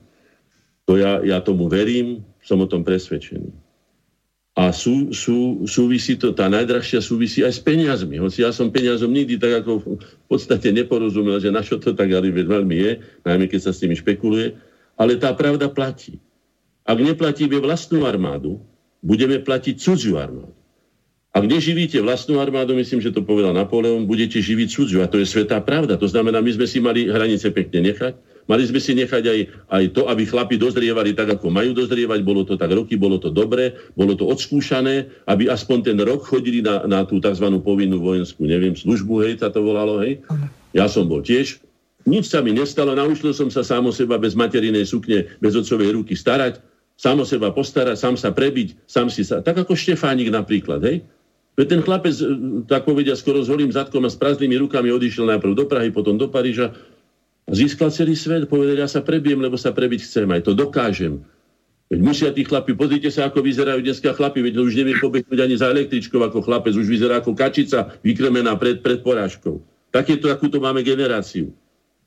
To 0.89 0.99
ja, 0.99 1.23
ja 1.23 1.39
tomu 1.39 1.71
verím, 1.71 2.27
som 2.43 2.59
o 2.59 2.67
tom 2.67 2.83
presvedčený. 2.83 3.47
A 4.51 4.75
sú, 4.75 5.15
sú, 5.15 5.63
súvisí 5.63 6.19
to, 6.19 6.35
tá 6.35 6.51
najdrahšia 6.51 6.99
súvisí 6.99 7.39
aj 7.39 7.55
s 7.55 7.61
peniazmi. 7.63 8.19
Hoci 8.19 8.43
ja 8.43 8.51
som 8.51 8.67
peniazom 8.67 9.07
nikdy 9.07 9.39
tak 9.39 9.63
ako 9.63 9.71
v 9.79 10.25
podstate 10.27 10.75
neporozumel, 10.75 11.39
že 11.39 11.55
na 11.55 11.63
čo 11.63 11.79
to 11.79 11.95
tak 11.95 12.11
ale 12.11 12.27
veľmi 12.27 12.75
je, 12.75 12.91
najmä 13.23 13.47
keď 13.47 13.59
sa 13.63 13.71
s 13.71 13.79
nimi 13.79 13.95
špekuluje. 13.95 14.59
Ale 14.99 15.15
tá 15.15 15.31
pravda 15.31 15.71
platí. 15.71 16.19
Ak 16.83 16.99
neplatíme 16.99 17.63
vlastnú 17.63 18.03
armádu, 18.03 18.59
budeme 18.99 19.39
platiť 19.39 19.75
cudziu 19.79 20.19
armádu. 20.19 20.51
Ak 21.31 21.47
neživíte 21.47 22.03
vlastnú 22.03 22.43
armádu, 22.43 22.75
myslím, 22.75 22.99
že 22.99 23.15
to 23.15 23.23
povedal 23.23 23.55
Napoleon, 23.55 24.03
budete 24.03 24.43
živiť 24.43 24.67
cudziu. 24.67 24.99
A 24.99 25.07
to 25.07 25.15
je 25.15 25.23
svetá 25.23 25.63
pravda. 25.63 25.95
To 25.95 26.03
znamená, 26.03 26.43
my 26.43 26.51
sme 26.51 26.67
si 26.67 26.83
mali 26.83 27.07
hranice 27.07 27.55
pekne 27.55 27.87
nechať, 27.87 28.19
Mali 28.49 28.63
sme 28.65 28.81
si 28.81 28.97
nechať 28.97 29.23
aj, 29.25 29.39
aj 29.69 29.83
to, 29.93 30.09
aby 30.09 30.23
chlapi 30.25 30.55
dozrievali 30.57 31.13
tak, 31.13 31.37
ako 31.37 31.53
majú 31.53 31.77
dozrievať. 31.77 32.19
Bolo 32.25 32.41
to 32.45 32.57
tak 32.57 32.73
roky, 32.73 32.97
bolo 32.97 33.21
to 33.21 33.29
dobre, 33.29 33.77
bolo 33.93 34.17
to 34.17 34.25
odskúšané, 34.25 35.09
aby 35.29 35.49
aspoň 35.49 35.77
ten 35.93 35.97
rok 36.01 36.25
chodili 36.25 36.65
na, 36.65 36.85
na 36.89 37.05
tú 37.05 37.21
tzv. 37.21 37.47
povinnú 37.61 38.01
vojenskú, 38.01 38.49
neviem, 38.49 38.73
službu, 38.73 39.25
hej, 39.27 39.33
sa 39.41 39.53
to 39.53 39.61
volalo, 39.61 40.01
hej. 40.01 40.21
Ja 40.73 40.89
som 40.89 41.05
bol 41.05 41.21
tiež. 41.21 41.61
Nič 42.09 42.33
sa 42.33 42.41
mi 42.41 42.49
nestalo, 42.49 42.97
naučil 42.97 43.29
som 43.29 43.53
sa 43.53 43.61
sám 43.61 43.85
o 43.85 43.93
seba 43.93 44.17
bez 44.17 44.33
materinej 44.33 44.89
sukne, 44.89 45.29
bez 45.37 45.53
otcovej 45.53 45.93
ruky 45.93 46.17
starať, 46.17 46.57
sám 46.97 47.21
o 47.21 47.25
seba 47.25 47.53
postarať, 47.53 47.97
sám 47.97 48.17
sa 48.17 48.33
prebiť, 48.33 48.89
sám 48.89 49.13
si 49.13 49.21
sa... 49.21 49.45
Tak 49.45 49.65
ako 49.65 49.77
Štefánik 49.77 50.33
napríklad, 50.33 50.81
hej. 50.81 51.05
Veď 51.59 51.67
ten 51.77 51.81
chlapec, 51.83 52.15
e, 52.17 52.25
tak 52.65 52.87
povedia, 52.87 53.13
skoro 53.13 53.43
s 53.43 53.51
holým 53.51 53.69
zadkom 53.69 54.01
a 54.07 54.09
s 54.09 54.17
prázdnymi 54.17 54.55
rukami 54.65 54.89
odišiel 54.89 55.29
najprv 55.29 55.53
do 55.53 55.65
Prahy, 55.67 55.91
potom 55.91 56.15
do 56.15 56.31
Paríža 56.31 56.73
Získal 57.49 57.89
celý 57.89 58.13
svet, 58.13 58.45
povedal, 58.45 58.77
ja 58.77 58.89
sa 58.89 59.01
prebijem, 59.01 59.41
lebo 59.41 59.57
sa 59.57 59.73
prebiť 59.73 60.05
chcem, 60.05 60.29
aj 60.29 60.45
to 60.45 60.53
dokážem. 60.53 61.25
Veď 61.91 61.99
musia 61.99 62.29
tí 62.31 62.47
chlapi, 62.47 62.71
pozrite 62.71 63.11
sa, 63.11 63.27
ako 63.27 63.43
vyzerajú 63.43 63.83
dneska 63.83 64.15
chlapi, 64.15 64.39
veď 64.39 64.63
už 64.63 64.79
nevie 64.79 64.95
pobehnúť 65.03 65.39
ani 65.43 65.55
za 65.59 65.67
električkou 65.75 66.23
ako 66.23 66.39
chlapec, 66.39 66.71
už 66.71 66.87
vyzerá 66.87 67.19
ako 67.19 67.35
kačica 67.35 67.99
vykremená 67.99 68.55
pred, 68.55 68.79
pred 68.79 69.03
porážkou. 69.03 69.59
Takéto, 69.91 70.31
akúto 70.31 70.63
máme 70.63 70.87
generáciu. 70.87 71.51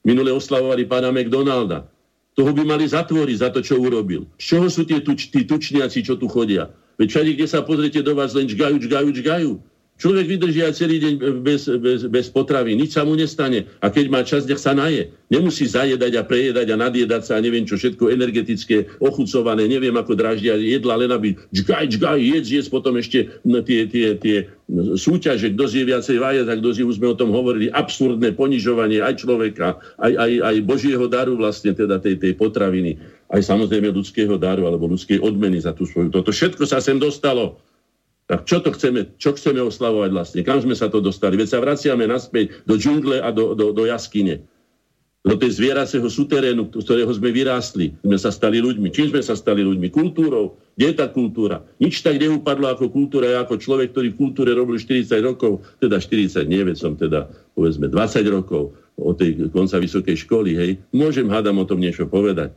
Minule 0.01 0.32
oslavovali 0.32 0.89
pána 0.89 1.12
McDonalda. 1.12 1.85
Toho 2.32 2.51
by 2.56 2.65
mali 2.65 2.89
zatvoriť 2.89 3.36
za 3.44 3.48
to, 3.52 3.61
čo 3.61 3.77
urobil. 3.77 4.24
Z 4.40 4.56
čoho 4.56 4.66
sú 4.73 4.82
tie 4.89 5.05
tuč, 5.05 5.28
tí 5.28 5.44
tučniaci, 5.44 6.01
čo 6.01 6.16
tu 6.16 6.32
chodia? 6.32 6.73
Veď 6.97 7.09
všade, 7.12 7.31
kde 7.36 7.47
sa 7.47 7.61
pozriete 7.61 8.01
do 8.01 8.16
vás, 8.16 8.32
len 8.32 8.48
čgajú, 8.48 8.81
čgajú, 8.81 9.09
čgajú. 9.12 9.51
Človek 9.94 10.26
vydrží 10.26 10.58
aj 10.66 10.74
celý 10.74 10.98
deň 10.98 11.14
bez, 11.46 11.70
bez, 11.78 12.10
bez 12.10 12.26
potravy, 12.26 12.74
nič 12.74 12.98
sa 12.98 13.06
mu 13.06 13.14
nestane. 13.14 13.70
A 13.78 13.94
keď 13.94 14.06
má 14.10 14.26
čas, 14.26 14.42
nech 14.42 14.58
sa 14.58 14.74
naje. 14.74 15.14
Nemusí 15.30 15.70
zajedať 15.70 16.18
a 16.18 16.26
prejedať 16.26 16.66
a 16.74 16.76
nadjedať 16.82 17.22
sa 17.22 17.38
a 17.38 17.44
neviem 17.44 17.62
čo, 17.62 17.78
všetko 17.78 18.10
energetické, 18.10 18.90
ochucované, 18.98 19.70
neviem 19.70 19.94
ako 19.94 20.18
draždia 20.18 20.58
jedla, 20.58 20.98
len 20.98 21.14
aby 21.14 21.38
čgaj, 21.54 21.94
čgaj, 21.94 22.18
jedz, 22.18 22.48
jedz, 22.50 22.66
potom 22.66 22.98
ešte 22.98 23.38
tie, 23.46 23.86
tie, 23.86 24.06
tie 24.18 24.36
súťaže, 24.98 25.54
kto 25.54 25.64
zje 25.70 25.82
viacej 25.86 26.16
vajec 26.18 26.46
a 26.50 26.58
kto 26.58 26.68
zje, 26.74 26.84
už 26.90 26.98
sme 26.98 27.14
o 27.14 27.18
tom 27.18 27.30
hovorili, 27.30 27.70
absurdné 27.70 28.34
ponižovanie 28.34 28.98
aj 28.98 29.22
človeka, 29.22 29.78
aj, 30.02 30.10
aj, 30.10 30.32
aj 30.42 30.56
Božieho 30.66 31.06
daru 31.06 31.38
vlastne, 31.38 31.70
teda 31.70 32.02
tej, 32.02 32.18
tej 32.18 32.34
potraviny, 32.34 32.98
aj 33.30 33.46
samozrejme 33.46 33.94
ľudského 33.94 34.34
daru 34.42 34.66
alebo 34.66 34.90
ľudskej 34.90 35.22
odmeny 35.22 35.62
za 35.62 35.70
tú 35.70 35.86
svoju. 35.86 36.10
Toto 36.10 36.34
všetko 36.34 36.66
sa 36.66 36.82
sem 36.82 36.98
dostalo. 36.98 37.62
Tak 38.24 38.48
čo 38.48 38.64
to 38.64 38.72
chceme, 38.72 39.12
čo 39.20 39.36
chceme 39.36 39.60
oslavovať 39.60 40.10
vlastne? 40.16 40.40
Kam 40.40 40.64
sme 40.64 40.72
sa 40.72 40.88
to 40.88 41.05
dostali? 41.05 41.36
Veď 41.36 41.48
sa 41.56 41.60
vraciame 41.60 42.09
naspäť 42.09 42.64
do 42.64 42.80
džungle 42.80 43.20
a 43.20 43.28
do, 43.28 43.52
do, 43.52 43.76
do 43.76 43.84
jaskyne. 43.84 44.40
Do 45.24 45.40
tej 45.40 45.56
zvieracieho 45.56 46.05
suterénu, 46.05 46.68
z 46.68 46.84
ktorého 46.84 47.12
sme 47.12 47.32
vyrástli. 47.32 47.96
Sme 48.05 48.16
sa 48.20 48.28
stali 48.28 48.60
ľuďmi. 48.60 48.92
Čím 48.92 49.12
sme 49.12 49.24
sa 49.24 49.36
stali 49.36 49.64
ľuďmi? 49.64 49.88
Kultúrou. 49.92 50.56
Kde 50.76 50.92
je 50.92 50.96
tá 51.01 51.09
kultúra? 51.09 51.64
Nič 51.80 52.05
tak 52.05 52.20
neupadlo 52.20 52.68
ako 52.68 52.92
kultúra. 52.92 53.32
Ja 53.32 53.44
ako 53.44 53.60
človek, 53.60 53.92
ktorý 53.96 54.12
v 54.12 54.20
kultúre 54.20 54.52
robil 54.52 54.76
40 54.76 55.09
rokov, 55.24 55.64
teda 55.80 55.96
40, 55.96 56.44
nie, 56.44 56.60
veď 56.60 56.76
som 56.76 56.92
teda 56.96 57.28
povedzme 57.56 57.88
20 57.88 58.24
rokov 58.28 58.76
od 59.01 59.14
tej 59.16 59.48
konca 59.51 59.80
vysokej 59.80 60.16
školy, 60.28 60.51
hej, 60.55 60.70
môžem 60.94 61.26
hádam 61.26 61.59
o 61.59 61.66
tom 61.66 61.82
niečo 61.82 62.06
povedať. 62.06 62.55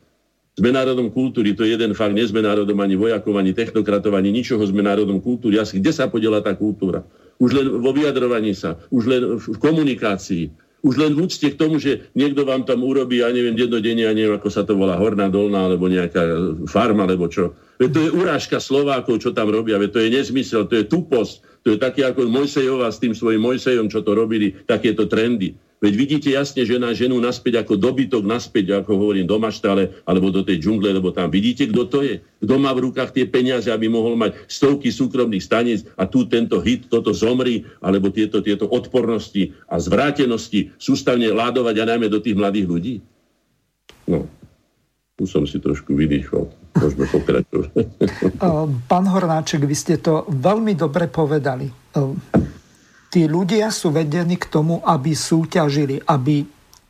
Sme 0.58 0.74
národom 0.74 1.14
kultúry, 1.14 1.54
to 1.54 1.62
je 1.62 1.78
jeden 1.78 1.94
fakt, 1.94 2.18
nie 2.18 2.26
sme 2.26 2.42
národom 2.42 2.82
ani 2.82 2.98
vojakov, 2.98 3.38
ani 3.38 3.54
technokratov, 3.54 4.18
ani 4.18 4.34
ničoho, 4.34 4.66
sme 4.66 4.82
národom 4.82 5.22
kultúry. 5.22 5.62
Asi 5.62 5.78
kde 5.78 5.94
sa 5.94 6.10
podiela 6.10 6.42
tá 6.42 6.58
kultúra? 6.58 7.06
Už 7.38 7.54
len 7.54 7.70
vo 7.78 7.94
vyjadrovaní 7.94 8.58
sa, 8.58 8.82
už 8.90 9.04
len 9.06 9.22
v 9.38 9.58
komunikácii, 9.62 10.50
už 10.82 10.98
len 10.98 11.14
v 11.14 11.30
úcte 11.30 11.46
k 11.54 11.60
tomu, 11.62 11.78
že 11.78 12.10
niekto 12.18 12.42
vám 12.42 12.66
tam 12.66 12.82
urobí, 12.82 13.22
ja 13.22 13.30
neviem, 13.30 13.54
dennodenne, 13.54 14.10
ja 14.10 14.14
neviem, 14.18 14.34
ako 14.34 14.50
sa 14.50 14.66
to 14.66 14.74
volá, 14.74 14.98
horná, 14.98 15.30
dolná, 15.30 15.70
alebo 15.70 15.86
nejaká 15.86 16.26
farma, 16.66 17.06
alebo 17.06 17.30
čo. 17.30 17.54
Veď 17.78 17.90
to 17.94 18.00
je 18.02 18.10
urážka 18.18 18.58
Slovákov, 18.58 19.22
čo 19.22 19.38
tam 19.38 19.54
robia, 19.54 19.78
veď 19.78 19.90
to 19.94 20.00
je 20.02 20.10
nezmysel, 20.10 20.66
to 20.66 20.82
je 20.82 20.90
tuposť, 20.90 21.62
to 21.62 21.68
je 21.74 21.78
také 21.78 22.02
ako 22.02 22.26
Mojsejová 22.26 22.90
s 22.90 22.98
tým 22.98 23.14
svojim 23.14 23.46
Mojsejom, 23.46 23.94
čo 23.94 24.02
to 24.02 24.18
robili, 24.18 24.58
takéto 24.66 25.06
trendy. 25.06 25.54
Veď 25.78 25.94
vidíte 25.94 26.30
jasne, 26.34 26.66
že 26.66 26.82
na 26.82 26.90
ženu 26.98 27.22
naspäť 27.22 27.62
ako 27.62 27.78
dobytok, 27.78 28.26
naspäť, 28.26 28.82
ako 28.82 28.98
hovorím, 28.98 29.30
do 29.30 29.38
maštale 29.38 30.02
alebo 30.10 30.34
do 30.34 30.41
tej 30.41 30.58
džungle, 30.58 30.90
lebo 30.90 31.14
tam 31.14 31.30
vidíte, 31.30 31.70
kto 31.70 31.84
to 31.86 31.99
je. 32.02 32.18
Kto 32.41 32.56
má 32.58 32.74
v 32.74 32.90
rukách 32.90 33.14
tie 33.14 33.30
peniaze, 33.30 33.70
aby 33.70 33.86
mohol 33.86 34.18
mať 34.18 34.41
stovky 34.49 34.90
súkromných 34.90 35.45
staníc 35.45 35.86
a 35.94 36.10
tu 36.10 36.26
tento 36.26 36.58
hit, 36.66 36.90
toto 36.90 37.14
zomri, 37.14 37.62
alebo 37.78 38.10
tieto, 38.10 38.41
tieto 38.41 38.66
odpornosti 38.66 39.54
a 39.70 39.78
zvrátenosti 39.78 40.74
sústavne 40.82 41.30
ládovať 41.30 41.76
a 41.78 41.88
najmä 41.94 42.10
do 42.10 42.26
tých 42.26 42.34
mladých 42.34 42.66
ľudí? 42.66 42.95
No, 44.10 44.26
tu 45.14 45.30
som 45.30 45.45
si 45.45 45.62
trošku 45.62 45.94
vydýchol. 45.94 46.49
Môžeme 46.74 47.06
pokračovať. 47.06 47.70
Pán 48.90 49.06
Hornáček, 49.06 49.62
vy 49.62 49.78
ste 49.78 50.02
to 50.02 50.26
veľmi 50.26 50.74
dobre 50.74 51.06
povedali 51.06 51.70
tí 53.12 53.26
ľudia 53.26 53.72
sú 53.72 53.92
vedení 53.92 54.36
k 54.36 54.48
tomu, 54.48 54.84
aby 54.84 55.16
súťažili, 55.16 56.04
aby 56.04 56.44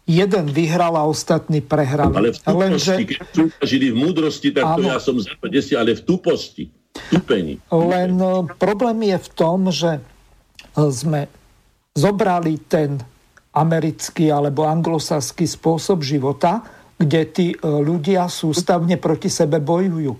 jeden 0.07 0.45
vyhral 0.49 0.95
a 0.95 1.03
ostatní 1.03 1.59
prehrali. 1.59 2.15
Ale 2.15 2.29
v 2.31 2.39
tuposti, 2.39 2.63
Lenže... 2.63 2.93
keď 3.03 3.19
súťažili 3.35 3.85
v 3.91 3.95
múdrosti, 3.99 4.47
tak 4.55 4.63
to 4.79 4.81
ja 4.87 4.99
som 5.03 5.15
západesi, 5.19 5.73
ale 5.75 5.99
v 5.99 6.01
tuposti, 6.07 6.63
tupení. 7.11 7.59
Len 7.69 8.15
e, 8.15 8.31
problém 8.55 9.11
je 9.11 9.17
v 9.19 9.29
tom, 9.35 9.59
že 9.67 9.99
e, 9.99 10.01
sme 10.89 11.27
zobrali 11.91 12.55
ten 12.71 13.03
americký 13.51 14.31
alebo 14.31 14.63
anglosaský 14.63 15.43
spôsob 15.43 16.05
života, 16.07 16.63
kde 16.97 17.21
tí 17.29 17.47
e, 17.51 17.57
ľudia 17.61 18.31
sústavne 18.31 18.95
proti 18.95 19.27
sebe 19.27 19.59
bojujú. 19.59 20.15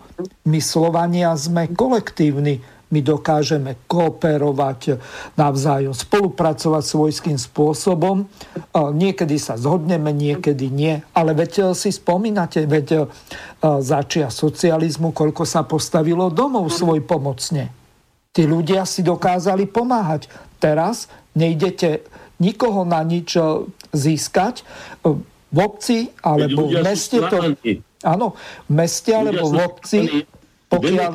My 0.52 0.60
Slovania 0.60 1.32
sme 1.40 1.72
kolektívni 1.72 2.60
my 2.88 3.00
dokážeme 3.04 3.84
kooperovať 3.84 4.96
navzájom, 5.36 5.92
spolupracovať 5.92 6.84
svojským 6.88 7.36
spôsobom. 7.36 8.32
Niekedy 8.74 9.36
sa 9.36 9.60
zhodneme, 9.60 10.16
niekedy 10.16 10.72
nie. 10.72 11.04
Ale 11.12 11.36
veď 11.36 11.52
e, 11.60 11.64
si 11.76 11.92
spomínate, 11.92 12.64
veď 12.64 12.88
e, 12.96 13.00
začia 13.84 14.32
socializmu, 14.32 15.12
koľko 15.12 15.44
sa 15.44 15.68
postavilo 15.68 16.32
domov 16.32 16.72
svoj 16.72 17.04
pomocne. 17.04 17.76
Tí 18.32 18.48
ľudia 18.48 18.88
si 18.88 19.04
dokázali 19.04 19.68
pomáhať. 19.68 20.32
Teraz 20.56 21.12
nejdete 21.36 22.08
nikoho 22.40 22.88
na 22.88 23.04
nič 23.04 23.36
e, 23.36 23.68
získať. 23.92 24.64
V 25.48 25.58
obci 25.60 26.12
alebo 26.24 26.72
v 26.72 26.80
meste 26.84 27.20
to... 27.20 27.52
Áno, 28.08 28.40
v 28.68 28.72
meste 28.72 29.12
alebo 29.12 29.52
v 29.52 29.60
obci... 29.60 30.00
Pokiaľ, 30.68 31.12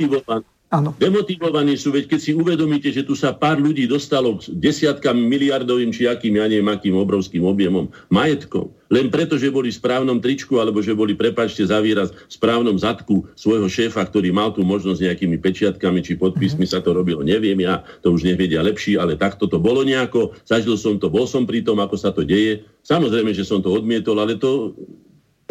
Áno. 0.72 0.96
Demotivovaní 0.96 1.76
sú, 1.76 1.92
veď 1.92 2.16
keď 2.16 2.20
si 2.24 2.32
uvedomíte, 2.32 2.88
že 2.88 3.04
tu 3.04 3.12
sa 3.12 3.36
pár 3.36 3.60
ľudí 3.60 3.84
dostalo 3.84 4.40
k 4.40 4.56
desiatkam 4.56 5.20
miliardovým 5.20 5.92
či 5.92 6.08
akým, 6.08 6.40
ja 6.40 6.48
neviem, 6.48 6.64
akým 6.72 6.96
obrovským 6.96 7.44
objemom 7.44 7.92
majetkov, 8.08 8.72
len 8.88 9.12
preto, 9.12 9.36
že 9.36 9.52
boli 9.52 9.68
v 9.68 9.76
správnom 9.76 10.16
tričku, 10.16 10.56
alebo 10.56 10.80
že 10.80 10.96
boli, 10.96 11.12
prepačte 11.12 11.68
za 11.68 11.76
výraz, 11.84 12.16
v 12.16 12.32
správnom 12.32 12.72
zadku 12.80 13.28
svojho 13.36 13.68
šéfa, 13.68 14.00
ktorý 14.00 14.32
mal 14.32 14.56
tú 14.56 14.64
možnosť 14.64 15.12
nejakými 15.12 15.36
pečiatkami 15.44 16.00
či 16.00 16.16
podpismi 16.16 16.64
mm-hmm. 16.64 16.80
sa 16.80 16.80
to 16.80 16.96
robilo. 16.96 17.20
Neviem 17.20 17.60
ja, 17.60 17.84
to 18.00 18.16
už 18.16 18.24
nevedia 18.24 18.64
lepší, 18.64 18.96
ale 18.96 19.20
takto 19.20 19.52
to 19.52 19.60
bolo 19.60 19.84
nejako. 19.84 20.32
Zažil 20.48 20.80
som 20.80 20.96
to, 20.96 21.12
bol 21.12 21.28
som 21.28 21.44
pri 21.44 21.60
tom, 21.60 21.84
ako 21.84 22.00
sa 22.00 22.16
to 22.16 22.24
deje. 22.24 22.64
Samozrejme, 22.80 23.36
že 23.36 23.44
som 23.44 23.60
to 23.60 23.76
odmietol, 23.76 24.16
ale 24.16 24.40
to 24.40 24.72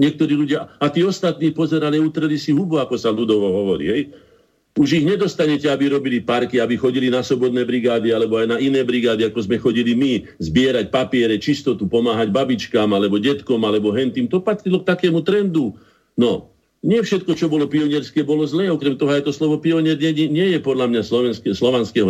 niektorí 0.01 0.33
ľudia, 0.33 0.81
a 0.81 0.89
tí 0.89 1.05
ostatní 1.05 1.53
pozerali, 1.53 2.01
utreli 2.01 2.41
si 2.41 2.49
hubu, 2.57 2.81
ako 2.81 2.97
sa 2.97 3.13
ľudovo 3.13 3.53
hovorí. 3.53 3.85
Hej? 3.85 4.01
Už 4.71 5.03
ich 5.03 5.05
nedostanete, 5.05 5.67
aby 5.67 5.91
robili 5.91 6.23
parky, 6.23 6.63
aby 6.63 6.79
chodili 6.79 7.11
na 7.11 7.19
sobodné 7.19 7.67
brigády 7.67 8.15
alebo 8.15 8.39
aj 8.39 8.55
na 8.55 8.57
iné 8.57 8.87
brigády, 8.87 9.27
ako 9.27 9.43
sme 9.43 9.59
chodili 9.59 9.91
my, 9.91 10.23
zbierať 10.39 10.87
papiere, 10.87 11.35
čistotu, 11.35 11.83
pomáhať 11.91 12.31
babičkám 12.31 12.87
alebo 12.95 13.19
detkom 13.19 13.59
alebo 13.67 13.91
hentým. 13.91 14.31
To 14.31 14.39
patrilo 14.39 14.79
k 14.79 14.87
takému 14.95 15.27
trendu. 15.27 15.75
No, 16.15 16.51
nie 16.81 16.97
všetko, 16.97 17.37
čo 17.37 17.45
bolo 17.45 17.69
pionierské, 17.69 18.25
bolo 18.25 18.41
zlé. 18.47 18.71
Okrem 18.71 18.97
toho 18.97 19.13
aj 19.13 19.27
to 19.27 19.35
slovo 19.35 19.61
pionier 19.61 19.99
nie, 19.99 20.31
nie 20.31 20.47
je 20.55 20.59
podľa 20.63 20.89
mňa 20.89 21.01
slovanského. 21.53 22.09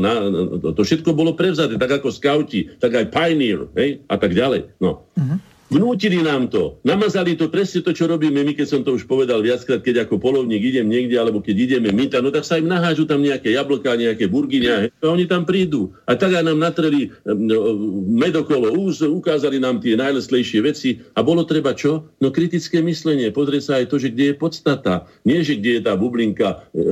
To 0.61 0.81
všetko 0.85 1.11
bolo 1.11 1.35
prevzaté, 1.35 1.75
tak 1.75 1.99
ako 1.99 2.07
skauti, 2.13 2.71
tak 2.79 2.95
aj 2.95 3.11
pioneer 3.11 3.67
hej? 3.75 4.05
a 4.07 4.15
tak 4.15 4.31
ďalej. 4.31 4.71
No. 4.79 5.03
Uh-huh. 5.17 5.38
Vnútili 5.72 6.19
nám 6.19 6.52
to. 6.52 6.84
Namazali 6.84 7.39
to 7.39 7.48
presne 7.48 7.80
to, 7.80 7.95
čo 7.95 8.03
robíme 8.03 8.43
my, 8.43 8.52
keď 8.52 8.68
som 8.68 8.81
to 8.84 8.91
už 8.99 9.07
povedal 9.07 9.39
viackrát, 9.39 9.80
keď 9.80 10.03
ako 10.03 10.19
polovník 10.19 10.60
idem 10.60 10.91
niekde, 10.91 11.15
alebo 11.15 11.39
keď 11.39 11.56
ideme 11.56 11.95
my, 11.95 12.11
no 12.19 12.27
tak 12.27 12.43
sa 12.43 12.60
im 12.60 12.68
nahážu 12.68 13.07
tam 13.07 13.23
nejaké 13.23 13.56
jablka, 13.56 13.95
nejaké 13.95 14.27
burginia, 14.27 14.91
a 14.91 15.06
oni 15.07 15.23
tam 15.31 15.48
prídu. 15.48 15.95
A 16.11 16.19
tak 16.19 16.35
nám 16.35 16.60
natreli 16.60 17.15
no, 17.23 17.80
medokolo 18.03 18.76
úz, 18.76 18.99
ukázali 18.99 19.64
nám 19.64 19.80
tie 19.80 19.95
najleslejšie 19.95 20.60
veci 20.60 20.99
a 21.15 21.23
bolo 21.23 21.48
treba 21.48 21.72
čo? 21.72 22.03
No 22.19 22.35
kritické 22.35 22.84
myslenie, 22.84 23.31
pozrieť 23.31 23.64
sa 23.64 23.73
aj 23.80 23.85
to, 23.88 23.95
že 23.95 24.11
kde 24.11 24.35
je 24.35 24.35
podstata. 24.35 25.07
Nie, 25.23 25.39
že 25.39 25.56
kde 25.56 25.80
je 25.80 25.81
tá 25.88 25.95
bublinka 25.95 26.68
e, 26.76 26.84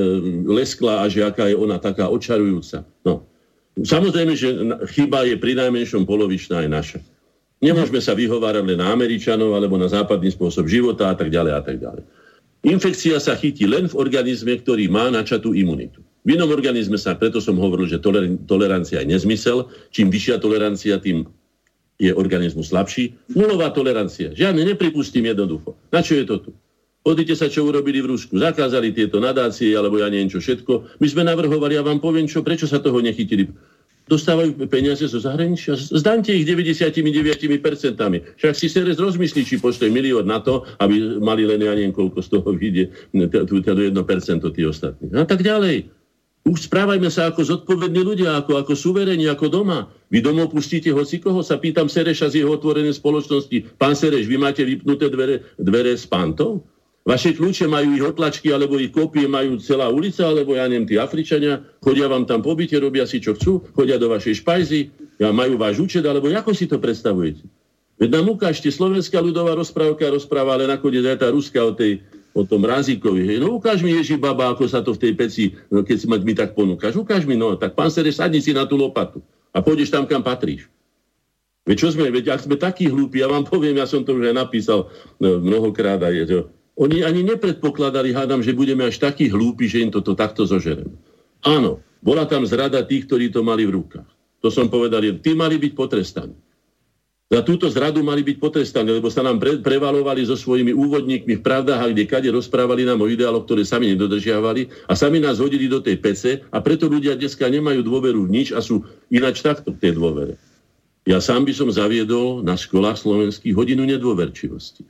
lesklá 0.47 1.03
a 1.03 1.11
že 1.11 1.27
aká 1.27 1.51
je 1.51 1.59
ona 1.59 1.83
taká 1.83 2.07
očarujúca. 2.07 2.87
No. 3.03 3.27
Samozrejme, 3.75 4.39
že 4.39 4.55
chyba 4.95 5.27
je 5.27 5.35
pri 5.35 5.59
najmenšom 5.59 6.07
polovičná 6.07 6.63
aj 6.63 6.71
naša. 6.71 6.99
Nemôžeme 7.59 7.99
sa 7.99 8.15
vyhovárať 8.15 8.63
len 8.63 8.79
na 8.79 8.95
Američanov 8.95 9.51
alebo 9.51 9.75
na 9.75 9.91
západný 9.91 10.31
spôsob 10.31 10.71
života 10.71 11.11
a 11.11 11.15
tak 11.15 11.27
ďalej 11.27 11.51
a 11.55 11.61
tak 11.61 11.77
ďalej. 11.83 12.03
Infekcia 12.63 13.19
sa 13.19 13.35
chytí 13.39 13.67
len 13.67 13.87
v 13.87 13.95
organizme, 13.95 14.55
ktorý 14.59 14.91
má 14.91 15.07
načatú 15.11 15.55
imunitu. 15.55 16.03
V 16.27 16.35
inom 16.35 16.51
organizme 16.51 16.99
sa, 16.99 17.15
preto 17.15 17.39
som 17.39 17.55
hovoril, 17.55 17.87
že 17.87 18.03
toler, 18.03 18.35
tolerancia 18.43 18.99
je 18.99 19.11
nezmysel. 19.11 19.71
Čím 19.95 20.11
vyššia 20.11 20.43
tolerancia, 20.43 20.99
tým 20.99 21.23
je 21.99 22.11
organizmus 22.15 22.71
slabší. 22.71 23.15
Nulová 23.35 23.71
tolerancia. 23.71 24.31
Žiadne 24.31 24.63
nepripustím 24.75 25.31
jednoducho. 25.31 25.75
Na 25.91 26.03
čo 26.03 26.19
je 26.19 26.23
to 26.27 26.35
tu? 26.39 26.51
Pozrite 26.99 27.31
sa, 27.35 27.47
čo 27.47 27.63
urobili 27.63 28.03
v 28.03 28.11
Rusku. 28.11 28.35
Zakázali 28.35 28.91
tieto 28.91 29.23
nadácie, 29.23 29.71
alebo 29.71 29.99
ja 29.99 30.11
neviem 30.11 30.27
čo 30.27 30.43
všetko. 30.43 30.99
My 30.99 31.07
sme 31.07 31.23
navrhovali, 31.27 31.79
ja 31.79 31.83
vám 31.83 32.03
poviem 32.03 32.27
čo, 32.27 32.43
prečo 32.43 32.67
sa 32.67 32.83
toho 32.83 32.99
nechytili 32.99 33.47
dostávajú 34.09 34.57
peniaze 34.65 35.05
zo 35.05 35.21
zahraničia. 35.21 35.77
Zdaňte 35.77 36.33
ich 36.33 36.49
99%. 36.49 37.61
Však 38.41 38.53
si 38.57 38.65
Seres 38.65 38.97
rozmyslí, 38.97 39.45
či 39.45 39.61
pošle 39.61 39.93
milión 39.93 40.25
na 40.25 40.41
to, 40.41 40.65
aby 40.81 41.21
mali 41.21 41.45
len 41.45 41.61
ja 41.61 41.77
neviem, 41.77 41.93
koľko 41.93 42.19
z 42.25 42.29
toho 42.33 42.49
vyjde, 42.57 42.89
to 43.13 43.61
1% 43.61 44.57
tí 44.57 44.61
ostatní. 44.65 45.13
A 45.13 45.29
tak 45.29 45.45
ďalej. 45.45 45.93
Už 46.49 46.71
správajme 46.71 47.11
sa 47.13 47.29
ako 47.29 47.45
zodpovední 47.45 48.01
ľudia, 48.01 48.39
ako, 48.41 48.57
ako 48.63 48.73
suverení, 48.73 49.29
ako 49.29 49.51
doma. 49.51 49.91
Vy 50.09 50.23
domov 50.25 50.49
pustíte 50.49 50.89
hoci 50.89 51.21
koho, 51.21 51.45
sa 51.45 51.61
pýtam 51.61 51.85
Sereša 51.85 52.33
z 52.33 52.41
jeho 52.41 52.55
otvorenej 52.55 52.97
spoločnosti. 52.97 53.77
Pán 53.77 53.93
Sereš, 53.93 54.25
vy 54.25 54.39
máte 54.39 54.65
vypnuté 54.65 55.11
dvere, 55.13 55.45
dvere 55.61 55.93
s 55.93 56.09
pantou? 56.09 56.65
Vaše 57.09 57.33
kľúče 57.33 57.65
majú 57.65 57.97
ich 57.97 58.05
otlačky, 58.05 58.53
alebo 58.53 58.77
ich 58.77 58.93
kópie 58.93 59.25
majú 59.25 59.57
celá 59.57 59.89
ulica, 59.89 60.29
alebo 60.29 60.53
ja 60.53 60.69
neviem, 60.69 60.85
tí 60.85 61.01
Afričania, 61.01 61.65
chodia 61.81 62.05
vám 62.05 62.29
tam 62.29 62.45
po 62.45 62.53
byte, 62.53 62.77
robia 62.77 63.09
si 63.09 63.17
čo 63.17 63.33
chcú, 63.33 63.65
chodia 63.73 63.97
do 63.97 64.13
vašej 64.13 64.45
špajzy, 64.45 64.93
ja 65.17 65.33
majú 65.33 65.57
váš 65.57 65.81
účet, 65.81 66.05
alebo 66.05 66.29
ako 66.29 66.53
si 66.53 66.69
to 66.69 66.77
predstavujete? 66.77 67.49
Veď 67.97 68.13
nám 68.13 68.37
ukážte, 68.37 68.69
slovenská 68.69 69.25
ľudová 69.25 69.57
rozprávka 69.57 70.05
rozpráva, 70.05 70.53
ale 70.53 70.69
nakoniec 70.69 71.01
aj 71.01 71.17
tá 71.25 71.33
ruská 71.33 71.65
o 71.65 71.73
tej 71.73 72.05
o 72.37 72.45
tom 72.45 72.61
Razíkovi. 72.61 73.25
Hej. 73.25 73.37
No 73.41 73.57
ukáž 73.57 73.81
mi, 73.81 73.89
Ježi 73.89 74.13
baba, 74.13 74.53
ako 74.53 74.69
sa 74.69 74.85
to 74.85 74.93
v 74.93 75.01
tej 75.01 75.13
peci, 75.17 75.43
no, 75.73 75.81
keď 75.81 75.97
si 75.97 76.05
ma 76.05 76.21
mi 76.21 76.37
tak 76.37 76.53
ponúkaš. 76.53 76.93
Ukáž 76.93 77.25
mi, 77.25 77.33
no, 77.33 77.57
tak 77.57 77.73
pán 77.73 77.89
Sereš, 77.89 78.21
sadni 78.21 78.37
si 78.37 78.53
na 78.53 78.69
tú 78.69 78.77
lopatu 78.77 79.25
a 79.49 79.65
pôjdeš 79.65 79.89
tam, 79.89 80.05
kam 80.05 80.21
patríš. 80.21 80.69
Veď 81.65 81.75
čo 81.75 81.87
sme, 81.89 82.13
veď 82.13 82.37
ak 82.37 82.45
sme 82.45 82.55
takí 82.55 82.85
hlúpi, 82.85 83.19
ja 83.19 83.27
vám 83.27 83.49
poviem, 83.49 83.81
ja 83.81 83.89
som 83.89 84.05
to 84.05 84.13
už 84.13 84.29
aj 84.29 84.35
napísal 84.45 84.93
no, 85.17 85.41
mnohokrát 85.41 85.97
aj, 86.05 86.15
že 86.29 86.37
oni 86.79 87.03
ani 87.03 87.27
nepredpokladali, 87.27 88.15
hádam, 88.15 88.39
že 88.39 88.55
budeme 88.55 88.87
až 88.87 89.03
takí 89.03 89.27
hlúpi, 89.27 89.67
že 89.67 89.83
im 89.83 89.91
toto 89.91 90.15
takto 90.15 90.47
zožereme. 90.47 90.95
Áno, 91.43 91.83
bola 91.99 92.23
tam 92.23 92.47
zrada 92.47 92.79
tých, 92.87 93.03
ktorí 93.11 93.35
to 93.35 93.43
mali 93.43 93.67
v 93.67 93.83
rukách. 93.83 94.07
To 94.39 94.47
som 94.47 94.71
povedal, 94.71 95.03
tí 95.19 95.35
mali 95.35 95.59
byť 95.59 95.73
potrestaní. 95.75 96.35
Za 97.29 97.45
túto 97.45 97.69
zradu 97.69 98.01
mali 98.01 98.25
byť 98.25 98.41
potrestaní, 98.41 98.89
lebo 98.89 99.11
sa 99.13 99.21
nám 99.21 99.37
pre, 99.37 99.61
prevalovali 99.61 100.25
so 100.25 100.33
svojimi 100.33 100.73
úvodníkmi 100.73 101.37
v 101.37 101.45
pravdách 101.45 101.93
kde 101.93 102.09
kade 102.09 102.29
rozprávali 102.33 102.89
nám 102.89 103.05
o 103.05 103.11
ideáloch, 103.11 103.45
ktoré 103.45 103.61
sami 103.61 103.93
nedodržiavali 103.93 104.89
a 104.89 104.97
sami 104.97 105.21
nás 105.21 105.37
hodili 105.37 105.69
do 105.69 105.77
tej 105.77 106.01
pece 106.01 106.41
a 106.49 106.57
preto 106.57 106.89
ľudia 106.89 107.13
dneska 107.13 107.45
nemajú 107.45 107.85
dôveru 107.85 108.25
v 108.25 108.33
nič 108.33 108.47
a 108.49 108.65
sú 108.65 108.81
ináč 109.13 109.45
takto 109.45 109.69
v 109.69 109.77
tej 109.77 109.93
dôvere. 109.93 110.41
Ja 111.05 111.21
sám 111.21 111.45
by 111.45 111.53
som 111.53 111.69
zaviedol 111.69 112.41
na 112.41 112.57
školách 112.57 112.97
slovenských 112.97 113.53
hodinu 113.53 113.85
nedôverčivosti. 113.85 114.89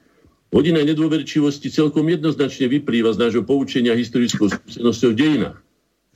Hodina 0.49 0.81
nedôverčivosti 0.81 1.69
celkom 1.69 2.09
jednoznačne 2.09 2.65
vyplýva 2.67 3.13
z 3.13 3.21
nášho 3.21 3.43
poučenia 3.45 3.93
historickou 3.93 4.49
skúsenosťou 4.49 5.13
v 5.13 5.19
dejinách. 5.19 5.57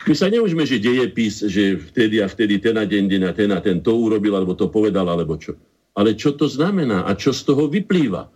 My 0.03 0.13
sa 0.17 0.27
neužme, 0.27 0.65
že 0.65 0.81
dejepis, 0.81 1.45
že 1.47 1.77
vtedy 1.79 2.19
a 2.19 2.27
vtedy 2.27 2.57
ten 2.57 2.75
a 2.75 2.83
deň, 2.83 3.03
deň 3.07 3.21
a 3.29 3.31
ten 3.31 3.49
a 3.53 3.59
ten 3.61 3.77
to 3.79 3.93
urobil, 3.93 4.35
alebo 4.35 4.57
to 4.57 4.67
povedal, 4.67 5.05
alebo 5.05 5.37
čo 5.37 5.53
ale 5.93 6.17
čo 6.17 6.33
to 6.33 6.49
znamená 6.49 7.05
a 7.05 7.13
čo 7.13 7.33
z 7.33 7.45
toho 7.45 7.69
vyplýva. 7.69 8.29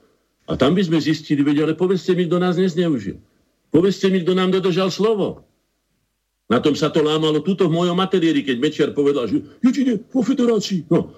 A 0.48 0.56
tam 0.56 0.78
by 0.78 0.86
sme 0.86 1.02
zistili, 1.02 1.44
veď, 1.44 1.68
ale 1.68 1.74
povedzte 1.76 2.16
mi, 2.16 2.30
kto 2.30 2.40
nás 2.40 2.56
nezneužil. 2.56 3.20
Povedzte 3.74 4.08
mi, 4.08 4.24
kto 4.24 4.32
nám 4.38 4.56
dodržal 4.56 4.88
slovo. 4.88 5.44
Na 6.48 6.64
tom 6.64 6.72
sa 6.80 6.88
to 6.88 7.04
lámalo 7.04 7.44
tuto 7.44 7.68
v 7.68 7.76
mojom 7.76 7.98
materiéri, 8.00 8.40
keď 8.40 8.56
Mečiar 8.56 8.90
povedal, 8.96 9.28
že 9.28 9.44
jedine 9.60 10.00
vo 10.08 10.24
federácii, 10.24 10.88
no, 10.88 11.12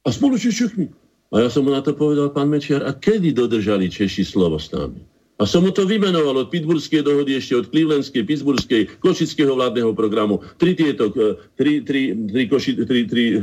a 0.00 0.08
spoločne 0.08 0.48
s 0.48 0.56
Čechmi. 0.64 0.88
A 1.34 1.42
ja 1.42 1.48
som 1.50 1.66
mu 1.66 1.74
na 1.74 1.82
to 1.82 1.90
povedal, 1.90 2.30
pán 2.30 2.46
Mečiar, 2.46 2.86
a 2.86 2.94
kedy 2.94 3.34
dodržali 3.34 3.90
Češi 3.90 4.22
slovo 4.22 4.62
s 4.62 4.70
nami? 4.70 5.02
A 5.36 5.44
som 5.44 5.60
mu 5.60 5.68
to 5.68 5.84
vymenoval 5.84 6.32
od 6.32 6.48
Pittsburghskej 6.48 7.04
dohody, 7.04 7.36
ešte 7.36 7.60
od 7.60 7.68
Clevelandskej, 7.68 8.24
Pittsburghskej, 8.24 8.82
Košického 9.04 9.52
vládneho 9.52 9.92
programu, 9.92 10.40
tri 10.56 10.72
tieto, 10.72 11.12
e, 11.12 11.36
tri, 11.60 11.84
tri, 11.84 12.16
tri, 12.16 12.42
koši, 12.48 12.72
tri, 12.88 13.04
tri 13.04 13.24
e, 13.36 13.40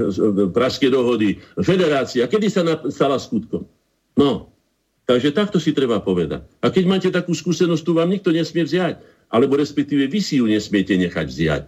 pražské 0.50 0.90
dohody, 0.90 1.38
federácia. 1.62 2.26
Kedy 2.26 2.48
sa 2.50 2.66
stala 2.90 3.22
skutkom? 3.22 3.70
No, 4.18 4.50
takže 5.06 5.38
takto 5.38 5.62
si 5.62 5.70
treba 5.70 6.02
povedať. 6.02 6.42
A 6.66 6.74
keď 6.74 6.84
máte 6.90 7.10
takú 7.14 7.38
skúsenosť, 7.38 7.86
tu 7.86 7.94
vám 7.94 8.10
nikto 8.10 8.34
nesmie 8.34 8.66
vziať. 8.66 8.98
Alebo 9.30 9.54
respektíve 9.62 10.10
vy 10.10 10.18
si 10.18 10.42
ju 10.42 10.50
nesmiete 10.50 10.98
nechať 10.98 11.26
vziať. 11.30 11.64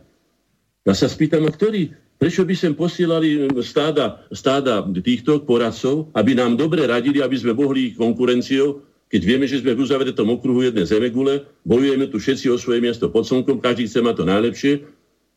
Ja 0.90 0.94
sa 0.98 1.06
spýtam, 1.06 1.46
a 1.46 1.54
ktorý, 1.54 1.94
prečo 2.16 2.48
by 2.48 2.56
sem 2.56 2.74
posielali 2.74 3.48
stáda, 3.62 4.24
stáda 4.32 4.84
týchto 5.00 5.44
poradcov, 5.44 6.12
aby 6.16 6.36
nám 6.36 6.56
dobre 6.56 6.88
radili, 6.88 7.20
aby 7.20 7.36
sme 7.36 7.54
mohli 7.56 7.92
ich 7.92 7.96
konkurenciou 8.00 8.84
keď 9.06 9.22
vieme, 9.22 9.46
že 9.46 9.62
sme 9.62 9.78
v 9.78 9.86
uzavretom 9.86 10.26
okruhu 10.34 10.66
jednej 10.66 10.90
zemegule, 10.90 11.46
bojujeme 11.62 12.10
tu 12.10 12.18
všetci 12.18 12.50
o 12.50 12.58
svoje 12.58 12.82
miesto 12.82 13.06
pod 13.08 13.30
slnkom, 13.30 13.62
každý 13.62 13.86
chce 13.86 14.02
mať 14.02 14.16
to 14.18 14.26
najlepšie, 14.26 14.74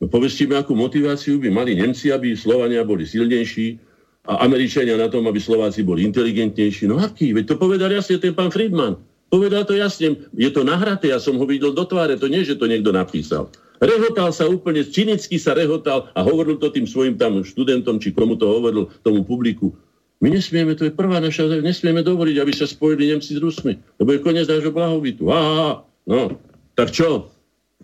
no 0.01 0.05
povedzte 0.09 0.49
mi, 0.49 0.57
akú 0.57 0.73
motiváciu 0.73 1.37
by 1.37 1.53
mali 1.53 1.77
Nemci, 1.77 2.09
aby 2.09 2.33
Slovania 2.33 2.81
boli 2.83 3.05
silnejší 3.05 3.77
a 4.25 4.45
Američania 4.45 4.97
na 4.97 5.09
tom, 5.13 5.29
aby 5.29 5.41
Slováci 5.41 5.85
boli 5.85 6.05
inteligentnejší. 6.09 6.89
No 6.89 7.01
aký? 7.01 7.37
Veď 7.37 7.55
to 7.55 7.57
povedal 7.61 7.93
jasne 7.93 8.17
ten 8.21 8.33
pán 8.33 8.53
Friedman. 8.53 9.01
Povedal 9.29 9.69
to 9.69 9.77
jasne. 9.77 10.17
Je 10.33 10.49
to 10.49 10.65
nahraté, 10.65 11.13
ja 11.13 11.21
som 11.21 11.37
ho 11.37 11.45
videl 11.45 11.77
do 11.77 11.85
tváre, 11.85 12.17
to 12.17 12.33
nie, 12.33 12.41
že 12.43 12.57
to 12.57 12.65
niekto 12.65 12.89
napísal. 12.91 13.53
Rehotal 13.79 14.35
sa 14.35 14.51
úplne, 14.51 14.83
cynicky 14.83 15.39
sa 15.39 15.55
rehotal 15.55 16.11
a 16.15 16.21
hovoril 16.27 16.59
to 16.59 16.71
tým 16.71 16.87
svojim 16.87 17.15
tam 17.15 17.47
študentom, 17.47 18.03
či 18.03 18.11
komu 18.11 18.35
to 18.35 18.47
hovoril, 18.47 18.91
tomu 19.07 19.23
publiku. 19.23 19.71
My 20.19 20.35
nesmieme, 20.35 20.75
to 20.75 20.91
je 20.91 20.93
prvá 20.95 21.23
naša, 21.23 21.63
nesmieme 21.63 22.03
dovoliť, 22.03 22.37
aby 22.43 22.51
sa 22.51 22.67
spojili 22.67 23.15
Nemci 23.15 23.39
s 23.39 23.41
Rusmi, 23.43 23.79
lebo 24.03 24.11
je 24.11 24.19
koniec 24.19 24.51
nášho 24.51 24.75
blahobytu. 24.75 25.31
Á, 25.31 25.79
no, 26.11 26.35
tak 26.75 26.91
čo? 26.91 27.31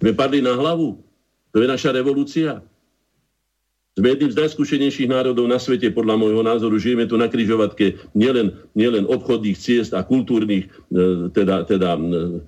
Sme 0.02 0.10
padli 0.18 0.42
na 0.42 0.58
hlavu? 0.58 0.98
To 1.54 1.62
je 1.62 1.70
naša 1.70 1.94
revolúcia? 1.94 2.58
Sme 3.94 4.10
jedným 4.10 4.34
z 4.34 4.38
najskúšenejších 4.42 5.06
národov 5.06 5.46
na 5.46 5.62
svete, 5.62 5.86
podľa 5.94 6.18
môjho 6.18 6.42
názoru. 6.42 6.82
Žijeme 6.82 7.06
tu 7.06 7.14
na 7.14 7.30
kryžovatke 7.30 7.94
nielen, 8.18 8.50
nielen 8.74 9.06
obchodných 9.06 9.54
ciest 9.54 9.94
a 9.94 10.02
kultúrnych 10.02 10.66
e, 10.66 11.30
teda, 11.30 11.62
teda, 11.62 11.94
e, 11.94 12.42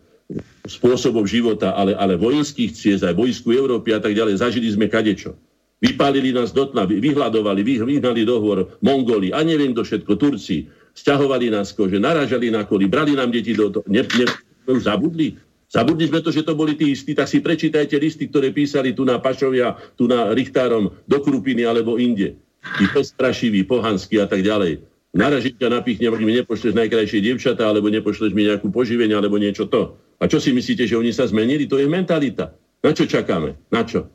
spôsobov 0.66 1.26
života, 1.26 1.72
ale, 1.72 1.94
ale 1.94 2.18
vojenských 2.18 2.74
ciest, 2.74 3.02
aj 3.06 3.14
vojsku 3.14 3.54
Európy 3.54 3.94
a 3.94 4.00
tak 4.02 4.12
ďalej. 4.12 4.42
Zažili 4.42 4.68
sme 4.70 4.90
kadečo. 4.90 5.38
Vypálili 5.76 6.32
nás 6.32 6.56
do 6.56 6.64
tma, 6.66 6.88
vyhľadovali, 6.88 7.60
vyhnali 7.62 8.24
do 8.24 8.40
Mongoli 8.80 9.28
a 9.30 9.44
neviem 9.44 9.76
kto 9.76 9.84
všetko, 9.84 10.12
Turci. 10.16 10.66
Sťahovali 10.96 11.52
nás 11.52 11.76
kože, 11.76 12.00
naražali 12.00 12.48
na 12.48 12.64
koli, 12.64 12.88
brali 12.88 13.12
nám 13.12 13.28
deti 13.28 13.52
do 13.52 13.68
toho. 13.68 13.84
Ne, 13.84 14.00
ne, 14.00 14.26
už 14.64 14.88
zabudli. 14.88 15.36
Zabudli 15.68 16.08
sme 16.08 16.24
to, 16.24 16.32
že 16.32 16.46
to 16.46 16.56
boli 16.56 16.72
tí 16.72 16.96
istí, 16.96 17.12
tak 17.12 17.28
si 17.28 17.44
prečítajte 17.44 18.00
listy, 18.00 18.32
ktoré 18.32 18.54
písali 18.54 18.96
tu 18.96 19.04
na 19.04 19.20
Pašovia, 19.20 19.76
tu 20.00 20.08
na 20.08 20.32
Richtárom, 20.32 20.96
do 21.04 21.18
Krupiny 21.20 21.68
alebo 21.68 22.00
inde. 22.00 22.40
Tí 22.80 22.88
pestrašiví, 22.88 23.68
pohanskí 23.68 24.16
a 24.16 24.24
tak 24.24 24.40
ďalej. 24.40 24.80
Naražiť 25.16 25.60
ťa 25.60 25.68
napichne, 25.68 26.08
mi 26.12 26.32
nepošleš 26.40 26.76
najkrajšie 26.76 27.20
dievčatá, 27.20 27.68
alebo 27.68 27.92
nepošleš 27.92 28.32
mi 28.32 28.48
nejakú 28.48 28.68
poživenie, 28.68 29.16
alebo 29.16 29.36
niečo 29.36 29.68
to. 29.68 29.96
A 30.16 30.24
čo 30.24 30.40
si 30.40 30.52
myslíte, 30.52 30.88
že 30.88 30.96
oni 30.96 31.12
sa 31.12 31.28
zmenili? 31.28 31.68
To 31.68 31.76
je 31.76 31.84
mentalita. 31.84 32.56
Na 32.80 32.90
čo 32.96 33.04
čakáme? 33.04 33.68
Na 33.68 33.84
čo? 33.84 34.08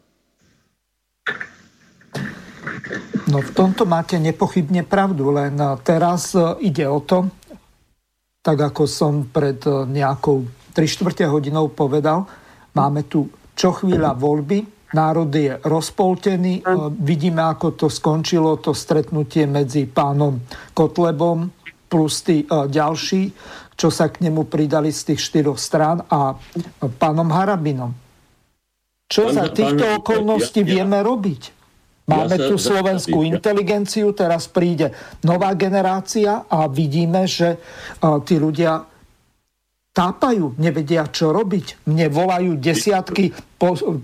No 3.32 3.40
v 3.40 3.52
tomto 3.56 3.88
máte 3.88 4.20
nepochybne 4.20 4.84
pravdu, 4.84 5.32
len 5.32 5.56
eh, 5.56 5.78
teraz 5.86 6.36
eh, 6.36 6.44
ide 6.66 6.84
o 6.84 7.00
to, 7.00 7.32
tak 8.42 8.58
ako 8.60 8.84
som 8.90 9.30
pred 9.30 9.62
eh, 9.64 9.88
nejakou 9.88 10.44
3 10.76 10.84
čtvrte 10.84 11.24
hodinou 11.28 11.72
povedal, 11.72 12.28
máme 12.76 13.08
tu 13.08 13.28
čo 13.56 13.76
chvíľa 13.76 14.16
voľby, 14.16 14.90
národ 14.96 15.28
je 15.28 15.60
rozpoltený, 15.68 16.64
vidíme, 17.04 17.44
ako 17.44 17.76
to 17.76 17.88
skončilo, 17.92 18.64
to 18.64 18.72
stretnutie 18.72 19.44
medzi 19.44 19.86
pánom 19.92 20.40
Kotlebom 20.72 21.52
plus 21.92 22.24
tí 22.24 22.48
ďalší, 22.48 23.36
čo 23.82 23.90
sa 23.90 24.14
k 24.14 24.22
nemu 24.22 24.46
pridali 24.46 24.94
z 24.94 25.10
tých 25.10 25.26
štyroch 25.26 25.58
strán 25.58 26.06
a 26.06 26.38
pánom 27.02 27.34
Harabinom. 27.34 27.90
Čo 29.10 29.34
za 29.34 29.50
týchto 29.50 29.98
okolností 29.98 30.62
vieme 30.62 31.02
robiť? 31.02 31.58
Máme 32.06 32.38
ja 32.38 32.46
tu 32.46 32.62
slovenskú 32.62 33.26
inteligenciu, 33.26 34.14
teraz 34.14 34.46
príde 34.46 34.94
nová 35.26 35.58
generácia 35.58 36.46
a 36.46 36.70
vidíme, 36.70 37.26
že 37.26 37.58
tí 38.30 38.38
ľudia 38.38 38.86
tápajú, 39.98 40.62
nevedia, 40.62 41.10
čo 41.10 41.34
robiť. 41.34 41.90
Mne 41.90 42.14
volajú 42.14 42.62
desiatky 42.62 43.34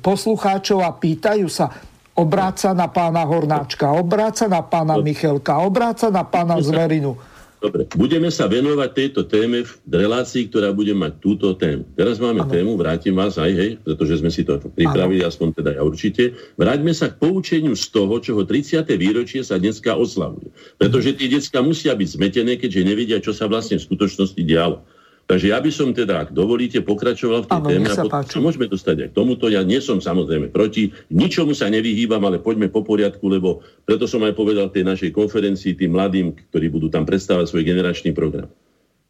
poslucháčov 0.01 0.81
a 0.81 0.89
pýtajú 0.89 1.47
sa, 1.47 1.69
obráca 2.17 2.73
na 2.73 2.89
pána 2.89 3.23
Hornáčka, 3.29 3.93
obráca 3.93 4.49
na 4.49 4.65
pána 4.65 4.97
Michelka, 4.97 5.61
obráca 5.61 6.09
na 6.09 6.25
pána 6.25 6.57
Zverinu. 6.65 7.36
Dobre, 7.57 7.89
budeme 7.97 8.29
sa 8.29 8.45
venovať 8.45 8.89
tejto 8.93 9.25
téme 9.25 9.65
v 9.65 9.73
relácii, 9.89 10.45
ktorá 10.45 10.69
bude 10.77 10.93
mať 10.93 11.17
túto 11.17 11.57
tému. 11.57 11.89
Teraz 11.97 12.21
máme 12.21 12.45
ano. 12.45 12.53
tému, 12.53 12.71
vrátim 12.77 13.17
vás 13.17 13.41
aj, 13.41 13.49
hej, 13.49 13.71
pretože 13.81 14.21
sme 14.21 14.29
si 14.29 14.45
to 14.45 14.61
pripravili, 14.61 15.25
ano. 15.25 15.29
aspoň 15.34 15.47
teda 15.57 15.71
ja 15.73 15.81
určite. 15.81 16.38
Vráťme 16.53 16.93
sa 16.93 17.09
k 17.09 17.17
poučeniu 17.17 17.73
z 17.73 17.89
toho, 17.89 18.21
čoho 18.21 18.45
30. 18.45 18.85
výročie 18.93 19.41
sa 19.41 19.57
dneska 19.57 19.97
oslavuje. 19.97 20.53
Pretože 20.77 21.17
tie 21.17 21.34
detská 21.34 21.65
musia 21.65 21.97
byť 21.97 22.07
zmetené, 22.21 22.61
keďže 22.61 22.81
nevedia, 22.85 23.17
čo 23.17 23.34
sa 23.34 23.49
vlastne 23.49 23.81
v 23.81 23.85
skutočnosti 23.89 24.41
dialo. 24.45 24.85
Takže 25.27 25.51
ja 25.51 25.59
by 25.59 25.71
som 25.75 25.91
teda, 25.91 26.23
ak 26.23 26.29
dovolíte, 26.31 26.79
pokračoval 26.79 27.43
v 27.43 27.47
tej 27.51 27.59
ano, 27.59 27.67
téme 27.67 27.89
a 27.91 28.23
potom 28.23 28.47
môžeme 28.47 28.71
dostať 28.71 28.95
aj 29.03 29.09
k 29.11 29.17
tomuto. 29.19 29.51
Ja 29.51 29.59
nie 29.59 29.83
som 29.83 29.99
samozrejme 29.99 30.55
proti, 30.55 30.95
ničomu 31.11 31.51
sa 31.51 31.67
nevyhýbam, 31.67 32.23
ale 32.23 32.39
poďme 32.39 32.71
po 32.71 32.79
poriadku, 32.87 33.27
lebo 33.27 33.59
preto 33.83 34.07
som 34.07 34.23
aj 34.23 34.31
povedal 34.39 34.71
tej 34.71 34.87
našej 34.87 35.11
konferencii 35.11 35.75
tým 35.75 35.99
mladým, 35.99 36.31
ktorí 36.31 36.71
budú 36.71 36.87
tam 36.87 37.03
predstavať 37.03 37.51
svoj 37.51 37.67
generačný 37.67 38.15
program. 38.15 38.47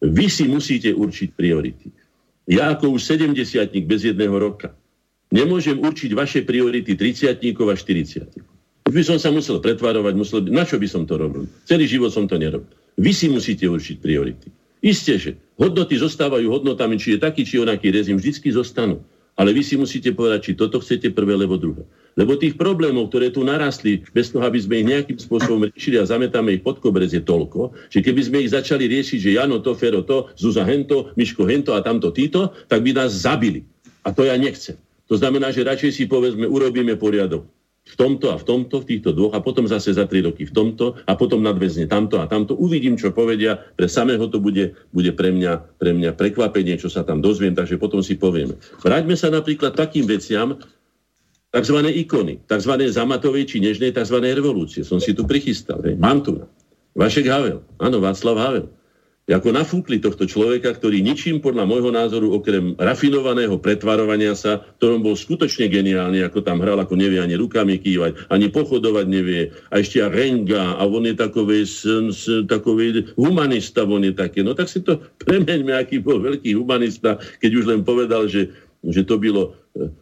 Vy 0.02 0.26
si 0.26 0.49
musíte 0.49 0.89
určiť 0.89 1.38
priority. 1.38 1.94
Ja 2.49 2.73
ako 2.73 2.98
už 2.98 3.06
70 3.06 3.38
bez 3.85 4.02
jedného 4.02 4.34
roka 4.41 4.73
Nemôžem 5.27 5.76
určiť 5.76 6.11
vaše 6.15 6.39
priority 6.48 6.95
30 6.95 7.35
a 7.35 7.76
40 7.76 8.88
Už 8.88 8.94
by 8.95 9.03
som 9.03 9.19
sa 9.19 9.27
musel 9.27 9.60
pretvarovať, 9.60 10.14
musel 10.15 10.39
na 10.48 10.64
čo 10.64 10.80
by 10.80 10.88
som 10.88 11.03
to 11.03 11.19
robil? 11.19 11.44
Celý 11.68 11.84
život 11.84 12.15
som 12.15 12.23
to 12.31 12.39
nerobil. 12.39 12.72
Vy 12.95 13.11
si 13.11 13.27
musíte 13.27 13.68
určiť 13.68 13.99
priority. 13.99 14.48
Isté, 14.82 15.18
že 15.18 15.32
hodnoty 15.58 15.98
zostávajú 15.98 16.48
hodnotami, 16.54 17.02
či 17.02 17.18
je 17.18 17.24
taký, 17.24 17.41
či 17.41 17.58
onaký 17.58 17.90
rezim, 17.90 18.18
vždycky 18.18 18.54
zostanú. 18.54 19.02
Ale 19.38 19.54
vy 19.54 19.62
si 19.62 19.78
musíte 19.78 20.10
povedať, 20.14 20.49
či 20.49 20.52
toto 20.58 20.82
chcete 20.82 21.14
prvé, 21.14 21.38
alebo 21.38 21.62
druhé. 21.62 21.86
Lebo 22.18 22.34
tých 22.34 22.58
problémov, 22.58 23.14
ktoré 23.14 23.30
tu 23.30 23.45
narastli, 23.45 24.02
bez 24.10 24.34
toho, 24.34 24.41
aby 24.41 24.58
sme 24.58 24.82
ich 24.82 24.90
nejakým 24.90 25.22
spôsobom 25.22 25.70
riešili 25.70 26.02
a 26.02 26.10
zametáme 26.10 26.58
ich 26.58 26.66
pod 26.66 26.82
koberec, 26.82 27.14
je 27.14 27.22
toľko, 27.22 27.70
že 27.94 28.02
keby 28.02 28.22
sme 28.26 28.38
ich 28.41 28.49
začali 28.49 28.90
riešiť, 28.90 29.20
že 29.22 29.36
Jano 29.38 29.62
to, 29.62 29.78
Fero 29.78 30.02
to, 30.02 30.34
Zuza 30.34 30.66
hento, 30.66 31.14
Miško 31.14 31.45
hento 31.45 31.78
a 31.78 31.86
tamto 31.86 32.10
títo, 32.10 32.49
tak 32.66 32.82
by 32.82 32.98
nás 32.98 33.14
zabili. 33.14 33.62
A 34.02 34.10
to 34.10 34.26
ja 34.26 34.34
nechcem. 34.34 34.74
To 35.06 35.16
znamená, 35.22 35.54
že 35.54 35.62
radšej 35.62 35.91
si 35.94 36.04
povedzme, 36.10 36.49
urobíme 36.49 36.98
poriadok 36.98 37.45
v 37.88 37.96
tomto 37.96 38.32
a 38.32 38.36
v 38.36 38.44
tomto, 38.44 38.84
v 38.84 38.88
týchto 38.96 39.16
dvoch 39.16 39.34
a 39.34 39.40
potom 39.40 39.64
zase 39.64 39.96
za 39.96 40.04
tri 40.04 40.20
roky 40.20 40.44
v 40.44 40.54
tomto 40.54 41.00
a 41.08 41.14
potom 41.16 41.40
nadväzne 41.40 41.88
tamto 41.88 42.20
a 42.20 42.28
tamto. 42.28 42.54
Uvidím, 42.60 43.00
čo 43.00 43.16
povedia. 43.16 43.56
Pre 43.58 43.88
samého 43.88 44.28
to 44.28 44.44
bude, 44.44 44.76
bude 44.92 45.12
pre, 45.16 45.32
mňa, 45.32 45.80
pre 45.80 45.96
mňa 45.96 46.14
prekvapenie, 46.20 46.76
čo 46.76 46.92
sa 46.92 47.08
tam 47.08 47.24
dozviem, 47.24 47.56
takže 47.56 47.80
potom 47.80 48.04
si 48.04 48.20
povieme. 48.20 48.60
Vráťme 48.84 49.16
sa 49.16 49.32
napríklad 49.32 49.74
takým 49.74 50.04
veciam, 50.04 50.60
tzv. 51.56 51.78
ikony, 51.82 52.44
tzv. 52.44 52.74
zamatovej 52.92 53.48
či 53.48 53.64
nežnej 53.64 53.96
tzv. 53.96 54.20
revolúcie. 54.20 54.84
Som 54.84 55.00
si 55.00 55.16
tu 55.16 55.24
prichystal. 55.24 55.80
Hej. 55.82 55.96
Mám 55.96 56.28
tu. 56.28 56.44
Vašek 56.98 57.30
Havel. 57.30 57.64
Áno, 57.80 58.04
Václav 58.04 58.36
Havel 58.36 58.77
ako 59.28 59.52
nafúkli 59.52 59.99
tohto 59.99 60.24
človeka, 60.24 60.72
ktorý 60.72 61.04
ničím 61.04 61.44
podľa 61.44 61.68
môjho 61.68 61.91
názoru, 61.91 62.32
okrem 62.32 62.80
rafinovaného 62.80 63.60
pretvarovania 63.60 64.32
sa, 64.40 64.64
ktorom 64.80 65.04
bol 65.04 65.20
skutočne 65.20 65.68
geniálny, 65.68 66.24
ako 66.24 66.48
tam 66.48 66.64
hral, 66.64 66.80
ako 66.80 66.95
nevie 66.95 67.20
ani 67.20 67.36
rukami 67.36 67.76
kývať, 67.76 68.32
ani 68.32 68.48
pochodovať 68.48 69.06
nevie. 69.12 69.52
A 69.68 69.84
ešte 69.84 69.99
a 69.99 70.08
renga, 70.08 70.80
a 70.80 70.84
on 70.88 71.04
je 71.04 71.16
takový, 71.20 71.68
takový 72.48 73.12
humanista, 73.20 73.84
on 73.84 74.08
je 74.08 74.16
také. 74.16 74.48
No 74.48 74.56
tak 74.56 74.72
si 74.72 74.80
to 74.80 75.04
premeňme, 75.20 75.76
aký 75.76 75.99
bol 75.99 76.24
veľký 76.24 76.56
humanista, 76.56 77.20
keď 77.44 77.52
už 77.52 77.66
len 77.68 77.82
povedal, 77.84 78.32
že 78.32 78.48
že 78.86 79.04
to 79.04 79.18
bylo 79.18 79.58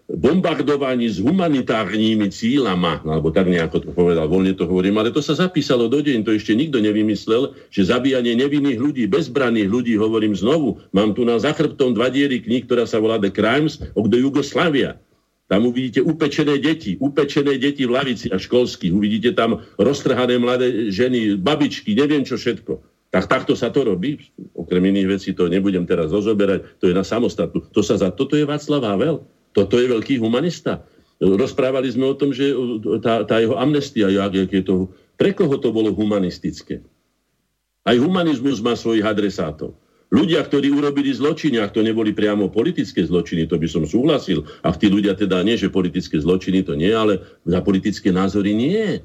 bombardovanie 0.07 1.11
s 1.11 1.19
humanitárnymi 1.19 2.31
cílama, 2.31 3.03
alebo 3.03 3.29
tak 3.29 3.51
nejako 3.51 3.77
to 3.83 3.89
povedal, 3.91 4.25
voľne 4.25 4.55
to 4.55 4.65
hovorím, 4.65 4.97
ale 5.01 5.11
to 5.11 5.19
sa 5.19 5.35
zapísalo 5.35 5.91
do 5.91 5.99
deň, 5.99 6.23
to 6.23 6.31
ešte 6.33 6.55
nikto 6.55 6.79
nevymyslel, 6.79 7.53
že 7.69 7.91
zabíjanie 7.91 8.39
nevinných 8.39 8.79
ľudí, 8.79 9.03
bezbranných 9.11 9.69
ľudí, 9.69 9.93
hovorím 9.99 10.33
znovu, 10.33 10.79
mám 10.95 11.13
tu 11.13 11.27
na 11.27 11.35
zachrbtom 11.35 11.93
dva 11.93 12.07
diery 12.07 12.39
kníh, 12.41 12.63
ktorá 12.63 12.87
sa 12.87 13.03
volá 13.03 13.19
The 13.19 13.31
Crimes 13.31 13.83
of 13.93 14.09
the 14.09 14.19
Yugoslavia. 14.19 14.97
Tam 15.45 15.61
uvidíte 15.69 16.01
upečené 16.01 16.57
deti, 16.57 16.97
upečené 16.97 17.61
deti 17.61 17.85
v 17.85 17.93
lavici 17.93 18.33
a 18.33 18.41
školských, 18.41 18.89
uvidíte 18.89 19.37
tam 19.37 19.61
roztrhané 19.77 20.41
mladé 20.41 20.89
ženy, 20.89 21.37
babičky, 21.37 21.93
neviem 21.93 22.25
čo 22.25 22.33
všetko. 22.33 22.81
Tak 23.13 23.31
takto 23.31 23.53
sa 23.55 23.71
to 23.71 23.87
robí. 23.87 24.19
Okrem 24.57 24.91
iných 24.91 25.07
vecí 25.07 25.29
to 25.31 25.47
nebudem 25.47 25.87
teraz 25.87 26.11
rozoberať, 26.11 26.81
to 26.81 26.89
je 26.89 26.97
na 26.97 27.05
samostatnú. 27.05 27.63
To 27.71 27.79
sa 27.79 27.95
za, 27.95 28.11
toto 28.11 28.35
je 28.35 28.43
Václav 28.43 28.83
Havel. 28.83 29.23
Toto 29.55 29.79
je 29.79 29.87
veľký 29.87 30.19
humanista. 30.19 30.83
Rozprávali 31.23 31.87
sme 31.87 32.11
o 32.11 32.15
tom, 32.19 32.35
že 32.35 32.51
tá, 32.99 33.23
tá 33.23 33.39
jeho 33.39 33.55
amnestia, 33.55 34.11
jak, 34.11 34.35
je 34.51 34.59
to, 34.59 34.91
pre 35.15 35.31
koho 35.31 35.55
to 35.55 35.71
bolo 35.71 35.95
humanistické. 35.95 36.83
Aj 37.87 37.95
humanizmus 37.95 38.59
má 38.59 38.75
svojich 38.75 39.07
adresátov. 39.07 39.79
Ľudia, 40.11 40.43
ktorí 40.43 40.69
urobili 40.69 41.15
zločiny, 41.15 41.57
ak 41.57 41.73
to 41.73 41.81
neboli 41.81 42.13
priamo 42.13 42.51
politické 42.51 43.01
zločiny, 43.07 43.47
to 43.49 43.55
by 43.55 43.65
som 43.65 43.87
súhlasil. 43.87 44.43
A 44.61 44.75
tí 44.75 44.91
ľudia 44.91 45.15
teda 45.15 45.41
nie, 45.41 45.57
že 45.57 45.71
politické 45.71 46.19
zločiny 46.19 46.61
to 46.61 46.75
nie, 46.77 46.91
ale 46.91 47.23
za 47.47 47.63
politické 47.63 48.11
názory 48.11 48.53
nie. 48.53 49.01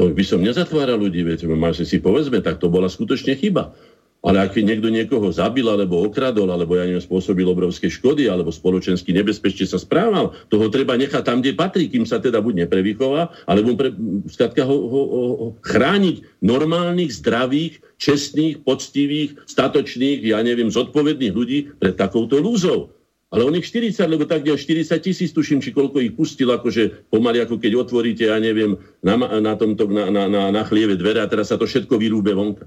To 0.00 0.10
by 0.10 0.24
som 0.24 0.42
nezatváral 0.42 0.98
ľudí, 0.98 1.22
viete, 1.26 1.46
si 1.84 1.98
povedzme, 1.98 2.40
tak 2.40 2.58
to 2.58 2.70
bola 2.70 2.90
skutočne 2.90 3.34
chyba. 3.36 3.74
Ale 4.18 4.42
ak 4.42 4.58
niekto 4.58 4.90
niekoho 4.90 5.30
zabil, 5.30 5.62
alebo 5.62 6.02
okradol, 6.02 6.50
alebo 6.50 6.74
ja 6.74 6.82
neviem, 6.82 6.98
spôsobil 6.98 7.46
obrovské 7.46 7.86
škody, 7.86 8.26
alebo 8.26 8.50
spoločensky 8.50 9.14
nebezpečne 9.14 9.62
sa 9.62 9.78
správal, 9.78 10.34
toho 10.50 10.66
treba 10.74 10.98
nechať 10.98 11.22
tam, 11.22 11.38
kde 11.38 11.54
patrí, 11.54 11.86
kým 11.86 12.02
sa 12.02 12.18
teda 12.18 12.42
buď 12.42 12.66
neprevýchová, 12.66 13.30
alebo 13.46 13.78
pre, 13.78 13.94
skratka 14.26 14.66
ho, 14.66 14.76
ho, 14.90 15.02
ho, 15.06 15.46
chrániť 15.62 16.42
normálnych, 16.42 17.14
zdravých, 17.14 17.78
čestných, 18.02 18.66
poctivých, 18.66 19.38
statočných, 19.46 20.26
ja 20.26 20.42
neviem, 20.42 20.66
zodpovedných 20.66 21.34
ľudí 21.34 21.58
pred 21.78 21.94
takouto 21.94 22.42
lúzou. 22.42 22.90
Ale 23.28 23.44
on 23.44 23.54
ich 23.54 23.68
40, 23.70 24.08
lebo 24.08 24.24
tak 24.24 24.42
40 24.42 24.88
tisíc, 25.04 25.30
tuším, 25.36 25.60
či 25.60 25.70
koľko 25.70 26.00
ich 26.00 26.16
pustil, 26.16 26.48
akože 26.48 27.12
pomaly, 27.12 27.44
ako 27.44 27.60
keď 27.60 27.72
otvoríte, 27.76 28.24
ja 28.24 28.40
neviem, 28.40 28.80
na, 29.04 29.20
na, 29.20 29.52
tomto, 29.54 29.84
na, 29.86 30.08
na, 30.08 30.26
na, 30.26 30.42
na 30.48 30.62
chlieve 30.64 30.96
dvere 30.96 31.20
a 31.20 31.28
teraz 31.28 31.52
sa 31.52 31.60
to 31.60 31.68
všetko 31.68 32.00
vyrúbe 32.00 32.32
vonka. 32.32 32.66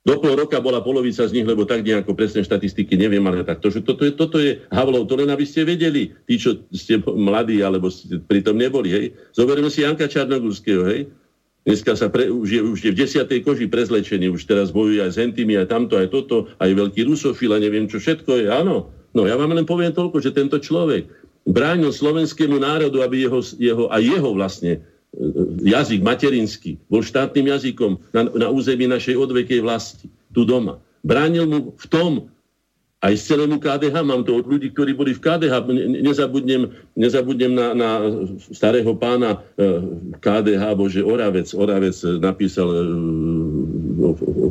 Do 0.00 0.16
pol 0.16 0.32
roka 0.32 0.56
bola 0.64 0.80
polovica 0.80 1.28
z 1.28 1.36
nich, 1.36 1.44
lebo 1.44 1.68
tak 1.68 1.84
nejako 1.84 2.16
presné 2.16 2.40
štatistiky 2.40 2.96
neviem, 2.96 3.20
ale 3.28 3.44
tak 3.44 3.60
to, 3.60 3.68
že 3.68 3.84
toto 3.84 4.08
je, 4.08 4.12
toto 4.16 4.40
je 4.40 4.56
Havlov, 4.72 5.04
to 5.04 5.20
len 5.20 5.28
aby 5.28 5.44
ste 5.44 5.68
vedeli, 5.68 6.16
tí, 6.24 6.40
čo 6.40 6.56
ste 6.72 7.04
mladí, 7.04 7.60
alebo 7.60 7.92
ste 7.92 8.16
pritom 8.16 8.56
neboli, 8.56 8.88
hej. 8.88 9.06
Zoberme 9.36 9.68
si 9.68 9.84
Janka 9.84 10.08
Čarnogurského, 10.08 10.88
hej. 10.88 11.12
Dneska 11.68 11.92
sa 11.92 12.08
pre, 12.08 12.32
už, 12.32 12.48
je, 12.48 12.60
už 12.64 12.78
je 12.80 12.90
v 12.96 13.00
desiatej 13.04 13.44
koži 13.44 13.68
prezlečený, 13.68 14.32
už 14.32 14.48
teraz 14.48 14.72
bojuje 14.72 15.04
aj 15.04 15.12
s 15.12 15.20
Hentými, 15.20 15.60
aj 15.60 15.68
tamto, 15.68 16.00
aj 16.00 16.08
toto, 16.08 16.48
aj 16.56 16.72
veľký 16.72 17.04
rusofil 17.04 17.52
a 17.52 17.60
neviem 17.60 17.84
čo 17.84 18.00
všetko 18.00 18.40
je, 18.40 18.46
áno. 18.48 18.88
No 19.12 19.28
ja 19.28 19.36
vám 19.36 19.52
len 19.52 19.68
poviem 19.68 19.92
toľko, 19.92 20.24
že 20.24 20.32
tento 20.32 20.56
človek 20.56 21.12
bránil 21.44 21.92
slovenskému 21.92 22.56
národu, 22.56 23.04
aby 23.04 23.28
jeho, 23.28 23.44
jeho, 23.60 23.84
aj 23.92 24.00
jeho 24.00 24.30
vlastne 24.32 24.80
jazyk 25.60 26.00
materinský 26.06 26.78
bol 26.86 27.02
štátnym 27.02 27.50
jazykom 27.50 27.98
na, 28.14 28.30
na 28.30 28.46
území 28.48 28.86
našej 28.86 29.18
odvekej 29.18 29.60
vlasti, 29.62 30.06
tu 30.30 30.46
doma. 30.46 30.78
Bránil 31.02 31.44
mu 31.50 31.58
v 31.74 31.86
tom, 31.90 32.12
aj 33.00 33.16
z 33.16 33.22
celému 33.32 33.56
KDH, 33.56 34.04
mám 34.04 34.28
to 34.28 34.36
od 34.36 34.44
ľudí, 34.44 34.76
ktorí 34.76 34.92
boli 34.92 35.16
v 35.16 35.24
KDH, 35.24 35.64
nezabudnem, 36.04 36.68
nezabudnem 37.00 37.52
na, 37.56 37.72
na 37.72 37.90
starého 38.52 38.92
pána 38.92 39.40
e, 39.56 39.80
KDH, 40.20 40.62
bože 40.76 41.00
Oravec, 41.00 41.48
Oravec 41.56 41.96
napísal 42.20 42.68
e, 42.68 42.80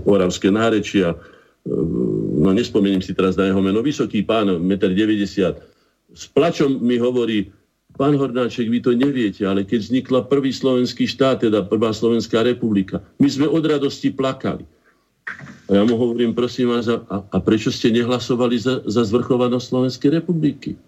Oravské 0.09 0.49
nárečia, 0.49 1.13
no 2.39 2.49
nespomeniem 2.49 3.05
si 3.05 3.13
teraz 3.13 3.37
na 3.37 3.45
jeho 3.45 3.61
meno, 3.61 3.85
vysoký 3.85 4.25
pán, 4.25 4.49
1,90 4.49 4.65
m, 4.65 5.53
s 6.09 6.25
plačom 6.33 6.81
mi 6.81 6.97
hovorí, 6.97 7.53
pán 7.99 8.15
Hornáček, 8.15 8.71
vy 8.71 8.79
to 8.79 8.95
neviete, 8.95 9.43
ale 9.43 9.67
keď 9.67 9.83
vznikla 9.83 10.31
prvý 10.31 10.55
slovenský 10.55 11.03
štát, 11.03 11.43
teda 11.43 11.67
prvá 11.67 11.91
Slovenská 11.91 12.47
republika, 12.47 13.03
my 13.19 13.27
sme 13.27 13.51
od 13.51 13.59
radosti 13.67 14.07
plakali. 14.07 14.63
A 15.67 15.77
ja 15.77 15.83
mu 15.83 15.99
hovorím, 15.99 16.31
prosím 16.31 16.71
vás, 16.71 16.87
a, 16.87 17.03
a 17.11 17.37
prečo 17.43 17.69
ste 17.69 17.91
nehlasovali 17.91 18.55
za, 18.55 18.81
za 18.87 19.03
zvrchovanosť 19.03 19.65
Slovenskej 19.67 20.09
republiky? 20.15 20.79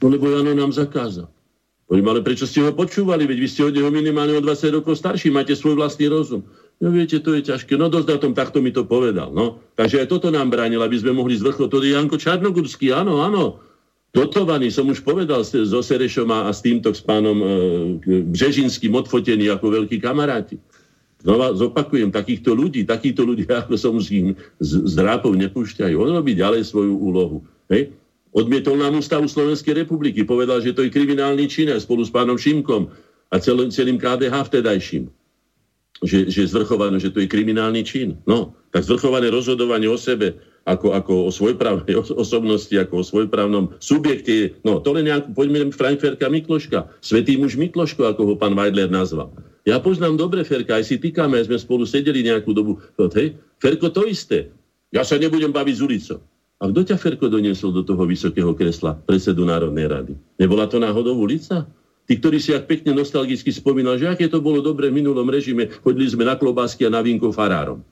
No 0.00 0.08
lebo 0.08 0.32
Jano 0.32 0.56
nám 0.56 0.72
zakázal. 0.72 1.28
Hovorím, 1.86 2.08
ale 2.08 2.20
prečo 2.24 2.48
ste 2.48 2.64
ho 2.64 2.72
počúvali? 2.72 3.28
Veď 3.28 3.38
vy 3.38 3.48
ste 3.52 3.62
od 3.68 3.76
neho 3.76 3.92
minimálne 3.92 4.34
o 4.34 4.42
20 4.42 4.72
rokov 4.80 4.98
starší, 4.98 5.28
máte 5.28 5.52
svoj 5.52 5.78
vlastný 5.78 6.08
rozum. 6.08 6.42
No 6.82 6.90
viete, 6.90 7.22
to 7.22 7.38
je 7.38 7.46
ťažké. 7.46 7.78
No 7.78 7.86
dosť 7.86 8.08
na 8.08 8.18
tom, 8.18 8.32
takto 8.34 8.58
mi 8.58 8.74
to 8.74 8.82
povedal. 8.82 9.30
No. 9.30 9.62
Takže 9.78 10.02
aj 10.02 10.10
toto 10.10 10.34
nám 10.34 10.50
bránil, 10.50 10.82
aby 10.82 10.98
sme 10.98 11.14
mohli 11.14 11.38
zvrchovať. 11.38 11.68
To 11.70 11.78
je 11.78 11.94
Janko 11.94 12.16
Čarnogurský, 12.18 12.90
áno, 12.90 13.22
áno. 13.22 13.62
Dotovaný, 14.12 14.68
som 14.68 14.84
už 14.92 15.00
povedal 15.00 15.40
so 15.40 15.80
Serešom 15.80 16.28
a, 16.28 16.52
s 16.52 16.60
týmto 16.60 16.92
s 16.92 17.00
pánom 17.00 17.40
e, 17.40 17.46
Břežinským 18.28 18.92
odfotení 18.92 19.48
ako 19.48 19.72
veľkí 19.80 20.04
kamaráti. 20.04 20.60
Znova 21.24 21.56
zopakujem, 21.56 22.12
takýchto 22.12 22.52
ľudí, 22.52 22.84
takýchto 22.84 23.24
ľudí, 23.24 23.48
ako 23.64 23.72
som 23.80 23.96
ním 23.96 24.36
z, 24.60 24.84
z 24.84 24.92
drápov 25.00 25.32
nepúšťajú. 25.32 25.96
On 25.96 26.12
robí 26.12 26.36
ďalej 26.36 26.68
svoju 26.68 26.92
úlohu. 26.92 27.40
Hej? 27.72 27.96
Odmietol 28.36 28.76
nám 28.76 29.00
ústavu 29.00 29.24
Slovenskej 29.24 29.80
republiky. 29.80 30.28
Povedal, 30.28 30.60
že 30.60 30.76
to 30.76 30.84
je 30.84 30.92
kriminálny 30.92 31.48
čin 31.48 31.72
spolu 31.80 32.04
s 32.04 32.12
pánom 32.12 32.36
Šimkom 32.36 32.92
a 33.32 33.34
celým, 33.40 33.72
celým 33.72 33.96
KDH 33.96 34.44
vtedajším 34.52 35.08
že, 36.02 36.26
že 36.28 36.50
zvrchované, 36.50 36.98
že 36.98 37.14
to 37.14 37.22
je 37.22 37.30
kriminálny 37.30 37.86
čin. 37.86 38.18
No, 38.26 38.52
tak 38.74 38.82
zvrchované 38.82 39.30
rozhodovanie 39.30 39.86
o 39.86 39.94
sebe, 39.94 40.34
ako, 40.62 40.94
ako 40.94 41.12
o 41.26 41.30
svojprávnej 41.30 41.94
osobnosti, 42.22 42.72
ako 42.72 43.02
o 43.02 43.04
svojprávnom 43.04 43.64
subjekte. 43.82 44.58
No, 44.62 44.78
to 44.78 44.94
len 44.94 45.10
nejakú, 45.10 45.34
poďme 45.34 45.70
Frankferka 45.74 46.30
Mikloška, 46.30 46.90
svetý 47.02 47.38
muž 47.38 47.58
Mikloško, 47.58 48.06
ako 48.06 48.22
ho 48.28 48.34
pán 48.38 48.54
Weidler 48.54 48.90
nazval. 48.90 49.30
Ja 49.62 49.78
poznám 49.78 50.18
dobre 50.18 50.42
Ferka, 50.42 50.74
aj 50.74 50.90
si 50.90 50.96
týkame, 50.98 51.38
aj 51.38 51.46
sme 51.46 51.58
spolu 51.58 51.86
sedeli 51.86 52.26
nejakú 52.26 52.50
dobu. 52.50 52.82
No, 52.98 53.06
hej, 53.14 53.38
Ferko 53.62 53.94
to 53.94 54.02
isté. 54.10 54.50
Ja 54.90 55.06
sa 55.06 55.14
nebudem 55.16 55.54
baviť 55.54 55.74
s 55.78 55.82
ulicou. 55.82 56.18
A 56.62 56.70
kto 56.70 56.82
ťa 56.82 56.98
Ferko 56.98 57.26
doniesol 57.30 57.74
do 57.74 57.82
toho 57.82 58.02
vysokého 58.06 58.54
kresla, 58.54 58.98
predsedu 59.06 59.46
Národnej 59.46 59.86
rady? 59.86 60.14
Nebola 60.38 60.66
to 60.66 60.78
náhodou 60.82 61.14
ulica? 61.14 61.66
Tí, 62.06 62.18
ktorí 62.18 62.42
si 62.42 62.50
ak 62.50 62.66
pekne 62.66 62.94
nostalgicky 62.98 63.54
spomínali, 63.54 64.02
že 64.02 64.10
aké 64.10 64.26
to 64.26 64.42
bolo 64.42 64.58
dobre 64.58 64.90
v 64.90 64.98
minulom 64.98 65.26
režime, 65.30 65.70
chodili 65.82 66.10
sme 66.10 66.26
na 66.26 66.34
klobásky 66.34 66.86
a 66.86 66.90
na 66.90 66.98
vínko 66.98 67.30
farárom. 67.30 67.86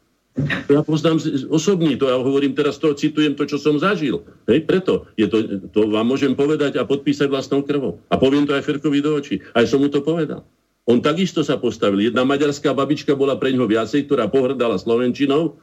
Ja 0.71 0.87
poznám 0.87 1.19
osobný, 1.51 1.99
to 1.99 2.07
ja 2.07 2.15
hovorím 2.15 2.55
teraz, 2.55 2.79
to 2.79 2.95
citujem 2.95 3.35
to, 3.35 3.51
čo 3.51 3.59
som 3.59 3.83
zažil. 3.83 4.23
Hej, 4.47 4.63
preto 4.63 5.11
je 5.19 5.27
to, 5.27 5.43
to 5.75 5.91
vám 5.91 6.07
môžem 6.07 6.39
povedať 6.39 6.79
a 6.79 6.87
podpísať 6.87 7.27
vlastnou 7.27 7.67
krvou. 7.67 7.99
A 8.07 8.15
poviem 8.15 8.47
to 8.47 8.55
aj 8.55 8.63
Ferkovi 8.63 9.03
do 9.03 9.19
očí. 9.19 9.43
Aj 9.53 9.67
som 9.67 9.83
mu 9.83 9.91
to 9.91 10.01
povedal. 10.01 10.47
On 10.87 11.03
takisto 11.03 11.43
sa 11.43 11.59
postavil. 11.59 12.09
Jedna 12.09 12.23
maďarská 12.23 12.71
babička 12.71 13.19
bola 13.19 13.37
pre 13.37 13.51
ňoho 13.51 13.67
viacej, 13.67 14.07
ktorá 14.07 14.31
pohrdala 14.31 14.79
Slovenčinou, 14.79 15.59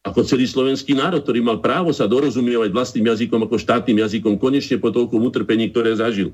ako 0.00 0.24
celý 0.24 0.48
slovenský 0.48 0.96
národ, 0.96 1.20
ktorý 1.20 1.44
mal 1.44 1.60
právo 1.60 1.92
sa 1.92 2.08
dorozumievať 2.08 2.72
vlastným 2.72 3.12
jazykom 3.12 3.44
ako 3.44 3.60
štátnym 3.60 4.00
jazykom, 4.00 4.40
konečne 4.40 4.80
po 4.80 4.88
toľkom 4.88 5.20
utrpení, 5.28 5.68
ktoré 5.68 5.92
zažil. 5.92 6.32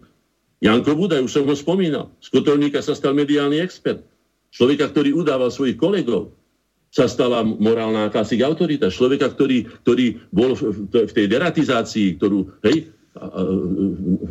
Janko 0.62 0.94
Budaj, 0.94 1.26
už 1.26 1.32
som 1.34 1.44
ho 1.44 1.56
spomínal, 1.58 2.14
z 2.22 2.30
kotolníka 2.30 2.78
sa 2.78 2.94
stal 2.94 3.12
mediálny 3.12 3.58
expert. 3.58 4.06
Človeka, 4.54 4.88
ktorý 4.94 5.18
udával 5.18 5.50
svojich 5.50 5.76
kolegov, 5.76 6.30
sa 6.96 7.04
stala 7.12 7.44
morálna 7.44 8.08
akási 8.08 8.40
autorita. 8.40 8.88
Človeka, 8.88 9.28
ktorý, 9.36 9.68
ktorý 9.84 10.16
bol 10.32 10.56
v, 10.56 10.88
v 10.88 11.12
tej 11.12 11.26
deratizácii, 11.28 12.16
ktorú, 12.16 12.56
hej, 12.64 12.88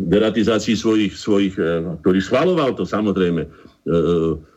deratizácii 0.09 0.73
svojich, 0.73 1.13
svojich, 1.13 1.53
e, 1.61 1.93
ktorý 2.01 2.19
schvaloval 2.25 2.73
to 2.73 2.89
samozrejme, 2.89 3.45
e, 3.45 3.49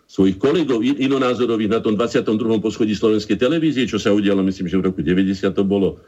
svojich 0.09 0.41
kolegov 0.41 0.81
inonázorových 0.81 1.69
na 1.69 1.81
tom 1.85 2.01
22. 2.01 2.65
poschodí 2.65 2.97
slovenskej 2.97 3.37
televízie, 3.37 3.85
čo 3.85 4.01
sa 4.01 4.17
udialo, 4.17 4.41
myslím, 4.41 4.73
že 4.73 4.81
v 4.81 4.89
roku 4.89 5.05
90 5.05 5.53
to 5.53 5.65
bolo, 5.69 6.01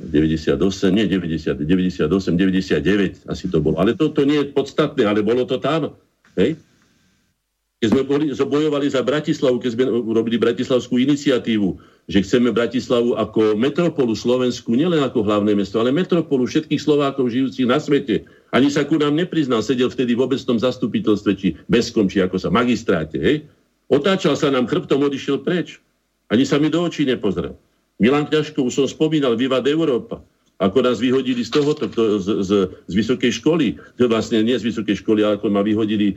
98, 0.00 0.56
nie 0.96 1.04
90, 1.06 1.60
98, 1.60 2.08
99 2.08 3.28
asi 3.28 3.44
to 3.52 3.60
bolo. 3.60 3.76
Ale 3.76 3.92
to, 3.92 4.08
to 4.16 4.24
nie 4.24 4.40
je 4.40 4.48
podstatné, 4.48 5.04
ale 5.04 5.20
bolo 5.20 5.44
to 5.44 5.60
tam. 5.60 5.92
Hej? 6.40 6.56
Keď 7.84 7.92
sme 7.92 8.08
boli, 8.08 8.32
bojovali 8.32 8.88
za 8.88 9.04
Bratislavu, 9.04 9.60
keď 9.60 9.76
sme 9.76 9.84
urobili 9.84 10.40
Bratislavskú 10.40 10.96
iniciatívu, 10.96 11.76
že 12.08 12.24
chceme 12.24 12.48
Bratislavu 12.48 13.12
ako 13.12 13.60
metropolu 13.60 14.16
Slovensku, 14.16 14.72
nielen 14.72 15.04
ako 15.04 15.20
hlavné 15.20 15.52
mesto, 15.52 15.76
ale 15.76 15.92
metropolu 15.92 16.48
všetkých 16.48 16.80
Slovákov 16.80 17.28
žijúcich 17.28 17.68
na 17.68 17.76
svete. 17.76 18.24
Ani 18.56 18.72
sa 18.72 18.88
ku 18.88 18.96
nám 18.96 19.12
nepriznal, 19.12 19.60
sedel 19.60 19.92
vtedy 19.92 20.16
v 20.16 20.24
obecnom 20.24 20.56
zastupiteľstve, 20.56 21.30
či 21.36 21.60
beskom, 21.68 22.08
či 22.08 22.24
ako 22.24 22.40
sa, 22.40 22.48
magistráte. 22.48 23.20
Hej? 23.20 23.44
Otáčal 23.92 24.32
sa 24.40 24.48
nám 24.48 24.64
chrbtom, 24.64 25.04
odišiel 25.04 25.44
preč. 25.44 25.76
Ani 26.32 26.48
sa 26.48 26.56
mi 26.56 26.72
do 26.72 26.80
očí 26.80 27.04
nepozrel. 27.04 27.52
Milan 28.00 28.32
Kňažko, 28.32 28.64
už 28.64 28.80
som 28.80 28.88
spomínal, 28.88 29.36
Vivad 29.36 29.68
Európa 29.68 30.24
ako 30.62 30.86
nás 30.86 31.02
vyhodili 31.02 31.42
z 31.42 31.50
tohoto, 31.50 31.90
z, 31.90 32.46
z, 32.46 32.50
z 32.86 32.92
vysokej 32.94 33.32
školy, 33.42 33.74
vlastne 34.06 34.38
nie 34.46 34.54
z 34.54 34.70
vysokej 34.70 35.02
školy, 35.02 35.26
ale 35.26 35.34
ako 35.36 35.50
ma 35.50 35.66
vyhodili 35.66 36.14
e, 36.14 36.16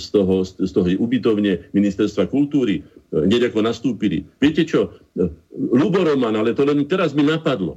z 0.00 0.06
toho, 0.08 0.40
z 0.44 0.70
toho 0.72 0.88
ubytovne 0.96 1.68
ministerstva 1.76 2.24
kultúry, 2.32 2.80
e, 2.80 3.28
hneď 3.28 3.52
ako 3.52 3.60
nastúpili. 3.60 4.24
Viete 4.40 4.64
čo, 4.64 4.96
e, 5.20 5.28
Lubo 5.52 6.00
Roman, 6.00 6.32
ale 6.40 6.56
to 6.56 6.64
len 6.64 6.88
teraz 6.88 7.12
mi 7.12 7.24
napadlo. 7.26 7.76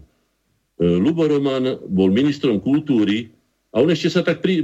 Lubo 0.80 1.28
Roman 1.28 1.76
bol 1.92 2.08
ministrom 2.08 2.64
kultúry 2.64 3.28
a 3.76 3.84
on 3.84 3.92
ešte 3.92 4.08
sa 4.08 4.24
tak 4.24 4.40
pri, 4.40 4.64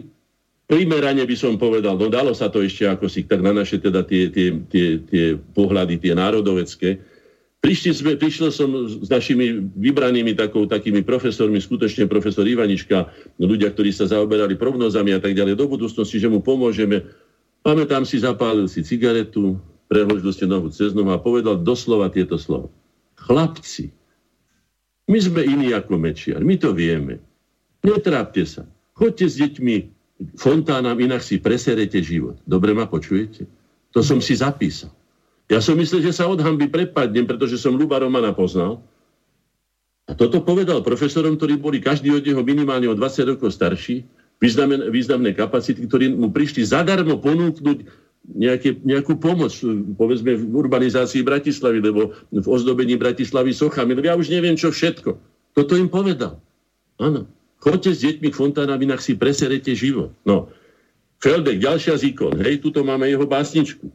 primerane 0.66 1.28
by 1.28 1.36
som 1.36 1.60
povedal, 1.60 2.00
no 2.00 2.08
dalo 2.08 2.32
sa 2.32 2.48
to 2.48 2.64
ešte 2.64 2.88
ako 2.88 3.06
si 3.12 3.28
tak 3.28 3.44
na 3.44 3.52
naše 3.52 3.78
teda 3.78 4.02
tie, 4.08 4.32
tie, 4.32 4.56
tie, 4.72 5.04
tie 5.04 5.26
pohľady, 5.36 6.00
tie 6.00 6.16
národovecké, 6.16 7.04
Prišli 7.66 7.92
sme, 7.98 8.12
prišiel 8.14 8.54
som 8.54 8.70
s 8.86 9.10
našimi 9.10 9.58
vybranými 9.74 10.38
takou, 10.38 10.70
takými 10.70 11.02
profesormi, 11.02 11.58
skutočne 11.58 12.06
profesor 12.06 12.46
Ivanička, 12.46 13.10
ľudia, 13.42 13.74
ktorí 13.74 13.90
sa 13.90 14.06
zaoberali 14.06 14.54
prognozami 14.54 15.18
a 15.18 15.20
tak 15.20 15.34
ďalej 15.34 15.58
do 15.58 15.66
budúcnosti, 15.66 16.22
že 16.22 16.30
mu 16.30 16.46
pomôžeme. 16.46 17.10
Pamätám 17.66 18.06
si, 18.06 18.22
zapálil 18.22 18.70
si 18.70 18.86
cigaretu, 18.86 19.58
preložil 19.90 20.30
ste 20.30 20.46
nohu 20.46 20.70
cez 20.70 20.94
nohu 20.94 21.10
a 21.10 21.18
povedal 21.18 21.58
doslova 21.58 22.14
tieto 22.14 22.38
slova. 22.38 22.70
Chlapci, 23.18 23.90
my 25.10 25.18
sme 25.18 25.42
iní 25.50 25.74
ako 25.74 25.98
Mečiar, 25.98 26.46
my 26.46 26.62
to 26.62 26.70
vieme. 26.70 27.18
Netrápte 27.82 28.46
sa. 28.46 28.70
Choďte 28.94 29.26
s 29.26 29.36
deťmi 29.42 29.76
fontánam, 30.38 31.02
inak 31.02 31.26
si 31.26 31.42
preserete 31.42 31.98
život. 32.06 32.38
Dobre 32.46 32.78
ma 32.78 32.86
počujete? 32.86 33.50
To 33.90 34.06
som 34.06 34.22
si 34.22 34.38
zapísal. 34.38 34.94
Ja 35.46 35.62
som 35.62 35.78
myslel, 35.78 36.02
že 36.02 36.16
sa 36.18 36.26
od 36.26 36.42
hamby 36.42 36.66
prepadnem, 36.66 37.30
pretože 37.30 37.62
som 37.62 37.78
Luba 37.78 38.02
Romana 38.02 38.34
poznal. 38.34 38.82
A 40.06 40.14
toto 40.14 40.42
povedal 40.42 40.86
profesorom, 40.86 41.38
ktorí 41.38 41.58
boli 41.58 41.82
každý 41.82 42.14
od 42.14 42.26
neho 42.26 42.42
minimálne 42.42 42.90
o 42.90 42.98
20 42.98 43.34
rokov 43.38 43.54
starší, 43.54 44.06
významné, 44.42 44.90
významné 44.90 45.34
kapacity, 45.34 45.86
ktorí 45.86 46.14
mu 46.14 46.30
prišli 46.30 46.66
zadarmo 46.66 47.18
ponúknuť 47.22 47.78
nejaké, 48.26 48.82
nejakú 48.82 49.18
pomoc, 49.22 49.54
povedzme 49.98 50.34
v 50.34 50.44
urbanizácii 50.50 51.22
Bratislavy, 51.22 51.78
lebo 51.82 52.14
v 52.34 52.48
ozdobení 52.50 52.98
Bratislavy 52.98 53.54
sochami. 53.54 53.98
Ja 54.02 54.18
už 54.18 54.34
neviem, 54.34 54.58
čo 54.58 54.74
všetko. 54.74 55.18
Toto 55.54 55.74
im 55.78 55.90
povedal. 55.90 56.42
Áno. 56.98 57.30
Choďte 57.62 57.92
s 57.98 58.00
deťmi 58.02 58.30
k 58.30 58.38
fontánam, 58.38 58.82
inak 58.82 59.02
si 59.02 59.18
preserete 59.18 59.74
život. 59.74 60.14
No. 60.26 60.54
Feldek, 61.18 61.58
ďalšia 61.58 61.98
z 61.98 62.14
ikon. 62.14 62.38
Hej, 62.38 62.62
tuto 62.62 62.86
máme 62.86 63.10
jeho 63.10 63.26
básničku. 63.26 63.90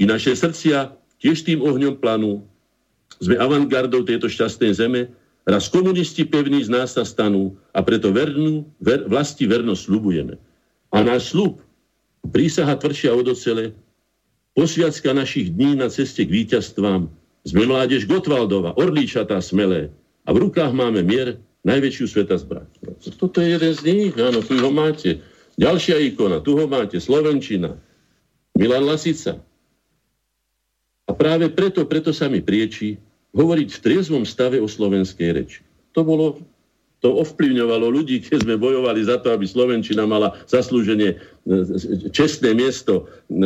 I 0.00 0.08
naše 0.08 0.32
srdcia 0.32 0.92
tiež 1.20 1.44
tým 1.44 1.60
ohňom 1.60 2.00
planú. 2.00 2.42
Sme 3.22 3.38
avantgardou 3.38 4.02
tejto 4.02 4.26
šťastnej 4.26 4.72
zeme, 4.74 5.12
raz 5.46 5.70
komunisti 5.70 6.26
pevní 6.26 6.62
z 6.64 6.70
nás 6.72 6.94
sa 6.98 7.06
stanú 7.06 7.54
a 7.74 7.82
preto 7.82 8.10
vernú, 8.10 8.66
ver, 8.82 9.06
vlasti 9.06 9.46
vernosť 9.46 9.82
slubujeme. 9.86 10.34
A 10.90 11.02
náš 11.06 11.30
slub, 11.30 11.62
prísaha 12.30 12.74
tvrdšia 12.74 13.14
od 13.14 13.30
ocele, 13.30 13.74
posviacka 14.58 15.14
našich 15.14 15.54
dní 15.54 15.78
na 15.78 15.88
ceste 15.88 16.26
k 16.26 16.30
víťazstvám, 16.30 17.06
sme 17.42 17.62
mládež 17.66 18.06
Gotwaldova, 18.06 18.74
orlíčatá 18.78 19.42
smelé 19.42 19.90
a 20.26 20.30
v 20.30 20.46
rukách 20.46 20.70
máme 20.70 21.02
mier, 21.02 21.38
najväčšiu 21.62 22.06
sveta 22.10 22.38
zbrať. 22.38 22.70
Toto 23.18 23.38
je 23.38 23.54
jeden 23.54 23.72
z 23.74 23.82
nich, 23.86 24.14
áno, 24.18 24.42
tu 24.42 24.58
ho 24.58 24.70
máte. 24.70 25.22
Ďalšia 25.58 25.98
ikona, 26.10 26.42
tu 26.42 26.58
ho 26.58 26.66
máte, 26.66 26.98
Slovenčina, 26.98 27.78
Milan 28.58 28.86
Lasica, 28.86 29.38
a 31.12 31.16
práve 31.20 31.52
preto, 31.52 31.84
preto 31.84 32.16
sa 32.16 32.32
mi 32.32 32.40
prieči 32.40 32.96
hovoriť 33.36 33.68
v 33.68 33.82
triezvom 33.84 34.24
stave 34.24 34.56
o 34.56 34.64
slovenskej 34.64 35.28
reči. 35.36 35.60
To 35.92 36.00
bolo 36.08 36.40
to 37.04 37.18
ovplyvňovalo 37.20 37.90
ľudí, 37.90 38.22
keď 38.22 38.46
sme 38.46 38.54
bojovali 38.56 39.02
za 39.02 39.18
to, 39.18 39.34
aby 39.34 39.42
Slovenčina 39.42 40.06
mala 40.06 40.38
zaslúženie 40.46 41.10
e, 41.12 41.16
čestné 42.14 42.54
miesto, 42.54 43.10
e, 43.26 43.44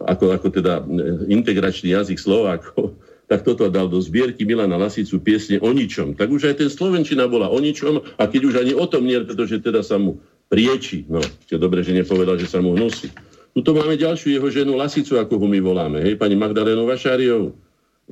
ako, 0.00 0.32
ako 0.32 0.46
teda 0.48 0.80
e, 0.80 0.82
integračný 1.28 1.92
jazyk 1.92 2.16
Slovákov, 2.16 2.96
tak 3.30 3.44
toto 3.44 3.68
dal 3.68 3.92
do 3.92 4.00
zbierky 4.00 4.48
Milana 4.48 4.80
Lasicu 4.80 5.20
piesne 5.20 5.60
o 5.60 5.68
ničom. 5.68 6.16
Tak 6.16 6.32
už 6.32 6.48
aj 6.48 6.64
ten 6.64 6.70
Slovenčina 6.72 7.28
bola 7.28 7.52
o 7.52 7.60
ničom 7.60 8.00
a 8.16 8.22
keď 8.24 8.42
už 8.48 8.54
ani 8.64 8.72
o 8.72 8.88
tom 8.88 9.04
nie, 9.04 9.20
pretože 9.20 9.60
teda 9.60 9.84
sa 9.84 10.00
mu 10.00 10.16
prieči, 10.48 11.04
no, 11.12 11.20
je 11.46 11.60
dobre, 11.60 11.84
že 11.84 11.92
nepovedal, 11.92 12.40
že 12.40 12.48
sa 12.48 12.64
mu 12.64 12.72
hnusí. 12.72 13.12
Tuto 13.56 13.72
máme 13.72 13.96
ďalšiu 13.96 14.36
jeho 14.36 14.48
ženu 14.52 14.76
Lasicu, 14.76 15.16
ako 15.16 15.40
ho 15.40 15.46
my 15.48 15.64
voláme, 15.64 16.04
hej, 16.04 16.20
pani 16.20 16.36
Magdalénu 16.36 16.84
Vašáriovú. 16.84 17.56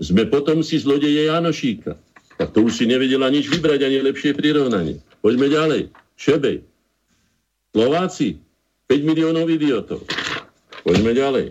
Sme 0.01 0.25
potom 0.25 0.65
si 0.65 0.81
zlodeje 0.81 1.29
Janošíka. 1.29 2.01
Tak 2.41 2.57
to 2.57 2.65
už 2.65 2.81
si 2.81 2.89
nevedela 2.89 3.29
nič 3.29 3.53
vybrať, 3.53 3.85
ani 3.85 4.01
lepšie 4.01 4.33
prirovnanie. 4.33 5.05
Poďme 5.21 5.53
ďalej. 5.53 5.93
Šebej. 6.16 6.65
Slováci. 7.77 8.41
5 8.89 9.05
miliónov 9.05 9.45
idiotov. 9.53 10.01
Poďme 10.81 11.12
ďalej. 11.12 11.47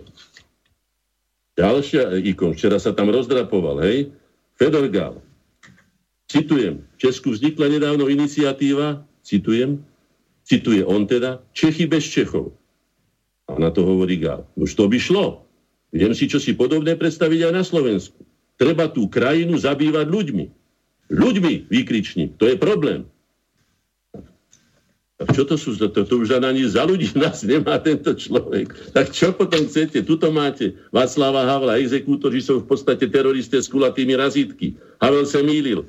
Ďalšia 1.53 2.17
ikon. 2.33 2.57
Včera 2.57 2.81
sa 2.81 2.97
tam 2.97 3.13
rozdrapoval, 3.13 3.77
hej. 3.85 4.09
Fedor 4.57 4.89
Gál. 4.89 5.21
Citujem. 6.33 6.81
V 6.81 6.97
Česku 6.97 7.29
vznikla 7.29 7.69
nedávno 7.69 8.09
iniciatíva, 8.09 9.05
citujem, 9.21 9.85
cituje 10.49 10.81
on 10.81 11.05
teda, 11.05 11.45
Čechy 11.53 11.85
bez 11.85 12.09
Čechov. 12.09 12.57
A 13.53 13.57
na 13.61 13.69
to 13.69 13.85
hovorí 13.85 14.17
Gál. 14.17 14.49
Už 14.57 14.73
to 14.73 14.89
by 14.89 14.97
šlo. 14.97 15.45
Viem 15.93 16.17
si 16.17 16.25
čo 16.25 16.41
si 16.41 16.57
podobné 16.57 16.97
predstaviť 16.97 17.49
aj 17.49 17.53
na 17.53 17.63
Slovensku. 17.63 18.17
Treba 18.57 18.89
tú 18.89 19.05
krajinu 19.05 19.57
zabývať 19.61 20.09
ľuďmi. 20.09 20.45
Ľuďmi, 21.13 21.69
výkričník. 21.69 22.41
To 22.41 22.49
je 22.49 22.57
problém. 22.57 23.05
A 25.21 25.29
čo 25.31 25.45
to 25.45 25.55
sú? 25.55 25.77
To, 25.77 25.87
to 25.87 26.15
už 26.19 26.35
ani 26.35 26.65
za 26.65 26.83
ľudí 26.83 27.13
nás 27.21 27.45
nemá 27.45 27.77
tento 27.77 28.11
človek. 28.17 28.73
Tak 28.91 29.13
čo 29.13 29.31
potom 29.31 29.69
chcete? 29.69 30.01
Tuto 30.01 30.33
máte 30.33 30.73
Václava 30.89 31.45
Havla, 31.45 31.77
exekútori 31.77 32.41
sú 32.41 32.65
v 32.65 32.67
podstate 32.67 33.05
teroristé 33.07 33.61
s 33.61 33.69
kulatými 33.69 34.17
razítky. 34.17 34.73
Havel 34.97 35.29
sa 35.29 35.45
mýlil 35.45 35.85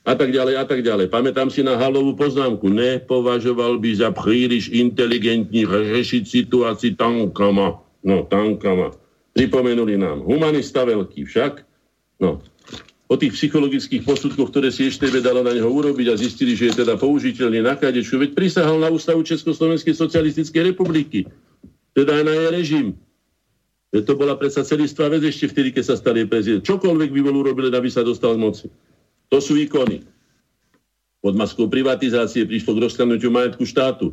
a 0.00 0.12
tak 0.16 0.32
ďalej 0.32 0.54
a 0.56 0.64
tak 0.64 0.80
ďalej. 0.80 1.12
Pamätám 1.12 1.52
si 1.52 1.60
na 1.60 1.76
Halovú 1.76 2.16
poznámku. 2.16 2.72
Nepovažoval 2.72 3.76
by 3.76 3.90
za 4.00 4.08
príliš 4.16 4.72
inteligentní 4.72 5.68
riešiť 5.68 6.24
situácii 6.24 6.96
tankama. 6.96 7.84
No, 8.00 8.24
tankama. 8.24 8.96
Pripomenuli 9.36 10.00
nám. 10.00 10.24
Humanista 10.24 10.88
veľký 10.88 11.28
však. 11.28 11.52
No, 12.20 12.40
o 13.10 13.14
tých 13.18 13.34
psychologických 13.36 14.06
posudkoch, 14.06 14.54
ktoré 14.54 14.70
si 14.70 14.86
ešte 14.86 15.10
dala 15.20 15.42
na 15.42 15.50
neho 15.50 15.66
urobiť 15.66 16.06
a 16.08 16.14
zistili, 16.14 16.54
že 16.54 16.70
je 16.70 16.86
teda 16.86 16.94
použiteľný 16.94 17.58
na 17.58 17.74
kadeču. 17.74 18.22
Veď 18.22 18.38
prisahal 18.38 18.78
na 18.78 18.88
ústavu 18.88 19.26
Československej 19.26 19.98
socialistickej 19.98 20.72
republiky. 20.72 21.26
Teda 21.92 22.16
aj 22.16 22.24
na 22.24 22.32
jej 22.38 22.50
režim. 22.54 22.86
Že 23.90 24.00
to 24.06 24.12
bola 24.14 24.38
predsa 24.38 24.62
celistvá 24.62 25.10
vec 25.10 25.26
ešte 25.26 25.50
vtedy, 25.50 25.74
keď 25.74 25.84
sa 25.90 25.94
stali 25.98 26.22
prezident. 26.22 26.62
Čokoľvek 26.62 27.10
by 27.10 27.20
bol 27.26 27.36
urobil, 27.42 27.66
aby 27.74 27.90
sa 27.90 28.06
dostal 28.06 28.38
z 28.38 28.40
moci. 28.40 28.66
To 29.30 29.38
sú 29.38 29.56
výkony. 29.56 30.04
Pod 31.20 31.34
maskou 31.36 31.70
privatizácie 31.70 32.48
prišlo 32.48 32.76
k 32.76 32.82
rozkladnutiu 32.88 33.30
majetku 33.30 33.64
štátu 33.64 34.12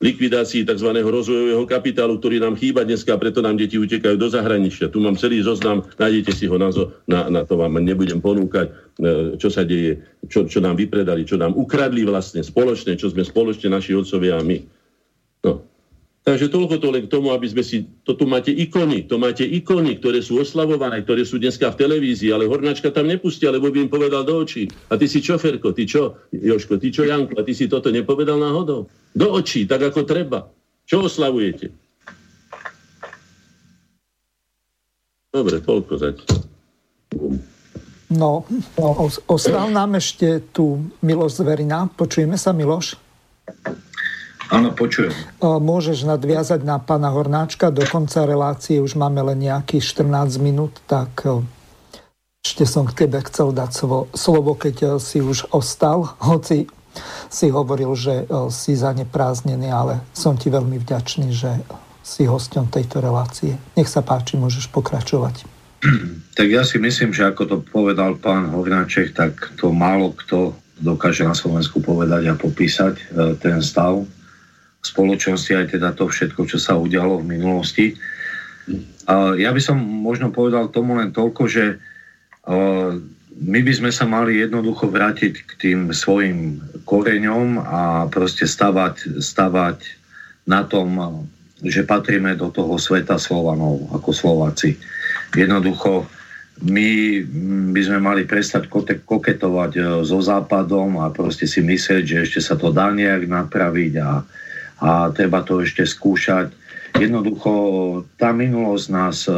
likvidácii 0.00 0.64
tzv. 0.64 0.90
rozvojového 1.04 1.68
kapitálu, 1.68 2.16
ktorý 2.16 2.40
nám 2.40 2.56
chýba 2.56 2.88
dneska, 2.88 3.20
preto 3.20 3.44
nám 3.44 3.60
deti 3.60 3.76
utekajú 3.76 4.16
do 4.16 4.32
zahraničia. 4.32 4.88
Tu 4.88 4.96
mám 4.96 5.20
celý 5.20 5.44
zoznam, 5.44 5.84
nájdete 6.00 6.32
si 6.32 6.48
ho 6.48 6.56
na, 6.56 6.72
na, 7.04 7.28
na 7.28 7.40
to 7.44 7.60
vám 7.60 7.76
nebudem 7.84 8.16
ponúkať, 8.16 8.72
e, 8.96 9.36
čo 9.36 9.52
sa 9.52 9.60
deje, 9.60 10.00
čo, 10.32 10.48
čo 10.48 10.64
nám 10.64 10.80
vypredali, 10.80 11.28
čo 11.28 11.36
nám 11.36 11.52
ukradli 11.52 12.08
vlastne 12.08 12.40
spoločne, 12.40 12.96
čo 12.96 13.12
sme 13.12 13.28
spoločne 13.28 13.68
naši 13.76 13.92
otcovia 13.92 14.40
a 14.40 14.42
my. 14.42 14.58
No. 15.44 15.68
Takže 16.30 16.46
toľko 16.46 16.78
to 16.78 16.94
len 16.94 17.10
k 17.10 17.10
tomu, 17.10 17.34
aby 17.34 17.50
sme 17.50 17.66
si... 17.66 17.90
To 18.06 18.14
tu 18.14 18.22
máte 18.22 18.54
ikony, 18.54 19.02
to 19.10 19.18
máte 19.18 19.42
ikony, 19.42 19.98
ktoré 19.98 20.22
sú 20.22 20.38
oslavované, 20.38 21.02
ktoré 21.02 21.26
sú 21.26 21.42
dneska 21.42 21.74
v 21.74 21.82
televízii, 21.82 22.30
ale 22.30 22.46
Hornáčka 22.46 22.94
tam 22.94 23.10
nepustia, 23.10 23.50
lebo 23.50 23.66
by 23.66 23.82
im 23.82 23.90
povedal 23.90 24.22
do 24.22 24.38
očí. 24.38 24.70
A 24.86 24.94
ty 24.94 25.10
si 25.10 25.18
čoferko, 25.18 25.74
ty 25.74 25.90
čo, 25.90 26.22
Joško, 26.30 26.78
ty 26.78 26.94
čo, 26.94 27.02
Janko, 27.02 27.34
a 27.34 27.42
ty 27.42 27.50
si 27.50 27.66
toto 27.66 27.90
nepovedal 27.90 28.38
náhodou? 28.38 28.86
Do 29.10 29.26
očí, 29.34 29.66
tak 29.66 29.82
ako 29.90 30.06
treba. 30.06 30.46
Čo 30.86 31.10
oslavujete? 31.10 31.74
Dobre, 35.34 35.58
toľko 35.66 35.92
zatiaľ. 35.98 36.38
No, 38.14 38.46
ostal 39.26 39.74
nám 39.74 39.98
ešte 39.98 40.46
tu 40.54 40.78
Miloš 41.02 41.42
Zverina. 41.42 41.90
Počujeme 41.90 42.38
sa, 42.38 42.54
Miloš? 42.54 42.94
Áno, 44.50 44.74
počujem. 44.74 45.14
Môžeš 45.40 46.02
nadviazať 46.10 46.66
na 46.66 46.82
pána 46.82 47.14
Hornáčka. 47.14 47.70
Do 47.70 47.86
konca 47.86 48.26
relácie 48.26 48.82
už 48.82 48.98
máme 48.98 49.22
len 49.22 49.46
nejakých 49.46 50.02
14 50.02 50.42
minút, 50.42 50.82
tak 50.90 51.22
ešte 52.42 52.66
som 52.66 52.88
k 52.90 53.06
tebe 53.06 53.22
chcel 53.30 53.54
dať 53.54 53.70
slovo, 54.10 54.52
keď 54.58 54.98
si 54.98 55.22
už 55.22 55.54
ostal, 55.54 56.10
hoci 56.30 56.66
si 57.30 57.46
hovoril, 57.46 57.94
že 57.94 58.26
si 58.50 58.74
zaneprázdnený, 58.74 59.70
ale 59.70 60.02
som 60.10 60.34
ti 60.34 60.50
veľmi 60.50 60.82
vďačný, 60.82 61.30
že 61.30 61.62
si 62.02 62.26
hosťom 62.26 62.66
tejto 62.66 62.98
relácie. 62.98 63.54
Nech 63.78 63.86
sa 63.86 64.02
páči, 64.02 64.34
môžeš 64.34 64.68
pokračovať. 64.74 65.46
Tak 66.30 66.48
ja 66.48 66.64
si 66.64 66.80
myslím, 66.80 67.12
že 67.12 67.28
ako 67.28 67.42
to 67.44 67.56
povedal 67.60 68.16
pán 68.16 68.48
Hornáček, 68.48 69.12
tak 69.12 69.52
to 69.60 69.76
málo 69.76 70.16
kto 70.16 70.56
dokáže 70.80 71.28
na 71.28 71.36
Slovensku 71.36 71.84
povedať 71.84 72.32
a 72.32 72.34
popísať 72.38 72.94
e, 72.96 73.04
ten 73.36 73.60
stav 73.60 74.00
spoločnosti, 74.80 75.52
aj 75.52 75.66
teda 75.76 75.92
to 75.92 76.08
všetko, 76.08 76.48
čo 76.48 76.56
sa 76.56 76.76
udialo 76.76 77.20
v 77.20 77.30
minulosti. 77.36 77.86
Ja 79.36 79.50
by 79.52 79.60
som 79.60 79.76
možno 79.80 80.32
povedal 80.32 80.72
tomu 80.72 80.96
len 80.96 81.12
toľko, 81.12 81.42
že 81.50 81.64
my 83.40 83.60
by 83.64 83.72
sme 83.72 83.90
sa 83.92 84.04
mali 84.04 84.40
jednoducho 84.40 84.88
vrátiť 84.88 85.32
k 85.44 85.50
tým 85.56 85.78
svojim 85.92 86.60
koreňom 86.84 87.60
a 87.60 87.82
proste 88.08 88.44
stavať, 88.48 89.20
stavať 89.20 89.78
na 90.48 90.64
tom, 90.64 91.24
že 91.60 91.84
patríme 91.84 92.36
do 92.36 92.48
toho 92.48 92.80
sveta 92.80 93.20
Slovanov 93.20 93.88
ako 93.92 94.10
Slováci. 94.16 94.80
Jednoducho 95.36 96.08
my 96.60 97.20
by 97.72 97.80
sme 97.80 97.98
mali 98.04 98.28
prestať 98.28 98.68
koketovať 99.04 99.72
e, 99.76 99.80
so 100.04 100.20
Západom 100.20 101.00
a 101.00 101.08
proste 101.08 101.48
si 101.48 101.64
myslieť, 101.64 102.04
že 102.04 102.16
ešte 102.20 102.40
sa 102.44 102.52
to 102.60 102.68
dá 102.68 102.92
nejak 102.92 103.24
napraviť 103.24 103.92
a, 103.96 104.20
a 104.80 105.12
treba 105.12 105.44
to 105.44 105.60
ešte 105.60 105.84
skúšať. 105.84 106.50
Jednoducho 106.96 107.52
tá 108.18 108.34
minulosť 108.34 108.86
nás 108.90 109.28
e, 109.28 109.32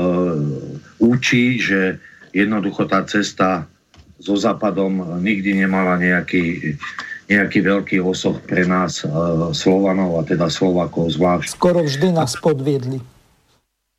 učí, 1.03 1.61
že 1.61 2.01
jednoducho 2.33 2.89
tá 2.89 3.05
cesta 3.05 3.69
so 4.23 4.39
Západom 4.39 5.21
nikdy 5.21 5.67
nemala 5.67 5.99
nejaký, 5.99 6.79
nejaký 7.29 7.59
veľký 7.61 7.99
osoch 8.01 8.41
pre 8.47 8.65
nás 8.65 9.03
e, 9.03 9.11
Slovanov 9.53 10.17
a 10.17 10.23
teda 10.25 10.49
Slovakov 10.49 11.13
zvlášť. 11.13 11.59
Skoro 11.59 11.85
vždy 11.85 12.15
nás 12.15 12.39
podviedli. 12.41 13.03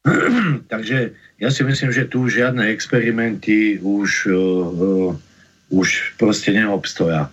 Takže 0.73 1.13
ja 1.43 1.49
si 1.51 1.61
myslím, 1.67 1.91
že 1.91 2.07
tu 2.07 2.27
žiadne 2.31 2.71
experimenty 2.71 3.79
už, 3.83 4.31
uh, 4.31 5.11
už 5.71 6.15
proste 6.15 6.55
neobstoja 6.55 7.27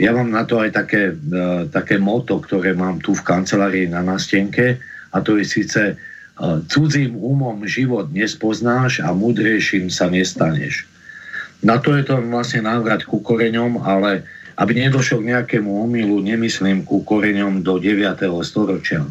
ja 0.00 0.10
mám 0.16 0.32
na 0.32 0.48
to 0.48 0.60
aj 0.60 0.72
také, 0.72 1.12
uh, 1.12 1.68
také 1.68 2.00
moto, 2.00 2.40
ktoré 2.40 2.72
mám 2.72 3.00
tu 3.04 3.12
v 3.12 3.24
kancelárii 3.24 3.86
na 3.90 4.00
nástenke 4.00 4.80
a 5.12 5.16
to 5.20 5.36
je 5.36 5.44
síce 5.44 5.80
uh, 5.92 6.58
cudzím 6.68 7.16
umom 7.16 7.64
život 7.68 8.08
nespoznáš 8.08 9.04
a 9.04 9.12
múdrejším 9.12 9.92
sa 9.92 10.08
nestaneš. 10.08 10.88
Na 11.62 11.78
to 11.78 11.94
je 11.94 12.02
to 12.02 12.18
vlastne 12.18 12.66
návrat 12.66 13.06
ku 13.06 13.22
koreňom, 13.22 13.84
ale 13.86 14.26
aby 14.58 14.82
nedošlo 14.82 15.22
k 15.22 15.30
nejakému 15.32 15.70
omylu, 15.88 16.18
nemyslím 16.20 16.82
ku 16.82 17.06
koreňom 17.06 17.62
do 17.62 17.78
9. 17.78 18.18
storočia. 18.42 19.06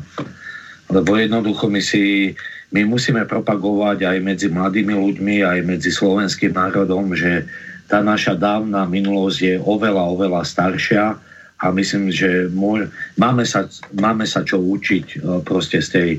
Lebo 0.91 1.15
jednoducho 1.15 1.71
my 1.71 1.81
si 1.81 2.35
my 2.71 2.87
musíme 2.87 3.27
propagovať 3.27 4.07
aj 4.07 4.17
medzi 4.23 4.47
mladými 4.47 4.95
ľuďmi, 4.95 5.43
aj 5.43 5.59
medzi 5.67 5.91
slovenským 5.91 6.55
národom, 6.55 7.11
že 7.11 7.43
tá 7.91 7.99
naša 7.99 8.39
dávna 8.39 8.87
minulosť 8.87 9.39
je 9.43 9.55
oveľa, 9.59 10.15
oveľa 10.15 10.47
staršia 10.47 11.19
a 11.59 11.65
myslím, 11.75 12.07
že 12.07 12.47
môj, 12.47 12.87
máme, 13.19 13.43
sa, 13.43 13.67
máme 13.91 14.23
sa 14.23 14.47
čo 14.47 14.63
učiť 14.63 15.05
e, 15.13 15.43
proste 15.43 15.83
z 15.83 15.87
tej, 15.91 16.09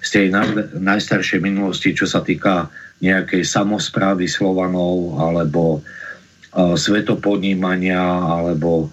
z 0.00 0.08
tej 0.08 0.26
naj, 0.32 0.72
najstaršej 0.80 1.44
minulosti, 1.44 1.92
čo 1.92 2.08
sa 2.08 2.24
týka 2.24 2.72
nejakej 2.98 3.46
samozprávy 3.46 4.26
Slovanov 4.26 5.22
alebo 5.22 5.78
uh, 5.78 6.74
svetopodnímania 6.74 8.02
alebo 8.26 8.90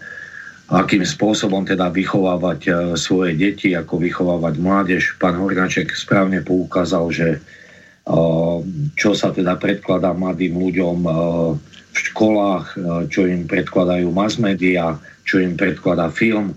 akým 0.70 1.02
spôsobom 1.02 1.66
teda 1.66 1.90
vychovávať 1.90 2.60
uh, 2.70 2.76
svoje 2.94 3.34
deti, 3.34 3.74
ako 3.74 3.98
vychovávať 3.98 4.62
mládež. 4.62 5.18
Pán 5.18 5.42
Hornáček 5.42 5.90
správne 5.98 6.46
poukázal, 6.46 7.06
že 7.10 7.28
uh, 7.42 8.62
čo 8.94 9.18
sa 9.18 9.34
teda 9.34 9.58
predkladá 9.58 10.14
mladým 10.14 10.54
ľuďom 10.54 10.98
v 11.96 12.00
školách, 12.12 12.66
e, 12.76 12.78
čo 13.08 13.24
im 13.24 13.48
predkladajú 13.48 14.12
mass 14.12 14.36
media, 14.36 15.00
čo 15.24 15.40
im 15.40 15.56
predkladá 15.56 16.12
film, 16.12 16.52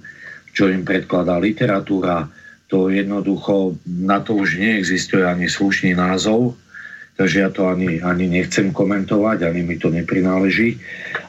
čo 0.51 0.67
im 0.67 0.83
predkladá 0.83 1.39
literatúra. 1.39 2.27
To 2.69 2.91
jednoducho, 2.91 3.79
na 3.87 4.21
to 4.21 4.37
už 4.37 4.59
neexistuje 4.61 5.25
ani 5.25 5.49
slušný 5.49 5.97
názov, 5.97 6.59
takže 7.17 7.37
ja 7.41 7.49
to 7.49 7.65
ani, 7.65 8.03
ani 8.03 8.29
nechcem 8.29 8.75
komentovať, 8.75 9.47
ani 9.47 9.65
mi 9.65 9.81
to 9.81 9.89
neprináleží. 9.89 10.77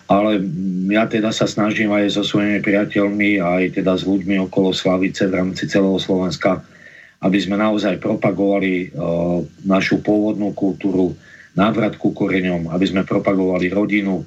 Ale 0.09 0.41
ja 0.89 1.05
teda 1.05 1.29
sa 1.29 1.45
snažím 1.45 1.93
aj 1.93 2.17
so 2.17 2.25
svojimi 2.25 2.59
priateľmi, 2.59 3.39
aj 3.39 3.77
teda 3.79 3.95
s 3.95 4.03
ľuďmi 4.03 4.41
okolo 4.49 4.73
Slavice 4.73 5.29
v 5.29 5.37
rámci 5.37 5.69
celého 5.69 5.95
Slovenska, 6.01 6.59
aby 7.21 7.37
sme 7.39 7.61
naozaj 7.61 8.01
propagovali 8.01 8.91
uh, 8.91 9.43
našu 9.63 10.01
pôvodnú 10.01 10.51
kultúru, 10.57 11.13
návrat 11.59 11.99
ku 11.99 12.15
koreňom, 12.15 12.71
aby 12.71 12.85
sme 12.87 13.03
propagovali 13.03 13.67
rodinu. 13.67 14.23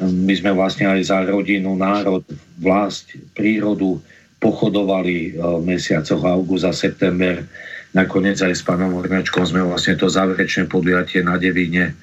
My 0.00 0.34
sme 0.38 0.54
vlastne 0.54 0.86
aj 0.86 1.10
za 1.10 1.26
rodinu, 1.26 1.74
národ, 1.74 2.22
vlast, 2.62 3.10
prírodu 3.34 3.98
pochodovali 4.38 5.34
v 5.36 5.62
mesiacoch 5.66 6.22
august 6.22 6.64
a 6.64 6.72
september. 6.72 7.42
Nakoniec 7.90 8.38
aj 8.38 8.54
s 8.54 8.62
pánom 8.62 8.94
Hornačkom 8.94 9.42
sme 9.42 9.66
vlastne 9.66 9.98
to 9.98 10.06
záverečné 10.06 10.70
podujatie 10.70 11.26
na 11.26 11.36
Devine 11.36 11.98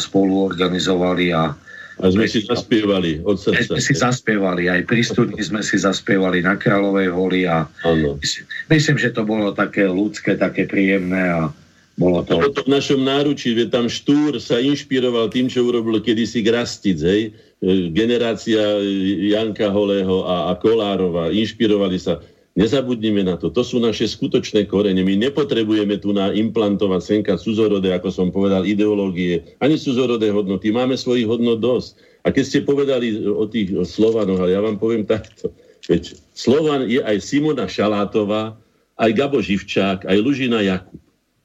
spolu 0.00 0.48
organizovali 0.48 1.30
a 1.36 1.52
a 1.94 2.10
sme 2.10 2.26
si 2.26 2.42
zaspievali 2.42 3.22
od 3.22 3.38
srdca. 3.38 3.78
Sme 3.78 3.78
si 3.78 3.94
zaspievali, 3.94 4.66
aj 4.66 4.82
pri 4.82 5.06
studni 5.06 5.38
sme 5.46 5.62
si 5.62 5.78
zaspievali 5.78 6.42
na 6.42 6.58
Kráľovej 6.58 7.08
holi 7.14 7.46
a 7.46 7.70
myslím, 8.18 8.50
myslím, 8.66 8.96
že 8.98 9.14
to 9.14 9.22
bolo 9.22 9.54
také 9.54 9.86
ľudské, 9.86 10.34
také 10.34 10.66
príjemné 10.66 11.30
a 11.30 11.54
bolo 11.94 12.26
to... 12.26 12.42
Bolo 12.42 12.50
to 12.50 12.66
v 12.66 12.74
našom 12.74 13.06
náručí, 13.06 13.54
že 13.54 13.70
tam 13.70 13.86
Štúr 13.86 14.42
sa 14.42 14.58
inšpiroval 14.58 15.30
tým, 15.30 15.46
čo 15.46 15.62
urobil 15.62 16.02
kedysi 16.02 16.42
Grastic, 16.42 16.98
hej? 16.98 17.30
E, 17.62 17.90
generácia 17.94 18.82
Janka 19.30 19.70
Holého 19.70 20.26
a, 20.26 20.50
a 20.50 20.58
Kolárova, 20.58 21.30
inšpirovali 21.30 21.98
sa. 22.02 22.18
Nezabudnime 22.54 23.26
na 23.26 23.34
to. 23.34 23.50
To 23.50 23.66
sú 23.66 23.82
naše 23.82 24.06
skutočné 24.06 24.70
korene. 24.70 25.02
My 25.02 25.18
nepotrebujeme 25.18 25.98
tu 25.98 26.14
na 26.14 26.30
implantovať 26.30 27.02
senka 27.02 27.34
cudzorodé, 27.34 27.90
ako 27.90 28.14
som 28.14 28.30
povedal, 28.30 28.62
ideológie, 28.62 29.58
ani 29.58 29.74
cudzorodé 29.74 30.30
hodnoty. 30.30 30.70
Máme 30.70 30.94
svojich 30.94 31.26
hodnot 31.26 31.58
dosť. 31.58 31.98
A 32.22 32.30
keď 32.30 32.44
ste 32.46 32.60
povedali 32.62 33.26
o 33.26 33.44
tých 33.50 33.74
Slovanoch, 33.84 34.38
ale 34.38 34.54
ja 34.54 34.62
vám 34.62 34.78
poviem 34.78 35.02
takto. 35.02 35.50
Veď 35.90 36.16
Slovan 36.32 36.88
je 36.88 37.02
aj 37.02 37.20
Simona 37.20 37.68
Šalátová, 37.68 38.56
aj 38.96 39.10
Gabo 39.12 39.42
Živčák, 39.42 40.06
aj 40.06 40.18
Lužina 40.22 40.62
Jakub. 40.64 41.03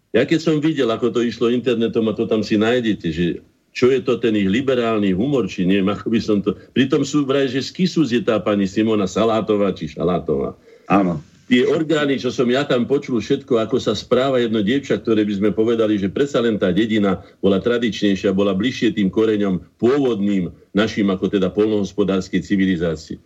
Ja 0.10 0.26
keď 0.26 0.40
som 0.42 0.58
videl, 0.58 0.90
ako 0.90 1.14
to 1.14 1.22
išlo 1.22 1.54
internetom 1.54 2.10
a 2.10 2.18
to 2.18 2.26
tam 2.26 2.42
si 2.42 2.58
nájdete, 2.58 3.08
že 3.14 3.26
čo 3.70 3.94
je 3.94 4.02
to 4.02 4.18
ten 4.18 4.34
ich 4.34 4.50
liberálny 4.50 5.14
humor, 5.14 5.46
či 5.46 5.70
neviem, 5.70 5.94
ako 5.94 6.10
by 6.10 6.20
som 6.20 6.38
to... 6.42 6.58
Pritom 6.74 7.06
sú 7.06 7.22
vraj, 7.30 7.46
že 7.46 7.62
z 7.62 7.70
Kisus 7.70 8.10
je 8.10 8.22
tá 8.26 8.42
pani 8.42 8.66
Simona 8.66 9.06
Salátová 9.06 9.70
či 9.78 9.86
Šalátová. 9.94 10.58
Áno. 10.90 11.22
tie 11.46 11.66
orgány, 11.66 12.18
čo 12.18 12.34
som 12.34 12.50
ja 12.50 12.66
tam 12.66 12.90
počul, 12.90 13.22
všetko, 13.22 13.62
ako 13.62 13.78
sa 13.78 13.94
správa 13.94 14.42
jedno 14.42 14.66
dievča, 14.66 14.98
ktoré 14.98 15.22
by 15.22 15.34
sme 15.38 15.50
povedali, 15.54 16.02
že 16.02 16.10
predsa 16.10 16.42
len 16.42 16.58
tá 16.58 16.74
dedina 16.74 17.22
bola 17.42 17.62
tradičnejšia, 17.62 18.34
bola 18.34 18.58
bližšie 18.58 18.98
tým 18.98 19.14
koreňom 19.14 19.62
pôvodným 19.78 20.50
našim, 20.74 21.10
ako 21.14 21.30
teda 21.30 21.54
polnohospodárskej 21.54 22.42
civilizácii. 22.42 23.18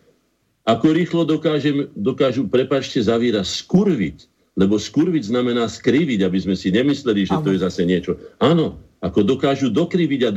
Ako 0.63 0.95
rýchlo 0.95 1.23
dokážem, 1.27 1.91
dokážu, 1.95 2.47
prepačte, 2.47 2.99
zavíra 3.03 3.43
skurviť, 3.43 4.32
lebo 4.53 4.77
skurviť 4.77 5.33
znamená 5.33 5.65
skriviť, 5.65 6.25
aby 6.25 6.37
sme 6.37 6.55
si 6.57 6.69
nemysleli, 6.69 7.25
že 7.25 7.41
to 7.41 7.53
je 7.53 7.63
zase 7.63 7.83
niečo. 7.89 8.17
Áno, 8.37 8.77
ako 9.01 9.25
dokážu 9.25 9.73
dokriviť 9.73 10.21
a 10.27 10.31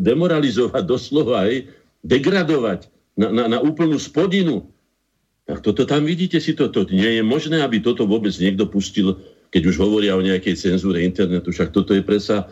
demoralizovať 0.00 0.82
doslova, 0.82 1.44
aj, 1.44 1.68
degradovať 2.04 2.88
na, 3.20 3.28
na, 3.30 3.44
na 3.52 3.58
úplnú 3.60 4.00
spodinu 4.00 4.74
tak 5.44 5.60
toto 5.60 5.84
tam 5.84 6.08
vidíte 6.08 6.40
si 6.40 6.56
toto. 6.56 6.88
Nie 6.88 7.20
je 7.20 7.24
možné, 7.24 7.60
aby 7.60 7.84
toto 7.84 8.08
vôbec 8.08 8.32
niekto 8.40 8.64
pustil, 8.64 9.20
keď 9.52 9.62
už 9.68 9.76
hovoria 9.76 10.16
o 10.16 10.24
nejakej 10.24 10.56
cenzúre 10.56 11.04
internetu. 11.04 11.52
Však 11.52 11.68
toto 11.68 11.92
je 11.92 12.00
presa, 12.00 12.48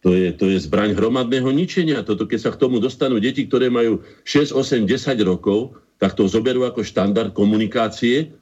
to 0.00 0.16
je, 0.16 0.32
to 0.32 0.48
je 0.48 0.56
zbraň 0.64 0.96
hromadného 0.96 1.52
ničenia. 1.52 2.00
Toto, 2.00 2.24
keď 2.24 2.38
sa 2.40 2.50
k 2.56 2.60
tomu 2.64 2.80
dostanú 2.80 3.20
deti, 3.20 3.44
ktoré 3.44 3.68
majú 3.68 4.00
6, 4.24 4.56
8, 4.56 4.88
10 4.88 5.20
rokov, 5.28 5.76
tak 6.00 6.16
to 6.16 6.24
zoberú 6.24 6.64
ako 6.64 6.80
štandard 6.80 7.36
komunikácie. 7.36 8.32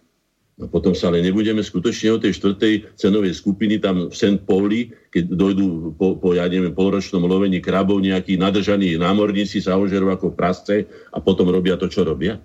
A 0.59 0.67
potom 0.67 0.91
sa 0.91 1.07
ale 1.07 1.23
nebudeme 1.23 1.63
skutočne 1.63 2.19
o 2.19 2.19
tej 2.19 2.35
štvrtej 2.35 2.99
cenovej 2.99 3.31
skupiny 3.31 3.79
tam 3.79 4.11
v 4.11 4.15
St. 4.15 4.43
Pauli, 4.43 4.91
keď 5.15 5.31
dojdú 5.31 5.95
po, 5.95 6.19
po 6.19 6.35
ja 6.35 6.51
neviem, 6.51 6.75
polročnom 6.75 7.23
lovení 7.31 7.63
krabov 7.63 8.03
nejakí 8.03 8.35
nadržaní 8.35 8.99
námorníci 8.99 9.63
sa 9.63 9.79
ožerú 9.79 10.11
ako 10.11 10.35
prasce 10.35 10.83
a 11.15 11.19
potom 11.23 11.47
robia 11.55 11.79
to, 11.79 11.87
čo 11.87 12.03
robia. 12.03 12.43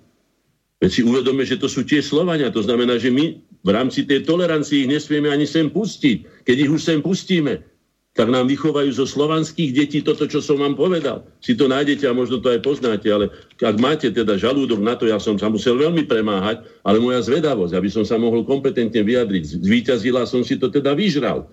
Veď 0.78 0.90
si 0.90 1.02
uvedome, 1.02 1.42
že 1.42 1.58
to 1.58 1.66
sú 1.66 1.82
tie 1.82 1.98
Slovania. 1.98 2.54
To 2.54 2.62
znamená, 2.62 3.02
že 3.02 3.10
my 3.10 3.40
v 3.64 3.70
rámci 3.72 4.06
tej 4.06 4.22
tolerancie 4.22 4.86
ich 4.86 4.90
nesmieme 4.90 5.32
ani 5.32 5.48
sem 5.48 5.66
pustiť. 5.66 6.46
Keď 6.46 6.56
ich 6.60 6.70
už 6.70 6.82
sem 6.86 7.00
pustíme, 7.02 7.66
tak 8.14 8.30
nám 8.30 8.46
vychovajú 8.46 8.94
zo 8.94 9.10
slovanských 9.10 9.74
detí 9.74 9.98
toto, 9.98 10.30
čo 10.30 10.38
som 10.38 10.62
vám 10.62 10.78
povedal. 10.78 11.26
Si 11.42 11.58
to 11.58 11.66
nájdete 11.66 12.06
a 12.06 12.14
možno 12.14 12.38
to 12.38 12.46
aj 12.46 12.62
poznáte, 12.62 13.10
ale 13.10 13.26
ak 13.58 13.76
máte 13.82 14.06
teda 14.14 14.38
žalúdok 14.38 14.78
na 14.78 14.94
to, 14.94 15.10
ja 15.10 15.18
som 15.18 15.34
sa 15.34 15.50
musel 15.50 15.74
veľmi 15.74 16.06
premáhať, 16.06 16.62
ale 16.86 17.02
moja 17.02 17.18
zvedavosť, 17.26 17.74
aby 17.74 17.90
som 17.90 18.06
sa 18.06 18.14
mohol 18.14 18.46
kompetentne 18.46 19.02
vyjadriť, 19.02 19.66
zvýťazila 19.66 20.30
som 20.30 20.46
si 20.46 20.54
to 20.54 20.70
teda 20.70 20.94
vyžral. 20.94 21.50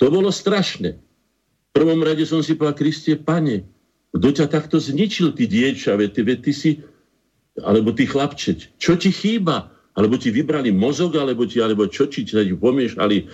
To 0.00 0.08
bolo 0.08 0.32
strašné. 0.32 0.96
V 0.96 1.70
prvom 1.76 2.00
rade 2.00 2.24
som 2.24 2.40
si 2.40 2.56
povedal, 2.56 2.88
Kristie, 2.88 3.20
pane, 3.20 3.68
kto 4.16 4.28
ťa 4.32 4.46
takto 4.48 4.80
zničil, 4.80 5.36
ty 5.36 5.44
dieča, 5.44 5.96
veď 6.00 6.10
ty, 6.16 6.20
veď 6.24 6.38
ty 6.40 6.52
si 6.56 6.70
alebo 7.60 7.92
ty 7.92 8.08
chlapče, 8.08 8.80
čo 8.80 8.96
ti 8.96 9.12
chýba? 9.12 9.71
Alebo 9.92 10.16
ti 10.16 10.32
vybrali 10.32 10.72
mozog, 10.72 11.12
alebo 11.20 11.44
ti, 11.44 11.60
alebo 11.60 11.84
čo, 11.84 12.08
či 12.08 12.24
ti 12.24 12.32
pomiešali, 12.32 13.16
e, 13.20 13.24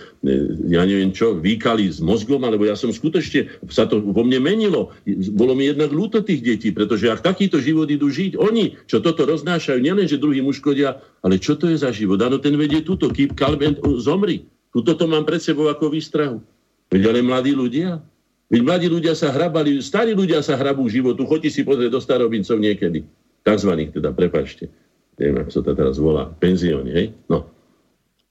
ja 0.75 0.83
neviem 0.83 1.15
čo, 1.15 1.39
výkali 1.39 1.87
s 1.87 2.03
mozgom, 2.03 2.43
alebo 2.43 2.67
ja 2.67 2.75
som 2.75 2.91
skutočne, 2.91 3.47
sa 3.71 3.87
to 3.87 4.03
vo 4.03 4.27
mne 4.27 4.43
menilo. 4.43 4.91
Bolo 5.39 5.55
mi 5.55 5.71
jednak 5.71 5.95
ľúto 5.95 6.19
tých 6.19 6.43
detí, 6.43 6.75
pretože 6.75 7.07
ak 7.07 7.23
takýto 7.23 7.63
život 7.63 7.87
idú 7.87 8.11
žiť, 8.11 8.35
oni, 8.35 8.75
čo 8.91 8.99
toto 8.99 9.23
roznášajú, 9.23 9.79
nielen, 9.79 10.03
že 10.03 10.19
druhým 10.19 10.51
uškodia, 10.51 10.99
ale 11.23 11.39
čo 11.39 11.55
to 11.55 11.71
je 11.71 11.79
za 11.79 11.95
život? 11.95 12.19
Áno, 12.19 12.43
ten 12.43 12.59
vedie 12.59 12.83
túto, 12.83 13.07
keep 13.07 13.39
calm 13.39 13.63
and 13.63 13.79
zomri. 14.03 14.43
Tuto 14.75 14.99
to 14.99 15.07
mám 15.07 15.23
pred 15.23 15.39
sebou 15.39 15.71
ako 15.71 15.95
výstrahu. 15.95 16.43
Veď 16.91 17.15
ale 17.15 17.23
mladí 17.23 17.55
ľudia, 17.55 18.03
Veď 18.49 18.65
mladí 18.65 18.87
ľudia 18.89 19.13
sa 19.13 19.29
hrabali, 19.29 19.77
starí 19.77 20.17
ľudia 20.17 20.41
sa 20.41 20.57
hrabú 20.57 20.89
životu, 20.89 21.21
chodí 21.29 21.53
si 21.53 21.61
pozrieť 21.61 21.93
do 21.93 22.01
starobincov 22.01 22.57
niekedy 22.57 23.05
takzvaných 23.45 24.01
teda, 24.01 24.09
prepačte, 24.09 24.73
neviem, 25.19 25.43
ako 25.43 25.51
sa 25.51 25.61
to 25.61 25.71
teraz 25.75 25.95
volá, 25.99 26.31
penzióny, 26.39 26.91
hej? 26.95 27.07
No. 27.27 27.45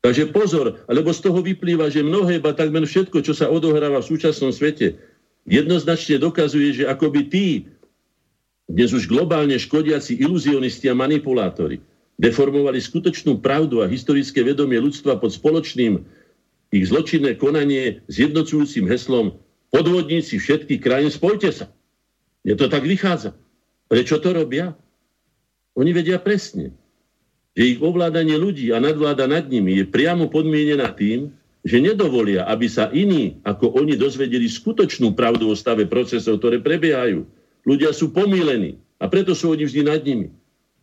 Takže 0.00 0.32
pozor, 0.32 0.80
lebo 0.88 1.12
z 1.12 1.20
toho 1.20 1.44
vyplýva, 1.44 1.92
že 1.92 2.00
mnohé, 2.00 2.40
ba 2.40 2.56
takmer 2.56 2.88
všetko, 2.88 3.20
čo 3.20 3.36
sa 3.36 3.52
odohráva 3.52 4.00
v 4.00 4.08
súčasnom 4.08 4.50
svete, 4.50 4.96
jednoznačne 5.44 6.16
dokazuje, 6.16 6.82
že 6.82 6.84
akoby 6.88 7.20
tí, 7.28 7.46
dnes 8.68 8.90
už 8.96 9.04
globálne 9.04 9.60
škodiaci 9.60 10.16
iluzionisti 10.16 10.88
a 10.88 10.96
manipulátori, 10.96 11.84
deformovali 12.16 12.80
skutočnú 12.80 13.38
pravdu 13.38 13.84
a 13.84 13.90
historické 13.90 14.42
vedomie 14.42 14.80
ľudstva 14.80 15.20
pod 15.20 15.30
spoločným 15.30 16.02
ich 16.68 16.84
zločinné 16.88 17.36
konanie 17.36 18.04
s 18.10 18.14
jednocujúcim 18.20 18.84
heslom 18.88 19.36
podvodníci 19.72 20.40
všetkých 20.40 20.80
krajín, 20.80 21.12
spojte 21.12 21.52
sa. 21.52 21.66
Je 22.44 22.56
to 22.56 22.68
tak 22.68 22.84
vychádza. 22.84 23.36
Prečo 23.88 24.20
to 24.20 24.32
robia? 24.36 24.76
Oni 25.78 25.94
vedia 25.94 26.18
presne, 26.18 26.74
že 27.54 27.78
ich 27.78 27.78
ovládanie 27.78 28.34
ľudí 28.34 28.74
a 28.74 28.82
nadvláda 28.82 29.30
nad 29.30 29.46
nimi 29.46 29.78
je 29.78 29.86
priamo 29.86 30.26
podmienená 30.26 30.90
tým, 30.90 31.30
že 31.62 31.78
nedovolia, 31.78 32.46
aby 32.50 32.66
sa 32.66 32.90
iní 32.90 33.38
ako 33.46 33.78
oni 33.78 33.94
dozvedeli 33.94 34.50
skutočnú 34.50 35.14
pravdu 35.14 35.46
o 35.46 35.54
stave 35.54 35.86
procesov, 35.86 36.42
ktoré 36.42 36.58
prebiehajú. 36.58 37.22
Ľudia 37.62 37.94
sú 37.94 38.10
pomílení 38.10 38.78
a 38.98 39.06
preto 39.06 39.38
sú 39.38 39.54
oni 39.54 39.70
vždy 39.70 39.82
nad 39.86 40.02
nimi. 40.02 40.34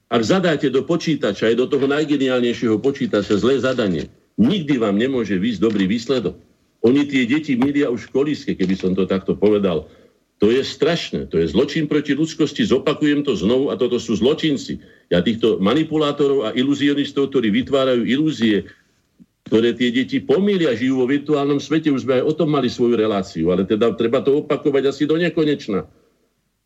Ak 0.08 0.22
zadáte 0.24 0.72
do 0.72 0.86
počítača, 0.86 1.52
aj 1.52 1.56
do 1.60 1.66
toho 1.68 1.92
najgeniálnejšieho 1.92 2.80
počítača 2.80 3.36
zlé 3.42 3.60
zadanie, 3.60 4.08
nikdy 4.40 4.80
vám 4.80 4.96
nemôže 4.96 5.36
výsť 5.36 5.60
dobrý 5.60 5.92
výsledok. 5.92 6.40
Oni 6.86 7.04
tie 7.10 7.26
deti 7.26 7.58
milia 7.58 7.90
už 7.90 8.14
školíske, 8.14 8.54
keby 8.54 8.76
som 8.78 8.94
to 8.94 9.10
takto 9.10 9.34
povedal. 9.34 9.90
To 10.44 10.52
je 10.52 10.60
strašné, 10.68 11.32
to 11.32 11.40
je 11.40 11.48
zločin 11.48 11.88
proti 11.88 12.12
ľudskosti, 12.12 12.68
zopakujem 12.68 13.24
to 13.24 13.40
znovu 13.40 13.72
a 13.72 13.80
toto 13.80 13.96
sú 13.96 14.20
zločinci. 14.20 14.84
Ja 15.08 15.24
týchto 15.24 15.64
manipulátorov 15.64 16.52
a 16.52 16.54
iluzionistov, 16.54 17.32
ktorí 17.32 17.56
vytvárajú 17.56 18.04
ilúzie, 18.04 18.68
ktoré 19.48 19.72
tie 19.78 19.96
deti 19.96 20.20
pomýlia, 20.20 20.76
žijú 20.76 21.06
vo 21.06 21.08
virtuálnom 21.08 21.64
svete, 21.64 21.88
už 21.88 22.04
sme 22.04 22.20
aj 22.20 22.24
o 22.28 22.34
tom 22.36 22.52
mali 22.52 22.68
svoju 22.68 23.00
reláciu, 23.00 23.54
ale 23.56 23.64
teda 23.64 23.96
treba 23.96 24.20
to 24.20 24.44
opakovať 24.44 24.92
asi 24.92 25.04
do 25.08 25.16
nekonečna. 25.16 25.88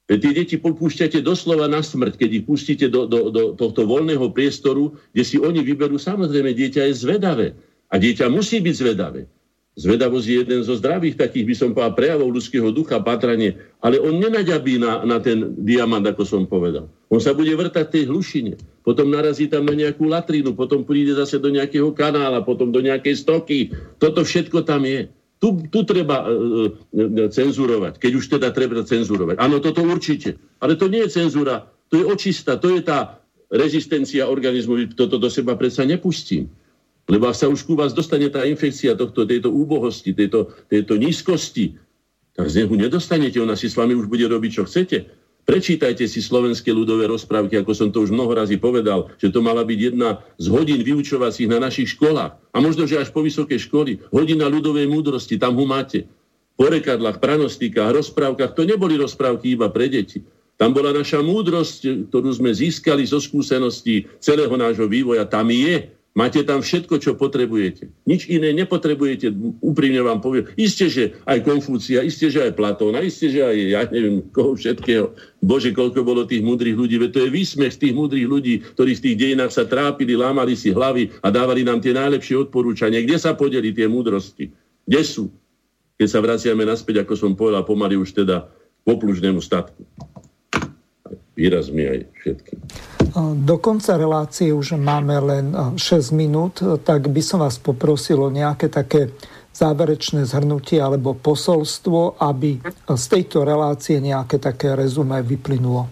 Tie 0.10 0.34
deti 0.34 0.58
popúšťate 0.58 1.22
doslova 1.22 1.70
na 1.70 1.86
smrť, 1.86 2.18
keď 2.18 2.30
ich 2.42 2.46
pustíte 2.50 2.90
do, 2.90 3.06
do, 3.06 3.30
do 3.30 3.54
tohto 3.54 3.86
voľného 3.86 4.34
priestoru, 4.34 4.98
kde 5.14 5.22
si 5.22 5.38
oni 5.38 5.62
vyberú. 5.62 6.02
Samozrejme, 6.02 6.58
dieťa 6.58 6.90
je 6.90 6.94
zvedavé. 6.98 7.48
A 7.94 8.02
dieťa 8.02 8.26
musí 8.34 8.58
byť 8.58 8.74
zvedavé. 8.74 9.30
Zvedavosť 9.80 10.28
je 10.28 10.38
jeden 10.44 10.60
zo 10.68 10.76
zdravých 10.76 11.16
takých, 11.16 11.46
by 11.48 11.56
som 11.56 11.70
povedal, 11.72 11.96
prejavov 11.96 12.36
ľudského 12.36 12.68
ducha, 12.76 13.00
patranie. 13.00 13.56
Ale 13.80 13.96
on 13.96 14.20
nenaďabí 14.20 14.76
na, 14.76 15.08
na 15.08 15.24
ten 15.24 15.56
diamant, 15.56 16.04
ako 16.04 16.24
som 16.28 16.44
povedal. 16.44 16.92
On 17.08 17.24
sa 17.24 17.32
bude 17.32 17.56
vrtať 17.56 17.88
tej 17.88 18.12
hlušine. 18.12 18.60
Potom 18.84 19.08
narazí 19.08 19.48
tam 19.48 19.64
na 19.64 19.72
nejakú 19.72 20.04
latrínu, 20.04 20.52
potom 20.52 20.84
príde 20.84 21.16
zase 21.16 21.40
do 21.40 21.48
nejakého 21.48 21.96
kanála, 21.96 22.44
potom 22.44 22.76
do 22.76 22.84
nejakej 22.84 23.24
stoky. 23.24 23.72
Toto 24.04 24.28
všetko 24.28 24.68
tam 24.68 24.84
je. 24.84 25.08
Tu, 25.40 25.48
tu 25.72 25.88
treba 25.88 26.28
uh, 26.28 26.68
cenzurovať, 27.32 28.04
keď 28.04 28.12
už 28.20 28.26
teda 28.36 28.52
treba 28.52 28.84
cenzurovať. 28.84 29.40
Áno, 29.40 29.64
toto 29.64 29.80
určite. 29.88 30.36
Ale 30.60 30.76
to 30.76 30.92
nie 30.92 31.08
je 31.08 31.24
cenzúra, 31.24 31.72
to 31.88 32.04
je 32.04 32.04
očista, 32.04 32.60
to 32.60 32.76
je 32.76 32.84
tá 32.84 33.24
rezistencia 33.48 34.28
organizmu, 34.28 34.92
toto 34.94 35.16
do 35.16 35.32
seba 35.32 35.56
predsa 35.56 35.88
nepustím. 35.88 36.52
Lebo 37.10 37.26
ak 37.26 37.36
sa 37.36 37.50
už 37.50 37.66
ku 37.66 37.74
vás 37.74 37.92
dostane 37.92 38.30
tá 38.30 38.46
infekcia 38.46 38.94
tohto, 38.94 39.26
tejto 39.26 39.50
úbohosti, 39.50 40.14
tejto, 40.14 40.54
tejto 40.70 40.94
nízkosti, 40.94 41.82
tak 42.38 42.54
z 42.54 42.64
nehu 42.64 42.78
nedostanete, 42.78 43.42
ona 43.42 43.58
si 43.58 43.66
s 43.66 43.76
vami 43.76 43.98
už 43.98 44.06
bude 44.06 44.24
robiť, 44.30 44.52
čo 44.54 44.64
chcete. 44.70 45.10
Prečítajte 45.50 46.06
si 46.06 46.22
slovenské 46.22 46.70
ľudové 46.70 47.10
rozprávky, 47.10 47.58
ako 47.58 47.74
som 47.74 47.90
to 47.90 48.06
už 48.06 48.14
mnoho 48.14 48.38
razy 48.38 48.62
povedal, 48.62 49.10
že 49.18 49.34
to 49.34 49.42
mala 49.42 49.66
byť 49.66 49.80
jedna 49.82 50.22
z 50.38 50.46
hodín 50.54 50.78
vyučovacích 50.86 51.50
na 51.50 51.58
našich 51.58 51.98
školách. 51.98 52.38
A 52.54 52.58
možno, 52.62 52.86
že 52.86 53.02
až 53.02 53.10
po 53.10 53.26
vysoké 53.26 53.58
školy. 53.58 53.98
Hodina 54.14 54.46
ľudovej 54.46 54.86
múdrosti, 54.86 55.42
tam 55.42 55.58
ho 55.58 55.66
máte. 55.66 56.06
Po 56.54 56.70
rekadlách, 56.70 57.18
pranostikách, 57.18 57.98
rozprávkach, 57.98 58.54
to 58.54 58.62
neboli 58.70 58.94
rozprávky 59.02 59.58
iba 59.58 59.66
pre 59.74 59.90
deti. 59.90 60.22
Tam 60.60 60.70
bola 60.76 60.94
naša 60.94 61.26
múdrosť, 61.26 62.12
ktorú 62.14 62.30
sme 62.30 62.54
získali 62.54 63.02
zo 63.10 63.18
skúseností 63.18 64.06
celého 64.22 64.54
nášho 64.54 64.86
vývoja. 64.86 65.26
Tam 65.26 65.50
je. 65.50 65.90
Máte 66.20 66.44
tam 66.44 66.60
všetko, 66.60 67.00
čo 67.00 67.16
potrebujete. 67.16 67.88
Nič 68.04 68.28
iné 68.28 68.52
nepotrebujete, 68.52 69.32
úprimne 69.64 70.04
vám 70.04 70.20
poviem. 70.20 70.52
Isté, 70.60 70.92
že 70.92 71.16
aj 71.24 71.48
Konfúcia, 71.48 72.04
isté, 72.04 72.28
že 72.28 72.44
aj 72.44 72.60
Platón, 72.60 72.92
a 72.92 73.00
isté, 73.00 73.32
že 73.32 73.40
aj 73.40 73.56
ja 73.56 73.82
neviem 73.88 74.28
koho 74.36 74.52
všetkého. 74.52 75.16
Bože, 75.40 75.72
koľko 75.72 76.04
bolo 76.04 76.28
tých 76.28 76.44
múdrych 76.44 76.76
ľudí. 76.76 77.00
Veď 77.00 77.10
to 77.16 77.20
je 77.24 77.32
výsmech 77.32 77.80
tých 77.80 77.96
múdrych 77.96 78.28
ľudí, 78.28 78.60
ktorí 78.76 79.00
v 79.00 79.04
tých 79.08 79.16
dejinách 79.16 79.56
sa 79.56 79.64
trápili, 79.64 80.20
lámali 80.20 80.60
si 80.60 80.76
hlavy 80.76 81.24
a 81.24 81.32
dávali 81.32 81.64
nám 81.64 81.80
tie 81.80 81.96
najlepšie 81.96 82.36
odporúčania. 82.36 83.00
Kde 83.00 83.16
sa 83.16 83.32
podeli 83.32 83.72
tie 83.72 83.88
múdrosti? 83.88 84.52
Kde 84.84 85.02
sú? 85.08 85.32
Keď 85.96 86.08
sa 86.12 86.20
vraciame 86.20 86.68
naspäť, 86.68 87.08
ako 87.08 87.16
som 87.16 87.32
povedal, 87.32 87.64
pomaly 87.64 87.96
už 87.96 88.12
teda 88.12 88.52
poplužnému 88.84 89.40
statku. 89.40 89.88
Výrazmi 91.40 91.88
aj 91.88 92.00
všetkým. 92.20 92.60
Do 93.18 93.56
konca 93.58 93.98
relácie 93.98 94.54
už 94.54 94.78
máme 94.78 95.18
len 95.20 95.46
6 95.76 96.14
minút, 96.14 96.62
tak 96.86 97.10
by 97.10 97.22
som 97.24 97.42
vás 97.42 97.58
poprosil 97.58 98.22
o 98.22 98.30
nejaké 98.30 98.70
také 98.70 99.14
záverečné 99.54 100.24
zhrnutie 100.30 100.80
alebo 100.80 101.18
posolstvo, 101.18 102.22
aby 102.22 102.62
z 102.88 103.06
tejto 103.10 103.44
relácie 103.44 104.00
nejaké 104.00 104.38
také 104.38 104.78
rezumé 104.78 105.20
vyplynulo. 105.26 105.90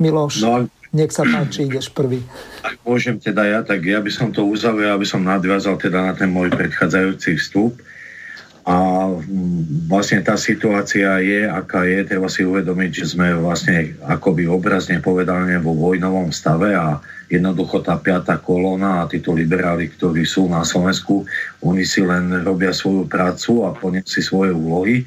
Miloš. 0.00 0.34
No, 0.42 0.66
Nech 0.92 1.08
sa 1.08 1.24
páči, 1.24 1.64
ideš 1.64 1.88
prvý. 1.88 2.20
Ak 2.60 2.76
môžem 2.84 3.16
teda 3.16 3.48
ja, 3.48 3.60
tak 3.64 3.80
ja 3.80 3.96
by 3.96 4.12
som 4.12 4.28
to 4.28 4.44
uzavrel, 4.44 4.92
aby 4.92 5.08
som 5.08 5.24
nadviazal 5.24 5.80
teda 5.80 6.04
na 6.04 6.12
ten 6.12 6.28
môj 6.28 6.52
predchádzajúci 6.52 7.40
vstup. 7.40 7.80
A 8.62 9.10
mm, 9.10 9.90
vlastne 9.90 10.22
tá 10.22 10.38
situácia 10.38 11.18
je, 11.18 11.50
aká 11.50 11.82
je, 11.82 12.06
treba 12.06 12.30
si 12.30 12.46
uvedomiť, 12.46 12.90
že 12.94 13.18
sme 13.18 13.34
vlastne 13.42 13.98
akoby 14.06 14.46
obrazne 14.46 15.02
povedané 15.02 15.58
vo 15.58 15.74
vojnovom 15.74 16.30
stave 16.30 16.70
a 16.78 17.02
jednoducho 17.26 17.82
tá 17.82 17.98
piata 17.98 18.38
kolóna 18.38 19.02
a 19.02 19.08
títo 19.10 19.34
liberáli, 19.34 19.90
ktorí 19.90 20.22
sú 20.22 20.46
na 20.46 20.62
Slovensku, 20.62 21.26
oni 21.66 21.82
si 21.82 22.06
len 22.06 22.30
robia 22.46 22.70
svoju 22.70 23.10
prácu 23.10 23.66
a 23.66 23.74
plnia 23.74 24.06
si 24.06 24.22
svoje 24.22 24.54
úlohy. 24.54 25.02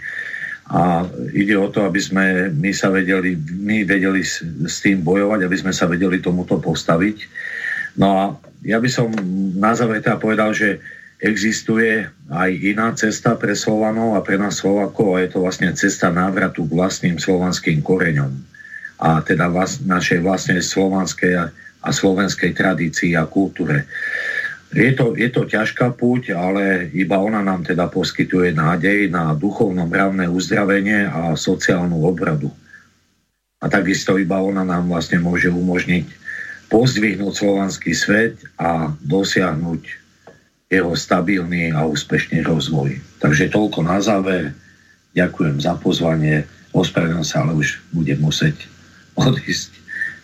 A 0.66 1.06
ide 1.30 1.54
o 1.54 1.70
to, 1.70 1.86
aby 1.86 2.02
sme 2.02 2.50
my 2.50 2.74
sa 2.74 2.90
vedeli, 2.90 3.38
my 3.38 3.86
vedeli 3.86 4.26
s, 4.26 4.42
tým 4.82 5.06
bojovať, 5.06 5.46
aby 5.46 5.58
sme 5.62 5.70
sa 5.70 5.86
vedeli 5.86 6.18
tomuto 6.18 6.58
postaviť. 6.58 7.18
No 8.02 8.08
a 8.18 8.22
ja 8.66 8.82
by 8.82 8.90
som 8.90 9.14
na 9.56 9.78
záver 9.78 10.02
teda 10.02 10.18
povedal, 10.18 10.58
že 10.58 10.82
existuje 11.24 12.08
aj 12.28 12.52
iná 12.60 12.92
cesta 12.98 13.38
pre 13.40 13.56
Slovanov 13.56 14.20
a 14.20 14.26
pre 14.26 14.36
nás 14.36 14.60
Slovakov 14.60 15.16
a 15.16 15.24
je 15.24 15.30
to 15.32 15.40
vlastne 15.44 15.72
cesta 15.72 16.12
návratu 16.12 16.68
k 16.68 16.76
vlastným 16.76 17.18
slovanským 17.22 17.80
koreňom 17.80 18.32
a 19.00 19.20
teda 19.20 19.52
vlast, 19.52 19.84
našej 19.84 20.24
vlastnej 20.24 20.64
slovanskej 20.64 21.34
a, 21.36 21.46
a 21.84 21.90
slovenskej 21.92 22.56
tradícii 22.56 23.16
a 23.20 23.28
kultúre. 23.28 23.84
Je 24.76 24.92
to, 24.92 25.16
je 25.16 25.32
to 25.32 25.48
ťažká 25.48 25.96
púť, 25.96 26.36
ale 26.36 26.92
iba 26.92 27.16
ona 27.16 27.40
nám 27.40 27.64
teda 27.64 27.88
poskytuje 27.88 28.52
nádej 28.56 29.08
na 29.08 29.32
duchovno 29.32 29.88
mravné 29.88 30.28
uzdravenie 30.28 31.08
a 31.08 31.36
sociálnu 31.36 32.04
obradu. 32.04 32.52
A 33.64 33.72
takisto 33.72 34.20
iba 34.20 34.36
ona 34.44 34.68
nám 34.68 34.92
vlastne 34.92 35.20
môže 35.24 35.48
umožniť 35.48 36.08
pozdvihnúť 36.68 37.34
slovanský 37.40 37.96
svet 37.96 38.36
a 38.60 38.92
dosiahnuť 39.00 40.05
jeho 40.76 40.94
stabilný 40.94 41.72
a 41.72 41.88
úspešný 41.88 42.44
rozvoj. 42.44 43.00
Takže 43.24 43.52
toľko 43.52 43.80
na 43.88 43.98
záver. 44.04 44.52
Ďakujem 45.16 45.64
za 45.64 45.80
pozvanie. 45.80 46.44
Ospravedlňujem 46.76 47.28
sa, 47.28 47.48
ale 47.48 47.56
už 47.56 47.80
budem 47.96 48.20
musieť 48.20 48.56
odísť. 49.16 49.72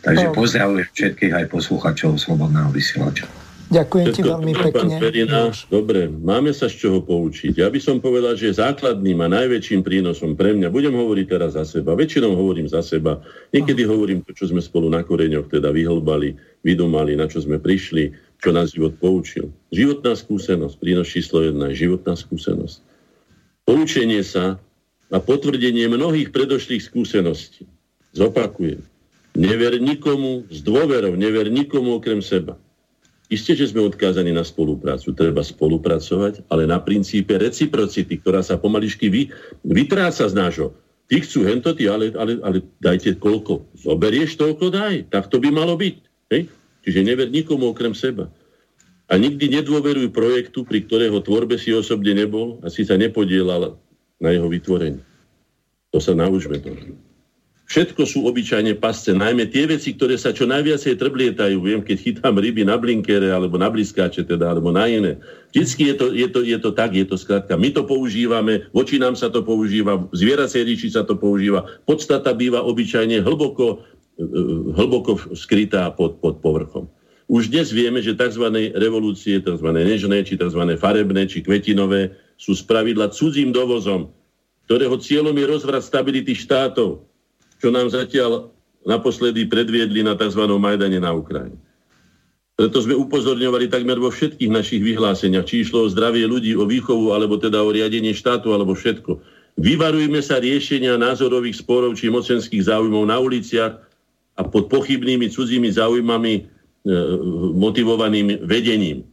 Takže 0.02 0.26
no. 0.30 0.36
pozdravujem 0.36 0.90
všetkých 0.92 1.34
aj 1.34 1.46
posluchačov 1.48 2.20
Slobodného 2.20 2.70
vysielača. 2.76 3.30
Ďakujem 3.72 4.08
ti 4.12 4.22
veľmi 4.28 4.52
pekne. 4.52 5.00
Perina, 5.00 5.48
dobre, 5.72 6.12
máme 6.12 6.52
sa 6.52 6.68
z 6.68 6.76
čoho 6.76 7.00
poučiť. 7.00 7.56
Ja 7.56 7.72
by 7.72 7.80
som 7.80 8.04
povedal, 8.04 8.36
že 8.36 8.52
základným 8.52 9.24
a 9.24 9.32
najväčším 9.32 9.80
prínosom 9.80 10.36
pre 10.36 10.52
mňa, 10.52 10.68
budem 10.68 10.92
hovoriť 10.92 11.26
teraz 11.32 11.56
za 11.56 11.64
seba, 11.64 11.96
väčšinou 11.96 12.36
hovorím 12.36 12.68
za 12.68 12.84
seba, 12.84 13.24
niekedy 13.56 13.88
hovorím 13.88 14.28
to, 14.28 14.36
čo 14.36 14.52
sme 14.52 14.60
spolu 14.60 14.92
na 14.92 15.08
koreňoch 15.08 15.48
teda 15.48 15.72
vyhlbali, 15.72 16.36
vydomali, 16.68 17.16
na 17.16 17.32
čo 17.32 17.40
sme 17.40 17.64
prišli, 17.64 18.12
čo 18.42 18.50
nás 18.50 18.74
život 18.74 18.98
poučil. 18.98 19.54
Životná 19.70 20.18
skúsenosť, 20.18 20.76
prínos 20.82 21.08
číslo 21.08 21.46
jedna 21.46 21.70
je 21.70 21.86
životná 21.86 22.18
skúsenosť. 22.18 22.82
Poučenie 23.64 24.26
sa 24.26 24.58
a 25.14 25.18
potvrdenie 25.22 25.86
mnohých 25.86 26.34
predošlých 26.34 26.82
skúseností. 26.82 27.70
Zopakujem. 28.18 28.82
Never 29.38 29.80
nikomu 29.80 30.44
s 30.52 30.60
dôverou, 30.60 31.16
never 31.16 31.48
nikomu 31.48 32.02
okrem 32.02 32.20
seba. 32.20 32.60
Isté, 33.32 33.56
že 33.56 33.72
sme 33.72 33.88
odkázaní 33.88 34.36
na 34.36 34.44
spoluprácu. 34.44 35.16
Treba 35.16 35.40
spolupracovať, 35.40 36.52
ale 36.52 36.68
na 36.68 36.84
princípe 36.84 37.32
reciprocity, 37.40 38.20
ktorá 38.20 38.44
sa 38.44 38.60
pomališky 38.60 39.08
vy, 39.08 39.32
vytráca 39.64 40.28
z 40.28 40.36
nášho. 40.36 40.76
Ty 41.08 41.24
chcú 41.24 41.48
hento, 41.48 41.72
ty, 41.72 41.88
ale, 41.88 42.12
ale, 42.20 42.44
ale 42.44 42.60
dajte 42.84 43.16
koľko. 43.24 43.72
Zoberieš 43.80 44.36
toľko, 44.36 44.68
daj. 44.76 45.08
Tak 45.08 45.32
to 45.32 45.40
by 45.40 45.48
malo 45.48 45.80
byť. 45.80 45.96
Hej? 46.36 46.52
Čiže 46.82 47.06
never 47.06 47.28
nikomu 47.30 47.70
okrem 47.70 47.94
seba. 47.94 48.30
A 49.12 49.20
nikdy 49.20 49.52
nedôveruj 49.60 50.08
projektu, 50.16 50.64
pri 50.64 50.88
ktorého 50.88 51.20
tvorbe 51.20 51.60
si 51.60 51.76
osobne 51.76 52.16
nebol 52.16 52.64
a 52.64 52.72
si 52.72 52.88
sa 52.88 52.96
nepodielal 52.96 53.76
na 54.24 54.30
jeho 54.32 54.48
vytvorení. 54.48 55.04
To 55.92 56.00
sa 56.00 56.16
naučme 56.16 56.64
to. 56.64 56.72
Všetko 57.72 58.04
sú 58.04 58.28
obyčajne 58.28 58.76
pasce, 58.84 59.16
najmä 59.16 59.48
tie 59.48 59.64
veci, 59.64 59.96
ktoré 59.96 60.20
sa 60.20 60.36
čo 60.36 60.44
najviacej 60.44 61.00
trblietajú. 61.00 61.56
Viem, 61.64 61.80
keď 61.80 61.98
chytám 62.04 62.36
ryby 62.36 62.68
na 62.68 62.76
blinkere, 62.76 63.32
alebo 63.32 63.56
na 63.56 63.72
bliskáče 63.72 64.28
teda, 64.28 64.52
alebo 64.52 64.76
na 64.76 64.92
iné. 64.92 65.16
Vždycky 65.56 65.88
je 65.88 65.96
to, 65.96 66.06
je 66.12 66.28
to, 66.28 66.40
je 66.44 66.58
to 66.60 66.72
tak, 66.76 66.92
je 66.92 67.08
to 67.08 67.16
skrátka. 67.16 67.56
My 67.56 67.72
to 67.72 67.88
používame, 67.88 68.68
voči 68.76 69.00
nám 69.00 69.16
sa 69.16 69.32
to 69.32 69.40
používa, 69.40 70.04
v 70.04 70.12
zvieracej 70.12 70.68
sa 70.92 71.08
to 71.08 71.16
používa. 71.16 71.64
Podstata 71.88 72.36
býva 72.36 72.60
obyčajne 72.60 73.24
hlboko 73.24 73.88
hlboko 74.78 75.18
skrytá 75.34 75.90
pod, 75.94 76.22
pod 76.22 76.40
povrchom. 76.40 76.86
Už 77.32 77.48
dnes 77.48 77.72
vieme, 77.72 78.04
že 78.04 78.18
tzv. 78.18 78.52
revolúcie, 78.76 79.40
tzv. 79.40 79.68
nežné, 79.72 80.22
či 80.28 80.36
tzv. 80.36 80.62
farebné, 80.76 81.26
či 81.32 81.40
kvetinové, 81.40 82.12
sú 82.36 82.52
spravidla 82.58 83.14
cudzím 83.14 83.56
dovozom, 83.56 84.12
ktorého 84.68 85.00
cieľom 85.00 85.36
je 85.36 85.46
rozvrat 85.48 85.84
stability 85.86 86.36
štátov, 86.36 87.08
čo 87.62 87.68
nám 87.72 87.88
zatiaľ 87.88 88.52
naposledy 88.84 89.48
predviedli 89.48 90.04
na 90.04 90.18
tzv. 90.18 90.44
Majdane 90.44 91.00
na 91.00 91.16
Ukrajine. 91.16 91.56
Preto 92.60 92.78
sme 92.84 92.94
upozorňovali 92.94 93.72
takmer 93.72 93.98
vo 93.98 94.12
všetkých 94.14 94.52
našich 94.52 94.84
vyhláseniach, 94.86 95.48
či 95.48 95.66
išlo 95.66 95.88
o 95.88 95.92
zdravie 95.92 96.28
ľudí, 96.30 96.54
o 96.54 96.68
výchovu, 96.68 97.16
alebo 97.16 97.40
teda 97.40 97.64
o 97.64 97.74
riadenie 97.74 98.14
štátu, 98.14 98.54
alebo 98.54 98.78
všetko. 98.78 99.18
Vyvarujme 99.58 100.22
sa 100.22 100.38
riešenia 100.38 101.00
názorových 101.00 101.58
sporov 101.58 101.98
či 101.98 102.12
mocenských 102.12 102.70
záujmov 102.70 103.08
na 103.08 103.18
uliciach, 103.18 103.91
a 104.36 104.42
pod 104.48 104.72
pochybnými 104.72 105.28
cudzími 105.28 105.72
záujmami 105.72 106.34
e, 106.38 106.42
motivovaným 107.56 108.48
vedením. 108.48 109.04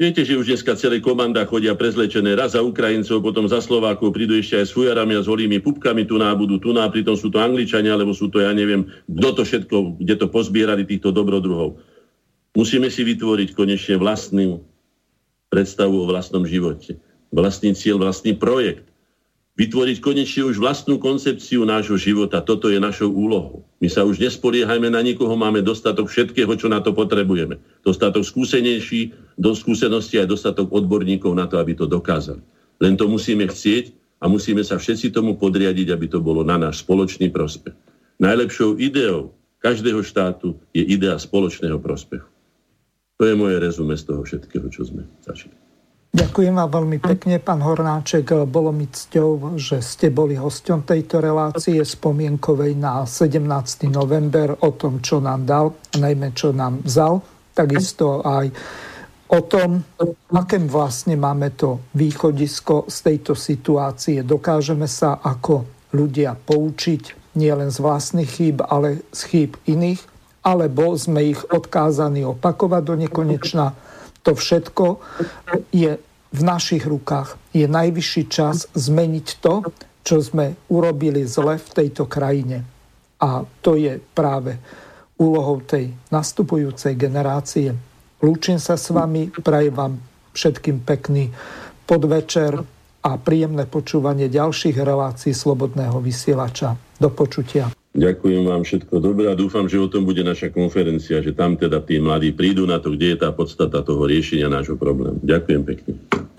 Viete, 0.00 0.24
že 0.24 0.32
už 0.32 0.48
dneska 0.48 0.80
celé 0.80 0.96
komanda 1.04 1.44
chodia 1.44 1.76
prezlečené 1.76 2.32
raz 2.32 2.56
za 2.56 2.64
Ukrajincov, 2.64 3.20
potom 3.20 3.44
za 3.44 3.60
Slovákov, 3.60 4.16
prídu 4.16 4.32
ešte 4.32 4.56
aj 4.56 4.66
s 4.66 4.72
fujarami 4.72 5.12
a 5.12 5.20
s 5.20 5.28
holými 5.28 5.60
pupkami, 5.60 6.08
tu 6.08 6.16
nábudu, 6.16 6.56
tu 6.56 6.72
ná, 6.72 6.88
pritom 6.88 7.12
sú 7.20 7.28
to 7.28 7.36
Angličania, 7.36 7.92
alebo 7.92 8.16
sú 8.16 8.32
to, 8.32 8.40
ja 8.40 8.56
neviem, 8.56 8.88
kto 9.04 9.28
to 9.36 9.42
všetko, 9.44 10.00
kde 10.00 10.14
to 10.16 10.26
pozbierali 10.32 10.88
týchto 10.88 11.12
dobrodruhov. 11.12 11.76
Musíme 12.56 12.88
si 12.88 13.04
vytvoriť 13.04 13.52
konečne 13.52 14.00
vlastnú 14.00 14.64
predstavu 15.52 16.00
o 16.00 16.08
vlastnom 16.08 16.48
živote. 16.48 16.96
Vlastný 17.30 17.76
cieľ, 17.76 18.00
vlastný 18.00 18.34
projekt 18.34 18.89
vytvoriť 19.58 19.98
konečne 19.98 20.46
už 20.46 20.62
vlastnú 20.62 20.96
koncepciu 21.02 21.66
nášho 21.66 21.98
života. 21.98 22.40
Toto 22.40 22.70
je 22.70 22.78
našou 22.78 23.10
úlohou. 23.10 23.66
My 23.82 23.90
sa 23.90 24.06
už 24.06 24.22
nespoliehajme 24.22 24.88
na 24.88 25.02
nikoho, 25.02 25.34
máme 25.34 25.60
dostatok 25.60 26.08
všetkého, 26.08 26.50
čo 26.54 26.70
na 26.70 26.78
to 26.80 26.94
potrebujeme. 26.94 27.58
Dostatok 27.82 28.22
skúsenejší, 28.22 29.12
do 29.36 29.52
skúsenosti 29.52 30.16
aj 30.22 30.30
dostatok 30.30 30.70
odborníkov 30.70 31.34
na 31.34 31.50
to, 31.50 31.58
aby 31.58 31.76
to 31.76 31.84
dokázali. 31.84 32.40
Len 32.80 32.96
to 32.96 33.10
musíme 33.10 33.44
chcieť 33.44 33.92
a 34.20 34.28
musíme 34.28 34.64
sa 34.64 34.80
všetci 34.80 35.12
tomu 35.12 35.36
podriadiť, 35.36 35.92
aby 35.92 36.06
to 36.08 36.24
bolo 36.24 36.40
na 36.40 36.56
náš 36.56 36.80
spoločný 36.84 37.28
prospech. 37.28 37.76
Najlepšou 38.20 38.80
ideou 38.80 39.32
každého 39.60 40.00
štátu 40.00 40.56
je 40.72 40.84
idea 40.84 41.16
spoločného 41.20 41.76
prospechu. 41.76 42.28
To 43.20 43.28
je 43.28 43.36
moje 43.36 43.60
rezume 43.60 43.92
z 43.92 44.08
toho 44.08 44.24
všetkého, 44.24 44.72
čo 44.72 44.88
sme 44.88 45.04
začali. 45.20 45.59
Ďakujem 46.10 46.58
vám 46.58 46.70
veľmi 46.74 46.98
pekne, 46.98 47.38
pán 47.38 47.62
Hornáček. 47.62 48.34
Bolo 48.50 48.74
mi 48.74 48.90
cťou, 48.90 49.54
že 49.54 49.78
ste 49.78 50.10
boli 50.10 50.34
hosťom 50.34 50.82
tejto 50.82 51.22
relácie 51.22 51.78
spomienkovej 51.78 52.74
na 52.74 53.06
17. 53.06 53.86
november 53.86 54.58
o 54.58 54.74
tom, 54.74 54.98
čo 54.98 55.22
nám 55.22 55.46
dal, 55.46 55.70
najmä 55.94 56.34
čo 56.34 56.50
nám 56.50 56.82
vzal. 56.82 57.22
Takisto 57.54 58.26
aj 58.26 58.50
o 59.30 59.40
tom, 59.46 59.86
akém 60.34 60.66
vlastne 60.66 61.14
máme 61.14 61.54
to 61.54 61.78
východisko 61.94 62.90
z 62.90 62.96
tejto 63.06 63.38
situácie. 63.38 64.26
Dokážeme 64.26 64.90
sa 64.90 65.22
ako 65.22 65.62
ľudia 65.94 66.34
poučiť 66.34 67.38
nielen 67.38 67.70
z 67.70 67.78
vlastných 67.78 68.26
chýb, 68.26 68.66
ale 68.66 69.06
z 69.14 69.20
chýb 69.30 69.54
iných, 69.62 70.02
alebo 70.42 70.90
sme 70.90 71.22
ich 71.22 71.38
odkázaní 71.54 72.26
opakovať 72.26 72.82
do 72.82 72.94
nekonečna 72.98 73.89
to 74.22 74.36
všetko 74.36 75.00
je 75.72 75.96
v 76.30 76.40
našich 76.42 76.86
rukách. 76.86 77.36
Je 77.50 77.66
najvyšší 77.66 78.22
čas 78.30 78.70
zmeniť 78.72 79.26
to, 79.42 79.66
čo 80.06 80.22
sme 80.22 80.56
urobili 80.70 81.26
zle 81.26 81.58
v 81.58 81.68
tejto 81.70 82.06
krajine. 82.06 82.64
A 83.20 83.44
to 83.60 83.76
je 83.76 84.00
práve 84.00 84.56
úlohou 85.20 85.60
tej 85.60 85.92
nastupujúcej 86.08 86.96
generácie. 86.96 87.76
Lúčim 88.24 88.56
sa 88.56 88.80
s 88.80 88.88
vami, 88.88 89.28
prajem 89.28 89.74
vám 89.76 89.94
všetkým 90.32 90.80
pekný 90.84 91.28
podvečer 91.84 92.56
a 93.00 93.10
príjemné 93.16 93.64
počúvanie 93.64 94.28
ďalších 94.28 94.76
relácií 94.76 95.32
Slobodného 95.32 96.00
vysielača. 96.00 96.76
Do 97.00 97.08
počutia. 97.12 97.79
Ďakujem 97.90 98.46
vám 98.46 98.62
všetko 98.62 99.02
dobré 99.02 99.26
a 99.26 99.34
dúfam, 99.34 99.66
že 99.66 99.74
o 99.74 99.90
tom 99.90 100.06
bude 100.06 100.22
naša 100.22 100.54
konferencia, 100.54 101.18
že 101.18 101.34
tam 101.34 101.58
teda 101.58 101.82
tí 101.82 101.98
mladí 101.98 102.30
prídu 102.30 102.62
na 102.62 102.78
to, 102.78 102.94
kde 102.94 103.14
je 103.14 103.16
tá 103.18 103.34
podstata 103.34 103.82
toho 103.82 104.06
riešenia 104.06 104.46
nášho 104.46 104.78
problému. 104.78 105.18
Ďakujem 105.26 105.62
pekne. 105.66 105.92